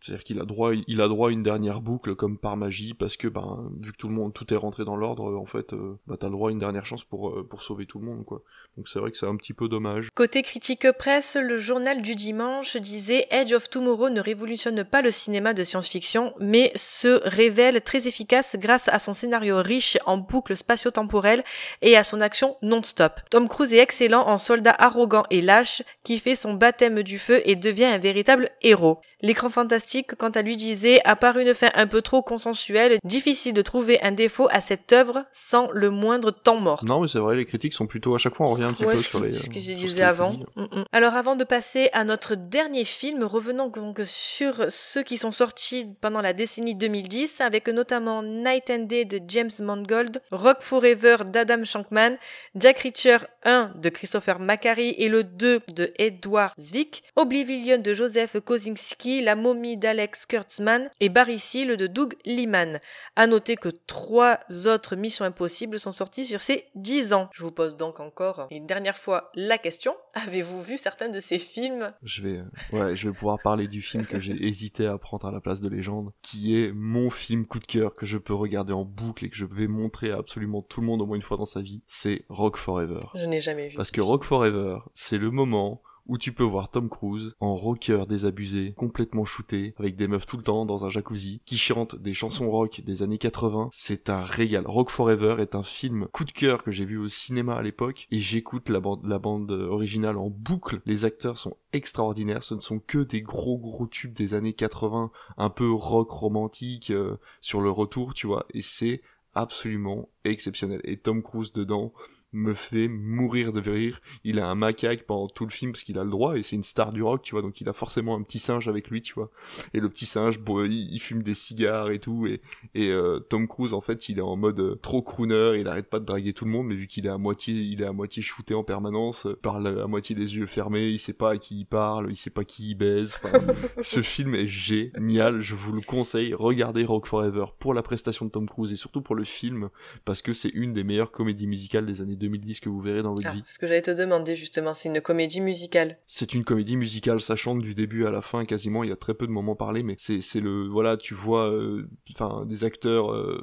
C'est-à-dire 0.00 0.24
qu'il 0.24 0.40
a 0.40 0.44
droit, 0.44 0.72
il 0.74 1.00
a 1.00 1.08
droit 1.08 1.28
à 1.28 1.32
une 1.32 1.42
dernière 1.42 1.80
boucle 1.80 2.14
comme 2.14 2.38
par 2.38 2.56
magie 2.56 2.94
parce 2.94 3.16
que 3.16 3.28
ben 3.28 3.70
vu 3.80 3.92
que 3.92 3.96
tout 3.96 4.08
le 4.08 4.14
monde 4.14 4.32
tout 4.32 4.52
est 4.52 4.56
rentré 4.56 4.84
dans 4.84 4.96
l'ordre, 4.96 5.36
en 5.36 5.46
fait, 5.46 5.72
euh, 5.72 5.98
bah 6.06 6.16
t'as 6.18 6.28
droit 6.28 6.50
à 6.50 6.52
une 6.52 6.58
dernière 6.58 6.86
chance 6.86 7.04
pour 7.04 7.30
euh, 7.30 7.46
pour 7.48 7.62
sauver 7.62 7.86
tout 7.86 7.98
le 7.98 8.06
monde 8.06 8.24
quoi. 8.24 8.42
Donc 8.76 8.88
c'est 8.88 8.98
vrai 8.98 9.10
que 9.10 9.18
c'est 9.18 9.26
un 9.26 9.36
petit 9.36 9.52
peu 9.52 9.68
dommage. 9.68 10.08
Côté 10.14 10.42
critique 10.42 10.90
presse, 10.92 11.36
le 11.36 11.56
journal 11.58 12.02
du 12.02 12.14
dimanche 12.14 12.76
disait 12.76 13.26
Edge 13.30 13.52
of 13.52 13.68
Tomorrow 13.68 14.10
ne 14.10 14.20
révolutionne 14.20 14.82
pas 14.84 15.02
le 15.02 15.10
cinéma 15.10 15.54
de 15.54 15.62
science-fiction, 15.62 16.34
mais 16.40 16.72
se 16.74 17.20
révèle 17.28 17.82
très 17.82 18.08
efficace 18.08 18.56
grâce 18.58 18.88
à 18.88 18.98
son 18.98 19.12
scénario 19.12 19.58
riche 19.58 19.98
en 20.06 20.16
boucles 20.16 20.56
spatio-temporelles 20.56 21.44
et 21.82 21.96
à 21.96 22.04
son 22.04 22.20
action 22.20 22.56
non-stop. 22.62 23.20
Tom 23.30 23.48
Cruise 23.48 23.74
est 23.74 23.78
excellent 23.78 24.26
en 24.26 24.36
soldat 24.36 24.74
arrogant 24.78 25.24
et 25.30 25.40
lâche 25.40 25.82
qui 26.02 26.18
fait 26.18 26.34
son 26.34 26.54
baptême 26.54 27.02
du 27.02 27.18
feu 27.18 27.42
et 27.44 27.56
devient 27.56 27.84
un 27.84 27.98
véritable 27.98 28.50
héros. 28.62 29.00
L'écran 29.22 29.50
fantastique, 29.50 30.16
quant 30.16 30.30
à 30.30 30.42
lui, 30.42 30.56
disait, 30.56 31.00
à 31.04 31.14
part 31.14 31.38
une 31.38 31.54
fin 31.54 31.70
un 31.74 31.86
peu 31.86 32.02
trop 32.02 32.22
consensuelle, 32.22 32.98
difficile 33.04 33.54
de 33.54 33.62
trouver 33.62 34.02
un 34.02 34.10
défaut 34.10 34.48
à 34.50 34.60
cette 34.60 34.92
œuvre 34.92 35.24
sans 35.30 35.70
le 35.72 35.90
moindre 35.90 36.32
temps 36.32 36.58
mort. 36.58 36.84
Non, 36.84 37.00
mais 37.00 37.06
c'est 37.06 37.20
vrai, 37.20 37.36
les 37.36 37.46
critiques 37.46 37.72
sont 37.72 37.86
plutôt, 37.86 38.16
à 38.16 38.18
chaque 38.18 38.34
fois, 38.34 38.46
on 38.46 38.52
revient 38.52 38.64
un 38.64 38.72
petit 38.72 38.84
peu 38.84 38.98
sur 38.98 39.20
les. 39.20 39.34
Ce 39.34 39.48
que 39.48 39.58
euh, 39.58 39.60
je 39.60 39.74
disais 39.74 40.02
avant. 40.02 40.32
Mm, 40.56 40.62
mm. 40.62 40.84
Alors, 40.90 41.14
avant 41.14 41.36
de 41.36 41.44
passer 41.44 41.88
à 41.92 42.02
notre 42.02 42.34
dernier 42.34 42.84
film, 42.84 43.22
revenons 43.22 43.68
donc 43.68 44.00
sur 44.04 44.66
ceux 44.70 45.04
qui 45.04 45.18
sont 45.18 45.32
sortis 45.32 45.86
pendant 46.00 46.20
la 46.20 46.32
décennie 46.32 46.74
2010, 46.74 47.40
avec 47.40 47.68
notamment 47.68 48.24
Night 48.24 48.70
and 48.70 48.86
Day 48.86 49.04
de 49.04 49.20
James 49.28 49.50
Mangold, 49.60 50.20
Rock 50.32 50.62
Forever 50.62 51.18
d'Adam 51.26 51.62
Shankman, 51.64 52.16
Jack 52.56 52.80
Reacher 52.80 53.18
1 53.44 53.72
de 53.76 53.88
Christopher 53.88 54.40
McQuarrie 54.40 54.96
et 54.98 55.08
le 55.08 55.22
2 55.22 55.60
de 55.74 55.92
Edward 55.96 56.54
Zwick, 56.58 57.04
Oblivion 57.14 57.78
de 57.78 57.94
Joseph 57.94 58.36
Kosinski, 58.40 59.11
La 59.20 59.36
momie 59.36 59.76
d'Alex 59.76 60.26
Kurtzman 60.26 60.90
et 61.00 61.08
Barry 61.08 61.38
Seal 61.38 61.76
de 61.76 61.86
Doug 61.86 62.14
Liman. 62.24 62.80
À 63.16 63.26
noter 63.26 63.56
que 63.56 63.68
trois 63.68 64.38
autres 64.66 64.96
missions 64.96 65.24
impossibles 65.24 65.78
sont 65.78 65.92
sorties 65.92 66.24
sur 66.24 66.40
ces 66.40 66.64
10 66.74 67.12
ans. 67.12 67.28
Je 67.32 67.42
vous 67.42 67.52
pose 67.52 67.76
donc 67.76 68.00
encore 68.00 68.46
une 68.50 68.66
dernière 68.66 68.96
fois 68.96 69.30
la 69.34 69.58
question. 69.58 69.94
Avez-vous 70.14 70.62
vu 70.62 70.76
certains 70.76 71.08
de 71.08 71.20
ces 71.20 71.38
films? 71.38 71.92
Je 72.02 72.22
vais, 72.22 72.38
euh, 72.38 72.44
ouais, 72.72 72.96
je 72.96 73.08
vais 73.08 73.14
pouvoir 73.14 73.38
parler 73.42 73.68
du 73.68 73.82
film 73.82 74.06
que 74.06 74.20
j'ai 74.20 74.36
hésité 74.46 74.86
à 74.86 74.98
prendre 74.98 75.26
à 75.26 75.30
la 75.30 75.40
place 75.40 75.60
de 75.60 75.68
légende, 75.68 76.12
qui 76.22 76.58
est 76.58 76.72
mon 76.72 77.10
film 77.10 77.46
coup 77.46 77.58
de 77.58 77.66
cœur 77.66 77.94
que 77.94 78.06
je 78.06 78.18
peux 78.18 78.34
regarder 78.34 78.72
en 78.72 78.84
boucle 78.84 79.24
et 79.24 79.30
que 79.30 79.36
je 79.36 79.46
vais 79.46 79.66
montrer 79.66 80.10
à 80.10 80.18
absolument 80.18 80.62
tout 80.62 80.80
le 80.80 80.86
monde 80.86 81.02
au 81.02 81.06
moins 81.06 81.16
une 81.16 81.22
fois 81.22 81.36
dans 81.36 81.44
sa 81.44 81.60
vie. 81.60 81.82
C'est 81.86 82.24
Rock 82.28 82.56
Forever. 82.56 83.00
Je 83.14 83.24
n'ai 83.24 83.40
jamais 83.40 83.68
vu. 83.68 83.76
Parce 83.76 83.90
que 83.90 84.00
Rock 84.00 84.24
Forever, 84.24 84.78
c'est 84.94 85.18
le 85.18 85.30
moment 85.30 85.82
où 86.12 86.18
tu 86.18 86.34
peux 86.34 86.44
voir 86.44 86.70
Tom 86.70 86.90
Cruise 86.90 87.34
en 87.40 87.56
rocker 87.56 88.04
désabusé, 88.06 88.74
complètement 88.76 89.24
shooté, 89.24 89.74
avec 89.78 89.96
des 89.96 90.06
meufs 90.06 90.26
tout 90.26 90.36
le 90.36 90.42
temps 90.42 90.66
dans 90.66 90.84
un 90.84 90.90
jacuzzi, 90.90 91.40
qui 91.46 91.56
chante 91.56 91.96
des 91.96 92.12
chansons 92.12 92.50
rock 92.50 92.82
des 92.84 93.02
années 93.02 93.16
80. 93.16 93.70
C'est 93.72 94.10
un 94.10 94.22
régal. 94.22 94.66
Rock 94.66 94.90
Forever 94.90 95.36
est 95.38 95.54
un 95.54 95.62
film 95.62 96.08
coup 96.12 96.26
de 96.26 96.30
cœur 96.30 96.64
que 96.64 96.70
j'ai 96.70 96.84
vu 96.84 96.98
au 96.98 97.08
cinéma 97.08 97.54
à 97.54 97.62
l'époque, 97.62 98.08
et 98.10 98.18
j'écoute 98.18 98.68
la 98.68 98.80
bande, 98.80 99.50
originale 99.50 100.18
en 100.18 100.28
boucle. 100.28 100.82
Les 100.84 101.06
acteurs 101.06 101.38
sont 101.38 101.56
extraordinaires, 101.72 102.42
ce 102.42 102.56
ne 102.56 102.60
sont 102.60 102.78
que 102.78 102.98
des 102.98 103.22
gros 103.22 103.56
gros 103.56 103.86
tubes 103.86 104.12
des 104.12 104.34
années 104.34 104.52
80, 104.52 105.10
un 105.38 105.50
peu 105.50 105.72
rock 105.72 106.10
romantique 106.10 106.90
euh, 106.90 107.16
sur 107.40 107.62
le 107.62 107.70
retour, 107.70 108.12
tu 108.12 108.26
vois, 108.26 108.44
et 108.52 108.60
c'est 108.60 109.00
absolument 109.32 110.10
exceptionnel. 110.24 110.82
Et 110.84 110.98
Tom 110.98 111.22
Cruise 111.22 111.54
dedans 111.54 111.94
me 112.32 112.54
fait 112.54 112.88
mourir 112.88 113.52
de 113.52 113.70
rire. 113.70 114.00
Il 114.24 114.38
a 114.38 114.48
un 114.48 114.54
macaque 114.54 115.04
pendant 115.04 115.28
tout 115.28 115.44
le 115.44 115.50
film 115.50 115.72
parce 115.72 115.82
qu'il 115.82 115.98
a 115.98 116.04
le 116.04 116.10
droit 116.10 116.36
et 116.36 116.42
c'est 116.42 116.56
une 116.56 116.62
star 116.62 116.92
du 116.92 117.02
rock, 117.02 117.22
tu 117.22 117.32
vois. 117.32 117.42
Donc 117.42 117.60
il 117.60 117.68
a 117.68 117.72
forcément 117.72 118.16
un 118.16 118.22
petit 118.22 118.38
singe 118.38 118.68
avec 118.68 118.90
lui, 118.90 119.02
tu 119.02 119.14
vois. 119.14 119.30
Et 119.74 119.80
le 119.80 119.88
petit 119.88 120.06
singe, 120.06 120.38
bon, 120.38 120.64
il, 120.64 120.92
il 120.92 120.98
fume 120.98 121.22
des 121.22 121.34
cigares 121.34 121.90
et 121.90 121.98
tout. 121.98 122.26
Et, 122.26 122.40
et 122.74 122.90
euh, 122.90 123.20
Tom 123.20 123.46
Cruise, 123.46 123.72
en 123.72 123.80
fait, 123.80 124.08
il 124.08 124.18
est 124.18 124.22
en 124.22 124.36
mode 124.36 124.60
euh, 124.60 124.78
trop 124.80 125.02
crooner. 125.02 125.58
Il 125.58 125.68
arrête 125.68 125.88
pas 125.88 126.00
de 126.00 126.04
draguer 126.04 126.32
tout 126.32 126.44
le 126.44 126.50
monde, 126.50 126.66
mais 126.66 126.74
vu 126.74 126.86
qu'il 126.86 127.06
est 127.06 127.10
à 127.10 127.18
moitié, 127.18 127.54
il 127.54 127.82
est 127.82 127.86
à 127.86 127.92
moitié 127.92 128.22
shooté 128.22 128.54
en 128.54 128.64
permanence, 128.64 129.26
euh, 129.26 129.38
parle 129.40 129.80
à 129.80 129.86
moitié 129.86 130.16
les 130.16 130.36
yeux 130.36 130.46
fermés. 130.46 130.88
Il 130.88 130.98
sait 130.98 131.12
pas 131.12 131.32
à 131.32 131.36
qui 131.36 131.60
il 131.60 131.64
parle, 131.66 132.10
il 132.10 132.16
sait 132.16 132.30
pas 132.30 132.44
qui 132.44 132.70
il 132.70 132.74
baise. 132.74 133.16
Ce 133.82 134.00
film 134.02 134.34
est 134.34 134.48
génial. 134.48 135.40
Je 135.40 135.54
vous 135.54 135.72
le 135.72 135.82
conseille. 135.82 136.34
Regardez 136.34 136.84
Rock 136.84 137.06
Forever 137.06 137.46
pour 137.58 137.74
la 137.74 137.82
prestation 137.82 138.26
de 138.26 138.30
Tom 138.30 138.48
Cruise 138.48 138.72
et 138.72 138.76
surtout 138.76 139.02
pour 139.02 139.14
le 139.14 139.24
film 139.24 139.68
parce 140.04 140.22
que 140.22 140.32
c'est 140.32 140.48
une 140.48 140.72
des 140.72 140.84
meilleures 140.84 141.10
comédies 141.10 141.46
musicales 141.46 141.86
des 141.86 142.00
années 142.00 142.16
2010 142.22 142.60
que 142.60 142.68
vous 142.68 142.80
verrez 142.80 143.02
dans 143.02 143.14
votre 143.14 143.26
Ah, 143.28 143.32
vie. 143.32 143.42
c'est 143.44 143.54
ce 143.54 143.58
que 143.58 143.66
j'allais 143.66 143.82
te 143.82 143.90
demander 143.90 144.34
justement, 144.36 144.74
c'est 144.74 144.88
une 144.88 145.00
comédie 145.00 145.40
musicale. 145.40 145.98
C'est 146.06 146.34
une 146.34 146.44
comédie 146.44 146.76
musicale, 146.76 147.20
ça 147.20 147.36
chante 147.36 147.60
du 147.60 147.74
début 147.74 148.06
à 148.06 148.10
la 148.10 148.22
fin 148.22 148.44
quasiment, 148.44 148.82
il 148.84 148.90
y 148.90 148.92
a 148.92 148.96
très 148.96 149.14
peu 149.14 149.26
de 149.26 149.32
moments 149.32 149.56
parlés, 149.56 149.82
mais 149.82 149.96
c'est 149.98 150.40
le 150.40 150.66
voilà, 150.68 150.96
tu 150.96 151.14
vois 151.14 151.50
euh, 151.50 151.88
enfin 152.14 152.44
des 152.46 152.64
acteurs 152.64 153.12
euh, 153.12 153.40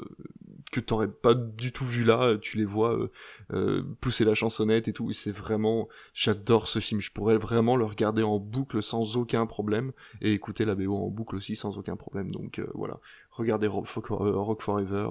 que 0.72 0.80
t'aurais 0.80 1.08
pas 1.08 1.34
du 1.34 1.72
tout 1.72 1.86
vu 1.86 2.04
là, 2.04 2.38
tu 2.40 2.58
les 2.58 2.66
vois 2.66 2.94
euh, 2.96 3.12
euh, 3.54 3.84
pousser 4.02 4.24
la 4.26 4.36
chansonnette 4.36 4.88
et 4.88 4.94
tout, 4.94 5.10
et 5.10 5.14
c'est 5.14 5.32
vraiment 5.32 5.88
j'adore 6.14 6.68
ce 6.68 6.80
film, 6.80 7.02
je 7.02 7.12
pourrais 7.12 7.38
vraiment 7.38 7.76
le 7.76 7.86
regarder 7.86 8.22
en 8.24 8.38
boucle 8.40 8.84
sans 8.84 9.18
aucun 9.18 9.46
problème 9.48 9.92
et 10.22 10.32
écouter 10.34 10.66
la 10.66 10.76
BO 10.76 10.96
en 10.96 11.08
boucle 11.10 11.36
aussi 11.36 11.56
sans 11.56 11.78
aucun 11.78 11.96
problème. 11.96 12.32
Donc 12.32 12.60
euh, 12.60 12.68
voilà, 12.76 13.00
regardez 13.32 13.68
Rock, 13.68 13.88
euh, 14.12 14.38
Rock 14.38 14.62
Forever. 14.62 15.08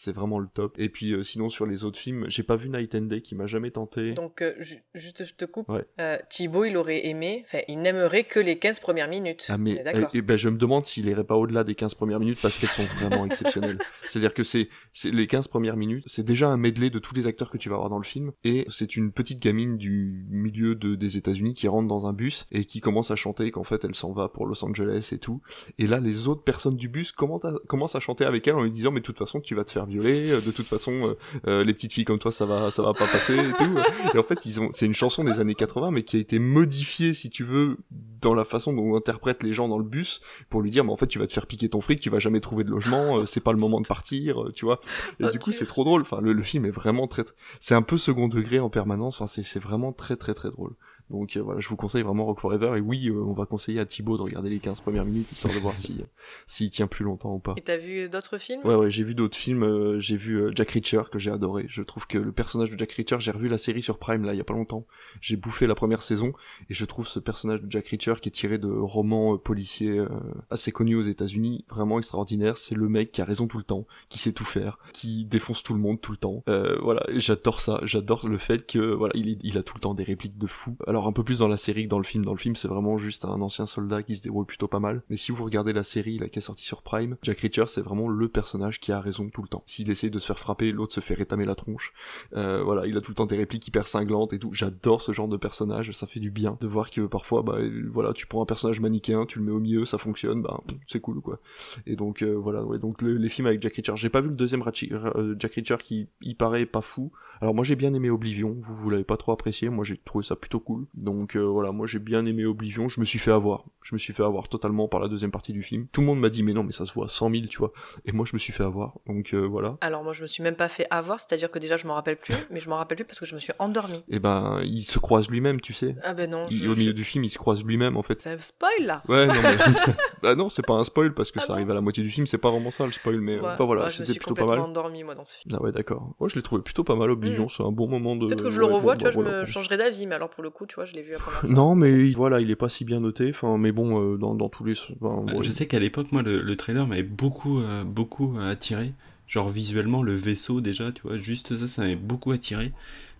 C'est 0.00 0.12
vraiment 0.12 0.38
le 0.38 0.46
top. 0.46 0.76
Et 0.78 0.88
puis 0.88 1.12
euh, 1.12 1.24
sinon 1.24 1.48
sur 1.48 1.66
les 1.66 1.82
autres 1.82 1.98
films, 1.98 2.26
j'ai 2.28 2.44
pas 2.44 2.54
vu 2.54 2.68
Night 2.68 2.94
and 2.94 3.02
Day 3.02 3.20
qui 3.20 3.34
m'a 3.34 3.48
jamais 3.48 3.72
tenté. 3.72 4.12
Donc, 4.12 4.42
euh, 4.42 4.54
ju- 4.60 4.84
juste, 4.94 5.24
je 5.24 5.34
te 5.34 5.44
coupe. 5.44 5.68
Ouais. 5.68 5.84
Euh, 6.00 6.18
Thibaut, 6.30 6.64
il 6.64 6.76
aurait 6.76 7.08
aimé, 7.08 7.42
enfin, 7.44 7.58
il 7.66 7.80
n'aimerait 7.82 8.22
que 8.22 8.38
les 8.38 8.58
15 8.60 8.78
premières 8.78 9.08
minutes. 9.08 9.46
Ah 9.48 9.58
mais 9.58 9.72
est 9.72 9.82
d'accord. 9.82 10.10
eh, 10.14 10.18
eh 10.18 10.22
ben 10.22 10.36
je 10.36 10.48
me 10.50 10.56
demande 10.56 10.86
s'il 10.86 11.08
irait 11.08 11.24
pas 11.24 11.34
au-delà 11.34 11.64
des 11.64 11.74
15 11.74 11.96
premières 11.96 12.20
minutes 12.20 12.38
parce 12.40 12.58
qu'elles 12.58 12.68
sont 12.70 12.84
vraiment 13.04 13.26
exceptionnelles. 13.26 13.78
C'est-à-dire 14.08 14.34
que 14.34 14.44
c'est 14.44 14.68
c'est 14.92 15.10
les 15.10 15.26
15 15.26 15.48
premières 15.48 15.76
minutes, 15.76 16.04
c'est 16.06 16.24
déjà 16.24 16.48
un 16.48 16.56
medley 16.56 16.90
de 16.90 17.00
tous 17.00 17.16
les 17.16 17.26
acteurs 17.26 17.50
que 17.50 17.58
tu 17.58 17.68
vas 17.68 17.74
avoir 17.74 17.90
dans 17.90 17.98
le 17.98 18.04
film 18.04 18.30
et 18.44 18.66
c'est 18.68 18.94
une 18.94 19.10
petite 19.10 19.40
gamine 19.42 19.78
du 19.78 20.26
milieu 20.30 20.76
de, 20.76 20.94
des 20.94 21.16
États-Unis 21.16 21.54
qui 21.54 21.66
rentre 21.66 21.88
dans 21.88 22.06
un 22.06 22.12
bus 22.12 22.46
et 22.52 22.64
qui 22.66 22.80
commence 22.80 23.10
à 23.10 23.16
chanter 23.16 23.50
qu'en 23.50 23.64
fait 23.64 23.84
elle 23.84 23.96
s'en 23.96 24.12
va 24.12 24.28
pour 24.28 24.46
Los 24.46 24.64
Angeles 24.64 25.10
et 25.12 25.18
tout. 25.18 25.42
Et 25.80 25.88
là 25.88 25.98
les 25.98 26.28
autres 26.28 26.44
personnes 26.44 26.76
du 26.76 26.88
bus 26.88 27.10
commencent 27.10 27.44
à, 27.44 27.52
commencent 27.66 27.96
à 27.96 28.00
chanter 28.00 28.24
avec 28.24 28.46
elle 28.46 28.54
en 28.54 28.62
lui 28.62 28.70
disant 28.70 28.92
mais 28.92 29.00
de 29.00 29.04
toute 29.04 29.18
façon 29.18 29.40
tu 29.40 29.56
vas 29.56 29.64
te 29.64 29.72
faire 29.72 29.87
violer, 29.88 30.30
euh, 30.30 30.40
de 30.40 30.50
toute 30.50 30.66
façon 30.66 30.92
euh, 30.92 31.14
euh, 31.46 31.64
les 31.64 31.74
petites 31.74 31.92
filles 31.92 32.04
comme 32.04 32.18
toi 32.18 32.30
ça 32.30 32.46
va 32.46 32.70
ça 32.70 32.82
va 32.82 32.92
pas 32.92 33.06
passer 33.06 33.36
et 33.36 33.52
tout. 33.52 33.78
Et 34.14 34.18
en 34.18 34.22
fait 34.22 34.46
ils 34.46 34.60
ont 34.60 34.68
c'est 34.72 34.86
une 34.86 34.94
chanson 34.94 35.24
des 35.24 35.40
années 35.40 35.54
80 35.54 35.90
mais 35.90 36.04
qui 36.04 36.16
a 36.16 36.20
été 36.20 36.38
modifiée 36.38 37.14
si 37.14 37.30
tu 37.30 37.44
veux 37.44 37.78
dans 38.20 38.34
la 38.34 38.44
façon 38.44 38.72
dont 38.72 38.82
on 38.82 38.96
interprète 38.96 39.42
les 39.42 39.54
gens 39.54 39.68
dans 39.68 39.78
le 39.78 39.84
bus 39.84 40.20
pour 40.50 40.62
lui 40.62 40.70
dire 40.70 40.84
mais 40.84 40.92
en 40.92 40.96
fait 40.96 41.06
tu 41.06 41.18
vas 41.18 41.26
te 41.26 41.32
faire 41.32 41.46
piquer 41.46 41.68
ton 41.68 41.80
fric, 41.80 42.00
tu 42.00 42.10
vas 42.10 42.18
jamais 42.18 42.40
trouver 42.40 42.64
de 42.64 42.70
logement, 42.70 43.24
c'est 43.26 43.42
pas 43.42 43.52
le 43.52 43.58
moment 43.58 43.80
de 43.80 43.86
partir, 43.86 44.44
tu 44.54 44.64
vois. 44.64 44.80
Et 45.20 45.28
du 45.28 45.38
coup 45.38 45.52
c'est 45.52 45.66
trop 45.66 45.84
drôle. 45.84 46.02
Enfin 46.02 46.20
le, 46.20 46.32
le 46.32 46.42
film 46.42 46.66
est 46.66 46.70
vraiment 46.70 47.06
très, 47.06 47.24
c'est 47.60 47.74
un 47.74 47.82
peu 47.82 47.96
second 47.96 48.28
degré 48.28 48.58
en 48.58 48.70
permanence. 48.70 49.20
Enfin 49.20 49.26
c'est 49.26 49.60
vraiment 49.60 49.92
très 49.92 50.16
très 50.16 50.34
très 50.34 50.50
drôle. 50.50 50.74
Donc 51.10 51.36
euh, 51.36 51.40
voilà, 51.42 51.60
je 51.60 51.68
vous 51.68 51.76
conseille 51.76 52.02
vraiment 52.02 52.24
Rock 52.26 52.40
Forever 52.40 52.76
et 52.76 52.80
oui, 52.80 53.08
euh, 53.08 53.14
on 53.24 53.32
va 53.32 53.46
conseiller 53.46 53.80
à 53.80 53.86
Thibaut 53.86 54.16
de 54.16 54.22
regarder 54.22 54.50
les 54.50 54.58
15 54.58 54.80
premières 54.80 55.04
minutes 55.04 55.30
histoire 55.32 55.54
de 55.54 55.58
voir 55.58 55.76
si 55.78 56.04
s'il 56.46 56.70
tient 56.70 56.86
plus 56.86 57.04
longtemps 57.04 57.34
ou 57.34 57.38
pas. 57.38 57.54
Et 57.56 57.62
t'as 57.62 57.76
vu 57.76 58.08
d'autres 58.08 58.38
films? 58.38 58.60
Ouais, 58.64 58.74
ouais, 58.74 58.90
j'ai 58.90 59.04
vu 59.04 59.14
d'autres 59.14 59.36
films. 59.36 59.62
euh, 59.62 59.98
j'ai 60.00 60.16
vu 60.16 60.34
euh, 60.40 60.52
Jack 60.54 60.72
Reacher 60.72 61.02
que 61.10 61.18
j'ai 61.18 61.30
adoré. 61.30 61.66
Je 61.68 61.82
trouve 61.82 62.06
que 62.06 62.18
le 62.18 62.32
personnage 62.32 62.70
de 62.70 62.78
Jack 62.78 62.92
Reacher, 62.92 63.16
j'ai 63.20 63.30
revu 63.30 63.48
la 63.48 63.58
série 63.58 63.82
sur 63.82 63.98
Prime 63.98 64.24
là 64.24 64.34
il 64.34 64.36
y 64.36 64.40
a 64.40 64.44
pas 64.44 64.54
longtemps. 64.54 64.86
J'ai 65.20 65.36
bouffé 65.36 65.66
la 65.66 65.74
première 65.74 66.02
saison 66.02 66.32
et 66.68 66.74
je 66.74 66.84
trouve 66.84 67.06
ce 67.08 67.18
personnage 67.18 67.62
de 67.62 67.70
Jack 67.70 67.88
Reacher 67.88 68.14
qui 68.20 68.28
est 68.28 68.32
tiré 68.32 68.58
de 68.58 68.68
romans 68.68 69.34
euh, 69.34 69.38
policiers 69.38 69.98
euh, 69.98 70.08
assez 70.50 70.72
connus 70.72 70.96
aux 70.96 71.02
États-Unis 71.02 71.64
vraiment 71.70 71.98
extraordinaire. 71.98 72.56
C'est 72.56 72.74
le 72.74 72.88
mec 72.88 73.12
qui 73.12 73.22
a 73.22 73.24
raison 73.24 73.46
tout 73.46 73.58
le 73.58 73.64
temps, 73.64 73.86
qui 74.08 74.18
sait 74.18 74.32
tout 74.32 74.44
faire, 74.44 74.78
qui 74.92 75.24
défonce 75.24 75.62
tout 75.62 75.74
le 75.74 75.80
monde 75.80 76.00
tout 76.00 76.12
le 76.12 76.18
temps. 76.18 76.42
Euh, 76.48 76.78
voilà, 76.82 77.04
j'adore 77.14 77.60
ça. 77.60 77.80
J'adore 77.84 78.28
le 78.28 78.38
fait 78.38 78.66
que 78.66 78.78
voilà, 78.78 79.12
il, 79.16 79.38
il 79.42 79.56
a 79.58 79.62
tout 79.62 79.74
le 79.76 79.80
temps 79.80 79.94
des 79.94 80.04
répliques 80.04 80.38
de 80.38 80.46
fou. 80.46 80.76
Alors 80.86 80.97
un 81.06 81.12
peu 81.12 81.22
plus 81.24 81.38
dans 81.38 81.48
la 81.48 81.56
série 81.56 81.84
que 81.84 81.88
dans 81.88 81.98
le 81.98 82.04
film. 82.04 82.24
Dans 82.24 82.32
le 82.32 82.38
film, 82.38 82.56
c'est 82.56 82.68
vraiment 82.68 82.98
juste 82.98 83.24
un 83.24 83.40
ancien 83.40 83.66
soldat 83.66 84.02
qui 84.02 84.16
se 84.16 84.22
débrouille 84.22 84.46
plutôt 84.46 84.68
pas 84.68 84.80
mal. 84.80 85.02
Mais 85.10 85.16
si 85.16 85.32
vous 85.32 85.44
regardez 85.44 85.72
la 85.72 85.82
série 85.82 86.18
là 86.18 86.28
qui 86.28 86.38
est 86.38 86.42
sortie 86.42 86.64
sur 86.64 86.82
Prime, 86.82 87.16
Jack 87.22 87.40
Reacher, 87.40 87.64
c'est 87.66 87.80
vraiment 87.82 88.08
le 88.08 88.28
personnage 88.28 88.80
qui 88.80 88.92
a 88.92 89.00
raison 89.00 89.28
tout 89.28 89.42
le 89.42 89.48
temps. 89.48 89.62
S'il 89.66 89.90
essaye 89.90 90.10
de 90.10 90.18
se 90.18 90.26
faire 90.26 90.38
frapper, 90.38 90.72
l'autre 90.72 90.94
se 90.94 91.00
fait 91.00 91.14
rétamer 91.14 91.44
la 91.44 91.54
tronche. 91.54 91.92
Euh, 92.36 92.62
voilà, 92.62 92.86
il 92.86 92.96
a 92.96 93.00
tout 93.00 93.10
le 93.10 93.14
temps 93.16 93.26
des 93.26 93.36
répliques 93.36 93.66
hyper 93.68 93.86
cinglantes 93.86 94.32
et 94.32 94.38
tout. 94.38 94.50
J'adore 94.52 95.02
ce 95.02 95.12
genre 95.12 95.28
de 95.28 95.36
personnage, 95.36 95.92
ça 95.92 96.06
fait 96.06 96.20
du 96.20 96.30
bien 96.30 96.56
de 96.60 96.66
voir 96.66 96.90
que 96.90 97.02
parfois, 97.02 97.42
bah 97.42 97.58
voilà, 97.90 98.12
tu 98.12 98.26
prends 98.26 98.42
un 98.42 98.46
personnage 98.46 98.80
manichéen, 98.80 99.26
tu 99.26 99.38
le 99.38 99.44
mets 99.44 99.52
au 99.52 99.60
milieu, 99.60 99.84
ça 99.84 99.98
fonctionne, 99.98 100.42
bah 100.42 100.60
c'est 100.86 101.00
cool 101.00 101.20
quoi. 101.20 101.38
Et 101.86 101.96
donc 101.96 102.22
euh, 102.22 102.32
voilà, 102.34 102.64
ouais, 102.64 102.78
donc 102.78 103.02
le- 103.02 103.16
les 103.16 103.28
films 103.28 103.46
avec 103.46 103.62
Jack 103.62 103.74
Reacher, 103.76 103.92
j'ai 103.96 104.08
pas 104.08 104.20
vu 104.20 104.28
le 104.28 104.34
deuxième 104.34 104.62
euh, 104.92 105.34
Jack 105.38 105.54
Reacher 105.54 105.76
qui 105.82 106.08
il 106.20 106.36
paraît 106.36 106.66
pas 106.66 106.80
fou. 106.80 107.12
Alors 107.40 107.54
moi 107.54 107.62
j'ai 107.64 107.76
bien 107.76 107.94
aimé 107.94 108.10
Oblivion, 108.10 108.56
vous 108.60 108.74
vous 108.74 108.90
l'avez 108.90 109.04
pas 109.04 109.16
trop 109.16 109.30
apprécié, 109.32 109.68
moi 109.68 109.84
j'ai 109.84 109.96
trouvé 109.96 110.24
ça 110.24 110.34
plutôt 110.34 110.58
cool. 110.58 110.86
Donc 110.94 111.36
euh, 111.36 111.40
voilà, 111.40 111.72
moi 111.72 111.86
j'ai 111.86 111.98
bien 111.98 112.24
aimé 112.26 112.44
Oblivion, 112.44 112.88
je 112.88 113.00
me 113.00 113.04
suis 113.04 113.18
fait 113.18 113.30
avoir, 113.30 113.64
je 113.82 113.94
me 113.94 113.98
suis 113.98 114.12
fait 114.12 114.22
avoir 114.22 114.48
totalement 114.48 114.88
par 114.88 115.00
la 115.00 115.08
deuxième 115.08 115.30
partie 115.30 115.52
du 115.52 115.62
film. 115.62 115.86
Tout 115.92 116.00
le 116.00 116.06
monde 116.06 116.20
m'a 116.20 116.28
dit 116.30 116.42
mais 116.42 116.52
non 116.52 116.62
mais 116.64 116.72
ça 116.72 116.84
se 116.86 116.92
voit 116.92 117.06
à 117.06 117.08
100 117.08 117.30
000 117.30 117.46
tu 117.46 117.58
vois, 117.58 117.72
et 118.04 118.12
moi 118.12 118.24
je 118.26 118.34
me 118.34 118.38
suis 118.38 118.52
fait 118.52 118.62
avoir. 118.64 118.94
Donc 119.06 119.32
euh, 119.34 119.46
voilà. 119.46 119.76
Alors 119.80 120.04
moi 120.04 120.12
je 120.12 120.22
me 120.22 120.26
suis 120.26 120.42
même 120.42 120.56
pas 120.56 120.68
fait 120.68 120.86
avoir, 120.90 121.20
c'est-à-dire 121.20 121.50
que 121.50 121.58
déjà 121.58 121.76
je 121.76 121.86
m'en 121.86 121.94
rappelle 121.94 122.16
plus, 122.16 122.34
mais 122.50 122.60
je 122.60 122.68
m'en 122.68 122.76
rappelle 122.76 122.96
plus 122.96 123.04
parce 123.04 123.20
que 123.20 123.26
je 123.26 123.34
me 123.34 123.40
suis 123.40 123.52
endormie. 123.58 124.02
Et 124.08 124.18
ben 124.18 124.60
il 124.64 124.82
se 124.82 124.98
croise 124.98 125.28
lui-même, 125.28 125.60
tu 125.60 125.72
sais. 125.72 125.96
Ah 126.02 126.14
ben 126.14 126.30
non. 126.30 126.46
Il- 126.50 126.64
je- 126.64 126.68
au 126.68 126.74
milieu 126.74 126.90
je- 126.90 126.96
du 126.96 127.04
film, 127.04 127.24
il 127.24 127.30
se 127.30 127.38
croise 127.38 127.64
lui-même 127.64 127.96
en 127.96 128.02
fait. 128.02 128.20
C'est 128.20 128.30
un 128.30 128.38
spoil 128.38 128.70
là 128.86 129.02
Ouais, 129.08 129.26
non 129.26 129.34
mais 129.42 129.56
bah 130.22 130.34
non, 130.34 130.48
c'est 130.48 130.64
pas 130.66 130.74
un 130.74 130.84
spoil 130.84 131.14
parce 131.14 131.30
que 131.30 131.38
Ah 131.40 131.42
ça 131.42 131.48
non 131.52 131.54
arrive 131.56 131.70
à 131.70 131.74
la 131.74 131.80
moitié 131.80 132.02
du 132.02 132.10
film, 132.10 132.26
c'est 132.26 132.38
pas 132.38 132.50
vraiment 132.50 132.70
ça 132.70 132.84
le 132.86 132.92
spoil, 132.92 133.20
mais 133.20 133.38
Ouais. 133.38 133.48
enfin, 133.52 133.64
voilà, 133.64 133.82
je 133.82 133.86
me 133.86 133.90
c'était 134.06 134.12
suis 134.12 134.20
plutôt 134.20 134.34
pas 134.34 134.46
mal. 134.46 134.58
endormi 134.60 135.04
moi 135.04 135.14
dans 135.14 135.24
ce 135.24 135.38
film. 135.38 135.54
Ah 135.58 135.62
ouais, 135.62 135.72
d'accord. 135.72 136.14
Moi, 136.20 136.28
je 136.28 136.36
l'ai 136.36 136.42
trouvé 136.42 136.62
plutôt 136.62 136.84
pas 136.84 136.94
mal, 136.94 137.10
Oblivion, 137.10 137.44
Mm. 137.44 137.48
c'est 137.48 137.62
un 137.62 137.72
bon 137.72 137.88
moment 137.88 138.16
de. 138.16 138.26
Peut-être 138.26 138.44
que 138.44 138.50
je 138.50 138.58
le 138.58 138.66
revois, 138.66 138.94
bon, 138.94 138.98
tu 138.98 139.02
vois, 139.04 139.10
bah, 139.10 139.10
je 139.10 139.20
voilà, 139.30 139.40
me 139.40 139.44
changerai 139.46 139.76
d'avis, 139.76 140.06
mais 140.06 140.14
alors 140.14 140.28
pour 140.30 140.42
le 140.42 140.50
coup, 140.50 140.66
tu 140.66 140.74
vois, 140.78 140.84
je 140.86 140.94
l'ai 140.94 141.02
vu 141.02 141.12
la 141.12 141.18
première 141.18 141.40
fois. 141.40 141.48
Non, 141.50 141.74
mais 141.74 142.12
voilà, 142.12 142.40
il 142.40 142.50
est 142.50 142.56
pas 142.56 142.68
si 142.68 142.84
bien 142.84 143.00
noté. 143.00 143.30
Enfin, 143.30 143.58
mais 143.58 143.72
bon, 143.72 144.00
euh, 144.00 144.16
dans, 144.16 144.34
dans 144.34 144.48
tous 144.48 144.64
les. 144.64 144.74
enfin, 145.00 145.24
Euh, 145.28 145.36
ouais. 145.38 145.42
Je 145.42 145.52
sais 145.52 145.66
qu'à 145.66 145.78
l'époque, 145.78 146.10
moi, 146.12 146.22
le, 146.22 146.40
le 146.40 146.56
trailer 146.56 146.86
m'avait 146.86 147.02
beaucoup, 147.02 147.58
euh, 147.60 147.84
beaucoup 147.84 148.36
attiré. 148.40 148.92
Genre 149.26 149.50
visuellement, 149.50 150.02
le 150.02 150.14
vaisseau 150.14 150.60
déjà, 150.62 150.90
tu 150.90 151.02
vois, 151.02 151.18
juste 151.18 151.54
ça, 151.56 151.68
ça 151.68 151.82
m'avait 151.82 151.96
beaucoup 151.96 152.32
attiré. 152.32 152.72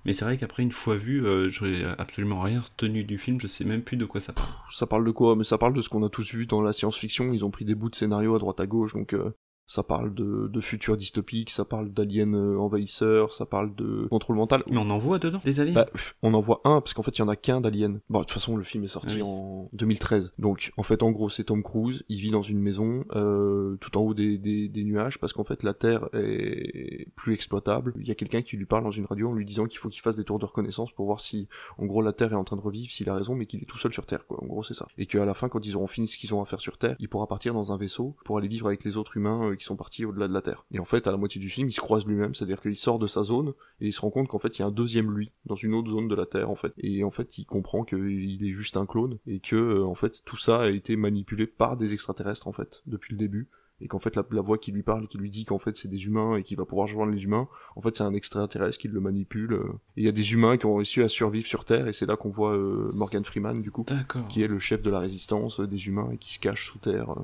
Mais 0.05 0.15
c'est 0.15 0.25
vrai 0.25 0.37
qu'après, 0.39 0.63
une 0.63 0.73
fois 0.73 0.97
vu, 0.97 1.27
euh, 1.27 1.51
j'aurais 1.51 1.85
absolument 1.99 2.41
rien 2.41 2.61
retenu 2.61 3.05
du 3.05 3.19
film, 3.19 3.41
je 3.41 3.47
sais 3.47 3.65
même 3.65 3.83
plus 3.83 3.97
de 3.99 4.07
quoi 4.07 4.21
ça 4.23 4.33
parle. 4.33 4.49
Ça 4.71 4.87
parle 4.87 5.05
de 5.05 5.11
quoi? 5.11 5.37
Mais 5.37 5.45
ça 5.45 5.59
parle 5.59 5.75
de 5.75 5.83
ce 5.83 5.89
qu'on 5.91 6.03
a 6.03 6.09
tous 6.09 6.33
vu 6.35 6.47
dans 6.47 6.63
la 6.63 6.73
science-fiction. 6.73 7.33
Ils 7.35 7.45
ont 7.45 7.51
pris 7.51 7.65
des 7.67 7.75
bouts 7.75 7.91
de 7.91 7.95
scénario 7.97 8.35
à 8.35 8.39
droite 8.39 8.61
à 8.61 8.67
gauche, 8.67 8.95
donc 8.95 9.13
euh, 9.13 9.35
ça 9.69 9.83
parle 9.83 10.15
de, 10.15 10.49
de 10.49 10.61
futurs 10.61 10.97
dystopiques, 10.97 11.51
ça 11.51 11.67
parle 11.67 11.93
d'aliens 11.93 12.33
euh, 12.33 12.57
envahisseurs, 12.57 13.35
ça 13.35 13.45
parle 13.45 13.75
de 13.75 14.07
contrôle 14.09 14.37
mental. 14.37 14.63
Mais 14.67 14.79
on 14.79 14.89
en 14.89 14.97
voit 14.97 15.19
dedans, 15.19 15.39
des 15.45 15.61
aliens 15.61 15.75
Bah, 15.75 15.87
on 16.23 16.33
en 16.33 16.41
voit 16.41 16.63
un, 16.65 16.81
parce 16.81 16.95
qu'en 16.95 17.03
fait, 17.03 17.17
il 17.19 17.21
y 17.21 17.23
en 17.23 17.29
a 17.29 17.37
qu'un 17.37 17.61
d'Alien. 17.61 18.01
Bon, 18.09 18.21
de 18.21 18.25
toute 18.25 18.33
façon, 18.33 18.57
le 18.57 18.65
film 18.65 18.85
est 18.85 18.89
sorti 18.89 19.17
oui. 19.17 19.23
en 19.23 19.69
2013. 19.75 20.33
Donc, 20.39 20.73
en 20.79 20.83
fait, 20.83 21.03
en 21.03 21.11
gros, 21.11 21.29
c'est 21.29 21.45
Tom 21.45 21.63
Cruise, 21.63 22.03
il 22.09 22.19
vit 22.19 22.31
dans 22.31 22.41
une 22.41 22.61
maison, 22.61 23.05
euh, 23.15 23.77
tout 23.83 23.99
en 23.99 24.01
haut 24.01 24.15
des, 24.15 24.39
des, 24.39 24.69
des 24.69 24.85
nuages, 24.85 25.19
parce 25.19 25.35
qu'en 25.35 25.45
fait, 25.45 25.63
la 25.63 25.75
Terre 25.75 26.09
est 26.15 27.07
plus 27.15 27.35
exploitable. 27.35 27.93
Il 28.01 28.09
y 28.09 28.11
a 28.11 28.15
quelqu'un 28.15 28.41
qui 28.41 28.57
lui 28.57 28.65
parle 28.65 28.85
dans 28.85 28.91
une 28.91 29.05
radio 29.05 29.29
en 29.29 29.35
lui 29.35 29.45
disant 29.45 29.67
qu'il 29.67 29.79
faut 29.79 29.91
qu'il 29.91 30.01
fasse 30.01 30.17
des 30.17 30.25
tours 30.25 30.39
de 30.39 30.47
reconnaissance 30.47 30.91
pour 30.93 31.05
voir 31.05 31.21
si, 31.21 31.47
en 31.77 31.85
gros, 31.85 32.01
la 32.01 32.15
Terre 32.15 32.33
est 32.33 32.37
en 32.37 32.45
train 32.45 32.57
de 32.57 32.63
revivre, 32.63 32.91
s'il 32.91 33.11
a 33.11 33.15
raison, 33.15 33.35
mais 33.35 33.45
qu'il 33.45 33.61
est 33.61 33.67
tout 33.67 33.79
seul 33.79 33.93
sur 33.93 34.07
Terre, 34.07 34.27
quoi. 34.27 34.43
En 34.43 34.47
gros, 34.47 34.63
c'est 34.63 34.73
ça. 34.73 34.89
Et 34.97 35.05
qu'à 35.05 35.27
la 35.27 35.35
fin, 35.35 35.51
quand 35.51 35.67
ils 35.67 35.77
auront 35.77 35.87
fini 35.87 36.09
ce 36.09 36.17
qu'ils 36.17 36.33
ont 36.33 36.41
à 36.41 36.47
faire 36.47 36.61
sur 36.61 36.79
Terre, 36.79 36.97
il 37.01 37.11
pourra 37.11 37.27
partir 37.27 37.53
dans 37.53 37.71
un 37.71 37.77
vaisseau 37.77 38.17
pour 38.25 38.39
aller 38.39 38.49
vivre 38.49 38.69
avec 38.69 38.83
les 38.85 38.97
autres 38.97 39.19
humains 39.19 39.51
euh, 39.51 39.58
qui 39.59 39.65
sont 39.65 39.77
partis 39.77 40.05
au-delà 40.05 40.29
de 40.29 40.33
la 40.33 40.43
Terre. 40.43 40.65
Et 40.71 40.79
en 40.79 40.85
fait, 40.85 41.07
à 41.07 41.11
la 41.11 41.17
moitié 41.17 41.41
du 41.41 41.51
film, 41.51 41.69
il 41.69 41.73
se 41.73 41.81
croise 41.81 42.07
lui-même, 42.07 42.35
c'est-à-dire 42.35 42.61
qu'il 42.61 42.77
sort 42.77 42.99
de 42.99 43.07
sa 43.07 43.23
zone, 43.23 43.53
et 43.81 43.87
il 43.89 43.93
se 43.93 44.01
rend 44.01 44.11
compte 44.11 44.29
qu'en 44.29 44.39
fait 44.39 44.59
il 44.59 44.63
y 44.63 44.65
a 44.65 44.67
un 44.67 44.73
deuxième 44.73 45.11
lui 45.11 45.33
dans 45.47 45.55
une 45.55 45.75
autre 45.75 45.91
zone 45.91 46.09
de 46.09 46.15
la 46.15 46.27
Terre 46.27 46.51
en 46.51 46.55
fait 46.55 46.73
et 46.79 47.05
en 47.05 47.11
fait 47.11 47.39
il 47.39 47.45
comprend 47.45 47.85
qu'il 47.85 48.45
est 48.45 48.53
juste 48.53 48.77
un 48.77 48.87
clone 48.87 49.19
et 49.27 49.41
que 49.41 49.57
euh, 49.57 49.85
en 49.85 49.95
fait 49.95 50.23
tout 50.25 50.37
ça 50.37 50.63
a 50.63 50.69
été 50.69 50.97
manipulé 50.97 51.47
par 51.47 51.77
des 51.77 51.95
extraterrestres 51.95 52.49
en 52.49 52.53
fait 52.53 52.83
depuis 52.87 53.13
le 53.13 53.19
début 53.19 53.49
et 53.81 53.87
qu'en 53.87 54.01
fait 54.01 54.17
la, 54.17 54.25
la 54.33 54.41
voix 54.41 54.59
qui 54.59 54.73
lui 54.73 54.83
parle 54.83 55.07
qui 55.07 55.19
lui 55.19 55.31
dit 55.31 55.45
qu'en 55.45 55.59
fait 55.59 55.77
c'est 55.77 55.89
des 55.89 56.07
humains 56.07 56.37
et 56.37 56.43
qu'il 56.43 56.57
va 56.57 56.65
pouvoir 56.65 56.87
rejoindre 56.87 57.13
les 57.13 57.23
humains 57.23 57.49
en 57.77 57.81
fait 57.81 57.97
c'est 57.97 58.03
un 58.03 58.15
extraterrestre 58.15 58.79
qui 58.79 58.89
le 58.89 59.01
manipule 59.01 59.53
euh. 59.53 59.73
et 59.97 60.03
il 60.03 60.05
y 60.05 60.09
a 60.09 60.13
des 60.13 60.33
humains 60.33 60.57
qui 60.57 60.67
ont 60.67 60.75
réussi 60.75 61.01
à 61.01 61.09
survivre 61.09 61.47
sur 61.47 61.65
Terre 61.65 61.87
et 61.87 61.93
c'est 61.93 62.07
là 62.07 62.17
qu'on 62.17 62.31
voit 62.31 62.57
euh, 62.57 62.91
Morgan 62.95 63.25
Freeman 63.25 63.63
du 63.63 63.71
coup 63.71 63.85
qui 64.29 64.43
est 64.43 64.49
le 64.49 64.59
chef 64.59 64.83
de 64.83 64.91
la 64.91 64.99
résistance 64.99 65.61
euh, 65.61 65.67
des 65.67 65.87
humains 65.87 66.11
et 66.13 66.19
qui 66.19 66.35
se 66.35 66.41
cache 66.41 66.71
sous 66.71 66.79
terre. 66.79 67.15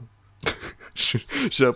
J'ai 0.95 1.67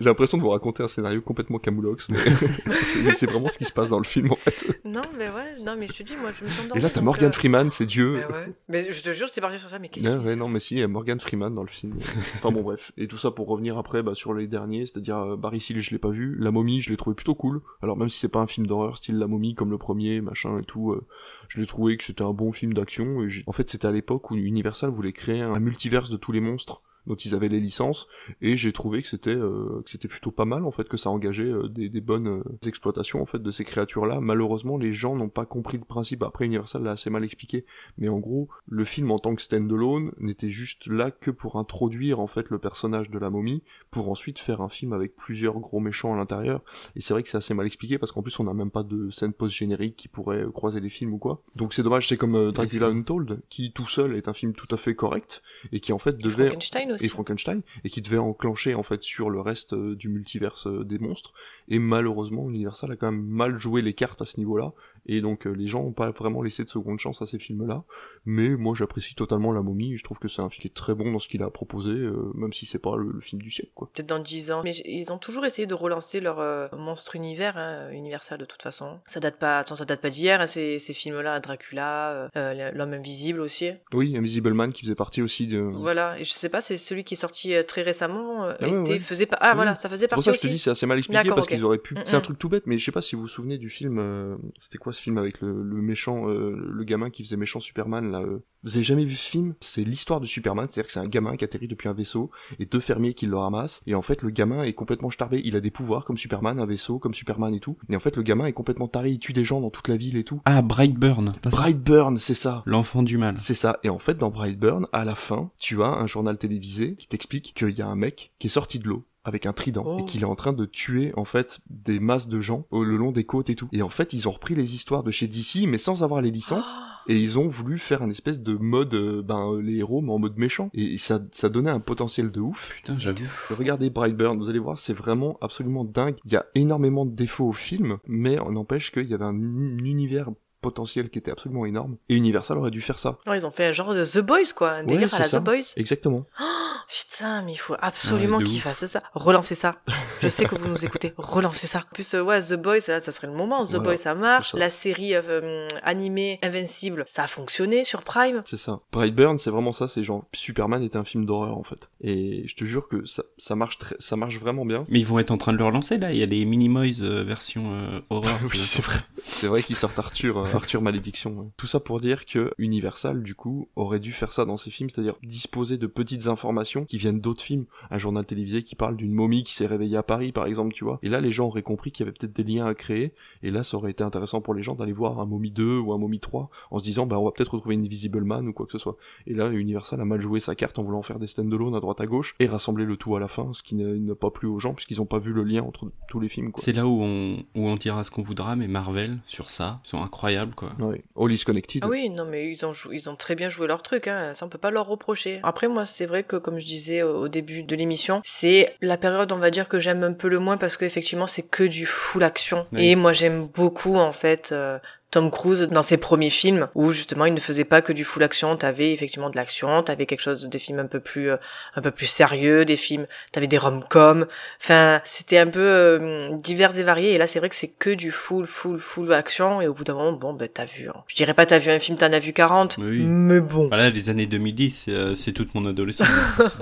l'impression 0.00 0.38
de 0.38 0.42
vous 0.42 0.50
raconter 0.50 0.82
un 0.82 0.88
scénario 0.88 1.20
complètement 1.20 1.58
camoulox, 1.58 2.08
mais 3.04 3.14
c'est 3.14 3.26
vraiment 3.26 3.48
ce 3.48 3.58
qui 3.58 3.64
se 3.64 3.72
passe 3.72 3.90
dans 3.90 3.98
le 3.98 4.04
film 4.04 4.30
en 4.30 4.36
fait. 4.36 4.80
Non, 4.84 5.02
mais 5.18 5.28
ouais, 5.28 5.56
non, 5.60 5.74
mais 5.76 5.86
je 5.86 5.92
te 5.94 6.02
dis, 6.02 6.14
moi, 6.16 6.30
je 6.38 6.44
me 6.44 6.50
suis 6.50 6.60
Et 6.60 6.64
endormie. 6.64 6.82
là, 6.82 6.90
t'as 6.90 7.00
Morgan 7.00 7.28
euh, 7.28 7.32
Freeman, 7.32 7.70
c'est 7.72 7.86
Dieu. 7.86 8.12
Mais 8.12 8.24
ouais. 8.26 8.52
Mais 8.68 8.92
je 8.92 9.02
te 9.02 9.12
jure, 9.12 9.26
j'étais 9.26 9.40
parti 9.40 9.58
sur 9.58 9.68
ça, 9.68 9.78
mais 9.78 9.88
qu'est-ce 9.88 10.06
Ouais, 10.06 10.16
qu'il 10.18 10.26
ouais, 10.28 10.36
non, 10.36 10.48
mais 10.48 10.60
si, 10.60 10.74
il 10.76 10.80
y 10.80 10.82
a 10.82 10.88
Morgan 10.88 11.18
Freeman 11.20 11.54
dans 11.54 11.62
le 11.62 11.68
film. 11.68 11.96
enfin 12.36 12.52
bon, 12.52 12.62
bref. 12.62 12.92
Et 12.96 13.08
tout 13.08 13.18
ça 13.18 13.30
pour 13.30 13.48
revenir 13.48 13.78
après 13.78 14.02
bah, 14.02 14.14
sur 14.14 14.32
les 14.34 14.46
derniers, 14.46 14.86
c'est-à-dire 14.86 15.18
euh, 15.18 15.36
Barry 15.36 15.60
Seal, 15.60 15.80
je 15.80 15.90
l'ai 15.90 15.98
pas 15.98 16.10
vu. 16.10 16.36
La 16.38 16.50
momie, 16.50 16.80
je 16.80 16.90
l'ai 16.90 16.96
trouvé 16.96 17.14
plutôt 17.16 17.34
cool. 17.34 17.62
Alors 17.82 17.96
même 17.96 18.08
si 18.08 18.18
c'est 18.18 18.28
pas 18.28 18.40
un 18.40 18.46
film 18.46 18.66
d'horreur 18.66 18.96
style 18.96 19.18
La 19.18 19.26
momie 19.26 19.54
comme 19.54 19.70
le 19.70 19.78
premier, 19.78 20.20
machin 20.20 20.58
et 20.58 20.64
tout, 20.64 20.92
euh, 20.92 21.04
je 21.48 21.60
l'ai 21.60 21.66
trouvé 21.66 21.96
que 21.96 22.04
c'était 22.04 22.22
un 22.22 22.32
bon 22.32 22.52
film 22.52 22.74
d'action. 22.74 23.22
Et 23.24 23.28
en 23.46 23.52
fait, 23.52 23.68
c'était 23.70 23.86
à 23.86 23.92
l'époque 23.92 24.30
où 24.30 24.36
Universal 24.36 24.90
voulait 24.90 25.12
créer 25.12 25.40
un 25.40 25.58
multiverse 25.58 26.10
de 26.10 26.16
tous 26.16 26.32
les 26.32 26.40
monstres 26.40 26.82
dont 27.06 27.14
ils 27.14 27.34
avaient 27.34 27.48
les 27.48 27.60
licences 27.60 28.06
et 28.40 28.56
j'ai 28.56 28.72
trouvé 28.72 29.02
que 29.02 29.08
c'était 29.08 29.30
euh, 29.30 29.82
que 29.84 29.90
c'était 29.90 30.08
plutôt 30.08 30.30
pas 30.30 30.44
mal 30.44 30.64
en 30.64 30.70
fait 30.70 30.88
que 30.88 30.96
ça 30.96 31.10
engageait 31.10 31.44
euh, 31.44 31.68
des, 31.68 31.88
des 31.88 32.00
bonnes 32.00 32.28
euh, 32.28 32.42
exploitations 32.66 33.20
en 33.20 33.26
fait 33.26 33.42
de 33.42 33.50
ces 33.50 33.64
créatures 33.64 34.06
là 34.06 34.20
malheureusement 34.20 34.76
les 34.76 34.92
gens 34.92 35.16
n'ont 35.16 35.28
pas 35.28 35.46
compris 35.46 35.78
le 35.78 35.84
principe. 35.84 36.22
Après 36.22 36.44
Universal 36.44 36.84
l'a 36.84 36.92
assez 36.92 37.10
mal 37.10 37.24
expliqué 37.24 37.64
mais 37.98 38.08
en 38.08 38.18
gros 38.18 38.48
le 38.66 38.84
film 38.84 39.10
en 39.10 39.18
tant 39.18 39.34
que 39.34 39.42
standalone 39.42 40.12
n'était 40.18 40.50
juste 40.50 40.86
là 40.86 41.10
que 41.10 41.30
pour 41.30 41.56
introduire 41.56 42.20
en 42.20 42.26
fait 42.26 42.50
le 42.50 42.58
personnage 42.58 43.10
de 43.10 43.18
la 43.18 43.30
momie 43.30 43.62
pour 43.90 44.08
ensuite 44.08 44.38
faire 44.38 44.60
un 44.60 44.68
film 44.68 44.92
avec 44.92 45.16
plusieurs 45.16 45.58
gros 45.58 45.80
méchants 45.80 46.14
à 46.14 46.16
l'intérieur. 46.16 46.62
Et 46.96 47.00
c'est 47.00 47.14
vrai 47.14 47.22
que 47.22 47.28
c'est 47.28 47.36
assez 47.36 47.54
mal 47.54 47.66
expliqué 47.66 47.98
parce 47.98 48.12
qu'en 48.12 48.22
plus 48.22 48.38
on 48.40 48.44
n'a 48.44 48.54
même 48.54 48.70
pas 48.70 48.82
de 48.82 49.10
scène 49.10 49.32
post 49.32 49.54
générique 49.54 49.96
qui 49.96 50.08
pourrait 50.08 50.44
croiser 50.52 50.80
les 50.80 50.90
films 50.90 51.14
ou 51.14 51.18
quoi. 51.18 51.42
Donc 51.56 51.74
c'est 51.74 51.82
dommage 51.82 52.08
c'est 52.08 52.16
comme 52.16 52.36
euh, 52.36 52.52
Dracula 52.52 52.88
Untold 52.88 53.42
qui 53.48 53.72
tout 53.72 53.88
seul 53.88 54.16
est 54.16 54.28
un 54.28 54.32
film 54.32 54.52
tout 54.52 54.68
à 54.70 54.76
fait 54.76 54.94
correct 54.94 55.42
et 55.72 55.80
qui 55.80 55.92
en 55.92 55.98
fait 55.98 56.22
devait 56.22 56.48
Frankenstein 56.48 56.91
aussi. 56.94 57.06
et 57.06 57.08
Frankenstein 57.08 57.62
et 57.84 57.90
qui 57.90 58.02
devait 58.02 58.18
enclencher 58.18 58.74
en 58.74 58.82
fait 58.82 59.02
sur 59.02 59.30
le 59.30 59.40
reste 59.40 59.72
euh, 59.72 59.94
du 59.94 60.08
multiverse 60.08 60.66
euh, 60.66 60.84
des 60.84 60.98
monstres 60.98 61.32
et 61.68 61.78
malheureusement 61.78 62.48
Universal 62.48 62.92
a 62.92 62.96
quand 62.96 63.10
même 63.10 63.24
mal 63.24 63.56
joué 63.56 63.82
les 63.82 63.94
cartes 63.94 64.22
à 64.22 64.26
ce 64.26 64.38
niveau-là 64.38 64.72
et 65.06 65.20
donc 65.20 65.46
euh, 65.46 65.50
les 65.52 65.66
gens 65.68 65.80
ont 65.82 65.92
pas 65.92 66.10
vraiment 66.10 66.42
laissé 66.42 66.64
de 66.64 66.68
seconde 66.68 66.98
chance 66.98 67.22
à 67.22 67.26
ces 67.26 67.38
films-là 67.38 67.82
mais 68.24 68.50
moi 68.50 68.74
j'apprécie 68.76 69.14
totalement 69.14 69.52
La 69.52 69.62
Momie 69.62 69.96
je 69.96 70.04
trouve 70.04 70.18
que 70.18 70.28
c'est 70.28 70.42
un 70.42 70.48
film 70.50 70.60
qui 70.62 70.68
est 70.68 70.74
très 70.74 70.94
bon 70.94 71.10
dans 71.12 71.18
ce 71.18 71.28
qu'il 71.28 71.42
a 71.42 71.50
proposé 71.50 71.90
euh, 71.90 72.30
même 72.34 72.52
si 72.52 72.66
c'est 72.66 72.78
pas 72.78 72.96
le, 72.96 73.10
le 73.10 73.20
film 73.20 73.42
du 73.42 73.50
siècle 73.50 73.72
quoi. 73.74 73.90
Peut-être 73.92 74.08
dans 74.08 74.18
10 74.18 74.52
ans. 74.52 74.60
Mais 74.64 74.72
ils 74.84 75.12
ont 75.12 75.18
toujours 75.18 75.44
essayé 75.44 75.66
de 75.66 75.74
relancer 75.74 76.20
leur 76.20 76.38
euh, 76.40 76.68
monstre 76.76 77.16
univers, 77.16 77.56
hein, 77.56 77.90
Universal 77.90 78.38
de 78.38 78.44
toute 78.44 78.62
façon. 78.62 79.00
Ça 79.08 79.20
date 79.20 79.38
pas, 79.38 79.58
attends, 79.58 79.76
ça 79.76 79.84
date 79.84 80.00
pas 80.00 80.10
d'hier, 80.10 80.40
hein, 80.40 80.46
ces, 80.46 80.78
ces 80.78 80.92
films-là, 80.92 81.40
Dracula, 81.40 82.30
euh, 82.36 82.72
l'homme 82.72 82.92
invisible 82.92 83.40
aussi. 83.40 83.70
Oui, 83.92 84.16
Invisible 84.16 84.52
Man 84.54 84.72
qui 84.72 84.82
faisait 84.82 84.94
partie 84.94 85.22
aussi 85.22 85.46
de 85.46 85.58
Voilà, 85.58 86.18
et 86.18 86.24
je 86.24 86.32
sais 86.32 86.48
pas, 86.48 86.60
c'est 86.60 86.76
celui 86.76 87.04
qui 87.04 87.14
est 87.14 87.16
sorti 87.16 87.54
euh, 87.54 87.62
très 87.62 87.82
récemment, 87.82 88.44
euh, 88.44 88.54
Ah 88.60 88.66
était, 88.68 88.76
ouais. 88.76 88.98
faisait 88.98 89.26
pas, 89.26 89.36
ah 89.40 89.50
Oui. 89.50 89.56
voilà, 89.56 89.74
ça 89.74 89.88
faisait 89.88 90.02
C'est 90.02 90.08
pour 90.08 90.16
partie 90.16 90.24
ça 90.26 90.32
que 90.32 90.36
je 90.36 90.42
te 90.42 90.46
aussi. 90.46 90.54
dis, 90.54 90.58
c'est 90.58 90.70
assez 90.70 90.86
mal 90.86 90.98
expliqué 90.98 91.28
parce 91.28 91.46
qu'ils 91.46 91.64
auraient 91.64 91.78
pu. 91.78 91.94
Mm, 91.94 92.02
C'est 92.04 92.16
un 92.16 92.20
mm. 92.20 92.22
truc 92.22 92.38
tout 92.38 92.48
bête, 92.48 92.66
mais 92.66 92.78
je 92.78 92.84
sais 92.84 92.92
pas 92.92 93.02
si 93.02 93.14
vous 93.16 93.22
vous 93.22 93.28
souvenez 93.28 93.58
du 93.58 93.70
film. 93.70 93.98
euh, 93.98 94.36
C'était 94.60 94.78
quoi 94.78 94.91
ce 94.92 95.02
film 95.02 95.18
avec 95.18 95.40
le, 95.40 95.62
le 95.62 95.82
méchant, 95.82 96.28
euh, 96.28 96.56
le 96.56 96.84
gamin 96.84 97.10
qui 97.10 97.22
faisait 97.24 97.36
méchant 97.36 97.60
Superman 97.60 98.10
là 98.10 98.20
euh. 98.20 98.44
Vous 98.64 98.76
avez 98.76 98.84
jamais 98.84 99.04
vu 99.04 99.16
ce 99.16 99.28
film? 99.28 99.54
C'est 99.60 99.82
l'histoire 99.82 100.20
de 100.20 100.26
Superman, 100.26 100.68
c'est-à-dire 100.70 100.86
que 100.86 100.92
c'est 100.92 101.00
un 101.00 101.08
gamin 101.08 101.36
qui 101.36 101.44
atterrit 101.44 101.66
depuis 101.66 101.88
un 101.88 101.92
vaisseau 101.92 102.30
et 102.60 102.64
deux 102.64 102.78
fermiers 102.78 103.12
qui 103.12 103.26
le 103.26 103.36
ramassent. 103.36 103.82
Et 103.88 103.96
en 103.96 104.02
fait, 104.02 104.22
le 104.22 104.30
gamin 104.30 104.62
est 104.62 104.72
complètement 104.72 105.10
starbé. 105.10 105.42
Il 105.44 105.56
a 105.56 105.60
des 105.60 105.72
pouvoirs 105.72 106.04
comme 106.04 106.16
Superman, 106.16 106.60
un 106.60 106.66
vaisseau 106.66 107.00
comme 107.00 107.12
Superman 107.12 107.54
et 107.54 107.60
tout. 107.60 107.76
Et 107.88 107.96
en 107.96 108.00
fait, 108.00 108.14
le 108.14 108.22
gamin 108.22 108.46
est 108.46 108.52
complètement 108.52 108.86
taré. 108.86 109.10
Il 109.10 109.18
tue 109.18 109.32
des 109.32 109.42
gens 109.42 109.60
dans 109.60 109.70
toute 109.70 109.88
la 109.88 109.96
ville 109.96 110.16
et 110.16 110.22
tout. 110.22 110.40
Ah, 110.44 110.62
Brightburn. 110.62 111.32
Brightburn, 111.42 112.18
c'est 112.18 112.34
ça. 112.34 112.62
L'enfant 112.64 113.02
du 113.02 113.18
mal. 113.18 113.34
C'est 113.38 113.54
ça. 113.54 113.80
Et 113.82 113.88
en 113.88 113.98
fait, 113.98 114.16
dans 114.16 114.30
Brightburn, 114.30 114.86
à 114.92 115.04
la 115.04 115.16
fin, 115.16 115.50
tu 115.58 115.82
as 115.82 115.88
un 115.88 116.06
journal 116.06 116.38
télévisé 116.38 116.94
qui 116.94 117.08
t'explique 117.08 117.54
qu'il 117.56 117.70
y 117.70 117.82
a 117.82 117.88
un 117.88 117.96
mec 117.96 118.32
qui 118.38 118.46
est 118.46 118.50
sorti 118.50 118.78
de 118.78 118.86
l'eau 118.86 119.04
avec 119.24 119.46
un 119.46 119.52
trident 119.52 119.82
Oh. 119.84 119.98
et 119.98 120.04
qu'il 120.04 120.22
est 120.22 120.26
en 120.26 120.36
train 120.36 120.52
de 120.52 120.64
tuer 120.64 121.12
en 121.16 121.24
fait 121.24 121.60
des 121.68 121.98
masses 121.98 122.28
de 122.28 122.40
gens 122.40 122.66
au 122.70 122.84
le 122.84 122.96
long 122.96 123.10
des 123.10 123.24
côtes 123.24 123.50
et 123.50 123.56
tout. 123.56 123.68
Et 123.72 123.82
en 123.82 123.88
fait, 123.88 124.12
ils 124.12 124.28
ont 124.28 124.32
repris 124.32 124.54
les 124.54 124.74
histoires 124.74 125.02
de 125.02 125.10
chez 125.10 125.26
DC 125.26 125.66
mais 125.66 125.78
sans 125.78 126.04
avoir 126.04 126.20
les 126.22 126.30
licences 126.30 126.70
et 127.08 127.18
ils 127.20 127.36
ont 127.38 127.48
voulu 127.48 127.78
faire 127.78 128.02
un 128.02 128.10
espèce 128.10 128.42
de 128.42 128.54
mode 128.54 128.94
euh, 128.94 129.22
ben 129.22 129.58
les 129.60 129.78
héros 129.78 130.02
mais 130.02 130.12
en 130.12 130.18
mode 130.20 130.36
méchant 130.36 130.70
et 130.72 130.96
ça 130.98 131.20
ça 131.32 131.48
donnait 131.48 131.70
un 131.70 131.80
potentiel 131.80 132.30
de 132.30 132.40
ouf. 132.40 132.70
Putain, 132.76 132.96
j'avoue. 132.96 133.24
Regardez 133.58 133.90
Brightburn, 133.90 134.38
vous 134.38 134.48
allez 134.50 134.60
voir, 134.60 134.78
c'est 134.78 134.92
vraiment 134.92 135.36
absolument 135.40 135.84
dingue. 135.84 136.16
Il 136.24 136.32
y 136.32 136.36
a 136.36 136.46
énormément 136.54 137.04
de 137.06 137.14
défauts 137.14 137.48
au 137.48 137.52
film, 137.52 137.98
mais 138.06 138.38
on 138.40 138.52
n'empêche 138.52 138.92
qu'il 138.92 139.08
y 139.08 139.14
avait 139.14 139.24
un 139.24 139.32
un 139.32 139.84
univers 139.84 140.28
potentiel 140.62 141.10
qui 141.10 141.18
était 141.18 141.30
absolument 141.30 141.66
énorme. 141.66 141.96
Et 142.08 142.16
Universal 142.16 142.56
aurait 142.58 142.70
dû 142.70 142.80
faire 142.80 142.98
ça. 142.98 143.18
Non, 143.26 143.34
ils 143.34 143.46
ont 143.46 143.50
fait 143.50 143.66
un 143.66 143.72
genre 143.72 143.92
de 143.94 144.04
The 144.04 144.18
Boys, 144.24 144.52
quoi, 144.56 144.70
un 144.70 144.84
délire 144.84 145.08
Ouais, 145.08 145.14
à 145.14 145.18
la 145.18 145.24
ça. 145.26 145.40
The 145.40 145.44
Boys. 145.44 145.72
Exactement. 145.76 146.24
Putain, 146.88 147.42
mais 147.42 147.52
il 147.52 147.56
faut 147.56 147.76
absolument 147.80 148.38
Ouais, 148.38 148.44
qu'ils 148.44 148.60
fassent 148.60 148.86
ça. 148.86 149.02
Relancez 149.14 149.54
ça. 149.54 149.76
Je 150.22 150.28
sais 150.28 150.44
que 150.44 150.54
vous 150.54 150.68
nous 150.68 150.84
écoutez. 150.84 151.12
Relancez 151.16 151.66
ça. 151.66 151.80
En 151.80 151.94
plus, 151.94 152.14
euh, 152.14 152.22
ouais, 152.22 152.40
The 152.40 152.54
Boys, 152.54 152.80
ça, 152.80 153.00
ça 153.00 153.12
serait 153.12 153.26
le 153.26 153.32
moment. 153.32 153.64
The 153.64 153.70
Voilà, 153.70 153.84
Boys, 153.84 153.96
ça 153.96 154.14
marche. 154.14 154.52
ça. 154.52 154.58
La 154.58 154.70
série 154.70 155.14
euh, 155.14 155.22
euh, 155.28 155.68
animée 155.82 156.38
Invincible, 156.42 157.04
ça 157.06 157.24
a 157.24 157.26
fonctionné 157.26 157.84
sur 157.84 158.02
Prime. 158.02 158.42
C'est 158.44 158.56
ça. 158.56 158.80
Brightburn, 158.92 159.38
c'est 159.38 159.50
vraiment 159.50 159.72
ça, 159.72 159.88
c'est 159.88 160.04
genre 160.04 160.24
Superman 160.32 160.82
était 160.82 160.96
un 160.96 161.04
film 161.04 161.24
d'horreur 161.24 161.58
en 161.58 161.62
fait. 161.62 161.90
Et 162.00 162.46
je 162.46 162.54
te 162.54 162.64
jure 162.64 162.88
que 162.88 163.04
ça, 163.04 163.22
ça 163.36 163.56
marche 163.56 163.78
très, 163.78 163.96
ça 163.98 164.16
marche 164.16 164.38
vraiment 164.38 164.64
bien. 164.64 164.84
Mais 164.88 165.00
ils 165.00 165.06
vont 165.06 165.18
être 165.18 165.30
en 165.30 165.36
train 165.36 165.52
de 165.52 165.58
le 165.58 165.64
relancer 165.64 165.98
là, 165.98 166.12
il 166.12 166.18
y 166.18 166.22
a 166.22 166.26
les 166.26 166.44
Minimoys 166.44 167.00
euh, 167.02 167.24
version 167.24 167.72
euh, 167.72 168.00
horreur. 168.10 168.38
oui, 168.50 168.58
c'est 168.58 168.82
vrai. 168.82 168.98
C'est 169.24 169.46
vrai 169.46 169.62
qu'ils 169.62 169.76
sortent 169.76 169.98
Arthur, 169.98 170.38
euh, 170.38 170.54
Arthur 170.54 170.82
Malédiction. 170.82 171.30
ouais. 171.32 171.46
Tout 171.56 171.66
ça 171.66 171.80
pour 171.80 172.00
dire 172.00 172.26
que 172.26 172.52
Universal, 172.58 173.22
du 173.22 173.34
coup, 173.34 173.68
aurait 173.76 174.00
dû 174.00 174.12
faire 174.12 174.32
ça 174.32 174.44
dans 174.44 174.56
ses 174.56 174.70
films, 174.70 174.90
c'est-à-dire 174.90 175.14
disposer 175.22 175.76
de 175.78 175.86
petites 175.86 176.26
informations 176.26 176.84
qui 176.84 176.98
viennent 176.98 177.20
d'autres 177.20 177.42
films. 177.42 177.66
Un 177.90 177.98
journal 177.98 178.24
télévisé 178.24 178.62
qui 178.62 178.74
parle 178.74 178.96
d'une 178.96 179.12
momie 179.12 179.42
qui 179.42 179.54
s'est 179.54 179.66
réveillée 179.66 179.96
à 179.96 180.02
Paris, 180.12 180.30
par 180.30 180.44
exemple, 180.44 180.74
tu 180.74 180.84
vois. 180.84 180.98
Et 181.02 181.08
là, 181.08 181.22
les 181.22 181.30
gens 181.30 181.46
auraient 181.46 181.62
compris 181.62 181.90
qu'il 181.90 182.04
y 182.04 182.06
avait 182.06 182.12
peut-être 182.12 182.36
des 182.36 182.44
liens 182.44 182.66
à 182.66 182.74
créer. 182.74 183.14
Et 183.42 183.50
là, 183.50 183.62
ça 183.62 183.78
aurait 183.78 183.92
été 183.92 184.04
intéressant 184.04 184.42
pour 184.42 184.52
les 184.52 184.62
gens 184.62 184.74
d'aller 184.74 184.92
voir 184.92 185.20
un 185.20 185.24
Mommy 185.24 185.50
2 185.50 185.78
ou 185.78 185.94
un 185.94 185.98
Mommy 185.98 186.20
3 186.20 186.50
en 186.70 186.78
se 186.78 186.84
disant, 186.84 187.06
bah, 187.06 187.18
on 187.18 187.24
va 187.24 187.30
peut-être 187.30 187.54
retrouver 187.54 187.76
une 187.76 187.84
Invisible 187.86 188.22
Man 188.22 188.46
ou 188.46 188.52
quoi 188.52 188.66
que 188.66 188.72
ce 188.72 188.78
soit. 188.78 188.98
Et 189.26 189.32
là, 189.32 189.50
Universal 189.50 190.02
a 190.02 190.04
mal 190.04 190.20
joué 190.20 190.38
sa 190.38 190.54
carte 190.54 190.78
en 190.78 190.82
voulant 190.82 191.00
faire 191.00 191.18
des 191.18 191.26
stand-alone 191.26 191.74
à 191.74 191.80
droite 191.80 192.02
à 192.02 192.04
gauche 192.04 192.34
et 192.40 192.46
rassembler 192.46 192.84
le 192.84 192.98
tout 192.98 193.16
à 193.16 193.20
la 193.20 193.28
fin, 193.28 193.54
ce 193.54 193.62
qui 193.62 193.74
n'a 193.74 194.14
pas 194.14 194.30
plu 194.30 194.48
aux 194.48 194.58
gens 194.58 194.74
puisqu'ils 194.74 194.98
n'ont 194.98 195.06
pas 195.06 195.18
vu 195.18 195.32
le 195.32 195.44
lien 195.44 195.62
entre 195.62 195.90
tous 196.08 196.20
les 196.20 196.28
films, 196.28 196.52
quoi. 196.52 196.62
C'est 196.62 196.74
là 196.74 196.86
où 196.86 197.00
on, 197.02 197.38
où 197.54 197.66
on 197.66 197.76
dira 197.76 198.04
ce 198.04 198.10
qu'on 198.10 198.22
voudra, 198.22 198.54
mais 198.54 198.68
Marvel, 198.68 199.16
sur 199.26 199.48
ça, 199.48 199.80
ils 199.86 199.88
sont 199.88 200.02
incroyables, 200.02 200.54
quoi. 200.54 200.72
Ouais. 200.78 201.02
All 201.16 201.32
is 201.32 201.42
Connected. 201.44 201.82
Ah 201.86 201.88
oui, 201.88 202.10
non, 202.10 202.26
mais 202.26 202.50
ils 202.50 202.66
ont, 202.66 202.72
ils 202.92 203.08
ont 203.08 203.16
très 203.16 203.34
bien 203.34 203.48
joué 203.48 203.66
leur 203.66 203.82
truc, 203.82 204.08
hein. 204.08 204.34
ça 204.34 204.44
on 204.44 204.50
peut 204.50 204.58
pas 204.58 204.70
leur 204.70 204.86
reprocher. 204.86 205.40
Après, 205.42 205.68
moi, 205.68 205.86
c'est 205.86 206.04
vrai 206.04 206.22
que, 206.22 206.36
comme 206.36 206.58
je 206.58 206.66
disais 206.66 207.02
au 207.02 207.28
début 207.28 207.62
de 207.62 207.76
l'émission, 207.76 208.20
c'est 208.24 208.74
la 208.82 208.96
période, 208.98 209.32
on 209.32 209.38
va 209.38 209.50
dire, 209.50 209.68
que 209.68 209.80
j'aime 210.02 210.10
un 210.10 210.12
peu 210.12 210.28
le 210.28 210.38
moins 210.38 210.56
parce 210.56 210.76
qu'effectivement, 210.76 211.26
c'est 211.26 211.42
que 211.42 211.64
du 211.64 211.86
full 211.86 212.22
action. 212.22 212.66
Oui. 212.72 212.88
Et 212.88 212.96
moi, 212.96 213.12
j'aime 213.12 213.46
beaucoup, 213.46 213.96
en 213.96 214.12
fait, 214.12 214.50
euh, 214.52 214.78
Tom 215.12 215.30
Cruise 215.30 215.68
dans 215.68 215.82
ses 215.82 215.98
premiers 215.98 216.30
films 216.30 216.68
où 216.74 216.90
justement 216.90 217.26
il 217.26 217.34
ne 217.34 217.38
faisait 217.38 217.64
pas 217.64 217.82
que 217.82 217.92
du 217.92 218.02
full 218.02 218.22
action, 218.24 218.56
t'avais 218.56 218.92
effectivement 218.92 219.30
de 219.30 219.36
l'action, 219.36 219.82
t'avais 219.84 220.06
quelque 220.06 220.22
chose 220.22 220.48
des 220.48 220.58
films 220.58 220.80
un 220.80 220.86
peu 220.86 220.98
plus 221.00 221.30
euh, 221.30 221.36
un 221.76 221.82
peu 221.82 221.90
plus 221.92 222.06
sérieux, 222.06 222.64
des 222.64 222.76
films, 222.76 223.06
t'avais 223.30 223.46
des 223.46 223.58
rom-coms, 223.58 224.26
enfin 224.60 225.00
c'était 225.04 225.38
un 225.38 225.46
peu 225.46 225.60
euh, 225.60 226.30
divers 226.38 226.76
et 226.78 226.82
varié 226.82 227.12
et 227.12 227.18
là 227.18 227.26
c'est 227.26 227.38
vrai 227.38 227.50
que 227.50 227.54
c'est 227.54 227.68
que 227.68 227.90
du 227.90 228.10
full 228.10 228.46
full 228.46 228.78
full 228.78 229.12
action 229.12 229.60
et 229.60 229.68
au 229.68 229.74
bout 229.74 229.84
d'un 229.84 229.94
moment 229.94 230.12
bon 230.12 230.32
ben 230.32 230.48
t'as 230.52 230.64
vu, 230.64 230.88
hein. 230.88 231.04
je 231.06 231.14
dirais 231.14 231.34
pas 231.34 231.44
t'as 231.46 231.58
vu 231.58 231.70
un 231.70 231.78
film 231.78 231.98
t'en 231.98 232.12
as 232.12 232.18
vu 232.18 232.32
40, 232.32 232.78
Oui. 232.80 233.00
mais 233.04 233.40
bon. 233.40 233.68
Voilà, 233.68 233.90
les 233.90 234.08
années 234.08 234.26
2010, 234.26 234.82
c'est, 234.86 234.90
euh, 234.92 235.14
c'est 235.14 235.32
toute 235.32 235.54
mon 235.54 235.66
adolescence. 235.66 236.08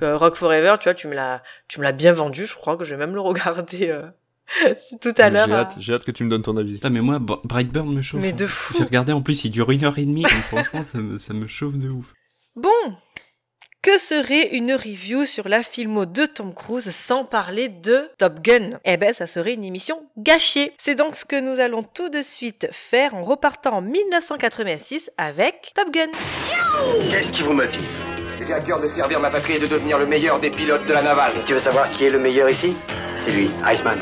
Euh, 0.00 0.16
Rock 0.16 0.36
Forever, 0.36 0.76
tu 0.78 0.84
vois, 0.84 0.94
tu 0.94 1.08
me 1.08 1.14
l'as 1.14 1.42
tu 1.66 1.80
me 1.80 1.84
l'as 1.84 1.90
bien 1.90 2.12
vendu, 2.12 2.46
je 2.46 2.54
crois 2.54 2.76
que 2.76 2.84
je 2.84 2.90
vais 2.94 2.96
même 2.96 3.14
le 3.14 3.20
regarder 3.20 3.88
euh, 3.90 4.02
c'est 4.76 5.00
tout 5.00 5.14
à 5.20 5.30
l'heure. 5.30 5.46
J'ai 5.46 5.52
hâte, 5.54 5.76
j'ai 5.78 5.92
hâte 5.94 6.04
que 6.04 6.10
tu 6.10 6.24
me 6.24 6.30
donnes 6.30 6.42
ton 6.42 6.56
avis. 6.56 6.74
Putain, 6.74 6.90
mais 6.90 7.00
moi, 7.00 7.18
Br- 7.18 7.46
Brightburn 7.46 7.88
me 7.92 8.02
chauffe. 8.02 8.20
Mais 8.20 8.30
hein. 8.30 8.36
de 8.36 8.46
fou. 8.46 8.74
J'ai 8.78 8.84
regardé, 8.84 9.12
en 9.12 9.22
plus, 9.22 9.44
il 9.44 9.50
dure 9.50 9.70
une 9.70 9.84
heure 9.84 9.98
et 9.98 10.04
demie, 10.04 10.22
donc 10.22 10.32
franchement, 10.48 10.84
ça 10.84 10.98
me, 10.98 11.18
ça 11.18 11.34
me 11.34 11.46
chauffe 11.46 11.76
de 11.76 11.88
ouf. 11.90 12.14
Bon, 12.56 12.68
que 13.82 13.98
serait 13.98 14.48
une 14.56 14.72
review 14.72 15.24
sur 15.24 15.48
la 15.48 15.62
filmo 15.62 16.04
de 16.06 16.26
Tom 16.26 16.52
Cruise 16.52 16.90
sans 16.90 17.24
parler 17.24 17.68
de 17.68 18.08
Top 18.18 18.40
Gun? 18.40 18.70
Eh 18.84 18.96
ben, 18.96 19.12
ça 19.12 19.26
serait 19.28 19.54
une 19.54 19.64
émission 19.64 20.02
gâchée. 20.16 20.72
C'est 20.78 20.96
donc 20.96 21.14
ce 21.14 21.24
que 21.24 21.38
nous 21.40 21.60
allons 21.60 21.84
tout 21.84 22.08
de 22.08 22.20
suite 22.22 22.68
faire 22.72 23.14
en 23.14 23.24
repartant 23.24 23.74
en 23.74 23.82
1986 23.82 25.10
avec 25.16 25.72
Top 25.74 25.92
Gun. 25.92 26.08
Qu'est-ce 27.10 27.30
qui 27.30 27.42
vous 27.42 27.52
motive 27.52 27.80
J'ai 28.46 28.52
à 28.52 28.60
cœur 28.60 28.80
de 28.80 28.88
servir 28.88 29.20
ma 29.20 29.30
patrie 29.30 29.54
et 29.54 29.60
de 29.60 29.66
devenir 29.68 29.98
le 29.98 30.06
meilleur 30.06 30.40
des 30.40 30.50
pilotes 30.50 30.86
de 30.86 30.92
la 30.92 31.02
navale. 31.02 31.34
Tu 31.46 31.52
veux 31.52 31.58
savoir 31.60 31.88
qui 31.92 32.04
est 32.04 32.10
le 32.10 32.18
meilleur 32.18 32.50
ici? 32.50 32.74
C'est 33.16 33.30
lui, 33.30 33.48
Iceman. 33.72 33.98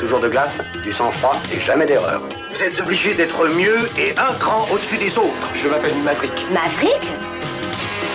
Toujours 0.00 0.20
de 0.20 0.28
glace, 0.28 0.60
du 0.84 0.92
sang-froid 0.92 1.36
et 1.52 1.60
jamais 1.60 1.86
d'erreur. 1.86 2.22
Vous 2.52 2.62
êtes 2.62 2.80
obligé 2.80 3.14
d'être 3.14 3.46
mieux 3.48 3.88
et 3.98 4.12
un 4.16 4.32
cran 4.38 4.66
au-dessus 4.72 4.96
des 4.96 5.18
autres. 5.18 5.48
Je 5.54 5.68
m'appelle 5.68 5.94
Maverick. 6.04 6.32
Maverick 6.52 7.02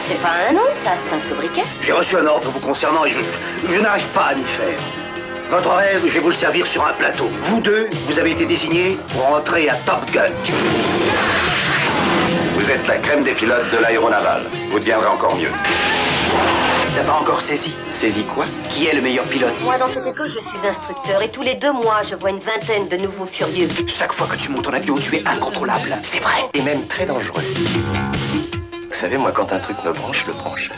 C'est 0.02 0.22
pas 0.22 0.34
un 0.50 0.54
nom, 0.54 0.62
ça, 0.74 0.92
c'est 0.96 1.16
un 1.16 1.20
sobriquet. 1.20 1.64
J'ai 1.82 1.92
reçu 1.92 2.16
un 2.16 2.26
ordre 2.26 2.50
vous 2.50 2.60
concernant 2.60 3.06
et 3.06 3.12
je, 3.12 3.20
je 3.70 3.80
n'arrive 3.80 4.08
pas 4.08 4.28
à 4.28 4.36
m'y 4.36 4.44
faire. 4.44 4.80
Votre 5.52 5.72
rêve, 5.72 6.02
je 6.06 6.14
vais 6.14 6.20
vous 6.20 6.30
le 6.30 6.36
servir 6.36 6.66
sur 6.66 6.86
un 6.86 6.94
plateau. 6.94 7.30
Vous 7.44 7.60
deux, 7.60 7.90
vous 8.08 8.18
avez 8.18 8.32
été 8.32 8.46
désignés 8.46 8.98
pour 9.12 9.28
entrer 9.28 9.70
à 9.70 9.76
Top 9.86 10.10
Gun. 10.12 10.32
Vous 12.56 12.72
êtes 12.72 12.88
la 12.88 12.98
crème 12.98 13.24
des 13.24 13.34
pilotes 13.34 13.70
de 13.72 13.78
l'aéronaval. 13.78 14.44
Vous 14.72 14.80
deviendrez 14.80 15.08
encore 15.08 15.36
mieux. 15.36 15.52
T'as 16.96 17.04
pas 17.04 17.14
encore 17.14 17.42
saisi 17.42 17.72
Saisi 17.90 18.24
quoi? 18.24 18.46
Qui 18.70 18.88
est 18.88 18.94
le 18.94 19.02
meilleur 19.02 19.26
pilote? 19.26 19.54
Moi, 19.62 19.78
dans 19.78 19.88
cette 19.88 20.06
école, 20.06 20.28
je 20.28 20.40
suis 20.40 20.68
instructeur 20.68 21.22
et 21.22 21.30
tous 21.30 21.42
les 21.42 21.56
deux 21.56 21.72
mois, 21.72 22.04
je 22.04 22.16
vois 22.16 22.30
une 22.30 22.40
vingtaine 22.40 22.88
de 22.88 22.98
nouveaux 22.98 23.26
furieux. 23.26 23.68
Chaque 23.88 24.14
fois 24.14 24.28
que 24.28 24.36
tu 24.36 24.50
montes 24.50 24.68
en 24.68 24.74
avion, 24.74 24.96
tu 24.96 25.16
es 25.16 25.28
incontrôlable. 25.28 25.98
C'est 26.04 26.20
vrai. 26.20 26.46
Et 26.54 26.62
même 26.62 26.86
très 26.88 27.06
dangereux. 27.06 27.42
Vous 27.42 28.96
savez, 28.96 29.18
moi, 29.18 29.32
quand 29.32 29.52
un 29.52 29.60
truc 29.60 29.78
me 29.84 29.92
branche, 29.92 30.22
je 30.22 30.28
le 30.28 30.34
branche. 30.34 30.70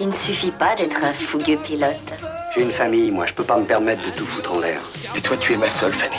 Il 0.00 0.08
ne 0.08 0.12
suffit 0.12 0.50
pas 0.50 0.74
d'être 0.76 1.02
un 1.02 1.12
fougueux 1.12 1.56
pilote. 1.56 2.12
J'ai 2.54 2.62
une 2.62 2.72
famille, 2.72 3.10
moi, 3.10 3.26
je 3.26 3.32
peux 3.32 3.44
pas 3.44 3.56
me 3.56 3.64
permettre 3.64 4.02
de 4.04 4.10
tout 4.10 4.26
foutre 4.26 4.52
en 4.52 4.58
l'air. 4.60 4.80
Et 5.16 5.20
toi, 5.20 5.36
tu 5.38 5.54
es 5.54 5.56
ma 5.56 5.68
seule 5.68 5.94
famille. 5.94 6.18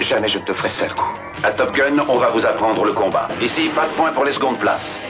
Jamais 0.00 0.28
je 0.28 0.38
ne 0.38 0.44
te 0.44 0.52
ferai 0.52 0.68
seul 0.68 0.94
coup. 0.94 1.12
À 1.44 1.50
Top 1.50 1.74
Gun, 1.74 2.04
on 2.08 2.18
va 2.18 2.28
vous 2.30 2.44
apprendre 2.44 2.84
le 2.84 2.92
combat. 2.92 3.28
Ici, 3.40 3.68
pas 3.68 3.86
de 3.86 3.92
points 3.92 4.12
pour 4.12 4.24
les 4.24 4.32
secondes 4.32 4.58
places. 4.58 5.00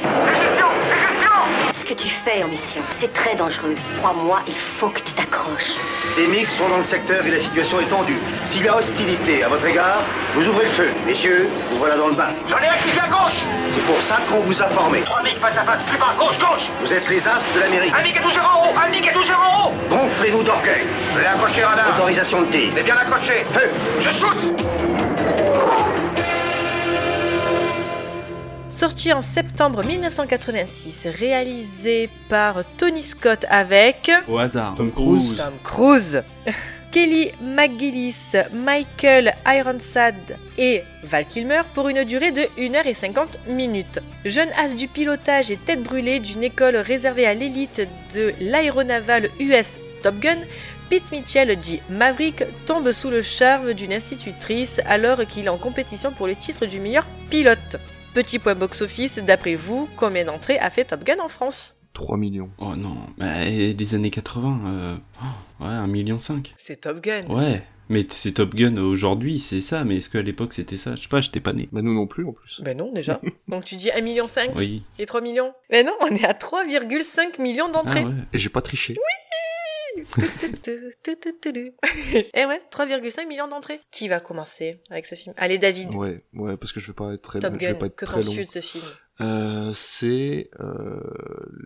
Que 1.93 1.99
tu 1.99 2.09
fais 2.09 2.43
en 2.43 2.49
mission, 2.49 2.80
c'est 2.93 3.12
très 3.12 3.34
dangereux. 3.34 3.74
Crois-moi, 3.99 4.40
il 4.49 4.55
faut 4.55 4.88
que 4.88 5.01
tu 5.01 5.12
t'accroches. 5.12 5.76
Des 6.16 6.26
MiG 6.26 6.49
sont 6.49 6.66
dans 6.70 6.78
le 6.78 6.82
secteur 6.84 7.26
et 7.26 7.30
la 7.30 7.38
situation 7.38 7.80
est 7.80 7.90
tendue. 7.90 8.16
S'il 8.47 8.62
y 8.62 8.68
a 8.68 8.78
hostilité 8.78 9.45
à 9.45 9.49
votre 9.49 9.66
égard, 9.66 10.01
vous 10.34 10.49
ouvrez 10.49 10.64
le 10.64 10.70
feu. 10.70 10.88
Messieurs, 11.07 11.51
vous 11.70 11.76
voilà 11.76 11.97
dans 11.97 12.09
le 12.09 12.14
bain. 12.14 12.30
J'en 12.49 12.57
ai 12.61 12.68
un 12.68 12.78
qui 12.82 12.93
vient 12.93 13.03
à 13.03 13.09
gauche 13.09 13.43
C'est 13.70 13.84
pour 13.84 14.01
ça 14.01 14.20
qu'on 14.26 14.40
vous 14.40 14.62
a 14.62 14.68
formé. 14.68 15.03
Trois 15.03 15.22
MiG 15.22 15.36
face 15.36 15.59
à 15.59 15.64
face, 15.64 15.82
plus 15.82 15.99
bas, 15.99 16.14
gauche, 16.18 16.38
gauche 16.38 16.66
Vous 16.80 16.95
êtes 16.95 17.07
les 17.11 17.28
as 17.28 17.47
de 17.55 17.61
l'Amérique. 17.61 17.93
Un 17.95 18.03
MiG 18.03 18.16
est 18.16 18.22
12 18.22 18.38
en 18.38 18.62
haut 18.62 18.74
Un 18.74 18.88
MiG 18.88 19.07
est 19.09 19.12
12 19.12 19.30
en 19.30 19.68
haut 19.68 19.72
Gonflez-nous 19.90 20.43
d'orgueil. 20.45 20.86
Radar. 21.14 21.95
Autorisation 21.99 22.40
de 22.40 22.47
tir. 22.47 22.72
C'est 22.74 22.84
bien 22.84 22.97
accroché. 22.97 23.45
Feu 23.53 23.70
Je 24.01 24.11
shoot 24.11 24.38
Sorti 28.73 29.12
en 29.12 29.20
septembre 29.20 29.85
1986, 29.85 31.07
réalisé 31.18 32.09
par 32.31 32.64
Tony 32.79 33.03
Scott 33.03 33.45
avec 33.51 34.11
Au 34.27 34.39
hasard, 34.39 34.75
Tom 34.79 34.91
Cruise. 34.91 35.37
Tom 35.37 35.53
Cruise, 35.62 36.23
Kelly 36.91 37.33
McGillis, 37.43 38.33
Michael 38.51 39.35
Ironside 39.47 40.39
et 40.57 40.85
Val 41.05 41.27
Kilmer 41.27 41.61
pour 41.75 41.91
une 41.91 42.03
durée 42.05 42.33
de 42.33 42.49
1h50 42.57 43.47
minutes. 43.47 44.01
Jeune 44.25 44.49
as 44.57 44.75
du 44.75 44.89
pilotage 44.89 45.51
et 45.51 45.59
tête 45.59 45.83
brûlée 45.83 46.18
d'une 46.18 46.43
école 46.43 46.77
réservée 46.77 47.27
à 47.27 47.35
l'élite 47.35 47.87
de 48.14 48.33
l'aéronaval 48.41 49.29
US 49.39 49.79
Top 50.03 50.18
Gun, 50.18 50.39
Pete 50.89 51.12
Mitchell 51.12 51.55
dit 51.57 51.81
Maverick 51.91 52.43
tombe 52.64 52.91
sous 52.91 53.11
le 53.11 53.20
charme 53.20 53.75
d'une 53.75 53.93
institutrice 53.93 54.81
alors 54.87 55.27
qu'il 55.27 55.45
est 55.45 55.51
en 55.51 55.59
compétition 55.59 56.11
pour 56.11 56.27
le 56.27 56.35
titre 56.35 56.64
du 56.64 56.81
meilleur 56.81 57.07
pilote. 57.29 57.77
Petit 58.15 58.39
point 58.39 58.55
box-office, 58.55 59.19
d'après 59.21 59.55
vous, 59.55 59.89
combien 59.97 60.25
d'entrées 60.25 60.59
a 60.59 60.69
fait 60.71 60.85
Top 60.85 61.03
Gun 61.05 61.17
en 61.23 61.29
France 61.29 61.77
3 61.95 62.17
millions. 62.17 62.51
Oh 62.59 62.75
non, 62.77 62.97
bah, 63.19 63.45
les 63.45 63.95
années 63.95 64.11
80, 64.11 64.61
euh, 64.67 64.97
oh, 65.23 65.65
ouais, 65.65 65.69
1,5 65.71 65.87
million. 65.89 66.19
C'est 66.57 66.81
Top 66.81 67.01
Gun. 67.03 67.27
Ouais, 67.27 67.63
mais 67.91 68.07
c'est 68.09 68.33
Top 68.33 68.55
Gun 68.55 68.79
aujourd'hui, 68.79 69.39
c'est 69.39 69.61
ça, 69.61 69.85
mais 69.85 69.97
est-ce 69.99 70.09
qu'à 70.09 70.23
l'époque 70.23 70.53
c'était 70.55 70.79
ça? 70.79 70.95
Je 70.95 71.03
sais 71.03 71.09
pas, 71.09 71.21
j'étais 71.21 71.41
pas 71.41 71.53
né. 71.53 71.69
Bah 71.73 71.83
nous 71.83 71.95
non 71.95 72.07
plus 72.07 72.25
en 72.27 72.33
plus. 72.33 72.61
Ben 72.63 72.77
non, 72.77 72.91
déjà. 72.93 73.21
Donc 73.49 73.65
tu 73.67 73.77
dis 73.77 73.89
1,5 73.89 74.03
million 74.03 74.25
Oui. 74.57 74.85
et 74.99 75.05
3 75.07 75.21
millions 75.21 75.53
Ben 75.71 75.85
non, 75.87 75.93
on 76.01 76.07
est 76.15 76.25
à 76.25 76.33
3,5 76.33 77.41
millions 77.43 77.67
Ah 77.69 77.73
d'entrées. 77.73 78.05
ouais. 78.05 78.13
Et 78.33 78.39
j'ai 78.39 78.49
pas 78.49 78.63
triché. 78.63 78.95
Eh 82.34 82.45
ouais, 82.47 82.62
3,5 82.70 83.26
millions 83.26 83.49
d'entrées. 83.49 83.80
Qui 83.90 84.09
va 84.09 84.20
commencer 84.20 84.80
avec 84.90 85.07
ce 85.07 85.14
film? 85.14 85.34
Allez, 85.38 85.59
David. 85.59 85.95
Ouais, 85.95 86.22
ouais, 86.34 86.57
parce 86.57 86.72
que 86.72 86.80
je 86.80 86.88
vais 86.88 86.93
pas 86.93 87.12
être 87.12 87.22
très, 87.22 87.40
Top 87.40 87.55
je 87.55 87.59
vais 87.59 87.72
Gun, 87.72 87.78
pas 87.78 87.86
être 87.86 87.97
que 87.97 88.05
très 88.05 88.22
long. 88.22 88.34
de 88.34 88.43
ce 88.45 88.61
film? 88.61 88.84
Euh, 89.21 89.73
c'est 89.75 90.51
euh, 90.61 91.01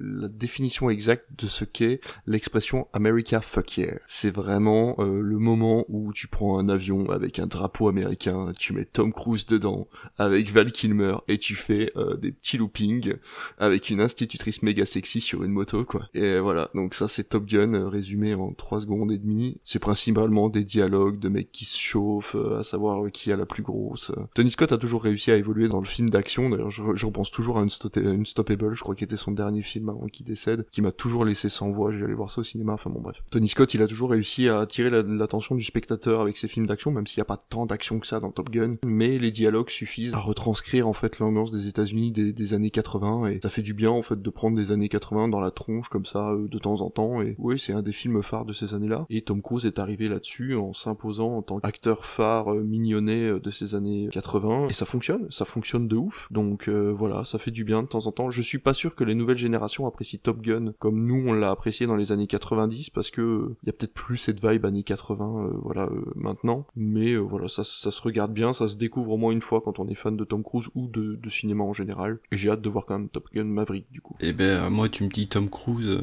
la 0.00 0.28
définition 0.28 0.90
exacte 0.90 1.26
de 1.38 1.46
ce 1.46 1.64
qu'est 1.64 2.00
l'expression 2.26 2.88
America 2.92 3.40
fuck 3.40 3.76
yeah. 3.76 3.98
C'est 4.06 4.34
vraiment 4.34 4.96
euh, 4.98 5.20
le 5.20 5.38
moment 5.38 5.84
où 5.88 6.12
tu 6.12 6.26
prends 6.26 6.58
un 6.58 6.68
avion 6.68 7.08
avec 7.10 7.38
un 7.38 7.46
drapeau 7.46 7.88
américain, 7.88 8.50
tu 8.58 8.72
mets 8.72 8.84
Tom 8.84 9.12
Cruise 9.12 9.46
dedans 9.46 9.86
avec 10.18 10.50
Val 10.50 10.72
Kilmer 10.72 11.16
et 11.28 11.38
tu 11.38 11.54
fais 11.54 11.92
euh, 11.96 12.16
des 12.16 12.32
petits 12.32 12.58
loopings 12.58 13.14
avec 13.58 13.90
une 13.90 14.00
institutrice 14.00 14.62
méga 14.62 14.84
sexy 14.84 15.20
sur 15.20 15.44
une 15.44 15.52
moto 15.52 15.84
quoi. 15.84 16.08
Et 16.14 16.40
voilà, 16.40 16.70
donc 16.74 16.94
ça 16.94 17.06
c'est 17.06 17.28
Top 17.28 17.46
Gun 17.46 17.74
euh, 17.74 17.88
résumé 17.88 18.34
en 18.34 18.52
3 18.52 18.80
secondes 18.80 19.12
et 19.12 19.18
demie. 19.18 19.60
C'est 19.62 19.78
principalement 19.78 20.48
des 20.48 20.64
dialogues 20.64 21.20
de 21.20 21.28
mecs 21.28 21.52
qui 21.52 21.64
se 21.64 21.78
chauffent, 21.78 22.36
à 22.58 22.64
savoir 22.64 23.10
qui 23.12 23.30
a 23.30 23.36
la 23.36 23.46
plus 23.46 23.62
grosse. 23.62 24.10
Tony 24.34 24.50
Scott 24.50 24.72
a 24.72 24.78
toujours 24.78 25.04
réussi 25.04 25.30
à 25.30 25.36
évoluer 25.36 25.68
dans 25.68 25.80
le 25.80 25.86
film 25.86 26.10
d'action, 26.10 26.50
d'ailleurs 26.50 26.70
je, 26.70 26.82
je 26.94 27.06
repense 27.06 27.30
toujours 27.36 27.58
à 27.58 27.62
Unstoppable, 27.62 28.74
je 28.74 28.80
crois 28.80 28.94
qu'il 28.94 29.04
était 29.04 29.16
son 29.16 29.32
dernier 29.32 29.62
film 29.62 29.88
avant 29.90 30.06
qu'il 30.06 30.24
décède, 30.26 30.66
qui 30.70 30.80
m'a 30.82 30.92
toujours 30.92 31.24
laissé 31.24 31.48
sans 31.48 31.70
voix, 31.70 31.92
j'ai 31.92 32.02
allé 32.04 32.14
voir 32.14 32.30
ça 32.30 32.40
au 32.40 32.44
cinéma, 32.44 32.72
enfin 32.72 32.90
bon 32.90 33.00
bref. 33.00 33.22
Tony 33.30 33.48
Scott, 33.48 33.74
il 33.74 33.82
a 33.82 33.86
toujours 33.86 34.10
réussi 34.10 34.48
à 34.48 34.60
attirer 34.60 34.90
la- 34.90 35.02
l'attention 35.02 35.54
du 35.54 35.62
spectateur 35.62 36.20
avec 36.20 36.36
ses 36.36 36.48
films 36.48 36.66
d'action, 36.66 36.90
même 36.90 37.06
s'il 37.06 37.18
n'y 37.20 37.22
a 37.22 37.26
pas 37.26 37.36
tant 37.48 37.66
d'action 37.66 37.98
que 38.00 38.06
ça 38.06 38.20
dans 38.20 38.30
Top 38.30 38.50
Gun, 38.50 38.76
mais 38.84 39.18
les 39.18 39.30
dialogues 39.30 39.70
suffisent 39.70 40.14
à 40.14 40.18
retranscrire 40.18 40.88
en 40.88 40.92
fait 40.92 41.18
l'ambiance 41.18 41.52
des 41.52 41.68
États-Unis 41.68 42.10
des, 42.12 42.32
des 42.32 42.54
années 42.54 42.70
80, 42.70 43.26
et 43.26 43.40
ça 43.42 43.50
fait 43.50 43.62
du 43.62 43.74
bien 43.74 43.90
en 43.90 44.02
fait 44.02 44.20
de 44.20 44.30
prendre 44.30 44.56
des 44.56 44.72
années 44.72 44.88
80 44.88 45.28
dans 45.28 45.40
la 45.40 45.50
tronche 45.50 45.88
comme 45.88 46.06
ça 46.06 46.30
euh, 46.30 46.48
de 46.48 46.58
temps 46.58 46.80
en 46.80 46.90
temps, 46.90 47.20
et 47.22 47.34
oui 47.38 47.58
c'est 47.58 47.72
un 47.72 47.82
des 47.82 47.92
films 47.92 48.22
phares 48.22 48.44
de 48.44 48.52
ces 48.52 48.74
années-là, 48.74 49.06
et 49.10 49.22
Tom 49.22 49.42
Cruise 49.42 49.66
est 49.66 49.78
arrivé 49.78 50.08
là-dessus 50.08 50.54
en 50.56 50.72
s'imposant 50.72 51.36
en 51.36 51.42
tant 51.42 51.60
qu'acteur 51.60 52.06
phare 52.06 52.52
euh, 52.54 52.62
mignonnet 52.62 53.24
euh, 53.24 53.40
de 53.40 53.50
ces 53.50 53.74
années 53.74 54.08
80, 54.12 54.68
et 54.68 54.72
ça 54.72 54.86
fonctionne, 54.86 55.26
ça 55.30 55.44
fonctionne 55.44 55.88
de 55.88 55.96
ouf, 55.96 56.28
donc 56.30 56.68
euh, 56.68 56.92
voilà, 56.96 57.24
ça 57.26 57.38
fait 57.38 57.50
du 57.50 57.64
bien 57.64 57.82
de 57.82 57.88
temps 57.88 58.06
en 58.06 58.12
temps. 58.12 58.30
Je 58.30 58.42
suis 58.42 58.58
pas 58.58 58.74
sûr 58.74 58.94
que 58.94 59.04
les 59.04 59.14
nouvelles 59.14 59.36
générations 59.36 59.86
apprécient 59.86 60.20
Top 60.22 60.40
Gun 60.40 60.72
comme 60.78 61.06
nous 61.06 61.28
on 61.28 61.32
l'a 61.32 61.50
apprécié 61.50 61.86
dans 61.86 61.96
les 61.96 62.12
années 62.12 62.26
90 62.26 62.90
parce 62.90 63.10
que 63.10 63.54
il 63.62 63.66
y 63.66 63.70
a 63.70 63.72
peut-être 63.72 63.94
plus 63.94 64.16
cette 64.16 64.44
vibe 64.44 64.64
années 64.64 64.82
80 64.82 65.50
voilà 65.62 65.88
maintenant, 66.14 66.66
mais 66.76 67.16
voilà 67.16 67.48
ça, 67.48 67.64
ça 67.64 67.90
se 67.90 68.02
regarde 68.02 68.32
bien, 68.32 68.52
ça 68.52 68.68
se 68.68 68.76
découvre 68.76 69.12
au 69.12 69.16
moins 69.16 69.32
une 69.32 69.42
fois 69.42 69.60
quand 69.60 69.78
on 69.78 69.88
est 69.88 69.94
fan 69.94 70.16
de 70.16 70.24
Tom 70.24 70.42
Cruise 70.42 70.68
ou 70.74 70.88
de, 70.88 71.16
de 71.16 71.28
cinéma 71.28 71.64
en 71.64 71.72
général. 71.72 72.18
Et 72.32 72.38
j'ai 72.38 72.50
hâte 72.50 72.62
de 72.62 72.68
voir 72.68 72.86
quand 72.86 72.98
même 72.98 73.08
Top 73.08 73.28
Gun 73.34 73.44
Maverick 73.44 73.86
du 73.90 74.00
coup. 74.00 74.16
Et 74.20 74.28
eh 74.28 74.32
ben 74.32 74.70
moi 74.70 74.88
tu 74.88 75.04
me 75.04 75.08
dis 75.08 75.28
Tom 75.28 75.50
Cruise 75.50 75.98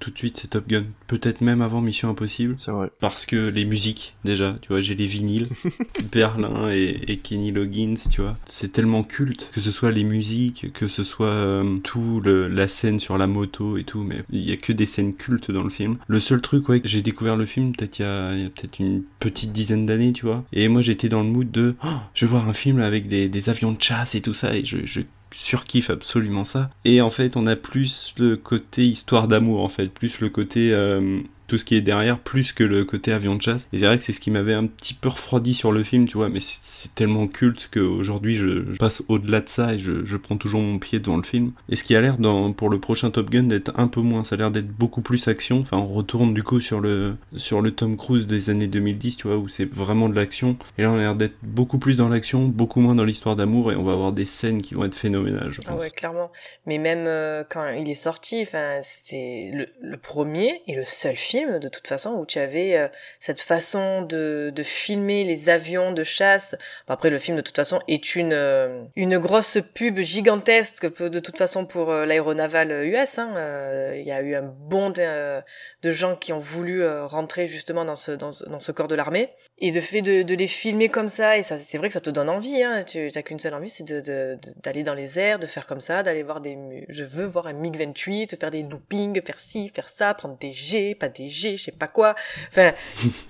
tout 0.00 0.10
de 0.10 0.18
suite 0.18 0.38
c'est 0.38 0.48
Top 0.48 0.66
Gun, 0.68 0.84
peut-être 1.06 1.40
même 1.40 1.62
avant 1.62 1.80
Mission 1.80 2.08
Impossible. 2.10 2.56
C'est 2.58 2.70
vrai. 2.70 2.90
Parce 3.00 3.26
que 3.26 3.48
les 3.48 3.64
musiques 3.64 4.16
déjà, 4.24 4.56
tu 4.60 4.68
vois, 4.68 4.80
j'ai 4.80 4.94
les 4.94 5.06
vinyles, 5.06 5.48
Berlin 6.12 6.70
et, 6.70 7.18
Kenny 7.22 7.52
Loggins, 7.52 7.94
tu 8.10 8.20
vois, 8.20 8.34
c'est 8.46 8.72
tellement 8.72 9.02
culte 9.02 9.50
que 9.52 9.60
ce 9.60 9.70
soit 9.70 9.90
les 9.90 10.04
musiques, 10.04 10.63
que 10.72 10.88
ce 10.88 11.04
soit 11.04 11.26
euh, 11.26 11.78
tout 11.82 12.20
le, 12.22 12.48
la 12.48 12.68
scène 12.68 13.00
sur 13.00 13.18
la 13.18 13.26
moto 13.26 13.76
et 13.76 13.84
tout, 13.84 14.02
mais 14.02 14.24
il 14.30 14.48
y 14.48 14.52
a 14.52 14.56
que 14.56 14.72
des 14.72 14.86
scènes 14.86 15.14
cultes 15.14 15.50
dans 15.50 15.62
le 15.62 15.70
film. 15.70 15.96
Le 16.06 16.20
seul 16.20 16.40
truc, 16.40 16.68
ouais, 16.68 16.80
que 16.80 16.88
j'ai 16.88 17.02
découvert 17.02 17.36
le 17.36 17.46
film 17.46 17.74
peut-être 17.74 17.98
il 17.98 18.02
y 18.02 18.04
a, 18.06 18.30
peut-être 18.50 18.78
une 18.78 19.02
petite 19.20 19.52
dizaine 19.52 19.86
d'années, 19.86 20.12
tu 20.12 20.26
vois, 20.26 20.44
et 20.52 20.68
moi 20.68 20.82
j'étais 20.82 21.08
dans 21.08 21.22
le 21.22 21.28
mood 21.28 21.50
de, 21.50 21.74
oh, 21.84 21.88
je 22.14 22.26
vais 22.26 22.30
voir 22.30 22.48
un 22.48 22.54
film 22.54 22.80
avec 22.80 23.08
des, 23.08 23.28
des 23.28 23.48
avions 23.48 23.72
de 23.72 23.82
chasse 23.82 24.14
et 24.14 24.20
tout 24.20 24.34
ça, 24.34 24.54
et 24.54 24.64
je, 24.64 24.84
je 24.84 25.00
surkiffe 25.34 25.90
absolument 25.90 26.44
ça. 26.44 26.70
Et 26.84 27.00
en 27.00 27.10
fait, 27.10 27.36
on 27.36 27.46
a 27.46 27.56
plus 27.56 28.14
le 28.18 28.36
côté 28.36 28.86
histoire 28.86 29.28
d'amour, 29.28 29.62
en 29.62 29.68
fait, 29.68 29.88
plus 29.88 30.20
le 30.20 30.28
côté 30.28 30.72
euh, 30.72 31.20
tout 31.46 31.58
ce 31.58 31.64
qui 31.64 31.74
est 31.76 31.80
derrière 31.80 32.18
plus 32.18 32.52
que 32.52 32.64
le 32.64 32.84
côté 32.84 33.12
avion 33.12 33.34
de 33.34 33.42
chasse. 33.42 33.68
Et 33.72 33.78
c'est 33.78 33.86
vrai 33.86 33.98
que 33.98 34.04
c'est 34.04 34.12
ce 34.12 34.20
qui 34.20 34.30
m'avait 34.30 34.54
un 34.54 34.66
petit 34.66 34.94
peu 34.94 35.08
refroidi 35.08 35.54
sur 35.54 35.72
le 35.72 35.82
film, 35.82 36.06
tu 36.06 36.16
vois, 36.16 36.28
mais 36.28 36.40
c'est 36.40 36.94
tellement 36.94 37.26
culte 37.26 37.68
qu'aujourd'hui 37.72 38.36
je, 38.36 38.72
je 38.72 38.78
passe 38.78 39.02
au-delà 39.08 39.40
de 39.40 39.48
ça 39.48 39.74
et 39.74 39.78
je, 39.78 40.04
je, 40.04 40.16
prends 40.16 40.36
toujours 40.36 40.60
mon 40.60 40.78
pied 40.78 41.00
devant 41.00 41.16
le 41.16 41.22
film. 41.22 41.52
Et 41.68 41.76
ce 41.76 41.84
qui 41.84 41.94
a 41.96 42.00
l'air 42.00 42.16
pour 42.56 42.70
le 42.70 42.78
prochain 42.78 43.10
Top 43.10 43.30
Gun 43.30 43.44
d'être 43.44 43.72
un 43.76 43.88
peu 43.88 44.00
moins, 44.00 44.24
ça 44.24 44.36
a 44.36 44.38
l'air 44.38 44.50
d'être 44.50 44.68
beaucoup 44.68 45.02
plus 45.02 45.28
action. 45.28 45.60
Enfin, 45.60 45.76
on 45.76 45.86
retourne 45.86 46.32
du 46.32 46.42
coup 46.42 46.60
sur 46.60 46.80
le, 46.80 47.16
sur 47.36 47.60
le 47.60 47.72
Tom 47.72 47.96
Cruise 47.96 48.26
des 48.26 48.50
années 48.50 48.66
2010, 48.66 49.16
tu 49.16 49.28
vois, 49.28 49.36
où 49.36 49.48
c'est 49.48 49.70
vraiment 49.70 50.08
de 50.08 50.14
l'action. 50.14 50.56
Et 50.78 50.82
là, 50.82 50.90
on 50.90 50.94
a 50.94 50.98
l'air 50.98 51.14
d'être 51.14 51.36
beaucoup 51.42 51.78
plus 51.78 51.96
dans 51.96 52.08
l'action, 52.08 52.44
beaucoup 52.44 52.80
moins 52.80 52.94
dans 52.94 53.04
l'histoire 53.04 53.36
d'amour 53.36 53.72
et 53.72 53.76
on 53.76 53.82
va 53.82 53.92
avoir 53.92 54.12
des 54.12 54.26
scènes 54.26 54.62
qui 54.62 54.74
vont 54.74 54.84
être 54.84 54.94
phénoménales, 54.94 55.50
je 55.50 55.60
pense. 55.60 55.78
Ouais, 55.78 55.90
clairement. 55.90 56.30
Mais 56.66 56.78
même 56.78 57.04
euh, 57.06 57.44
quand 57.48 57.68
il 57.68 57.90
est 57.90 57.94
sorti, 57.94 58.42
enfin, 58.42 58.78
c'était 58.82 59.50
le, 59.52 59.66
le 59.82 59.96
premier 59.96 60.62
et 60.66 60.74
le 60.74 60.84
seul 60.84 61.16
film 61.16 61.33
de 61.42 61.68
toute 61.68 61.86
façon 61.86 62.10
où 62.12 62.26
tu 62.26 62.38
avais 62.38 62.76
euh, 62.76 62.88
cette 63.18 63.40
façon 63.40 64.02
de, 64.02 64.52
de 64.54 64.62
filmer 64.62 65.24
les 65.24 65.48
avions 65.48 65.92
de 65.92 66.04
chasse. 66.04 66.56
après 66.86 67.10
le 67.10 67.18
film 67.18 67.36
de 67.36 67.42
toute 67.42 67.56
façon 67.56 67.80
est 67.88 68.14
une 68.14 68.32
euh, 68.32 68.84
une 68.94 69.18
grosse 69.18 69.58
pub 69.74 69.98
gigantesque 69.98 70.86
de 71.00 71.18
toute 71.18 71.36
façon 71.36 71.66
pour 71.66 71.90
euh, 71.90 72.06
l'aéronaval 72.06 72.70
US. 72.86 73.18
Hein. 73.18 73.34
Il 73.94 74.06
y 74.06 74.12
a 74.12 74.20
eu 74.20 74.34
un 74.34 74.42
bond 74.42 74.92
de, 75.84 75.88
de 75.88 75.90
gens 75.90 76.16
qui 76.16 76.32
ont 76.32 76.38
voulu 76.38 76.86
rentrer 76.86 77.46
justement 77.46 77.84
dans 77.84 77.96
ce 77.96 78.12
dans, 78.12 78.30
dans 78.46 78.60
ce 78.60 78.72
corps 78.72 78.88
de 78.88 78.94
l'armée 78.94 79.30
et 79.58 79.70
de 79.70 79.80
fait 79.80 80.02
de, 80.02 80.22
de 80.22 80.34
les 80.34 80.46
filmer 80.46 80.88
comme 80.88 81.08
ça 81.08 81.36
et 81.38 81.42
ça 81.42 81.58
c'est 81.58 81.78
vrai 81.78 81.88
que 81.88 81.94
ça 81.94 82.00
te 82.00 82.10
donne 82.10 82.28
envie. 82.28 82.62
Hein. 82.62 82.84
Tu 82.84 83.10
n'as 83.14 83.22
qu'une 83.22 83.38
seule 83.38 83.54
envie 83.54 83.68
c'est 83.68 83.84
de 83.84 84.38
d'aller 84.62 84.82
dans 84.82 84.94
les 84.94 85.18
airs, 85.18 85.38
de 85.38 85.46
faire 85.46 85.66
comme 85.66 85.80
ça, 85.80 86.02
d'aller 86.02 86.22
voir 86.22 86.40
des 86.40 86.86
je 86.88 87.04
veux 87.04 87.26
voir 87.26 87.46
un 87.46 87.52
MiG 87.52 87.76
28, 87.76 88.40
faire 88.40 88.50
des 88.50 88.62
loopings, 88.62 89.20
faire 89.24 89.38
ci, 89.38 89.70
faire 89.74 89.88
ça, 89.88 90.14
prendre 90.14 90.38
des 90.38 90.52
G, 90.52 90.94
pas 90.94 91.08
des 91.08 91.28
G, 91.28 91.56
je 91.56 91.64
sais 91.64 91.72
pas 91.72 91.88
quoi. 91.88 92.14
Enfin, 92.48 92.72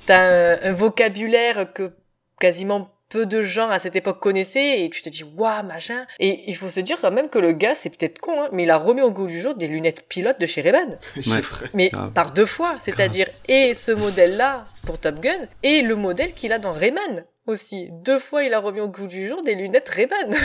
t'as 0.06 0.20
un, 0.20 0.62
un 0.62 0.72
vocabulaire 0.72 1.72
que 1.72 1.92
quasiment 2.38 2.93
peu 3.14 3.26
de 3.26 3.42
gens 3.42 3.70
à 3.70 3.78
cette 3.78 3.94
époque 3.94 4.18
connaissaient 4.18 4.82
et 4.82 4.90
tu 4.90 5.00
te 5.00 5.08
dis 5.08 5.22
waouh 5.22 5.62
machin. 5.64 6.04
Et 6.18 6.42
il 6.48 6.56
faut 6.56 6.68
se 6.68 6.80
dire 6.80 6.98
quand 7.00 7.12
même 7.12 7.28
que 7.28 7.38
le 7.38 7.52
gars 7.52 7.76
c'est 7.76 7.90
peut-être 7.90 8.18
con 8.18 8.42
hein, 8.42 8.48
mais 8.50 8.64
il 8.64 8.70
a 8.70 8.76
remis 8.76 9.02
au 9.02 9.12
goût 9.12 9.28
du 9.28 9.40
jour 9.40 9.54
des 9.54 9.68
lunettes 9.68 10.08
pilotes 10.08 10.40
de 10.40 10.46
chez 10.46 10.62
Ray-Ban. 10.62 10.98
Mais 11.74 11.92
par 12.12 12.32
deux 12.32 12.44
fois 12.44 12.74
c'est-à-dire 12.80 13.28
et 13.46 13.74
ce 13.74 13.92
modèle 13.92 14.36
là 14.36 14.66
pour 14.84 14.98
Top 14.98 15.20
Gun 15.20 15.38
et 15.62 15.82
le 15.82 15.94
modèle 15.94 16.34
qu'il 16.34 16.52
a 16.52 16.58
dans 16.58 16.72
Rayman 16.72 17.24
aussi. 17.46 17.88
Deux 17.92 18.18
fois, 18.18 18.42
il 18.44 18.54
a 18.54 18.58
remis 18.58 18.80
au 18.80 18.88
goût 18.88 19.06
du 19.06 19.26
jour 19.26 19.42
des 19.42 19.54
lunettes 19.54 19.88
Ray-Ban. 19.88 20.36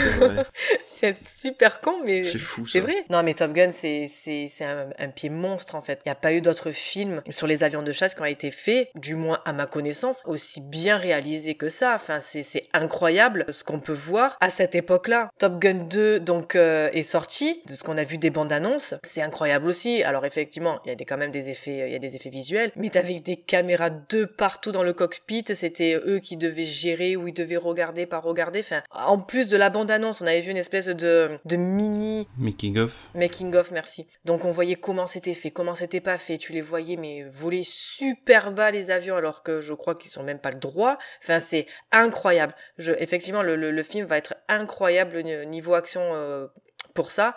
C'est 0.84 1.16
super 1.38 1.80
con, 1.80 1.94
mais 2.04 2.22
c'est 2.22 2.38
fou. 2.38 2.66
C'est 2.66 2.80
vrai. 2.80 3.04
Non, 3.10 3.22
mais 3.22 3.34
Top 3.34 3.52
Gun, 3.52 3.70
c'est 3.70 4.06
c'est 4.08 4.46
c'est 4.48 4.64
un, 4.64 4.90
un, 4.98 5.08
pied 5.08 5.30
monstre 5.30 5.74
en 5.74 5.82
fait. 5.82 6.00
Il 6.04 6.08
n'y 6.08 6.12
a 6.12 6.16
pas 6.16 6.32
eu 6.32 6.40
d'autres 6.40 6.70
films 6.70 7.22
sur 7.30 7.46
les 7.46 7.64
avions 7.64 7.82
de 7.82 7.92
chasse 7.92 8.14
qui 8.14 8.22
ont 8.22 8.26
été 8.26 8.50
faits, 8.50 8.90
du 8.94 9.14
moins 9.14 9.40
à 9.44 9.52
ma 9.52 9.66
connaissance, 9.66 10.22
aussi 10.26 10.60
bien 10.60 10.96
réalisés 10.96 11.54
que 11.54 11.68
ça. 11.68 11.94
Enfin, 11.94 12.20
c'est 12.20 12.42
c'est 12.42 12.68
incroyable 12.72 13.46
ce 13.48 13.64
qu'on 13.64 13.80
peut 13.80 13.92
voir 13.92 14.36
à 14.40 14.50
cette 14.50 14.74
époque-là. 14.74 15.30
Top 15.38 15.58
Gun 15.58 15.86
2 15.88 16.20
donc 16.20 16.54
euh, 16.54 16.90
est 16.92 17.02
sorti, 17.02 17.62
de 17.66 17.74
ce 17.74 17.82
qu'on 17.82 17.96
a 17.96 18.04
vu 18.04 18.18
des 18.18 18.30
bandes 18.30 18.52
annonces, 18.52 18.94
c'est 19.02 19.22
incroyable 19.22 19.66
aussi. 19.66 20.02
Alors 20.02 20.24
effectivement, 20.24 20.80
il 20.84 20.88
y 20.88 20.92
a 20.92 20.94
des, 20.94 21.04
quand 21.04 21.16
même 21.16 21.30
des 21.30 21.48
effets, 21.48 21.88
il 21.88 21.92
y 21.92 21.96
a 21.96 21.98
des 21.98 22.16
effets 22.16 22.30
visuels, 22.30 22.72
mais 22.76 22.96
avec 22.96 23.22
des 23.22 23.36
caméras 23.36 23.90
de 23.90 24.24
partout 24.24 24.72
dans 24.72 24.82
le 24.82 24.92
cockpit. 24.92 25.44
C'était 25.54 25.94
eux 25.94 26.18
qui 26.18 26.36
devaient 26.36 26.64
gérer 26.64 26.89
où 27.16 27.28
il 27.28 27.34
devait 27.34 27.56
regarder 27.56 28.06
par 28.06 28.22
regarder. 28.22 28.60
Enfin, 28.60 28.82
en 28.90 29.18
plus 29.18 29.48
de 29.48 29.56
la 29.56 29.70
bande-annonce, 29.70 30.20
on 30.20 30.26
avait 30.26 30.40
vu 30.40 30.50
une 30.50 30.56
espèce 30.56 30.86
de, 30.86 31.38
de 31.44 31.56
mini... 31.56 32.28
Making 32.38 32.78
of. 32.78 32.94
Making 33.14 33.54
of, 33.56 33.70
merci. 33.70 34.06
Donc 34.24 34.44
on 34.44 34.50
voyait 34.50 34.76
comment 34.76 35.06
c'était 35.06 35.34
fait, 35.34 35.50
comment 35.50 35.74
c'était 35.74 36.00
pas 36.00 36.18
fait. 36.18 36.38
Tu 36.38 36.52
les 36.52 36.60
voyais, 36.60 36.96
mais 36.96 37.24
voler 37.24 37.62
super 37.64 38.52
bas 38.52 38.70
les 38.70 38.90
avions, 38.90 39.16
alors 39.16 39.42
que 39.42 39.60
je 39.60 39.74
crois 39.74 39.94
qu'ils 39.94 40.10
sont 40.10 40.22
même 40.22 40.38
pas 40.38 40.50
le 40.50 40.58
droit. 40.58 40.98
Enfin, 41.22 41.40
c'est 41.40 41.66
incroyable. 41.92 42.54
Je, 42.78 42.92
effectivement, 42.98 43.42
le, 43.42 43.56
le, 43.56 43.82
film 43.82 44.06
va 44.06 44.18
être 44.18 44.34
incroyable 44.48 45.20
niveau 45.22 45.74
action 45.74 46.02
euh, 46.02 46.46
pour 46.94 47.10
ça. 47.10 47.34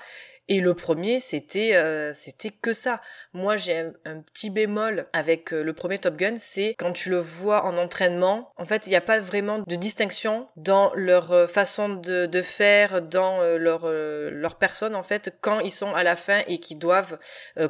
Et 0.50 0.60
le 0.60 0.74
premier, 0.74 1.22
c'était 1.22 1.74
euh, 1.76 2.14
c'était 2.14 2.50
que 2.50 2.74
ça. 2.74 3.02
Moi, 3.32 3.56
j'ai 3.56 3.92
un, 4.06 4.20
petit 4.20 4.50
bémol 4.50 5.08
avec 5.14 5.54
euh, 5.54 5.64
le 5.64 5.72
premier 5.74 6.00
Top 6.00 6.18
Gun, 6.18 6.36
c'est 6.36 6.76
quand 6.78 6.92
tu 6.92 7.10
le 7.10 7.18
vois 7.18 7.64
en 7.64 7.78
entraînement, 7.78 8.52
en 8.58 8.66
fait, 8.66 8.86
il 8.86 8.90
n'y 8.90 8.98
a 8.98 9.02
pas 9.02 9.20
vraiment 9.20 9.60
de 9.60 9.76
distinction 9.76 10.50
dans 10.58 10.92
leur 10.96 11.32
euh, 11.32 11.48
façon 11.48 11.90
de, 11.96 12.42
faire, 12.42 13.02
dans 13.02 13.42
leur 13.58 13.88
leur 13.88 14.56
personne 14.58 14.96
en 14.96 15.04
fait, 15.04 15.34
quand 15.40 15.62
ils 15.62 15.72
sont 15.72 15.94
à 15.94 16.04
la 16.04 16.16
fin 16.16 16.42
et 16.48 16.60
qu'ils 16.60 16.80
doivent 16.80 17.20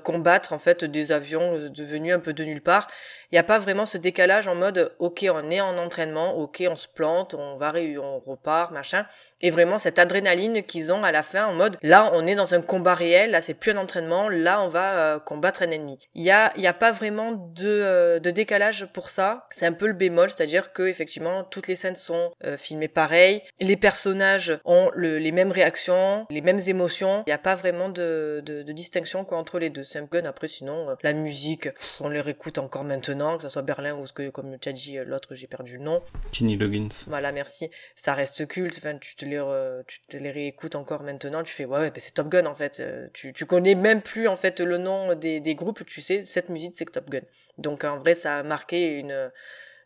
combattre 0.04 0.54
en 0.54 0.60
fait 0.60 0.84
des 0.84 1.12
avions 1.12 1.70
devenus 1.70 2.14
un 2.14 2.20
peu 2.20 2.34
de 2.34 2.44
nulle 2.44 2.62
part 2.62 2.88
il 3.34 3.38
n'y 3.38 3.40
a 3.40 3.44
pas 3.44 3.58
vraiment 3.58 3.88
ce 3.88 3.98
décalage 3.98 4.48
en 4.48 4.54
mode 4.54 4.94
ok 5.00 5.26
on 5.28 5.50
est 5.50 5.60
en 5.60 5.80
entraînement, 5.80 6.38
ok 6.38 6.66
on 6.70 6.76
se 6.76 6.88
plante, 6.88 7.34
on 7.34 7.56
va 7.56 7.74
on 8.00 8.20
repart, 8.20 8.72
machin. 8.72 9.08
Et 9.42 9.50
vraiment 9.50 9.80
cette 9.80 9.98
adrénaline 9.98 10.62
qu'ils 10.62 10.94
ont 10.94 11.04
à 11.04 11.12
la 11.12 11.24
fin 11.24 11.48
en 11.48 11.54
mode 11.54 11.78
là 11.82 12.12
on 12.14 12.28
est 12.28 12.36
dans 12.36 12.54
un 12.54 12.62
combat 12.62 12.94
réel, 12.94 13.32
là 13.32 13.42
c'est 13.42 13.56
plus 13.56 13.72
un 13.72 13.78
entraînement, 13.78 14.30
là 14.30 14.62
on 14.62 14.68
va 14.68 14.94
euh, 14.94 15.20
combattre 15.20 15.64
un 15.64 15.72
ennemi. 15.72 15.98
Il 16.14 16.22
y 16.22 16.30
a, 16.30 16.52
pas 16.74 16.92
vraiment 16.92 17.32
de, 17.32 17.68
euh, 17.68 18.20
de 18.20 18.30
décalage 18.30 18.86
pour 18.94 19.10
ça. 19.10 19.48
C'est 19.50 19.66
un 19.66 19.74
peu 19.74 19.88
le 19.88 19.94
bémol, 19.94 20.30
c'est-à-dire 20.30 20.72
que 20.72 20.84
effectivement 20.84 21.44
toutes 21.44 21.68
les 21.68 21.76
scènes 21.76 21.96
sont 21.96 22.34
euh, 22.44 22.56
filmées 22.56 22.88
pareil, 22.88 23.42
les 23.60 23.78
personnages 23.78 24.60
ont 24.64 24.92
le, 24.94 25.18
les 25.18 25.32
mêmes 25.32 25.52
réactions, 25.52 26.28
les 26.30 26.42
mêmes 26.42 26.62
émotions. 26.68 27.24
Il 27.26 27.32
n'y 27.32 27.34
a 27.34 27.40
pas 27.40 27.56
vraiment 27.56 27.90
de, 27.90 28.44
distinction 28.74 29.26
entre 29.32 29.58
les 29.58 29.72
deux. 29.72 29.84
C'est 29.84 29.98
un 29.98 30.26
après 30.26 30.48
sinon 30.48 30.96
la 31.02 31.14
musique, 31.14 31.70
on 32.00 32.10
les 32.10 32.22
réécoute 32.22 32.60
encore 32.60 32.84
maintenant 32.84 33.23
que 33.38 33.44
ça 33.44 33.50
soit 33.50 33.62
Berlin 33.62 33.96
ou 33.96 34.06
ce 34.06 34.14
que, 34.14 34.30
comme 34.30 34.58
tu 34.60 34.70
as 34.70 34.74
dit, 34.74 34.98
l'autre, 35.06 35.36
j'ai 35.36 35.48
perdu 35.48 35.78
le 35.78 35.84
nom. 35.84 36.02
Kenny 36.32 36.58
Loggins. 36.58 36.90
Voilà, 37.08 37.32
merci. 37.32 37.70
Ça 37.96 38.14
reste 38.14 38.48
culte. 38.48 38.76
Enfin, 38.78 38.98
tu 38.98 39.16
te 39.16 39.26
les, 39.26 39.42
tu 39.88 40.02
te 40.08 40.18
les 40.18 40.32
réécoutes 40.32 40.76
encore 40.76 41.04
maintenant. 41.04 41.44
Tu 41.44 41.54
fais, 41.54 41.66
ouais, 41.66 41.80
ouais 41.80 41.92
ben, 41.92 42.00
c'est 42.00 42.14
Top 42.14 42.30
Gun, 42.30 42.46
en 42.46 42.56
fait. 42.56 42.80
Euh, 42.80 43.08
tu, 43.14 43.34
tu 43.34 43.46
connais 43.46 43.76
même 43.76 44.02
plus, 44.02 44.28
en 44.28 44.36
fait, 44.36 44.60
le 44.60 44.78
nom 44.78 45.16
des, 45.16 45.40
des 45.40 45.56
groupes. 45.56 45.86
Tu 45.86 46.02
sais, 46.02 46.24
cette 46.24 46.50
musique, 46.50 46.74
c'est 46.76 46.86
Top 46.86 47.10
Gun. 47.10 47.22
Donc, 47.58 47.84
en 47.84 47.98
vrai, 47.98 48.16
ça 48.16 48.38
a 48.38 48.44
marqué 48.44 48.98
une, 48.98 49.32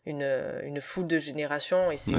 une, 0.06 0.22
une 0.62 0.80
foule 0.80 1.06
de 1.06 1.18
générations 1.18 1.90
et 1.90 1.96
c'est, 1.96 2.12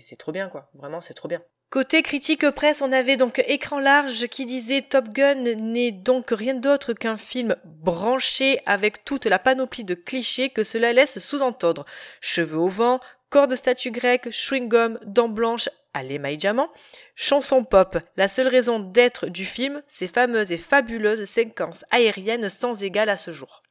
c'est 0.00 0.16
trop 0.16 0.32
bien, 0.32 0.48
quoi. 0.48 0.70
Vraiment, 0.74 1.00
c'est 1.00 1.14
trop 1.14 1.28
bien. 1.28 1.42
Côté 1.68 2.02
critique 2.02 2.48
presse, 2.50 2.80
on 2.80 2.92
avait 2.92 3.16
donc 3.16 3.42
Écran 3.48 3.80
large 3.80 4.28
qui 4.28 4.44
disait 4.44 4.82
Top 4.82 5.08
Gun 5.08 5.34
n'est 5.34 5.90
donc 5.90 6.26
rien 6.30 6.54
d'autre 6.54 6.92
qu'un 6.92 7.16
film 7.16 7.56
branché 7.64 8.60
avec 8.66 9.04
toute 9.04 9.26
la 9.26 9.40
panoplie 9.40 9.82
de 9.84 9.94
clichés 9.94 10.48
que 10.48 10.62
cela 10.62 10.92
laisse 10.92 11.18
sous-entendre. 11.18 11.84
Cheveux 12.20 12.58
au 12.58 12.68
vent, 12.68 13.00
corps 13.30 13.48
de 13.48 13.56
statue 13.56 13.90
grecque, 13.90 14.28
chewing-gum, 14.30 15.00
dents 15.04 15.28
blanches 15.28 15.68
à 15.92 16.04
l'émail 16.04 16.36
diamant, 16.36 16.70
chanson 17.16 17.64
pop. 17.64 17.98
La 18.16 18.28
seule 18.28 18.48
raison 18.48 18.78
d'être 18.78 19.26
du 19.26 19.44
film, 19.44 19.82
ces 19.88 20.06
fameuses 20.06 20.52
et 20.52 20.58
fabuleuses 20.58 21.24
séquences 21.24 21.84
aériennes 21.90 22.48
sans 22.48 22.84
égal 22.84 23.08
à 23.08 23.16
ce 23.16 23.32
jour. 23.32 23.64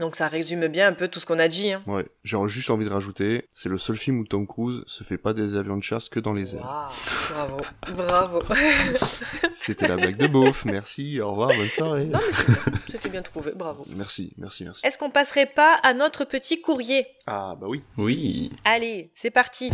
Donc 0.00 0.16
ça 0.16 0.28
résume 0.28 0.66
bien 0.68 0.88
un 0.88 0.92
peu 0.94 1.08
tout 1.08 1.20
ce 1.20 1.26
qu'on 1.26 1.38
a 1.38 1.46
dit. 1.48 1.72
Hein. 1.72 1.82
Ouais, 1.86 2.06
j'ai 2.24 2.38
juste 2.46 2.70
envie 2.70 2.86
de 2.86 2.90
rajouter, 2.90 3.46
c'est 3.52 3.68
le 3.68 3.76
seul 3.78 3.96
film 3.96 4.20
où 4.20 4.24
Tom 4.24 4.46
Cruise 4.46 4.82
se 4.86 5.04
fait 5.04 5.18
pas 5.18 5.34
des 5.34 5.56
avions 5.56 5.76
de 5.76 5.82
chasse 5.82 6.08
que 6.08 6.18
dans 6.18 6.32
les 6.32 6.56
airs. 6.56 6.90
bravo, 7.30 7.60
bravo. 7.96 8.42
C'était 9.52 9.88
la 9.88 9.96
blague 9.96 10.16
de 10.16 10.26
beauf, 10.26 10.64
merci, 10.64 11.20
au 11.20 11.30
revoir, 11.32 11.50
bonne 11.50 11.68
soirée. 11.68 12.06
Non 12.06 12.18
c'était 12.88 13.10
bien 13.10 13.22
trouvé, 13.22 13.52
bravo. 13.54 13.84
Merci, 13.94 14.32
merci, 14.38 14.64
merci. 14.64 14.86
Est-ce 14.86 14.96
qu'on 14.96 15.10
passerait 15.10 15.46
pas 15.46 15.78
à 15.82 15.92
notre 15.92 16.24
petit 16.24 16.60
courrier? 16.62 17.06
Ah 17.26 17.54
bah 17.60 17.66
oui. 17.68 17.82
Oui. 17.98 18.50
Allez, 18.64 19.10
c'est 19.14 19.30
parti. 19.30 19.70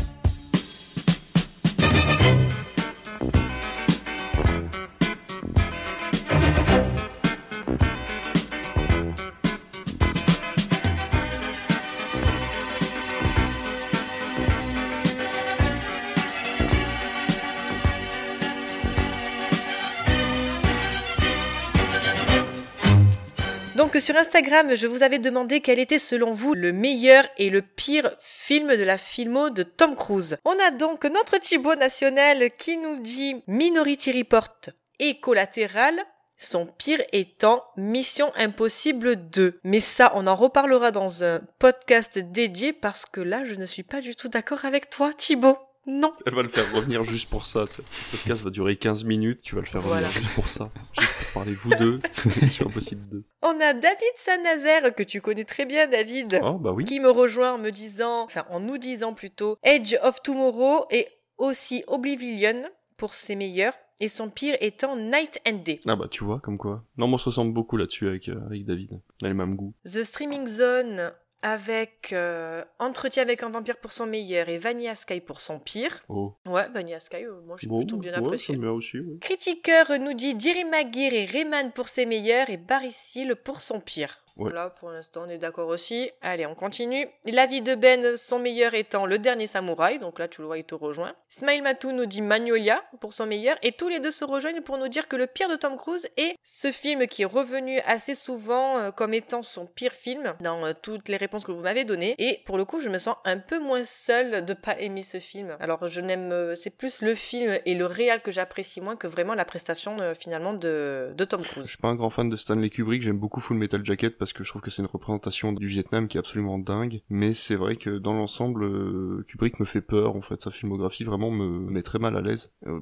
Sur 23.99 24.17
Instagram, 24.17 24.75
je 24.75 24.87
vous 24.87 25.03
avais 25.03 25.19
demandé 25.19 25.61
quel 25.61 25.79
était 25.79 25.99
selon 25.99 26.33
vous 26.33 26.53
le 26.53 26.73
meilleur 26.73 27.25
et 27.39 27.49
le 27.49 27.63
pire 27.63 28.15
film 28.21 28.77
de 28.77 28.83
la 28.83 28.99
filmo 28.99 29.49
de 29.49 29.63
Tom 29.63 29.97
Cruise. 29.97 30.37
On 30.45 30.55
a 30.59 30.71
donc 30.71 31.05
notre 31.07 31.39
Thibaut 31.39 31.77
national 31.77 32.51
qui 32.59 32.77
nous 32.77 33.01
dit 33.01 33.43
Minority 33.47 34.13
Report 34.13 34.71
et 34.99 35.19
Collatéral, 35.19 35.99
son 36.37 36.67
pire 36.67 37.03
étant 37.13 37.65
Mission 37.79 38.33
Impossible 38.37 39.17
2. 39.17 39.61
Mais 39.65 39.81
ça, 39.81 40.13
on 40.15 40.27
en 40.27 40.37
reparlera 40.37 40.91
dans 40.91 41.25
un 41.25 41.41
podcast 41.59 42.19
dédié 42.19 42.75
parce 42.75 43.07
que 43.07 43.23
là, 43.23 43.45
je 43.45 43.55
ne 43.55 43.67
suis 43.67 43.83
pas 43.83 44.03
du 44.03 44.15
tout 44.15 44.29
d'accord 44.29 44.67
avec 44.67 44.91
toi, 44.91 45.13
Thibaut. 45.15 45.59
Non. 45.87 46.13
Elle 46.27 46.35
va 46.35 46.43
le 46.43 46.49
faire 46.49 46.73
revenir 46.75 47.05
juste 47.05 47.31
pour 47.31 47.47
ça. 47.47 47.61
Le 47.61 48.17
podcast 48.17 48.43
va 48.43 48.51
durer 48.51 48.77
15 48.77 49.05
minutes, 49.05 49.41
tu 49.43 49.55
vas 49.55 49.61
le 49.61 49.67
faire 49.67 49.83
revenir 49.83 50.11
juste 50.11 50.35
pour 50.35 50.49
ça. 50.49 50.71
Juste 50.99 51.13
pour 51.13 51.33
parler 51.33 51.55
vous 51.55 51.71
deux. 51.77 51.99
Mission 52.43 52.67
Impossible 52.67 53.09
2. 53.09 53.25
On 53.43 53.61
a 53.61 53.73
David 53.73 54.13
Sanazer, 54.17 54.95
que 54.95 55.05
tu 55.05 55.21
connais 55.21 55.45
très 55.45 55.65
bien, 55.65 55.87
David. 55.87 56.41
Oh, 56.43 56.59
bah 56.59 56.73
oui. 56.73 56.85
Qui 56.85 56.99
me 56.99 57.11
rejoint 57.11 57.55
en 57.55 57.59
me 57.59 57.71
disant, 57.71 58.23
enfin, 58.23 58.45
en 58.51 58.59
nous 58.59 58.79
disant 58.79 59.15
plutôt, 59.15 59.59
Edge 59.63 59.95
of 60.03 60.21
Tomorrow 60.23 60.87
et 60.91 61.07
aussi 61.39 61.85
Oblivion 61.87 62.65
pour 62.97 63.15
ses 63.15 63.37
meilleurs. 63.37 63.75
Et 63.99 64.09
son 64.09 64.29
pire 64.29 64.59
étant 64.61 64.95
Night 64.95 65.41
and 65.49 65.63
Day. 65.65 65.81
Ah 65.87 65.97
bah 65.97 66.07
tu 66.11 66.23
vois, 66.23 66.39
comme 66.41 66.59
quoi. 66.59 66.85
Non, 66.99 67.07
moi, 67.07 67.15
on 67.15 67.19
se 67.19 67.25
ressemble 67.27 67.55
beaucoup 67.55 67.79
là-dessus 67.79 68.07
avec, 68.07 68.29
euh, 68.29 68.39
avec 68.45 68.67
David. 68.67 69.01
On 69.23 69.25
a 69.25 69.29
les 69.29 69.35
mêmes 69.35 69.57
goûts. 69.57 69.73
The 69.87 70.05
Streaming 70.05 70.47
Zone 70.47 71.13
avec 71.47 72.13
euh, 72.13 72.65
Entretien 72.81 73.23
avec 73.23 73.45
un 73.45 73.51
vampire 73.51 73.77
pour 73.77 73.93
son 73.93 74.05
meilleur 74.05 74.49
et 74.49 74.59
Vanilla 74.59 74.97
Sky 74.97 75.21
pour 75.21 75.41
son 75.41 75.61
pire. 75.61 76.03
Oh. 76.09 76.33
Ouais, 76.45 76.69
Vanilla 76.71 76.99
Sky, 76.99 77.25
euh, 77.25 77.41
moi 77.47 77.57
j'ai 77.61 77.69
Bon, 77.69 77.79
plutôt 77.79 77.99
bien 77.99 78.11
ouais, 78.15 78.19
apprécié. 78.19 78.57
aussi, 78.57 78.99
ouais. 78.99 79.19
Critiqueur 79.21 79.87
nous 80.01 80.13
dit 80.13 80.35
Jerry 80.37 80.65
Maguire 80.65 81.15
et 81.15 81.25
Rayman 81.25 81.71
pour 81.71 81.89
ses 81.89 82.05
meilleurs 82.05 82.51
et 82.51 82.57
Barry 82.57 82.91
Seal 82.91 83.37
pour 83.37 83.61
son 83.61 83.79
pire. 83.79 84.25
Ouais. 84.37 84.53
Là, 84.53 84.69
pour 84.71 84.91
l'instant, 84.91 85.23
on 85.27 85.31
est 85.31 85.39
d'accord 85.39 85.69
aussi. 85.69 86.11
Allez, 86.21 86.45
on 86.45 86.55
continue. 86.55 87.09
L'avis 87.25 87.63
de 87.63 87.75
Ben, 87.75 88.17
son 88.19 88.39
meilleur 88.39 88.75
étant 88.75 89.07
Le 89.07 89.19
Dernier 89.19 89.47
Samouraï. 89.47 89.99
Donc 89.99 90.19
là, 90.19 90.29
tu 90.29 90.43
le 90.43 90.47
vois, 90.47 90.59
il 90.59 90.65
te 90.65 90.75
rejoint. 90.75 91.15
Smile 91.31 91.63
Matou 91.63 91.93
nous 91.93 92.05
dit 92.07 92.21
Magnolia 92.21 92.83
pour 93.01 93.13
son 93.15 93.25
meilleur. 93.27 93.57
Et 93.63 93.73
tous 93.73 93.89
les 93.89 93.99
deux 93.99 94.11
se 94.11 94.25
rejoignent 94.27 94.61
pour 94.61 94.77
nous 94.77 94.89
dire 94.89 95.09
que 95.09 95.17
le 95.17 95.27
pire 95.27 95.49
de 95.49 95.57
Tom 95.57 95.77
Cruise 95.77 96.07
est 96.19 96.35
ce 96.45 96.71
film 96.71 97.07
qui 97.07 97.23
est 97.23 97.27
revenu 97.27 97.81
assez 97.87 98.15
souvent 98.15 98.79
euh, 98.79 98.91
comme 98.91 99.15
étant 99.15 99.43
son 99.43 99.65
pire 99.67 99.93
film 99.93 100.35
dans 100.41 100.67
euh, 100.67 100.73
toutes 100.81 101.09
les 101.09 101.17
réponses 101.17 101.45
que 101.45 101.53
vous 101.53 101.63
m'avez 101.63 101.85
données. 101.85 102.15
Et 102.19 102.41
pour 102.45 102.59
le 102.59 102.67
coup, 102.67 102.81
je 102.81 102.91
me 102.91 102.99
sens 102.99 103.17
un 103.25 103.39
peu 103.39 103.59
moins 103.59 103.85
seule 103.85 104.45
de 104.45 104.53
pas 104.53 104.79
aimer 104.79 105.03
ce 105.03 105.19
film. 105.19 105.57
Alors, 105.61 105.89
je 105.89 106.01
n'aime, 106.03 106.31
euh, 106.33 106.55
c'est 106.57 106.77
plus 106.77 107.01
le 107.01 107.15
film 107.15 107.59
et 107.65 107.75
le 107.75 107.87
réal 107.87 108.21
que 108.21 108.31
j'apprécie 108.31 108.83
moins 108.83 108.97
que 108.97 109.07
vraiment 109.07 109.35
la 109.35 109.45
prestation 109.47 109.97
finalement 110.19 110.53
de, 110.53 111.13
de 111.17 111.25
Tom 111.25 111.43
Je 111.43 111.49
Cruise. 111.49 111.67
suis 111.69 111.79
pas 111.79 111.89
un 111.89 111.95
grand 111.95 112.11
fan 112.11 112.29
de 112.29 112.37
Stanley 112.37 112.69
Kubrick, 112.69 113.01
j'aime 113.03 113.17
beaucoup 113.19 113.41
Full 113.41 113.57
Metal 113.57 113.85
Jacket 113.85 114.19
parce 114.19 114.26
que 114.33 114.45
je 114.45 114.49
trouve 114.51 114.63
que 114.63 114.71
c'est 114.71 114.83
une 114.83 114.89
représentation 114.89 115.53
du 115.53 115.67
Vietnam 115.69 116.09
qui 116.09 116.17
est 116.17 116.21
absolument 116.21 116.59
dingue, 116.59 117.01
mais 117.09 117.35
c'est 117.35 117.57
vrai 117.57 117.77
que 117.77 117.99
dans 117.99 118.13
l'ensemble, 118.15 118.65
euh, 118.65 119.25
Kubrick 119.29 119.61
me 119.61 119.65
fait 119.65 119.81
peur 119.81 120.17
en 120.17 120.23
fait, 120.23 120.41
sa 120.43 120.51
filmographie 120.51 121.05
vraiment 121.05 121.31
me 121.31 121.71
met 121.71 121.83
très 121.83 121.99
mal 121.99 122.17
à 122.17 122.21
l'aise. 122.21 122.53
Euh, 122.67 122.81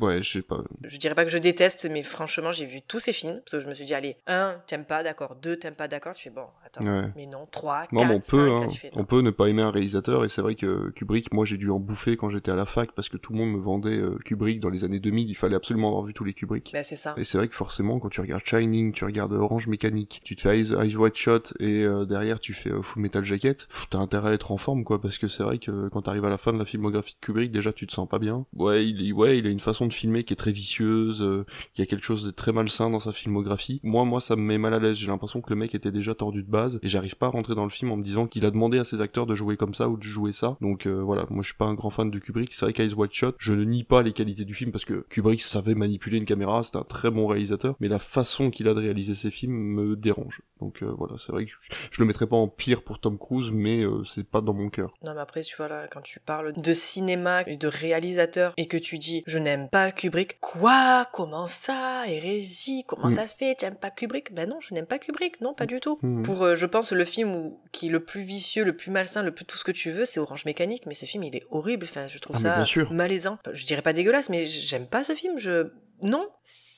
ouais, 0.00 0.22
je 0.22 0.30
sais 0.32 0.42
pas. 0.42 0.62
Je 0.82 0.96
dirais 0.98 1.14
pas 1.14 1.24
que 1.24 1.30
je 1.30 1.38
déteste, 1.38 1.88
mais 1.90 2.02
franchement, 2.02 2.52
j'ai 2.52 2.66
vu 2.66 2.80
tous 2.82 2.98
ces 2.98 3.12
films. 3.12 3.40
Parce 3.44 3.52
que 3.52 3.58
je 3.60 3.68
me 3.68 3.74
suis 3.74 3.84
dit, 3.84 3.94
allez, 3.94 4.16
un, 4.26 4.60
t'aimes 4.66 4.84
pas, 4.84 5.02
d'accord, 5.02 5.36
deux, 5.36 5.56
t'aimes 5.56 5.74
pas, 5.74 5.88
d'accord. 5.88 6.14
Tu 6.14 6.24
fais, 6.24 6.30
bon, 6.30 6.46
attends, 6.64 6.84
Ouais. 6.84 7.08
mais 7.16 7.26
non, 7.26 7.46
trois, 7.50 7.86
Non, 7.92 8.04
mais 8.04 8.14
on 8.14 8.18
quatre, 8.20 8.30
peut, 8.30 8.48
cinq, 8.48 8.64
hein, 8.64 8.68
fais, 8.68 8.90
non. 8.94 9.02
on 9.02 9.04
peut 9.04 9.20
ne 9.20 9.30
pas 9.30 9.46
aimer 9.48 9.62
un 9.62 9.70
réalisateur, 9.70 10.24
et 10.24 10.28
c'est 10.28 10.42
vrai 10.42 10.54
que 10.54 10.90
Kubrick, 10.90 11.32
moi 11.32 11.44
j'ai 11.44 11.56
dû 11.56 11.70
en 11.70 11.78
bouffer 11.78 12.16
quand 12.16 12.30
j'étais 12.30 12.50
à 12.50 12.54
la 12.56 12.66
fac 12.66 12.92
parce 12.92 13.08
que 13.08 13.16
tout 13.16 13.32
le 13.32 13.38
monde 13.38 13.50
me 13.52 13.58
vendait 13.58 13.96
euh, 13.96 14.16
Kubrick 14.24 14.60
dans 14.60 14.70
les 14.70 14.84
années 14.84 15.00
2000, 15.00 15.28
il 15.28 15.34
fallait 15.34 15.56
absolument 15.56 15.88
avoir 15.88 16.04
vu 16.04 16.12
tous 16.14 16.24
les 16.24 16.34
Kubrick. 16.34 16.70
Bah, 16.72 16.82
c'est 16.82 16.96
ça. 16.96 17.14
Et 17.16 17.24
c'est 17.24 17.38
vrai 17.38 17.48
que 17.48 17.54
forcément, 17.54 17.98
quand 17.98 18.08
tu 18.08 18.20
regardes 18.20 18.44
Shining, 18.44 18.92
tu 18.92 19.04
regardes 19.04 19.32
Orange 19.32 19.66
Mécanique, 19.68 20.20
tu 20.24 20.36
te 20.36 20.40
fais 20.42 20.50
Eyes, 20.54 20.72
Eyes 20.72 20.96
Wide 20.96 21.14
Shut 21.14 21.54
et 21.60 21.82
euh, 21.84 22.04
derrière 22.04 22.40
tu 22.40 22.52
fais 22.52 22.70
euh, 22.70 22.82
Full 22.82 23.02
Metal 23.02 23.24
Jacket, 23.24 23.68
t'as 23.90 23.98
intérêt 23.98 24.30
à 24.30 24.32
être 24.32 24.52
en 24.52 24.56
forme 24.56 24.84
quoi, 24.84 25.00
parce 25.00 25.18
que 25.18 25.28
c'est 25.28 25.42
vrai 25.42 25.58
que 25.58 25.88
quand 25.88 26.02
t'arrives 26.02 26.24
à 26.24 26.30
la 26.30 26.38
fin 26.38 26.52
de 26.52 26.58
la 26.58 26.64
filmographie 26.64 27.14
de 27.14 27.26
Kubrick, 27.26 27.52
déjà 27.52 27.72
tu 27.72 27.86
te 27.86 27.92
sens 27.92 28.08
pas 28.08 28.18
bien. 28.18 28.46
Ouais, 28.54 28.86
il, 28.86 29.12
ouais, 29.12 29.38
il 29.38 29.46
a 29.46 29.50
une 29.50 29.60
façon 29.60 29.86
de 29.86 29.92
filmer 29.92 30.24
qui 30.24 30.32
est 30.32 30.36
très 30.36 30.52
vicieuse, 30.52 31.22
euh, 31.22 31.44
il 31.76 31.80
y 31.80 31.82
a 31.82 31.86
quelque 31.86 32.04
chose 32.04 32.24
de 32.24 32.30
très 32.30 32.52
malsain 32.52 32.90
dans 32.90 32.98
sa 32.98 33.12
filmographie. 33.12 33.80
Moi, 33.82 34.04
moi, 34.04 34.20
ça 34.20 34.36
me 34.36 34.42
met 34.42 34.58
mal 34.58 34.74
à 34.74 34.78
l'aise. 34.78 34.96
J'ai 34.96 35.06
l'impression 35.06 35.40
que 35.40 35.50
le 35.50 35.56
mec 35.56 35.74
était 35.74 35.90
déjà 35.90 36.14
tordu 36.14 36.42
de 36.42 36.50
base 36.50 36.78
et 36.82 36.88
j'arrive 36.88 37.16
pas 37.16 37.26
à 37.26 37.30
rentrer 37.30 37.54
dans 37.54 37.64
le 37.64 37.70
film 37.70 37.90
en 37.92 37.96
me 37.96 38.02
disant 38.02 38.26
qu'il 38.26 38.44
a 38.46 38.50
demandé 38.50 38.78
à 38.78 38.84
ses 38.84 39.00
acteurs 39.00 39.26
de 39.26 39.34
jouer 39.34 39.56
comme 39.56 39.74
ça 39.74 39.88
ou 39.88 39.96
de 39.96 40.02
jouer 40.02 40.32
ça. 40.32 40.56
Donc 40.60 40.86
euh, 40.86 41.02
voilà, 41.02 41.26
moi 41.30 41.42
je 41.42 41.48
suis 41.48 41.56
pas 41.56 41.64
un 41.64 41.74
grand 41.74 41.90
fan 41.90 42.10
de 42.10 42.18
Kubrick. 42.18 42.52
C'est 42.52 42.66
vrai 42.66 42.72
qu'Eyes 42.72 42.94
Wide 42.94 43.12
Shut, 43.12 43.34
je 43.38 43.54
ne 43.54 43.64
nie 43.64 43.84
pas 43.84 44.02
les 44.02 44.12
qualités 44.12 44.44
du 44.44 44.54
film 44.54 44.70
parce 44.70 44.84
que 44.84 45.04
Kubrick 45.08 45.42
savait 45.42 45.74
manipuler 45.74 46.18
une 46.18 46.24
caméra, 46.24 46.62
c'était 46.62 46.78
un 46.78 46.84
très 46.84 47.10
bon 47.10 47.26
réalisateur, 47.26 47.76
mais 47.80 47.88
la 47.88 47.98
façon 47.98 48.50
qu'il 48.50 48.68
a 48.68 48.74
de 48.74 48.80
réaliser 48.80 49.14
ses 49.14 49.30
films 49.30 49.54
me 49.54 49.96
dérange. 49.96 50.42
Donc 50.60 50.82
euh, 50.82 50.94
voilà, 50.96 51.16
c'est 51.18 51.32
vrai 51.32 51.44
que 51.46 51.50
je, 51.50 51.74
je 51.90 52.00
le 52.00 52.06
mettrais 52.06 52.28
pas 52.28 52.36
en 52.36 52.46
pire 52.48 52.84
pour 52.84 53.00
Tom 53.00 53.18
Cruise, 53.18 53.50
mais 53.52 53.80
euh, 53.80 54.04
c'est 54.04 54.22
pas 54.24 54.40
dans 54.40 54.54
mon 54.54 54.70
cœur. 54.70 54.94
Non, 55.02 55.12
mais 55.12 55.20
après, 55.20 55.42
tu 55.42 55.56
vois, 55.56 55.66
là, 55.68 55.88
quand 55.88 56.00
tu 56.00 56.20
parles 56.20 56.52
de 56.52 56.72
cinéma 56.72 57.42
et 57.46 57.56
de 57.56 57.66
réalisateur 57.66 58.52
et 58.56 58.66
que 58.66 58.76
tu 58.76 58.98
dis, 58.98 59.24
je 59.26 59.38
n'aime 59.38 59.68
pas 59.68 59.90
Kubrick, 59.90 60.38
quoi? 60.40 61.04
Comment 61.12 61.48
ça? 61.48 62.04
Hérésie? 62.06 62.84
Comment 62.86 63.08
Mm. 63.08 63.16
ça 63.16 63.26
se 63.26 63.34
fait? 63.34 63.56
Tu 63.56 63.64
aimes 63.64 63.74
pas 63.74 63.90
Kubrick? 63.90 64.32
Ben 64.32 64.48
non, 64.48 64.58
je 64.60 64.74
n'aime 64.74 64.86
pas 64.86 64.98
Kubrick. 65.00 65.40
Non, 65.40 65.54
pas 65.54 65.66
du 65.66 65.80
tout. 65.80 65.98
Mm. 66.02 66.22
Pour, 66.22 66.42
euh, 66.44 66.54
je 66.54 66.66
pense, 66.66 66.92
le 66.92 67.04
film 67.04 67.34
où, 67.34 67.60
qui 67.72 67.88
est 67.88 67.90
le 67.90 68.04
plus 68.04 68.22
vicieux, 68.22 68.64
le 68.64 68.76
plus 68.76 68.92
malsain, 68.92 69.22
le 69.24 69.32
plus 69.32 69.44
tout 69.44 69.56
ce 69.56 69.64
que 69.64 69.72
tu 69.72 69.90
veux, 69.90 70.04
c'est 70.04 70.20
Orange 70.20 70.44
Mécanique, 70.44 70.86
mais 70.86 70.94
ce 70.94 71.04
film, 71.04 71.24
il 71.24 71.34
est 71.34 71.44
horrible. 71.50 71.84
Enfin, 71.90 72.06
je 72.06 72.18
trouve 72.18 72.36
Ah, 72.44 72.64
ça 72.64 72.84
malaisant. 72.90 73.38
Je 73.52 73.66
dirais 73.66 73.82
pas 73.82 73.92
dégueulasse, 73.92 74.28
mais 74.30 74.46
j'aime 74.46 74.86
pas 74.86 75.02
ce 75.02 75.14
film. 75.14 75.36
Je, 75.36 75.72
non. 76.02 76.28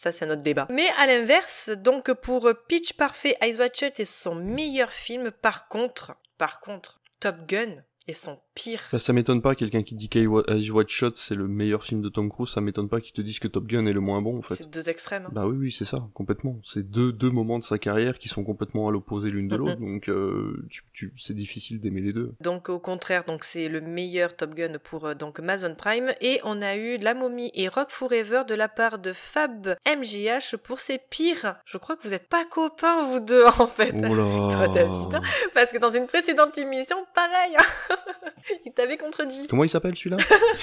Ça, 0.06 0.12
c'est 0.12 0.24
un 0.24 0.30
autre 0.30 0.42
débat. 0.42 0.68
Mais 0.70 0.88
à 0.98 1.06
l'inverse, 1.08 1.70
donc, 1.70 2.12
pour 2.12 2.48
Pitch 2.68 2.92
Parfait, 2.92 3.36
Ice 3.42 3.58
Watch 3.58 3.80
Shut 3.80 3.98
est 3.98 4.04
son 4.04 4.36
meilleur 4.36 4.92
film. 4.92 5.32
Par 5.32 5.66
contre, 5.66 6.14
par 6.38 6.60
contre, 6.60 7.00
Top 7.18 7.34
Gun 7.48 7.74
est 8.06 8.12
son 8.12 8.38
pire. 8.56 8.80
Bah, 8.90 8.98
ça 8.98 9.12
m'étonne 9.12 9.42
pas, 9.42 9.54
quelqu'un 9.54 9.82
qui 9.82 9.94
dit 9.94 10.08
qu'Eyes 10.08 10.26
Wide 10.26 10.88
Shut 10.88 11.14
c'est 11.16 11.34
le 11.36 11.46
meilleur 11.46 11.84
film 11.84 12.00
de 12.00 12.08
Tom 12.08 12.28
Cruise, 12.30 12.48
ça 12.48 12.60
m'étonne 12.60 12.88
pas 12.88 13.00
qu'il 13.00 13.12
te 13.12 13.20
dise 13.20 13.38
que 13.38 13.46
Top 13.48 13.66
Gun 13.66 13.86
est 13.86 13.92
le 13.92 14.00
moins 14.00 14.22
bon 14.22 14.38
en 14.38 14.42
fait. 14.42 14.56
C'est 14.56 14.70
deux 14.70 14.88
extrêmes. 14.88 15.26
hein. 15.26 15.32
Bah 15.32 15.46
oui, 15.46 15.56
oui, 15.56 15.72
c'est 15.72 15.84
ça, 15.84 16.08
complètement. 16.14 16.58
C'est 16.64 16.82
deux, 16.90 17.12
deux 17.12 17.30
moments 17.30 17.58
de 17.58 17.64
sa 17.64 17.78
carrière 17.78 18.18
qui 18.18 18.28
sont 18.28 18.42
complètement 18.42 18.88
à 18.88 18.90
l'opposé 18.90 19.30
l'une 19.30 19.46
de 19.48 19.56
l'autre, 19.56 19.76
donc 19.80 20.08
euh, 20.08 20.66
tu, 20.70 20.82
tu, 20.92 21.12
c'est 21.16 21.34
difficile 21.34 21.80
d'aimer 21.80 22.00
les 22.00 22.12
deux. 22.12 22.32
Donc 22.40 22.68
au 22.70 22.78
contraire, 22.78 23.24
donc 23.24 23.44
c'est 23.44 23.68
le 23.68 23.80
meilleur 23.82 24.34
Top 24.34 24.54
Gun 24.54 24.78
pour 24.82 25.04
euh, 25.06 25.14
donc 25.14 25.38
Amazon 25.38 25.74
Prime 25.76 26.12
et 26.22 26.40
on 26.44 26.62
a 26.62 26.76
eu 26.76 26.96
La 26.96 27.12
Momie 27.14 27.50
et 27.54 27.68
Rock 27.68 27.90
Forever 27.90 28.42
de 28.48 28.54
la 28.54 28.68
part 28.68 28.98
de 28.98 29.12
Fab 29.12 29.76
MGH 29.86 30.56
pour 30.62 30.80
ses 30.80 30.98
pires. 30.98 31.56
Je 31.66 31.76
crois 31.76 31.96
que 31.96 32.02
vous 32.08 32.14
êtes 32.14 32.28
pas 32.28 32.44
copains 32.46 33.04
vous 33.06 33.20
deux 33.20 33.44
en 33.58 33.66
fait. 33.66 33.92
Là 33.92 34.08
Toi 34.08 34.68
David, 34.68 35.20
parce 35.54 35.70
que 35.72 35.78
dans 35.78 35.90
une 35.90 36.06
précédente 36.06 36.56
émission, 36.58 36.96
pareil, 37.14 37.56
hein. 37.58 37.96
il 38.66 38.73
t'avait 38.73 38.97
contredit. 38.97 39.47
Comment 39.48 39.64
il 39.64 39.70
s'appelle 39.70 39.97
celui-là 39.97 40.18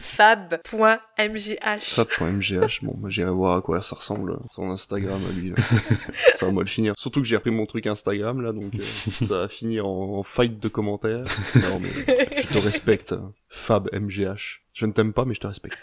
Fab.mgh. 0.00 1.58
Fab.mgh, 1.80 2.78
bon, 2.82 2.94
moi 2.98 3.10
j'irai 3.10 3.30
voir 3.30 3.56
à 3.58 3.62
quoi 3.62 3.82
ça 3.82 3.96
ressemble, 3.96 4.36
son 4.50 4.70
Instagram 4.70 5.20
à 5.28 5.32
lui. 5.32 5.50
là. 5.50 5.56
ça 6.34 6.46
va 6.46 6.52
mal 6.52 6.66
finir. 6.66 6.94
Surtout 6.96 7.20
que 7.20 7.26
j'ai 7.26 7.36
repris 7.36 7.50
mon 7.50 7.66
truc 7.66 7.86
Instagram 7.86 8.40
là, 8.40 8.52
donc 8.52 8.74
euh, 8.74 8.78
ça 9.26 9.38
va 9.38 9.48
finir 9.48 9.86
en, 9.86 10.18
en 10.18 10.22
fight 10.22 10.58
de 10.58 10.68
commentaires. 10.68 11.24
Non 11.56 11.80
mais 11.80 11.90
je 12.42 12.48
te 12.52 12.58
respecte. 12.58 13.14
Fab.mgh. 13.48 14.60
Je 14.74 14.86
ne 14.86 14.92
t'aime 14.92 15.12
pas, 15.12 15.24
mais 15.24 15.34
je 15.34 15.40
te 15.40 15.46
respecte. 15.46 15.78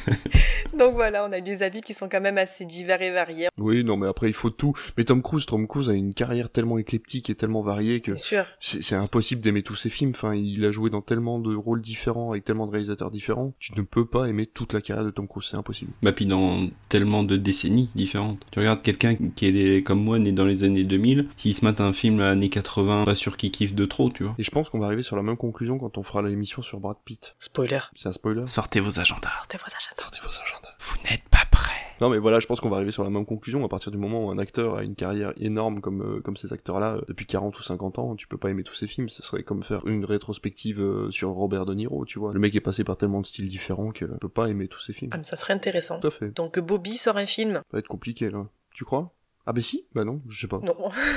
Donc 0.78 0.94
voilà, 0.94 1.26
on 1.26 1.32
a 1.32 1.40
des 1.40 1.62
avis 1.62 1.80
qui 1.80 1.94
sont 1.94 2.08
quand 2.08 2.20
même 2.20 2.38
assez 2.38 2.64
divers 2.64 3.00
et 3.02 3.10
variés. 3.10 3.48
Oui, 3.58 3.82
non, 3.82 3.96
mais 3.96 4.06
après, 4.06 4.28
il 4.28 4.34
faut 4.34 4.50
tout. 4.50 4.74
Mais 4.96 5.04
Tom 5.04 5.22
Cruise, 5.22 5.46
Tom 5.46 5.66
Cruise 5.66 5.90
a 5.90 5.94
une 5.94 6.14
carrière 6.14 6.50
tellement 6.50 6.78
éclectique 6.78 7.30
et 7.30 7.34
tellement 7.34 7.62
variée 7.62 8.00
que 8.00 8.12
c'est 8.60 8.94
impossible 8.94 9.40
d'aimer 9.40 9.62
tous 9.62 9.76
ses 9.76 9.90
films. 9.90 10.12
Enfin, 10.14 10.34
il 10.34 10.64
a 10.64 10.70
joué 10.70 10.90
dans 10.90 11.00
tellement 11.00 11.38
de 11.38 11.54
rôles 11.54 11.80
différents 11.80 12.30
avec 12.30 12.44
tellement 12.44 12.66
de 12.66 12.72
réalisateurs 12.72 13.10
différents. 13.10 13.54
Tu 13.58 13.72
ne 13.76 13.82
peux 13.82 14.04
pas 14.04 14.26
aimer 14.26 14.46
toute 14.46 14.72
la 14.72 14.80
carrière 14.80 15.04
de 15.04 15.10
Tom 15.10 15.26
Cruise, 15.26 15.46
c'est 15.50 15.56
impossible. 15.56 15.92
Bah 16.02 16.12
puis 16.12 16.26
dans 16.26 16.68
tellement 16.88 17.22
de 17.22 17.36
décennies 17.36 17.90
différentes. 17.94 18.44
Tu 18.50 18.58
regardes 18.58 18.82
quelqu'un 18.82 19.16
qui 19.34 19.46
est 19.46 19.82
comme 19.82 20.02
moi, 20.02 20.18
né 20.18 20.32
dans 20.32 20.44
les 20.44 20.64
années 20.64 20.84
2000, 20.84 21.28
s'il 21.36 21.54
se 21.54 21.64
mate 21.64 21.80
un 21.80 21.92
film 21.92 22.20
à 22.20 22.30
années 22.30 22.50
80, 22.50 23.04
pas 23.04 23.14
sûr 23.14 23.36
qu'il 23.36 23.50
kiffe 23.50 23.74
de 23.74 23.86
trop, 23.86 24.10
tu 24.10 24.24
vois. 24.24 24.34
Et 24.38 24.42
je 24.42 24.50
pense 24.50 24.68
qu'on 24.68 24.78
va 24.78 24.86
arriver 24.86 25.02
sur 25.02 25.16
la 25.16 25.22
même 25.22 25.36
conclusion 25.36 25.78
quand 25.78 25.98
on 25.98 26.02
fera 26.02 26.22
l'émission 26.22 26.62
sur 26.62 26.80
Brad 26.80 26.96
Pitt. 27.04 27.34
Spoiler. 27.38 27.80
C'est 27.94 28.09
Sortez 28.46 28.80
vos 28.80 28.98
agendas. 28.98 29.32
Sortez 29.34 29.58
vos 29.58 29.66
agendas. 29.66 30.02
Sortez 30.02 30.18
vos 30.22 30.28
agendas. 30.28 30.74
Vous 30.78 30.96
n'êtes 31.04 31.28
pas 31.28 31.44
prêts. 31.50 31.72
Non 32.00 32.08
mais 32.08 32.18
voilà, 32.18 32.40
je 32.40 32.46
pense 32.46 32.60
qu'on 32.60 32.70
va 32.70 32.76
arriver 32.76 32.92
sur 32.92 33.04
la 33.04 33.10
même 33.10 33.26
conclusion 33.26 33.64
à 33.64 33.68
partir 33.68 33.92
du 33.92 33.98
moment 33.98 34.26
où 34.26 34.30
un 34.30 34.38
acteur 34.38 34.76
a 34.76 34.82
une 34.82 34.94
carrière 34.94 35.34
énorme 35.36 35.82
comme 35.82 36.02
euh, 36.02 36.20
comme 36.20 36.36
ces 36.36 36.52
acteurs-là 36.52 36.94
euh, 36.94 37.02
depuis 37.08 37.26
40 37.26 37.58
ou 37.58 37.62
50 37.62 37.98
ans, 37.98 38.16
tu 38.16 38.26
peux 38.26 38.38
pas 38.38 38.48
aimer 38.48 38.62
tous 38.62 38.74
ses 38.74 38.86
films, 38.86 39.10
ce 39.10 39.22
serait 39.22 39.42
comme 39.42 39.62
faire 39.62 39.86
une 39.86 40.06
rétrospective 40.06 40.80
euh, 40.80 41.10
sur 41.10 41.30
Robert 41.30 41.66
De 41.66 41.74
Niro, 41.74 42.06
tu 42.06 42.18
vois. 42.18 42.32
Le 42.32 42.40
mec 42.40 42.54
est 42.54 42.60
passé 42.60 42.84
par 42.84 42.96
tellement 42.96 43.20
de 43.20 43.26
styles 43.26 43.48
différents 43.48 43.92
que 43.92 44.06
tu 44.06 44.18
peux 44.18 44.30
pas 44.30 44.48
aimer 44.48 44.66
tous 44.66 44.80
ses 44.80 44.94
films. 44.94 45.10
Ah, 45.12 45.18
mais 45.18 45.24
ça 45.24 45.36
serait 45.36 45.52
intéressant. 45.52 46.00
Tout 46.00 46.06
à 46.06 46.10
fait. 46.10 46.30
Donc 46.30 46.58
Bobby 46.58 46.96
sort 46.96 47.18
un 47.18 47.26
film. 47.26 47.54
Ça 47.54 47.62
va 47.72 47.78
être 47.80 47.88
compliqué 47.88 48.30
là. 48.30 48.46
Tu 48.72 48.84
crois? 48.84 49.12
Ah 49.46 49.52
bah 49.52 49.60
si 49.60 49.86
Bah 49.94 50.04
non, 50.04 50.20
je 50.28 50.40
sais 50.40 50.48
pas. 50.48 50.60
Non. 50.62 50.76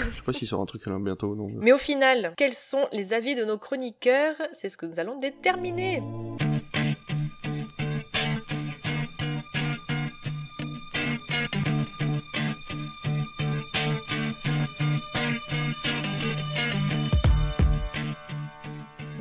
Je 0.10 0.16
sais 0.16 0.22
pas 0.24 0.34
s'il 0.34 0.48
sort 0.48 0.62
un 0.62 0.66
truc 0.66 0.86
là 0.86 0.98
bientôt, 1.00 1.36
non. 1.36 1.50
Mais 1.58 1.72
au 1.72 1.78
final, 1.78 2.34
quels 2.36 2.54
sont 2.54 2.88
les 2.92 3.14
avis 3.14 3.36
de 3.36 3.46
nos 3.46 3.58
chroniqueurs? 3.58 4.36
C'est 4.54 4.70
ce 4.70 4.78
que 4.78 4.86
nous 4.86 5.00
allons 5.00 5.18
déterminer. 5.18 6.02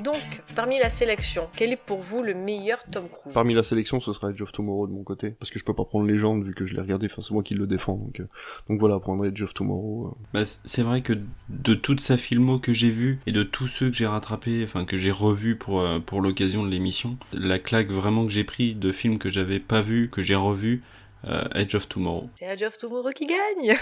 Donc, 0.02 0.42
parmi 0.54 0.78
la 0.78 0.90
sélection, 0.90 1.48
quel 1.54 1.70
est 1.70 1.76
pour 1.76 1.98
vous 1.98 2.22
le 2.22 2.34
meilleur 2.34 2.78
Tom 2.90 3.04
Cruise? 3.08 3.34
Parmi 3.34 3.54
la 3.54 3.62
sélection, 3.62 4.00
ce 4.00 4.12
sera 4.12 4.30
Edge 4.30 4.42
of 4.42 4.50
Tomorrow 4.50 4.86
de 4.86 4.92
mon 4.92 5.04
côté, 5.04 5.30
parce 5.30 5.50
que 5.50 5.58
je 5.58 5.64
peux 5.64 5.74
pas 5.74 5.84
prendre 5.84 6.06
Légende 6.06 6.44
vu 6.44 6.54
que 6.54 6.64
je 6.64 6.74
l'ai 6.74 6.80
regardé, 6.80 7.06
enfin 7.10 7.22
c'est 7.22 7.32
moi 7.32 7.42
qui 7.42 7.54
le 7.54 7.66
défends, 7.66 7.94
donc, 7.96 8.20
euh, 8.20 8.26
donc 8.68 8.80
voilà, 8.80 8.98
prendre 8.98 9.24
Edge 9.24 9.42
of 9.42 9.54
Tomorrow. 9.54 10.08
euh. 10.08 10.24
Bah, 10.32 10.40
c'est 10.64 10.82
vrai 10.82 11.02
que 11.02 11.12
de 11.50 11.74
toute 11.74 12.00
sa 12.00 12.16
filmo 12.16 12.58
que 12.58 12.72
j'ai 12.72 12.90
vu 12.90 13.20
et 13.26 13.32
de 13.32 13.42
tous 13.42 13.66
ceux 13.66 13.90
que 13.90 13.96
j'ai 13.96 14.06
rattrapés, 14.06 14.62
enfin 14.64 14.84
que 14.84 14.96
j'ai 14.96 15.12
revus 15.12 15.56
pour, 15.56 15.80
euh, 15.80 16.00
pour 16.00 16.20
l'occasion 16.20 16.64
de 16.64 16.68
l'émission, 16.70 17.16
la 17.32 17.58
claque 17.58 17.90
vraiment 17.90 18.24
que 18.24 18.32
j'ai 18.32 18.44
pris 18.44 18.74
de 18.74 18.90
films 18.92 19.18
que 19.18 19.30
j'avais 19.30 19.60
pas 19.60 19.82
vus, 19.82 20.08
que 20.10 20.22
j'ai 20.22 20.34
revus, 20.34 20.82
euh, 21.28 21.44
Edge 21.54 21.74
of 21.74 21.88
Tomorrow. 21.88 22.28
C'est 22.38 22.46
Edge 22.46 22.62
of 22.62 22.76
Tomorrow 22.76 23.10
qui 23.10 23.26
gagne 23.26 23.76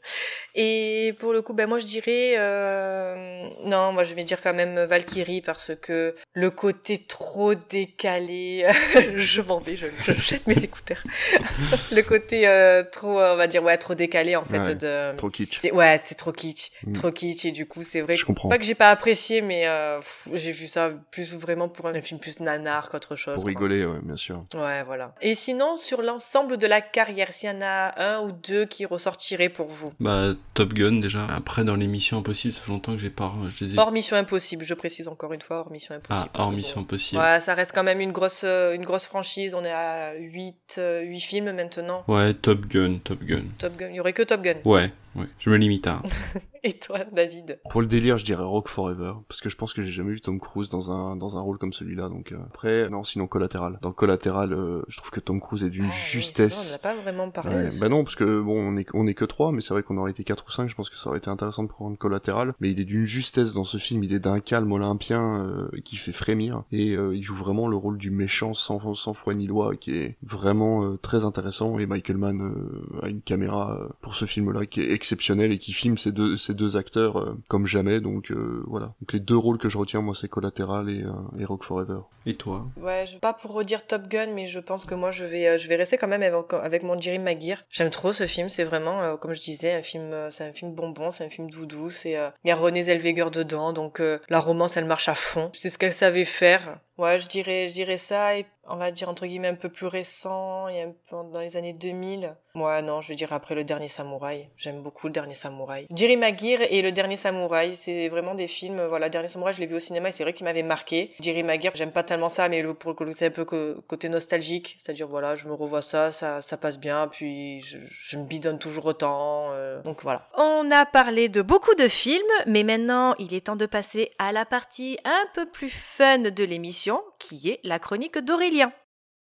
Et 0.54 1.14
pour 1.20 1.32
le 1.32 1.42
coup, 1.42 1.52
ben 1.52 1.66
moi 1.68 1.78
je 1.78 1.86
dirais... 1.86 2.34
euh, 2.36 3.48
Non, 3.64 3.92
moi 3.92 4.04
je 4.04 4.14
vais 4.14 4.24
dire 4.24 4.40
quand 4.42 4.54
même 4.54 4.78
Valkyrie 4.84 5.40
parce 5.42 5.72
que 5.80 6.14
le 6.32 6.50
côté 6.50 6.98
trop 7.06 7.54
décalé... 7.54 8.66
je 9.16 9.40
m'en 9.42 9.58
vais, 9.58 9.76
je, 9.76 9.86
je 9.98 10.12
jette 10.12 10.46
mes 10.46 10.58
écouteurs. 10.58 11.02
le 11.92 12.02
côté 12.02 12.48
euh, 12.48 12.82
trop, 12.82 13.20
on 13.20 13.36
va 13.36 13.46
dire, 13.46 13.62
ouais, 13.62 13.76
trop 13.78 13.94
décalé 13.94 14.36
en 14.36 14.44
fait 14.44 14.58
Ouais, 14.58 14.74
de... 14.74 15.14
Trop 15.16 15.30
kitsch. 15.30 15.60
Ouais, 15.72 16.00
c'est 16.02 16.14
trop 16.16 16.32
kitsch, 16.32 16.70
Mm. 16.84 16.92
trop 16.92 17.10
kitsch 17.10 17.44
et 17.44 17.50
du 17.50 17.66
coup 17.66 17.82
c'est 17.82 18.00
vrai. 18.00 18.16
Je 18.16 18.24
comprends. 18.24 18.48
Pas 18.48 18.58
que 18.58 18.64
j'ai 18.64 18.74
pas 18.74 18.90
apprécié, 18.90 19.40
mais 19.42 19.66
euh, 19.66 20.00
j'ai 20.32 20.52
vu 20.52 20.66
ça 20.66 20.90
plus 21.10 21.34
vraiment 21.36 21.68
pour 21.68 21.86
un 21.86 22.00
film 22.00 22.18
plus 22.20 22.40
nanar 22.40 22.88
qu'autre 22.88 23.16
chose. 23.16 23.34
Pour 23.34 23.42
quoi. 23.44 23.48
rigoler, 23.48 23.84
ouais, 23.84 23.98
bien 24.02 24.16
sûr. 24.16 24.44
Ouais, 24.54 24.82
voilà. 24.84 25.14
Et 25.20 25.34
sinon, 25.34 25.74
sur 25.74 26.02
l'ensemble 26.02 26.56
de 26.56 26.66
la 26.66 26.77
carrière, 26.80 27.32
s'il 27.32 27.50
y 27.50 27.52
en 27.52 27.60
a 27.62 27.94
un 27.96 28.20
ou 28.20 28.32
deux 28.32 28.64
qui 28.66 28.86
ressortiraient 28.86 29.48
pour 29.48 29.68
vous? 29.68 29.92
Bah, 30.00 30.34
Top 30.54 30.72
Gun 30.74 31.00
déjà. 31.00 31.26
Après, 31.26 31.64
dans 31.64 31.76
les 31.76 31.86
Missions 31.86 32.18
Impossibles, 32.18 32.54
ça 32.54 32.60
fait 32.60 32.70
longtemps 32.70 32.92
que 32.92 32.98
j'ai 32.98 33.10
pas. 33.10 33.32
Je 33.48 33.64
les 33.64 33.74
ai... 33.74 33.78
Hors 33.78 33.92
Mission 33.92 34.16
Impossible, 34.16 34.64
je 34.64 34.74
précise 34.74 35.08
encore 35.08 35.32
une 35.32 35.40
fois, 35.40 35.58
hors 35.58 35.70
Mission 35.70 35.94
Impossible. 35.94 36.30
Ah, 36.34 36.40
hors 36.40 36.52
Mission 36.52 36.80
Impossible. 36.80 37.20
Ouais, 37.20 37.40
ça 37.40 37.54
reste 37.54 37.72
quand 37.74 37.84
même 37.84 38.00
une 38.00 38.12
grosse, 38.12 38.42
euh, 38.44 38.74
une 38.74 38.84
grosse 38.84 39.06
franchise. 39.06 39.54
On 39.54 39.64
est 39.64 39.72
à 39.72 40.14
8, 40.14 40.80
8 41.04 41.20
films 41.20 41.52
maintenant. 41.52 42.04
Ouais, 42.08 42.34
Top 42.34 42.66
Gun, 42.66 42.98
Top 43.02 43.22
Gun. 43.22 43.44
Top 43.58 43.76
Gun, 43.76 43.88
il 43.90 43.96
y 43.96 44.00
aurait 44.00 44.12
que 44.12 44.22
Top 44.22 44.42
Gun. 44.42 44.56
Ouais, 44.64 44.92
ouais. 45.14 45.26
Je 45.38 45.50
me 45.50 45.56
limite 45.56 45.86
à. 45.86 46.02
Et 46.68 46.78
toi, 46.78 46.98
David 47.12 47.60
Pour 47.70 47.80
le 47.80 47.86
délire, 47.86 48.18
je 48.18 48.26
dirais 48.26 48.44
Rock 48.44 48.68
Forever, 48.68 49.14
parce 49.26 49.40
que 49.40 49.48
je 49.48 49.56
pense 49.56 49.72
que 49.72 49.82
j'ai 49.82 49.90
jamais 49.90 50.10
vu 50.12 50.20
Tom 50.20 50.38
Cruise 50.38 50.68
dans 50.68 50.90
un 50.92 51.16
dans 51.16 51.38
un 51.38 51.40
rôle 51.40 51.56
comme 51.56 51.72
celui-là. 51.72 52.10
Donc 52.10 52.32
euh, 52.32 52.38
après, 52.46 52.90
non, 52.90 53.04
sinon 53.04 53.26
Collatéral. 53.26 53.78
Dans 53.80 53.92
Collatéral, 53.92 54.52
euh, 54.52 54.82
je 54.88 54.98
trouve 54.98 55.10
que 55.10 55.20
Tom 55.20 55.40
Cruise 55.40 55.64
est 55.64 55.70
d'une 55.70 55.86
Ah, 55.86 55.90
justesse. 55.90 56.54
vrai, 56.54 56.68
On 56.68 56.72
n'a 56.90 56.96
pas 56.96 57.02
vraiment 57.02 57.30
parlé. 57.30 57.54
Ouais, 57.56 57.70
bah 57.80 57.88
non, 57.88 58.04
parce 58.04 58.16
que 58.16 58.40
bon, 58.42 58.58
on 58.58 58.76
est, 58.76 58.86
on 58.92 59.06
est 59.06 59.14
que 59.14 59.24
trois, 59.24 59.50
mais 59.50 59.62
c'est 59.62 59.72
vrai 59.72 59.82
qu'on 59.82 59.96
aurait 59.96 60.10
été 60.10 60.24
quatre 60.24 60.44
ou 60.46 60.50
cinq, 60.50 60.68
je 60.68 60.74
pense 60.74 60.90
que 60.90 60.98
ça 60.98 61.08
aurait 61.08 61.18
été 61.18 61.30
intéressant 61.30 61.62
de 61.62 61.68
prendre 61.68 61.96
collatéral. 61.96 62.52
Mais 62.60 62.70
il 62.70 62.80
est 62.80 62.84
d'une 62.84 63.06
justesse 63.06 63.54
dans 63.54 63.64
ce 63.64 63.78
film, 63.78 64.04
il 64.04 64.12
est 64.12 64.18
d'un 64.20 64.40
calme 64.40 64.70
olympien 64.70 65.46
euh, 65.46 65.68
qui 65.84 65.96
fait 65.96 66.12
frémir, 66.12 66.64
et 66.70 66.94
euh, 66.96 67.16
il 67.16 67.22
joue 67.22 67.34
vraiment 67.36 67.66
le 67.66 67.76
rôle 67.76 67.96
du 67.96 68.10
méchant 68.10 68.52
sans, 68.52 68.94
sans 68.94 69.14
foi 69.14 69.32
ni 69.32 69.46
loi, 69.46 69.74
qui 69.74 69.92
est 69.96 70.16
vraiment 70.22 70.84
euh, 70.84 70.98
très 70.98 71.24
intéressant, 71.24 71.78
et 71.78 71.86
Michael 71.86 72.18
Mann 72.18 72.42
euh, 72.42 73.00
a 73.02 73.08
une 73.08 73.22
caméra 73.22 73.78
pour 74.02 74.16
ce 74.16 74.26
film-là 74.26 74.66
qui 74.66 74.82
est 74.82 74.92
exceptionnelle, 74.92 75.52
et 75.52 75.58
qui 75.58 75.72
filme 75.72 75.96
ces 75.96 76.12
deux, 76.12 76.36
ces 76.36 76.57
deux 76.58 76.76
acteurs 76.76 77.18
euh, 77.18 77.38
comme 77.48 77.66
jamais, 77.66 78.00
donc 78.00 78.30
euh, 78.30 78.62
voilà. 78.66 78.92
Donc 79.00 79.14
les 79.14 79.20
deux 79.20 79.36
rôles 79.36 79.56
que 79.58 79.70
je 79.70 79.78
retiens, 79.78 80.02
moi, 80.02 80.14
c'est 80.14 80.28
collatéral 80.28 80.90
et, 80.90 81.02
euh, 81.02 81.12
et 81.40 81.46
Rock 81.46 81.64
Forever. 81.64 82.00
Et 82.26 82.34
toi 82.34 82.66
Ouais, 82.76 83.06
je, 83.06 83.16
pas 83.16 83.32
pour 83.32 83.52
redire 83.54 83.86
Top 83.86 84.06
Gun, 84.08 84.32
mais 84.34 84.46
je 84.46 84.58
pense 84.58 84.84
que 84.84 84.94
moi 84.94 85.10
je 85.10 85.24
vais, 85.24 85.48
euh, 85.48 85.56
je 85.56 85.66
vais 85.68 85.76
rester 85.76 85.96
quand 85.96 86.08
même 86.08 86.22
avec, 86.22 86.52
avec 86.52 86.82
mon 86.82 87.00
Jerry 87.00 87.18
Maguire. 87.18 87.64
J'aime 87.70 87.88
trop 87.88 88.12
ce 88.12 88.26
film, 88.26 88.50
c'est 88.50 88.64
vraiment, 88.64 89.00
euh, 89.02 89.16
comme 89.16 89.32
je 89.32 89.40
disais, 89.40 89.72
un 89.72 89.82
film, 89.82 90.12
euh, 90.12 90.28
c'est 90.28 90.44
un 90.44 90.52
film 90.52 90.74
bonbon, 90.74 91.10
c'est 91.10 91.24
un 91.24 91.30
film 91.30 91.48
doudou, 91.48 91.88
c'est, 91.88 92.18
euh, 92.18 92.28
il 92.44 92.48
y 92.48 92.50
a 92.50 92.56
René 92.56 92.82
Zellweger 92.82 93.30
dedans, 93.30 93.72
donc 93.72 94.00
euh, 94.00 94.18
la 94.28 94.40
romance 94.40 94.76
elle 94.76 94.84
marche 94.84 95.08
à 95.08 95.14
fond. 95.14 95.50
C'est 95.54 95.70
ce 95.70 95.78
qu'elle 95.78 95.94
savait 95.94 96.24
faire. 96.24 96.80
Ouais, 96.98 97.18
je 97.18 97.26
dirais, 97.28 97.66
je 97.68 97.72
dirais 97.72 97.96
ça, 97.98 98.36
et 98.36 98.46
on 98.70 98.76
va 98.76 98.90
dire 98.90 99.08
entre 99.08 99.24
guillemets 99.24 99.48
un 99.48 99.54
peu 99.54 99.68
plus 99.68 99.86
récent, 99.86 100.68
et 100.68 100.82
un 100.82 100.92
peu 101.08 101.16
dans 101.32 101.40
les 101.40 101.56
années 101.56 101.72
2000. 101.72 102.34
Ouais, 102.54 102.82
non, 102.82 103.00
je 103.00 103.10
veux 103.10 103.14
dire 103.14 103.32
après 103.32 103.54
le 103.54 103.62
dernier 103.62 103.86
samouraï. 103.88 104.48
J'aime 104.56 104.82
beaucoup 104.82 105.06
le 105.06 105.12
dernier 105.12 105.34
samouraï. 105.34 105.86
Jerry 105.94 106.16
Maguire 106.16 106.60
et 106.68 106.82
le 106.82 106.90
dernier 106.90 107.16
samouraï, 107.16 107.76
c'est 107.76 108.08
vraiment 108.08 108.34
des 108.34 108.48
films. 108.48 108.84
Voilà, 108.88 109.06
le 109.06 109.10
dernier 109.10 109.28
samouraï, 109.28 109.54
je 109.54 109.60
l'ai 109.60 109.66
vu 109.66 109.76
au 109.76 109.78
cinéma 109.78 110.08
et 110.08 110.12
c'est 110.12 110.24
vrai 110.24 110.32
qu'il 110.32 110.44
m'avait 110.44 110.64
marqué. 110.64 111.14
Jerry 111.20 111.44
Maguire, 111.44 111.70
j'aime 111.76 111.92
pas 111.92 112.02
tellement 112.02 112.28
ça, 112.28 112.48
mais 112.48 112.64
pour 112.74 112.90
le 112.90 112.96
côté 112.96 113.26
un 113.26 113.30
peu 113.30 113.44
côté 113.44 114.08
nostalgique, 114.08 114.74
c'est-à-dire 114.78 115.06
voilà, 115.06 115.36
je 115.36 115.46
me 115.46 115.54
revois 115.54 115.82
ça, 115.82 116.10
ça, 116.10 116.42
ça 116.42 116.56
passe 116.56 116.78
bien, 116.78 117.06
puis 117.06 117.60
je, 117.60 117.78
je 117.88 118.16
me 118.18 118.24
bidonne 118.24 118.58
toujours 118.58 118.86
autant. 118.86 119.50
euh, 119.52 119.80
donc 119.82 120.02
voilà. 120.02 120.26
On 120.36 120.68
a 120.72 120.84
parlé 120.84 121.28
de 121.28 121.42
beaucoup 121.42 121.74
de 121.76 121.86
films, 121.86 122.24
mais 122.46 122.64
maintenant 122.64 123.14
il 123.20 123.34
est 123.34 123.46
temps 123.46 123.56
de 123.56 123.66
passer 123.66 124.10
à 124.18 124.32
la 124.32 124.44
partie 124.44 124.98
un 125.04 125.24
peu 125.34 125.46
plus 125.46 125.70
fun 125.70 126.18
de 126.18 126.44
l'émission, 126.44 126.87
qui 127.18 127.50
est 127.50 127.60
la 127.64 127.78
chronique 127.78 128.18
d'Aurélien. 128.18 128.72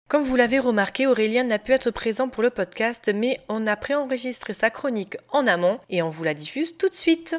Comme 0.08 0.24
vous 0.24 0.36
l'avez 0.36 0.58
remarqué, 0.58 1.06
Aurélien 1.06 1.44
n'a 1.44 1.58
pu 1.58 1.72
être 1.72 1.90
présent 1.90 2.28
pour 2.28 2.42
le 2.42 2.50
podcast, 2.50 3.10
mais 3.14 3.38
on 3.48 3.66
a 3.66 3.76
préenregistré 3.76 4.52
sa 4.52 4.70
chronique 4.70 5.16
en 5.30 5.46
amont 5.46 5.80
et 5.88 6.02
on 6.02 6.08
vous 6.08 6.24
la 6.24 6.34
diffuse 6.34 6.76
tout 6.76 6.88
de 6.88 6.94
suite. 6.94 7.36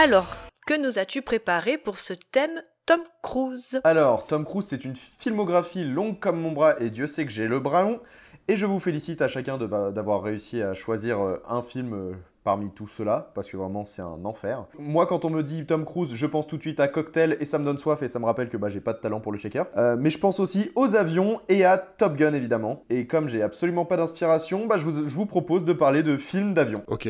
Alors, 0.00 0.36
que 0.64 0.80
nous 0.80 1.00
as-tu 1.00 1.22
préparé 1.22 1.76
pour 1.76 1.98
ce 1.98 2.12
thème 2.12 2.62
Tom 2.86 3.00
Cruise? 3.20 3.80
Alors, 3.82 4.28
Tom 4.28 4.44
Cruise, 4.44 4.66
c'est 4.66 4.84
une 4.84 4.94
filmographie 4.94 5.84
longue 5.84 6.20
comme 6.20 6.40
mon 6.40 6.52
bras, 6.52 6.76
et 6.80 6.90
Dieu 6.90 7.08
sait 7.08 7.24
que 7.24 7.32
j'ai 7.32 7.48
le 7.48 7.58
bras 7.58 7.82
long. 7.82 7.98
Et 8.46 8.54
je 8.54 8.64
vous 8.64 8.78
félicite 8.78 9.22
à 9.22 9.26
chacun 9.26 9.58
de- 9.58 9.66
d'avoir 9.66 10.22
réussi 10.22 10.62
à 10.62 10.72
choisir 10.72 11.18
euh, 11.18 11.42
un 11.48 11.62
film 11.62 11.94
euh, 11.94 12.12
parmi 12.44 12.70
tout 12.70 12.86
cela, 12.86 13.32
parce 13.34 13.50
que 13.50 13.56
vraiment 13.56 13.84
c'est 13.84 14.00
un 14.00 14.24
enfer. 14.24 14.66
Moi, 14.78 15.04
quand 15.06 15.24
on 15.24 15.30
me 15.30 15.42
dit 15.42 15.66
Tom 15.66 15.84
Cruise, 15.84 16.14
je 16.14 16.26
pense 16.26 16.46
tout 16.46 16.58
de 16.58 16.62
suite 16.62 16.78
à 16.78 16.86
Cocktail, 16.86 17.36
et 17.40 17.44
ça 17.44 17.58
me 17.58 17.64
donne 17.64 17.78
soif, 17.78 18.00
et 18.00 18.06
ça 18.08 18.20
me 18.20 18.24
rappelle 18.24 18.50
que 18.50 18.56
bah, 18.56 18.68
j'ai 18.68 18.80
pas 18.80 18.92
de 18.92 19.00
talent 19.00 19.18
pour 19.18 19.32
le 19.32 19.38
shaker. 19.38 19.66
Euh, 19.76 19.96
mais 19.98 20.10
je 20.10 20.18
pense 20.20 20.38
aussi 20.38 20.70
aux 20.76 20.94
avions 20.94 21.40
et 21.48 21.64
à 21.64 21.76
Top 21.76 22.14
Gun, 22.14 22.34
évidemment. 22.34 22.84
Et 22.88 23.08
comme 23.08 23.28
j'ai 23.28 23.42
absolument 23.42 23.84
pas 23.84 23.96
d'inspiration, 23.96 24.66
bah, 24.66 24.76
je, 24.78 24.84
vous, 24.84 25.08
je 25.08 25.14
vous 25.16 25.26
propose 25.26 25.64
de 25.64 25.72
parler 25.72 26.04
de 26.04 26.16
films 26.16 26.54
d'avion. 26.54 26.84
Ok. 26.86 27.08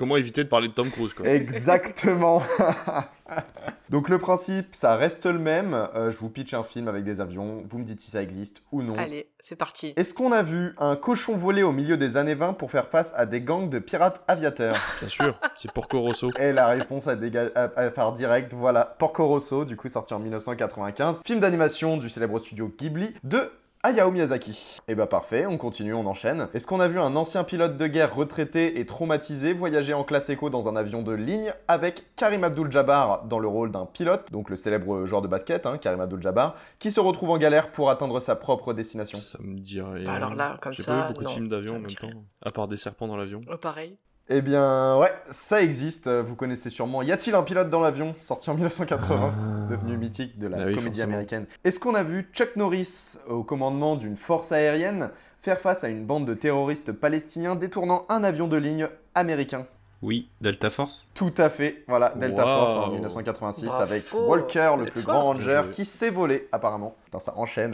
Comment 0.00 0.16
éviter 0.16 0.42
de 0.44 0.48
parler 0.48 0.68
de 0.68 0.72
Tom 0.72 0.90
Cruise, 0.90 1.12
quoi 1.12 1.26
Exactement. 1.28 2.42
Donc 3.90 4.08
le 4.08 4.18
principe, 4.18 4.74
ça 4.74 4.96
reste 4.96 5.26
le 5.26 5.38
même. 5.38 5.74
Euh, 5.94 6.10
je 6.10 6.16
vous 6.16 6.30
pitch 6.30 6.54
un 6.54 6.62
film 6.62 6.88
avec 6.88 7.04
des 7.04 7.20
avions. 7.20 7.64
Vous 7.68 7.78
me 7.78 7.84
dites 7.84 8.00
si 8.00 8.10
ça 8.10 8.22
existe 8.22 8.62
ou 8.72 8.82
non. 8.82 8.94
Allez, 8.96 9.28
c'est 9.40 9.56
parti. 9.56 9.92
Est-ce 9.96 10.14
qu'on 10.14 10.32
a 10.32 10.42
vu 10.42 10.74
un 10.78 10.96
cochon 10.96 11.36
voler 11.36 11.62
au 11.62 11.72
milieu 11.72 11.98
des 11.98 12.16
années 12.16 12.34
20 12.34 12.54
pour 12.54 12.70
faire 12.70 12.88
face 12.88 13.12
à 13.14 13.26
des 13.26 13.42
gangs 13.42 13.68
de 13.68 13.78
pirates 13.78 14.24
aviateurs? 14.26 14.74
Bien 15.00 15.08
sûr, 15.10 15.38
c'est 15.54 15.70
Porco 15.70 16.00
Rosso. 16.00 16.30
Et 16.38 16.52
la 16.52 16.68
réponse 16.68 17.06
à, 17.06 17.14
déga- 17.14 17.50
à- 17.54 17.64
à- 17.76 17.90
par 17.90 18.12
direct, 18.14 18.54
voilà, 18.54 18.84
Porco 18.98 19.26
Rosso, 19.26 19.64
du 19.66 19.76
coup 19.76 19.88
sorti 19.88 20.14
en 20.14 20.18
1995, 20.18 21.20
film 21.26 21.40
d'animation 21.40 21.98
du 21.98 22.08
célèbre 22.08 22.38
studio 22.38 22.72
Ghibli 22.78 23.12
de 23.22 23.50
Hayao 23.82 24.10
Miyazaki. 24.10 24.76
Et 24.88 24.94
bah 24.94 25.06
parfait, 25.06 25.46
on 25.46 25.56
continue, 25.56 25.94
on 25.94 26.04
enchaîne. 26.04 26.48
Est-ce 26.52 26.66
qu'on 26.66 26.80
a 26.80 26.88
vu 26.88 27.00
un 27.00 27.16
ancien 27.16 27.44
pilote 27.44 27.78
de 27.78 27.86
guerre 27.86 28.14
retraité 28.14 28.78
et 28.78 28.84
traumatisé 28.84 29.54
voyager 29.54 29.94
en 29.94 30.04
classe 30.04 30.28
éco 30.28 30.50
dans 30.50 30.68
un 30.68 30.76
avion 30.76 31.02
de 31.02 31.12
ligne 31.12 31.54
avec 31.66 32.14
Karim 32.14 32.44
Abdul-Jabbar 32.44 33.24
dans 33.24 33.38
le 33.38 33.48
rôle 33.48 33.72
d'un 33.72 33.86
pilote, 33.86 34.30
donc 34.32 34.50
le 34.50 34.56
célèbre 34.56 35.06
joueur 35.06 35.22
de 35.22 35.28
basket, 35.28 35.64
hein, 35.64 35.78
Karim 35.78 36.02
Abdul-Jabbar, 36.02 36.56
qui 36.78 36.92
se 36.92 37.00
retrouve 37.00 37.30
en 37.30 37.38
galère 37.38 37.72
pour 37.72 37.88
atteindre 37.88 38.20
sa 38.20 38.36
propre 38.36 38.74
destination? 38.74 39.18
Ça 39.18 39.38
me 39.40 39.56
rien. 39.56 40.04
Bah 40.04 40.12
alors 40.12 40.34
là, 40.34 40.58
comme 40.60 40.74
J'ai 40.74 40.82
ça, 40.82 40.92
pas 40.92 41.08
vu 41.08 41.14
beaucoup 41.14 41.24
non, 41.24 41.30
de 41.30 41.34
films 41.34 41.48
d'avion 41.48 41.72
en 41.76 41.78
me 41.78 41.86
même 41.86 41.90
temps, 41.94 42.24
à 42.42 42.50
part 42.50 42.68
des 42.68 42.76
serpents 42.76 43.06
dans 43.06 43.16
l'avion. 43.16 43.40
Oh, 43.50 43.56
pareil. 43.56 43.96
Eh 44.32 44.42
bien, 44.42 44.96
ouais, 44.96 45.12
ça 45.30 45.60
existe. 45.60 46.08
Vous 46.08 46.36
connaissez 46.36 46.70
sûrement. 46.70 47.02
Y 47.02 47.10
a-t-il 47.10 47.34
un 47.34 47.42
pilote 47.42 47.68
dans 47.68 47.80
l'avion 47.80 48.14
Sorti 48.20 48.48
en 48.48 48.54
1980, 48.54 49.32
devenu 49.70 49.96
mythique 49.96 50.38
de 50.38 50.46
la 50.46 50.56
Ah 50.58 50.66
oui, 50.66 50.74
comédie 50.74 50.86
forcément. 50.90 51.08
américaine. 51.14 51.46
Est-ce 51.64 51.80
qu'on 51.80 51.94
a 51.96 52.04
vu 52.04 52.28
Chuck 52.32 52.54
Norris 52.54 53.16
au 53.28 53.42
commandement 53.42 53.96
d'une 53.96 54.16
force 54.16 54.52
aérienne 54.52 55.10
faire 55.42 55.58
face 55.58 55.82
à 55.84 55.88
une 55.88 56.04
bande 56.04 56.26
de 56.26 56.34
terroristes 56.34 56.92
palestiniens 56.92 57.56
détournant 57.56 58.04
un 58.08 58.22
avion 58.22 58.46
de 58.46 58.56
ligne 58.56 58.86
américain? 59.16 59.66
Oui, 60.02 60.28
Delta 60.40 60.70
Force 60.70 61.06
Tout 61.12 61.34
à 61.36 61.50
fait, 61.50 61.82
voilà, 61.88 62.14
Delta 62.16 62.42
Wow. 62.44 62.66
Force 62.68 62.86
en 62.86 62.90
1986 62.92 63.64
Bravo. 63.66 63.82
avec 63.82 64.04
Walker, 64.14 64.72
le 64.78 64.84
plus 64.86 65.02
grand 65.02 65.22
ranger, 65.24 65.62
qui 65.72 65.84
s'est 65.84 66.08
volé 66.10 66.48
apparemment. 66.52 66.94
Putain, 67.10 67.18
ça 67.18 67.36
enchaîne. 67.36 67.72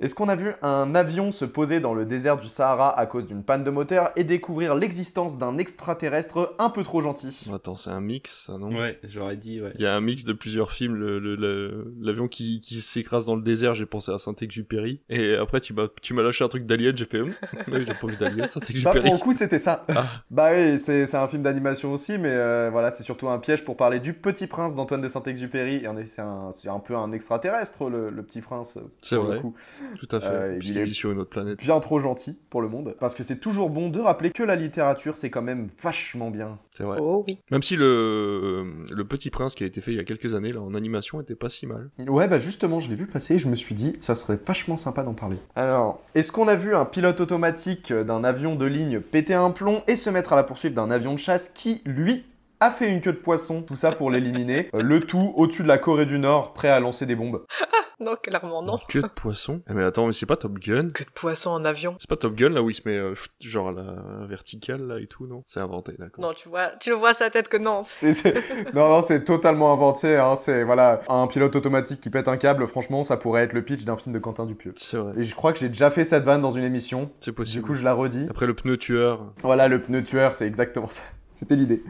Est-ce 0.00 0.14
qu'on 0.14 0.30
a 0.30 0.34
vu 0.36 0.54
un 0.62 0.94
avion 0.94 1.30
se 1.30 1.44
poser 1.44 1.78
dans 1.80 1.92
le 1.92 2.06
désert 2.06 2.38
du 2.38 2.48
Sahara 2.48 2.98
à 2.98 3.04
cause 3.04 3.26
d'une 3.26 3.44
panne 3.44 3.64
de 3.64 3.70
moteur 3.70 4.10
et 4.16 4.24
découvrir 4.24 4.74
l'existence 4.74 5.36
d'un 5.36 5.58
extraterrestre 5.58 6.54
un 6.58 6.70
peu 6.70 6.82
trop 6.82 7.02
gentil? 7.02 7.46
Attends, 7.52 7.76
c'est 7.76 7.90
un 7.90 8.00
mix, 8.00 8.46
ça, 8.46 8.56
non? 8.56 8.74
Ouais, 8.74 8.98
j'aurais 9.04 9.36
dit, 9.36 9.60
ouais. 9.60 9.72
Il 9.74 9.82
y 9.82 9.86
a 9.86 9.94
un 9.94 10.00
mix 10.00 10.24
de 10.24 10.32
plusieurs 10.32 10.72
films. 10.72 10.94
le- 10.94 11.18
le- 11.18 11.36
le- 11.36 11.92
L'avion 12.00 12.28
qui, 12.28 12.60
qui 12.60 12.80
s'écrase 12.80 13.26
dans 13.26 13.36
le 13.36 13.42
désert, 13.42 13.74
j'ai 13.74 13.84
pensé 13.84 14.10
à 14.10 14.16
Saint-Exupéry. 14.16 15.02
Et 15.10 15.34
après, 15.34 15.60
tu 15.60 15.74
m'as 15.74 16.22
lâché 16.22 16.42
un 16.42 16.48
truc 16.48 16.64
d'Alien, 16.64 16.96
j'ai 16.96 17.04
fait. 17.04 17.20
Hum, 17.20 17.34
mais 17.68 17.84
j'ai 17.84 17.92
pas 17.92 18.06
vu 18.06 18.16
d'Alien, 18.16 18.38
Bah, 18.40 18.48
Saint-Exupéry. 18.48 19.00
pour 19.02 19.12
le 19.12 19.18
coup, 19.18 19.34
c'était 19.34 19.58
ça. 19.58 19.84
Ah. 19.94 20.04
Bah 20.30 20.48
oui, 20.54 20.78
c'est 20.80 21.14
un 21.14 21.28
film 21.28 21.42
d'animation 21.42 21.92
aussi, 21.92 22.16
mais 22.16 22.30
euh, 22.32 22.70
voilà, 22.72 22.90
c'est 22.90 23.02
surtout 23.02 23.28
un 23.28 23.38
piège 23.38 23.64
pour 23.66 23.76
parler 23.76 24.00
du 24.00 24.14
Petit 24.14 24.46
Prince 24.46 24.74
d'Antoine 24.74 25.02
de 25.02 25.08
Saint-Exupéry. 25.08 25.84
C'est 26.06 26.68
un, 26.68 26.78
peu 26.78 26.96
un 26.96 27.12
extraterrestre, 27.12 27.90
le, 27.90 28.08
le 28.08 28.22
Petit 28.22 28.40
Prince. 28.40 28.61
Euh, 28.76 28.80
C'est 29.02 29.16
vrai. 29.16 29.40
Coup. 29.40 29.54
Tout 29.98 30.08
à 30.14 30.20
fait. 30.20 30.26
Euh, 30.28 30.58
il 30.62 30.78
est- 30.78 30.86
sur 30.92 31.10
une 31.10 31.18
autre 31.18 31.30
planète. 31.30 31.58
Bien 31.58 31.78
trop 31.80 32.00
gentil 32.00 32.38
pour 32.50 32.60
le 32.62 32.68
monde. 32.68 32.94
Parce 33.00 33.14
que 33.14 33.22
c'est 33.22 33.36
toujours 33.38 33.70
bon 33.70 33.88
de 33.88 33.98
rappeler 34.00 34.30
que 34.30 34.42
la 34.42 34.56
littérature, 34.56 35.16
c'est 35.16 35.30
quand 35.30 35.42
même 35.42 35.68
vachement 35.82 36.30
bien. 36.30 36.58
C'est 36.76 36.84
vrai. 36.84 36.98
Oh 37.00 37.24
oui. 37.28 37.38
Même 37.50 37.62
si 37.62 37.76
le, 37.76 38.64
le 38.92 39.04
Petit 39.04 39.30
Prince 39.30 39.54
qui 39.54 39.64
a 39.64 39.66
été 39.66 39.80
fait 39.80 39.92
il 39.92 39.96
y 39.96 40.00
a 40.00 40.04
quelques 40.04 40.34
années, 40.34 40.52
là, 40.52 40.60
en 40.60 40.74
animation, 40.74 41.20
était 41.20 41.34
pas 41.34 41.48
si 41.48 41.66
mal. 41.66 41.90
Ouais, 42.08 42.28
bah 42.28 42.38
justement, 42.38 42.80
je 42.80 42.88
l'ai 42.88 42.94
vu 42.94 43.06
passer 43.06 43.34
et 43.34 43.38
je 43.38 43.48
me 43.48 43.56
suis 43.56 43.74
dit, 43.74 43.96
ça 44.00 44.14
serait 44.14 44.38
vachement 44.46 44.76
sympa 44.76 45.02
d'en 45.02 45.14
parler. 45.14 45.36
Alors, 45.54 46.00
est-ce 46.14 46.32
qu'on 46.32 46.48
a 46.48 46.56
vu 46.56 46.74
un 46.74 46.84
pilote 46.84 47.20
automatique 47.20 47.92
d'un 47.92 48.24
avion 48.24 48.54
de 48.54 48.64
ligne 48.66 49.00
péter 49.00 49.34
un 49.34 49.50
plomb 49.50 49.82
et 49.88 49.96
se 49.96 50.10
mettre 50.10 50.32
à 50.32 50.36
la 50.36 50.42
poursuite 50.44 50.74
d'un 50.74 50.90
avion 50.90 51.14
de 51.14 51.18
chasse 51.18 51.48
qui, 51.50 51.82
lui, 51.84 52.24
a 52.64 52.70
fait 52.70 52.88
une 52.90 53.00
queue 53.00 53.12
de 53.12 53.18
poisson, 53.18 53.62
tout 53.62 53.76
ça 53.76 53.92
pour 53.92 54.10
l'éliminer, 54.10 54.68
Euh, 54.74 54.82
le 54.82 55.00
tout 55.00 55.32
au-dessus 55.36 55.62
de 55.62 55.68
la 55.68 55.78
Corée 55.78 56.06
du 56.06 56.18
Nord, 56.18 56.52
prêt 56.52 56.68
à 56.68 56.80
lancer 56.80 57.06
des 57.06 57.16
bombes. 57.16 57.44
Non, 58.00 58.16
clairement 58.20 58.62
non. 58.64 58.78
Que 58.88 58.98
de 58.98 59.06
poisson. 59.06 59.62
Eh, 59.70 59.74
mais 59.74 59.84
attends, 59.84 60.06
mais 60.08 60.12
c'est 60.12 60.26
pas 60.26 60.34
Top 60.34 60.58
Gun 60.58 60.90
Que 60.90 61.04
de 61.04 61.10
poisson 61.10 61.50
en 61.50 61.64
avion. 61.64 61.94
C'est 62.00 62.08
pas 62.10 62.16
Top 62.16 62.34
Gun 62.34 62.48
là 62.48 62.60
où 62.60 62.68
il 62.68 62.74
se 62.74 62.82
met 62.84 62.96
euh, 62.96 63.14
genre 63.40 63.68
à 63.68 63.72
la 63.72 64.26
verticale 64.26 64.84
là 64.88 64.98
et 64.98 65.06
tout, 65.06 65.28
non? 65.28 65.44
C'est 65.46 65.60
inventé, 65.60 65.92
d'accord. 65.96 66.20
Non, 66.24 66.32
tu 66.34 66.48
vois, 66.48 66.72
tu 66.80 66.90
le 66.90 66.96
vois 66.96 67.10
à 67.10 67.14
sa 67.14 67.30
tête 67.30 67.46
que 67.46 67.58
non. 67.58 67.82
Non, 68.74 68.88
non, 68.88 69.02
c'est 69.02 69.22
totalement 69.22 69.72
inventé, 69.72 70.16
hein, 70.16 70.34
c'est, 70.34 70.64
voilà, 70.64 71.00
un 71.08 71.28
pilote 71.28 71.54
automatique 71.54 72.00
qui 72.00 72.10
pète 72.10 72.26
un 72.26 72.38
câble, 72.38 72.66
franchement, 72.66 73.04
ça 73.04 73.16
pourrait 73.16 73.44
être 73.44 73.52
le 73.52 73.62
pitch 73.62 73.84
d'un 73.84 73.96
film 73.96 74.12
de 74.12 74.18
Quentin 74.18 74.46
Dupieux. 74.46 74.72
C'est 74.74 74.96
vrai, 74.96 75.12
Et 75.16 75.22
je 75.22 75.34
crois 75.36 75.52
que 75.52 75.60
j'ai 75.60 75.68
déjà 75.68 75.92
fait 75.92 76.04
cette 76.04 76.24
vanne 76.24 76.42
dans 76.42 76.50
une 76.50 76.64
émission, 76.64 77.08
c'est 77.20 77.30
du 77.30 77.36
possible. 77.36 77.64
coup 77.64 77.74
je 77.74 77.84
la 77.84 77.92
redis. 77.94 78.26
Après 78.28 78.46
le 78.46 78.54
pneu 78.54 78.78
tueur, 78.78 79.32
Voilà, 79.44 79.68
le 79.68 79.80
pneu 79.80 80.02
tueur, 80.02 80.34
c'est 80.34 80.48
exactement 80.48 80.88
ça. 80.88 81.02
C'était 81.34 81.54
l'idée. 81.54 81.84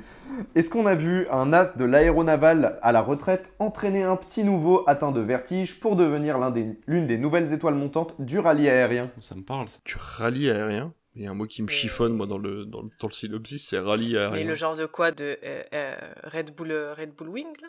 Est-ce 0.54 0.70
qu'on 0.70 0.86
a 0.86 0.94
vu 0.94 1.26
un 1.30 1.52
as 1.52 1.76
de 1.76 1.84
l'aéronaval 1.84 2.78
à 2.82 2.92
la 2.92 3.02
retraite 3.02 3.52
entraîner 3.58 4.02
un 4.02 4.16
petit 4.16 4.44
nouveau 4.44 4.82
atteint 4.86 5.12
de 5.12 5.20
vertige 5.20 5.78
pour 5.80 5.96
devenir 5.96 6.38
des- 6.52 6.78
l'une 6.86 7.06
des 7.06 7.18
nouvelles 7.18 7.52
étoiles 7.52 7.74
montantes 7.74 8.14
du 8.20 8.38
rallye 8.38 8.68
aérien? 8.68 9.10
Ça 9.20 9.34
me 9.34 9.42
parle, 9.42 9.68
ça. 9.68 9.78
tu 9.84 9.96
rallies 9.98 10.50
aérien? 10.50 10.92
Il 11.14 11.22
y 11.22 11.26
a 11.26 11.30
un 11.30 11.34
mot 11.34 11.46
qui 11.46 11.60
me 11.62 11.66
Mais- 11.66 11.72
chiffonne 11.72 12.14
moi 12.14 12.26
dans 12.26 12.38
le, 12.38 12.64
dans 12.64 12.80
le, 12.82 12.88
dans 12.98 13.08
le 13.08 13.12
synopsis, 13.12 13.68
c'est 13.68 13.78
rallye 13.78 14.16
aérien. 14.16 14.30
Mais 14.30 14.44
le 14.44 14.54
genre 14.54 14.76
de 14.76 14.86
quoi 14.86 15.10
De 15.10 15.36
euh, 15.44 15.62
euh, 15.74 15.94
Red 16.24 16.54
Bull 16.56 16.70
euh, 16.70 16.94
Red 16.94 17.10
Bull 17.14 17.28
Wing, 17.28 17.48
là? 17.60 17.68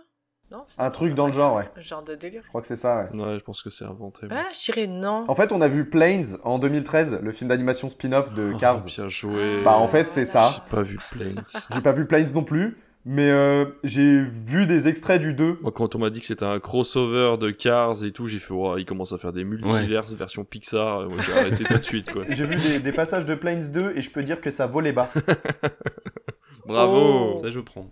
Non 0.54 0.66
Un 0.78 0.92
truc 0.92 1.16
dans 1.16 1.26
le 1.28 1.34
genre, 1.34 1.56
ouais. 1.56 1.68
Un 1.76 1.82
genre 1.82 2.04
de 2.04 2.14
délire. 2.16 2.42
Je 2.44 2.48
crois 2.50 2.62
que 2.62 2.68
c'est 2.68 2.76
ça, 2.76 3.08
ouais. 3.12 3.20
Ouais, 3.20 3.40
je 3.40 3.44
pense 3.44 3.64
que 3.64 3.72
c'est 3.72 3.86
inventé. 3.86 4.28
Ah, 4.30 4.44
je 4.54 4.72
dirais 4.72 4.86
non. 4.88 5.26
En 5.28 5.34
fait, 5.36 5.52
on 5.52 5.60
a 5.62 5.68
vu 5.68 5.90
Planes 5.90 6.38
en 6.44 6.60
2013, 6.60 7.20
le 7.24 7.32
film 7.32 7.48
d'animation 7.50 7.90
spin-off 7.90 8.32
de 8.36 8.52
Oh, 8.54 8.58
Cars. 8.60 8.86
bien 8.86 9.10
joué. 9.10 9.64
Bah, 9.66 9.78
en 9.78 9.88
fait, 9.88 10.12
c'est 10.12 10.26
ça. 10.26 10.52
J'ai 10.54 10.76
pas 10.76 10.84
vu 10.84 11.00
Planes. 11.12 11.44
J'ai 11.74 11.82
pas 11.82 11.92
vu 11.92 12.06
Planes 12.06 12.28
non 12.36 12.44
plus, 12.44 12.78
mais 13.04 13.32
euh, 13.32 13.66
j'ai 13.84 14.22
vu 14.22 14.68
des 14.68 14.88
extraits 14.88 15.20
du 15.20 15.34
2. 15.34 15.58
Moi, 15.64 15.72
quand 15.76 15.96
on 15.96 16.00
m'a 16.00 16.12
dit 16.12 16.20
que 16.22 16.28
c'était 16.28 16.46
un 16.46 16.60
crossover 16.60 17.38
de 17.40 17.50
Cars 17.50 18.04
et 18.04 18.12
tout, 18.12 18.28
j'ai 18.28 18.38
fait, 18.40 18.54
wow, 18.54 18.78
il 18.78 18.86
commence 18.86 19.12
à 19.12 19.18
faire 19.18 19.34
des 19.34 19.44
multiverses 19.44 20.14
version 20.14 20.44
Pixar. 20.46 21.10
Moi, 21.10 21.18
j'ai 21.26 21.34
arrêté 21.34 21.64
tout 21.64 21.74
de 21.80 21.84
suite, 21.84 22.12
quoi. 22.14 22.26
J'ai 22.30 22.46
vu 22.46 22.58
des, 22.58 22.80
des 22.80 22.92
passages 22.92 23.26
de 23.26 23.34
Planes 23.34 23.72
2 23.72 23.94
et 23.96 24.04
je 24.04 24.12
peux 24.12 24.22
dire 24.22 24.40
que 24.40 24.52
ça 24.52 24.68
volait 24.68 24.94
bas. 24.94 25.10
Bravo! 26.66 27.36
Oh. 27.38 27.40
Ça, 27.42 27.50
je 27.50 27.60
prends. 27.60 27.90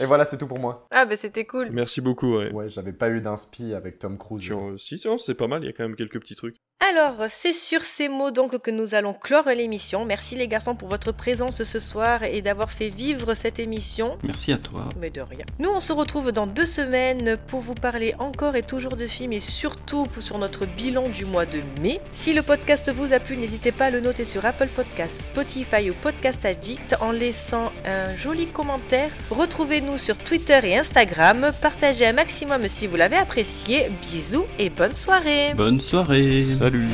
Et 0.00 0.06
voilà, 0.06 0.24
c'est 0.24 0.38
tout 0.38 0.46
pour 0.46 0.58
moi. 0.58 0.86
Ah, 0.90 1.04
bah 1.04 1.16
c'était 1.16 1.44
cool. 1.44 1.68
Merci 1.72 2.00
beaucoup, 2.00 2.36
ouais. 2.38 2.52
Ouais, 2.52 2.68
j'avais 2.68 2.92
pas 2.92 3.08
eu 3.10 3.20
d'inspi 3.20 3.74
avec 3.74 3.98
Tom 3.98 4.18
Cruise. 4.18 4.42
Sur- 4.44 4.58
euh, 4.60 4.78
Si, 4.78 4.98
c'est 5.18 5.34
pas 5.34 5.46
mal, 5.48 5.62
il 5.62 5.66
y 5.66 5.68
a 5.68 5.72
quand 5.72 5.84
même 5.84 5.96
quelques 5.96 6.20
petits 6.20 6.36
trucs. 6.36 6.56
Alors, 6.90 7.26
c'est 7.28 7.52
sur 7.52 7.82
ces 7.84 8.08
mots 8.08 8.32
donc 8.32 8.58
que 8.60 8.70
nous 8.72 8.96
allons 8.96 9.14
clore 9.14 9.48
l'émission. 9.48 10.04
Merci 10.04 10.34
les 10.34 10.48
garçons 10.48 10.74
pour 10.74 10.88
votre 10.88 11.12
présence 11.12 11.62
ce 11.62 11.78
soir 11.78 12.24
et 12.24 12.42
d'avoir 12.42 12.72
fait 12.72 12.88
vivre 12.88 13.34
cette 13.34 13.60
émission. 13.60 14.18
Merci 14.24 14.52
à 14.52 14.58
toi. 14.58 14.88
Mais 14.98 15.10
de 15.10 15.22
rien. 15.22 15.44
Nous, 15.60 15.68
on 15.70 15.80
se 15.80 15.92
retrouve 15.92 16.32
dans 16.32 16.48
deux 16.48 16.66
semaines 16.66 17.38
pour 17.46 17.60
vous 17.60 17.74
parler 17.74 18.14
encore 18.18 18.56
et 18.56 18.62
toujours 18.62 18.96
de 18.96 19.06
films 19.06 19.32
et 19.32 19.38
surtout 19.40 20.06
sur 20.18 20.38
notre 20.38 20.66
bilan 20.66 21.08
du 21.08 21.24
mois 21.24 21.46
de 21.46 21.60
mai. 21.80 22.00
Si 22.14 22.34
le 22.34 22.42
podcast 22.42 22.90
vous 22.92 23.12
a 23.12 23.20
plu, 23.20 23.36
n'hésitez 23.36 23.70
pas 23.70 23.84
à 23.86 23.90
le 23.90 24.00
noter 24.00 24.24
sur 24.24 24.44
Apple 24.44 24.66
Podcasts, 24.68 25.22
Spotify 25.22 25.88
ou 25.88 25.94
Podcast 26.02 26.44
Addict 26.44 26.96
en 27.00 27.12
laissant 27.12 27.70
un 27.86 28.16
joli 28.16 28.48
commentaire. 28.48 29.10
Retrouvez-nous 29.72 29.96
sur 29.96 30.18
Twitter 30.18 30.60
et 30.64 30.76
Instagram. 30.76 31.50
Partagez 31.62 32.04
un 32.04 32.12
maximum 32.12 32.68
si 32.68 32.86
vous 32.86 32.96
l'avez 32.96 33.16
apprécié. 33.16 33.86
Bisous 34.02 34.44
et 34.58 34.68
bonne 34.68 34.92
soirée. 34.92 35.54
Bonne 35.56 35.78
soirée. 35.78 36.42
Salut! 36.42 36.90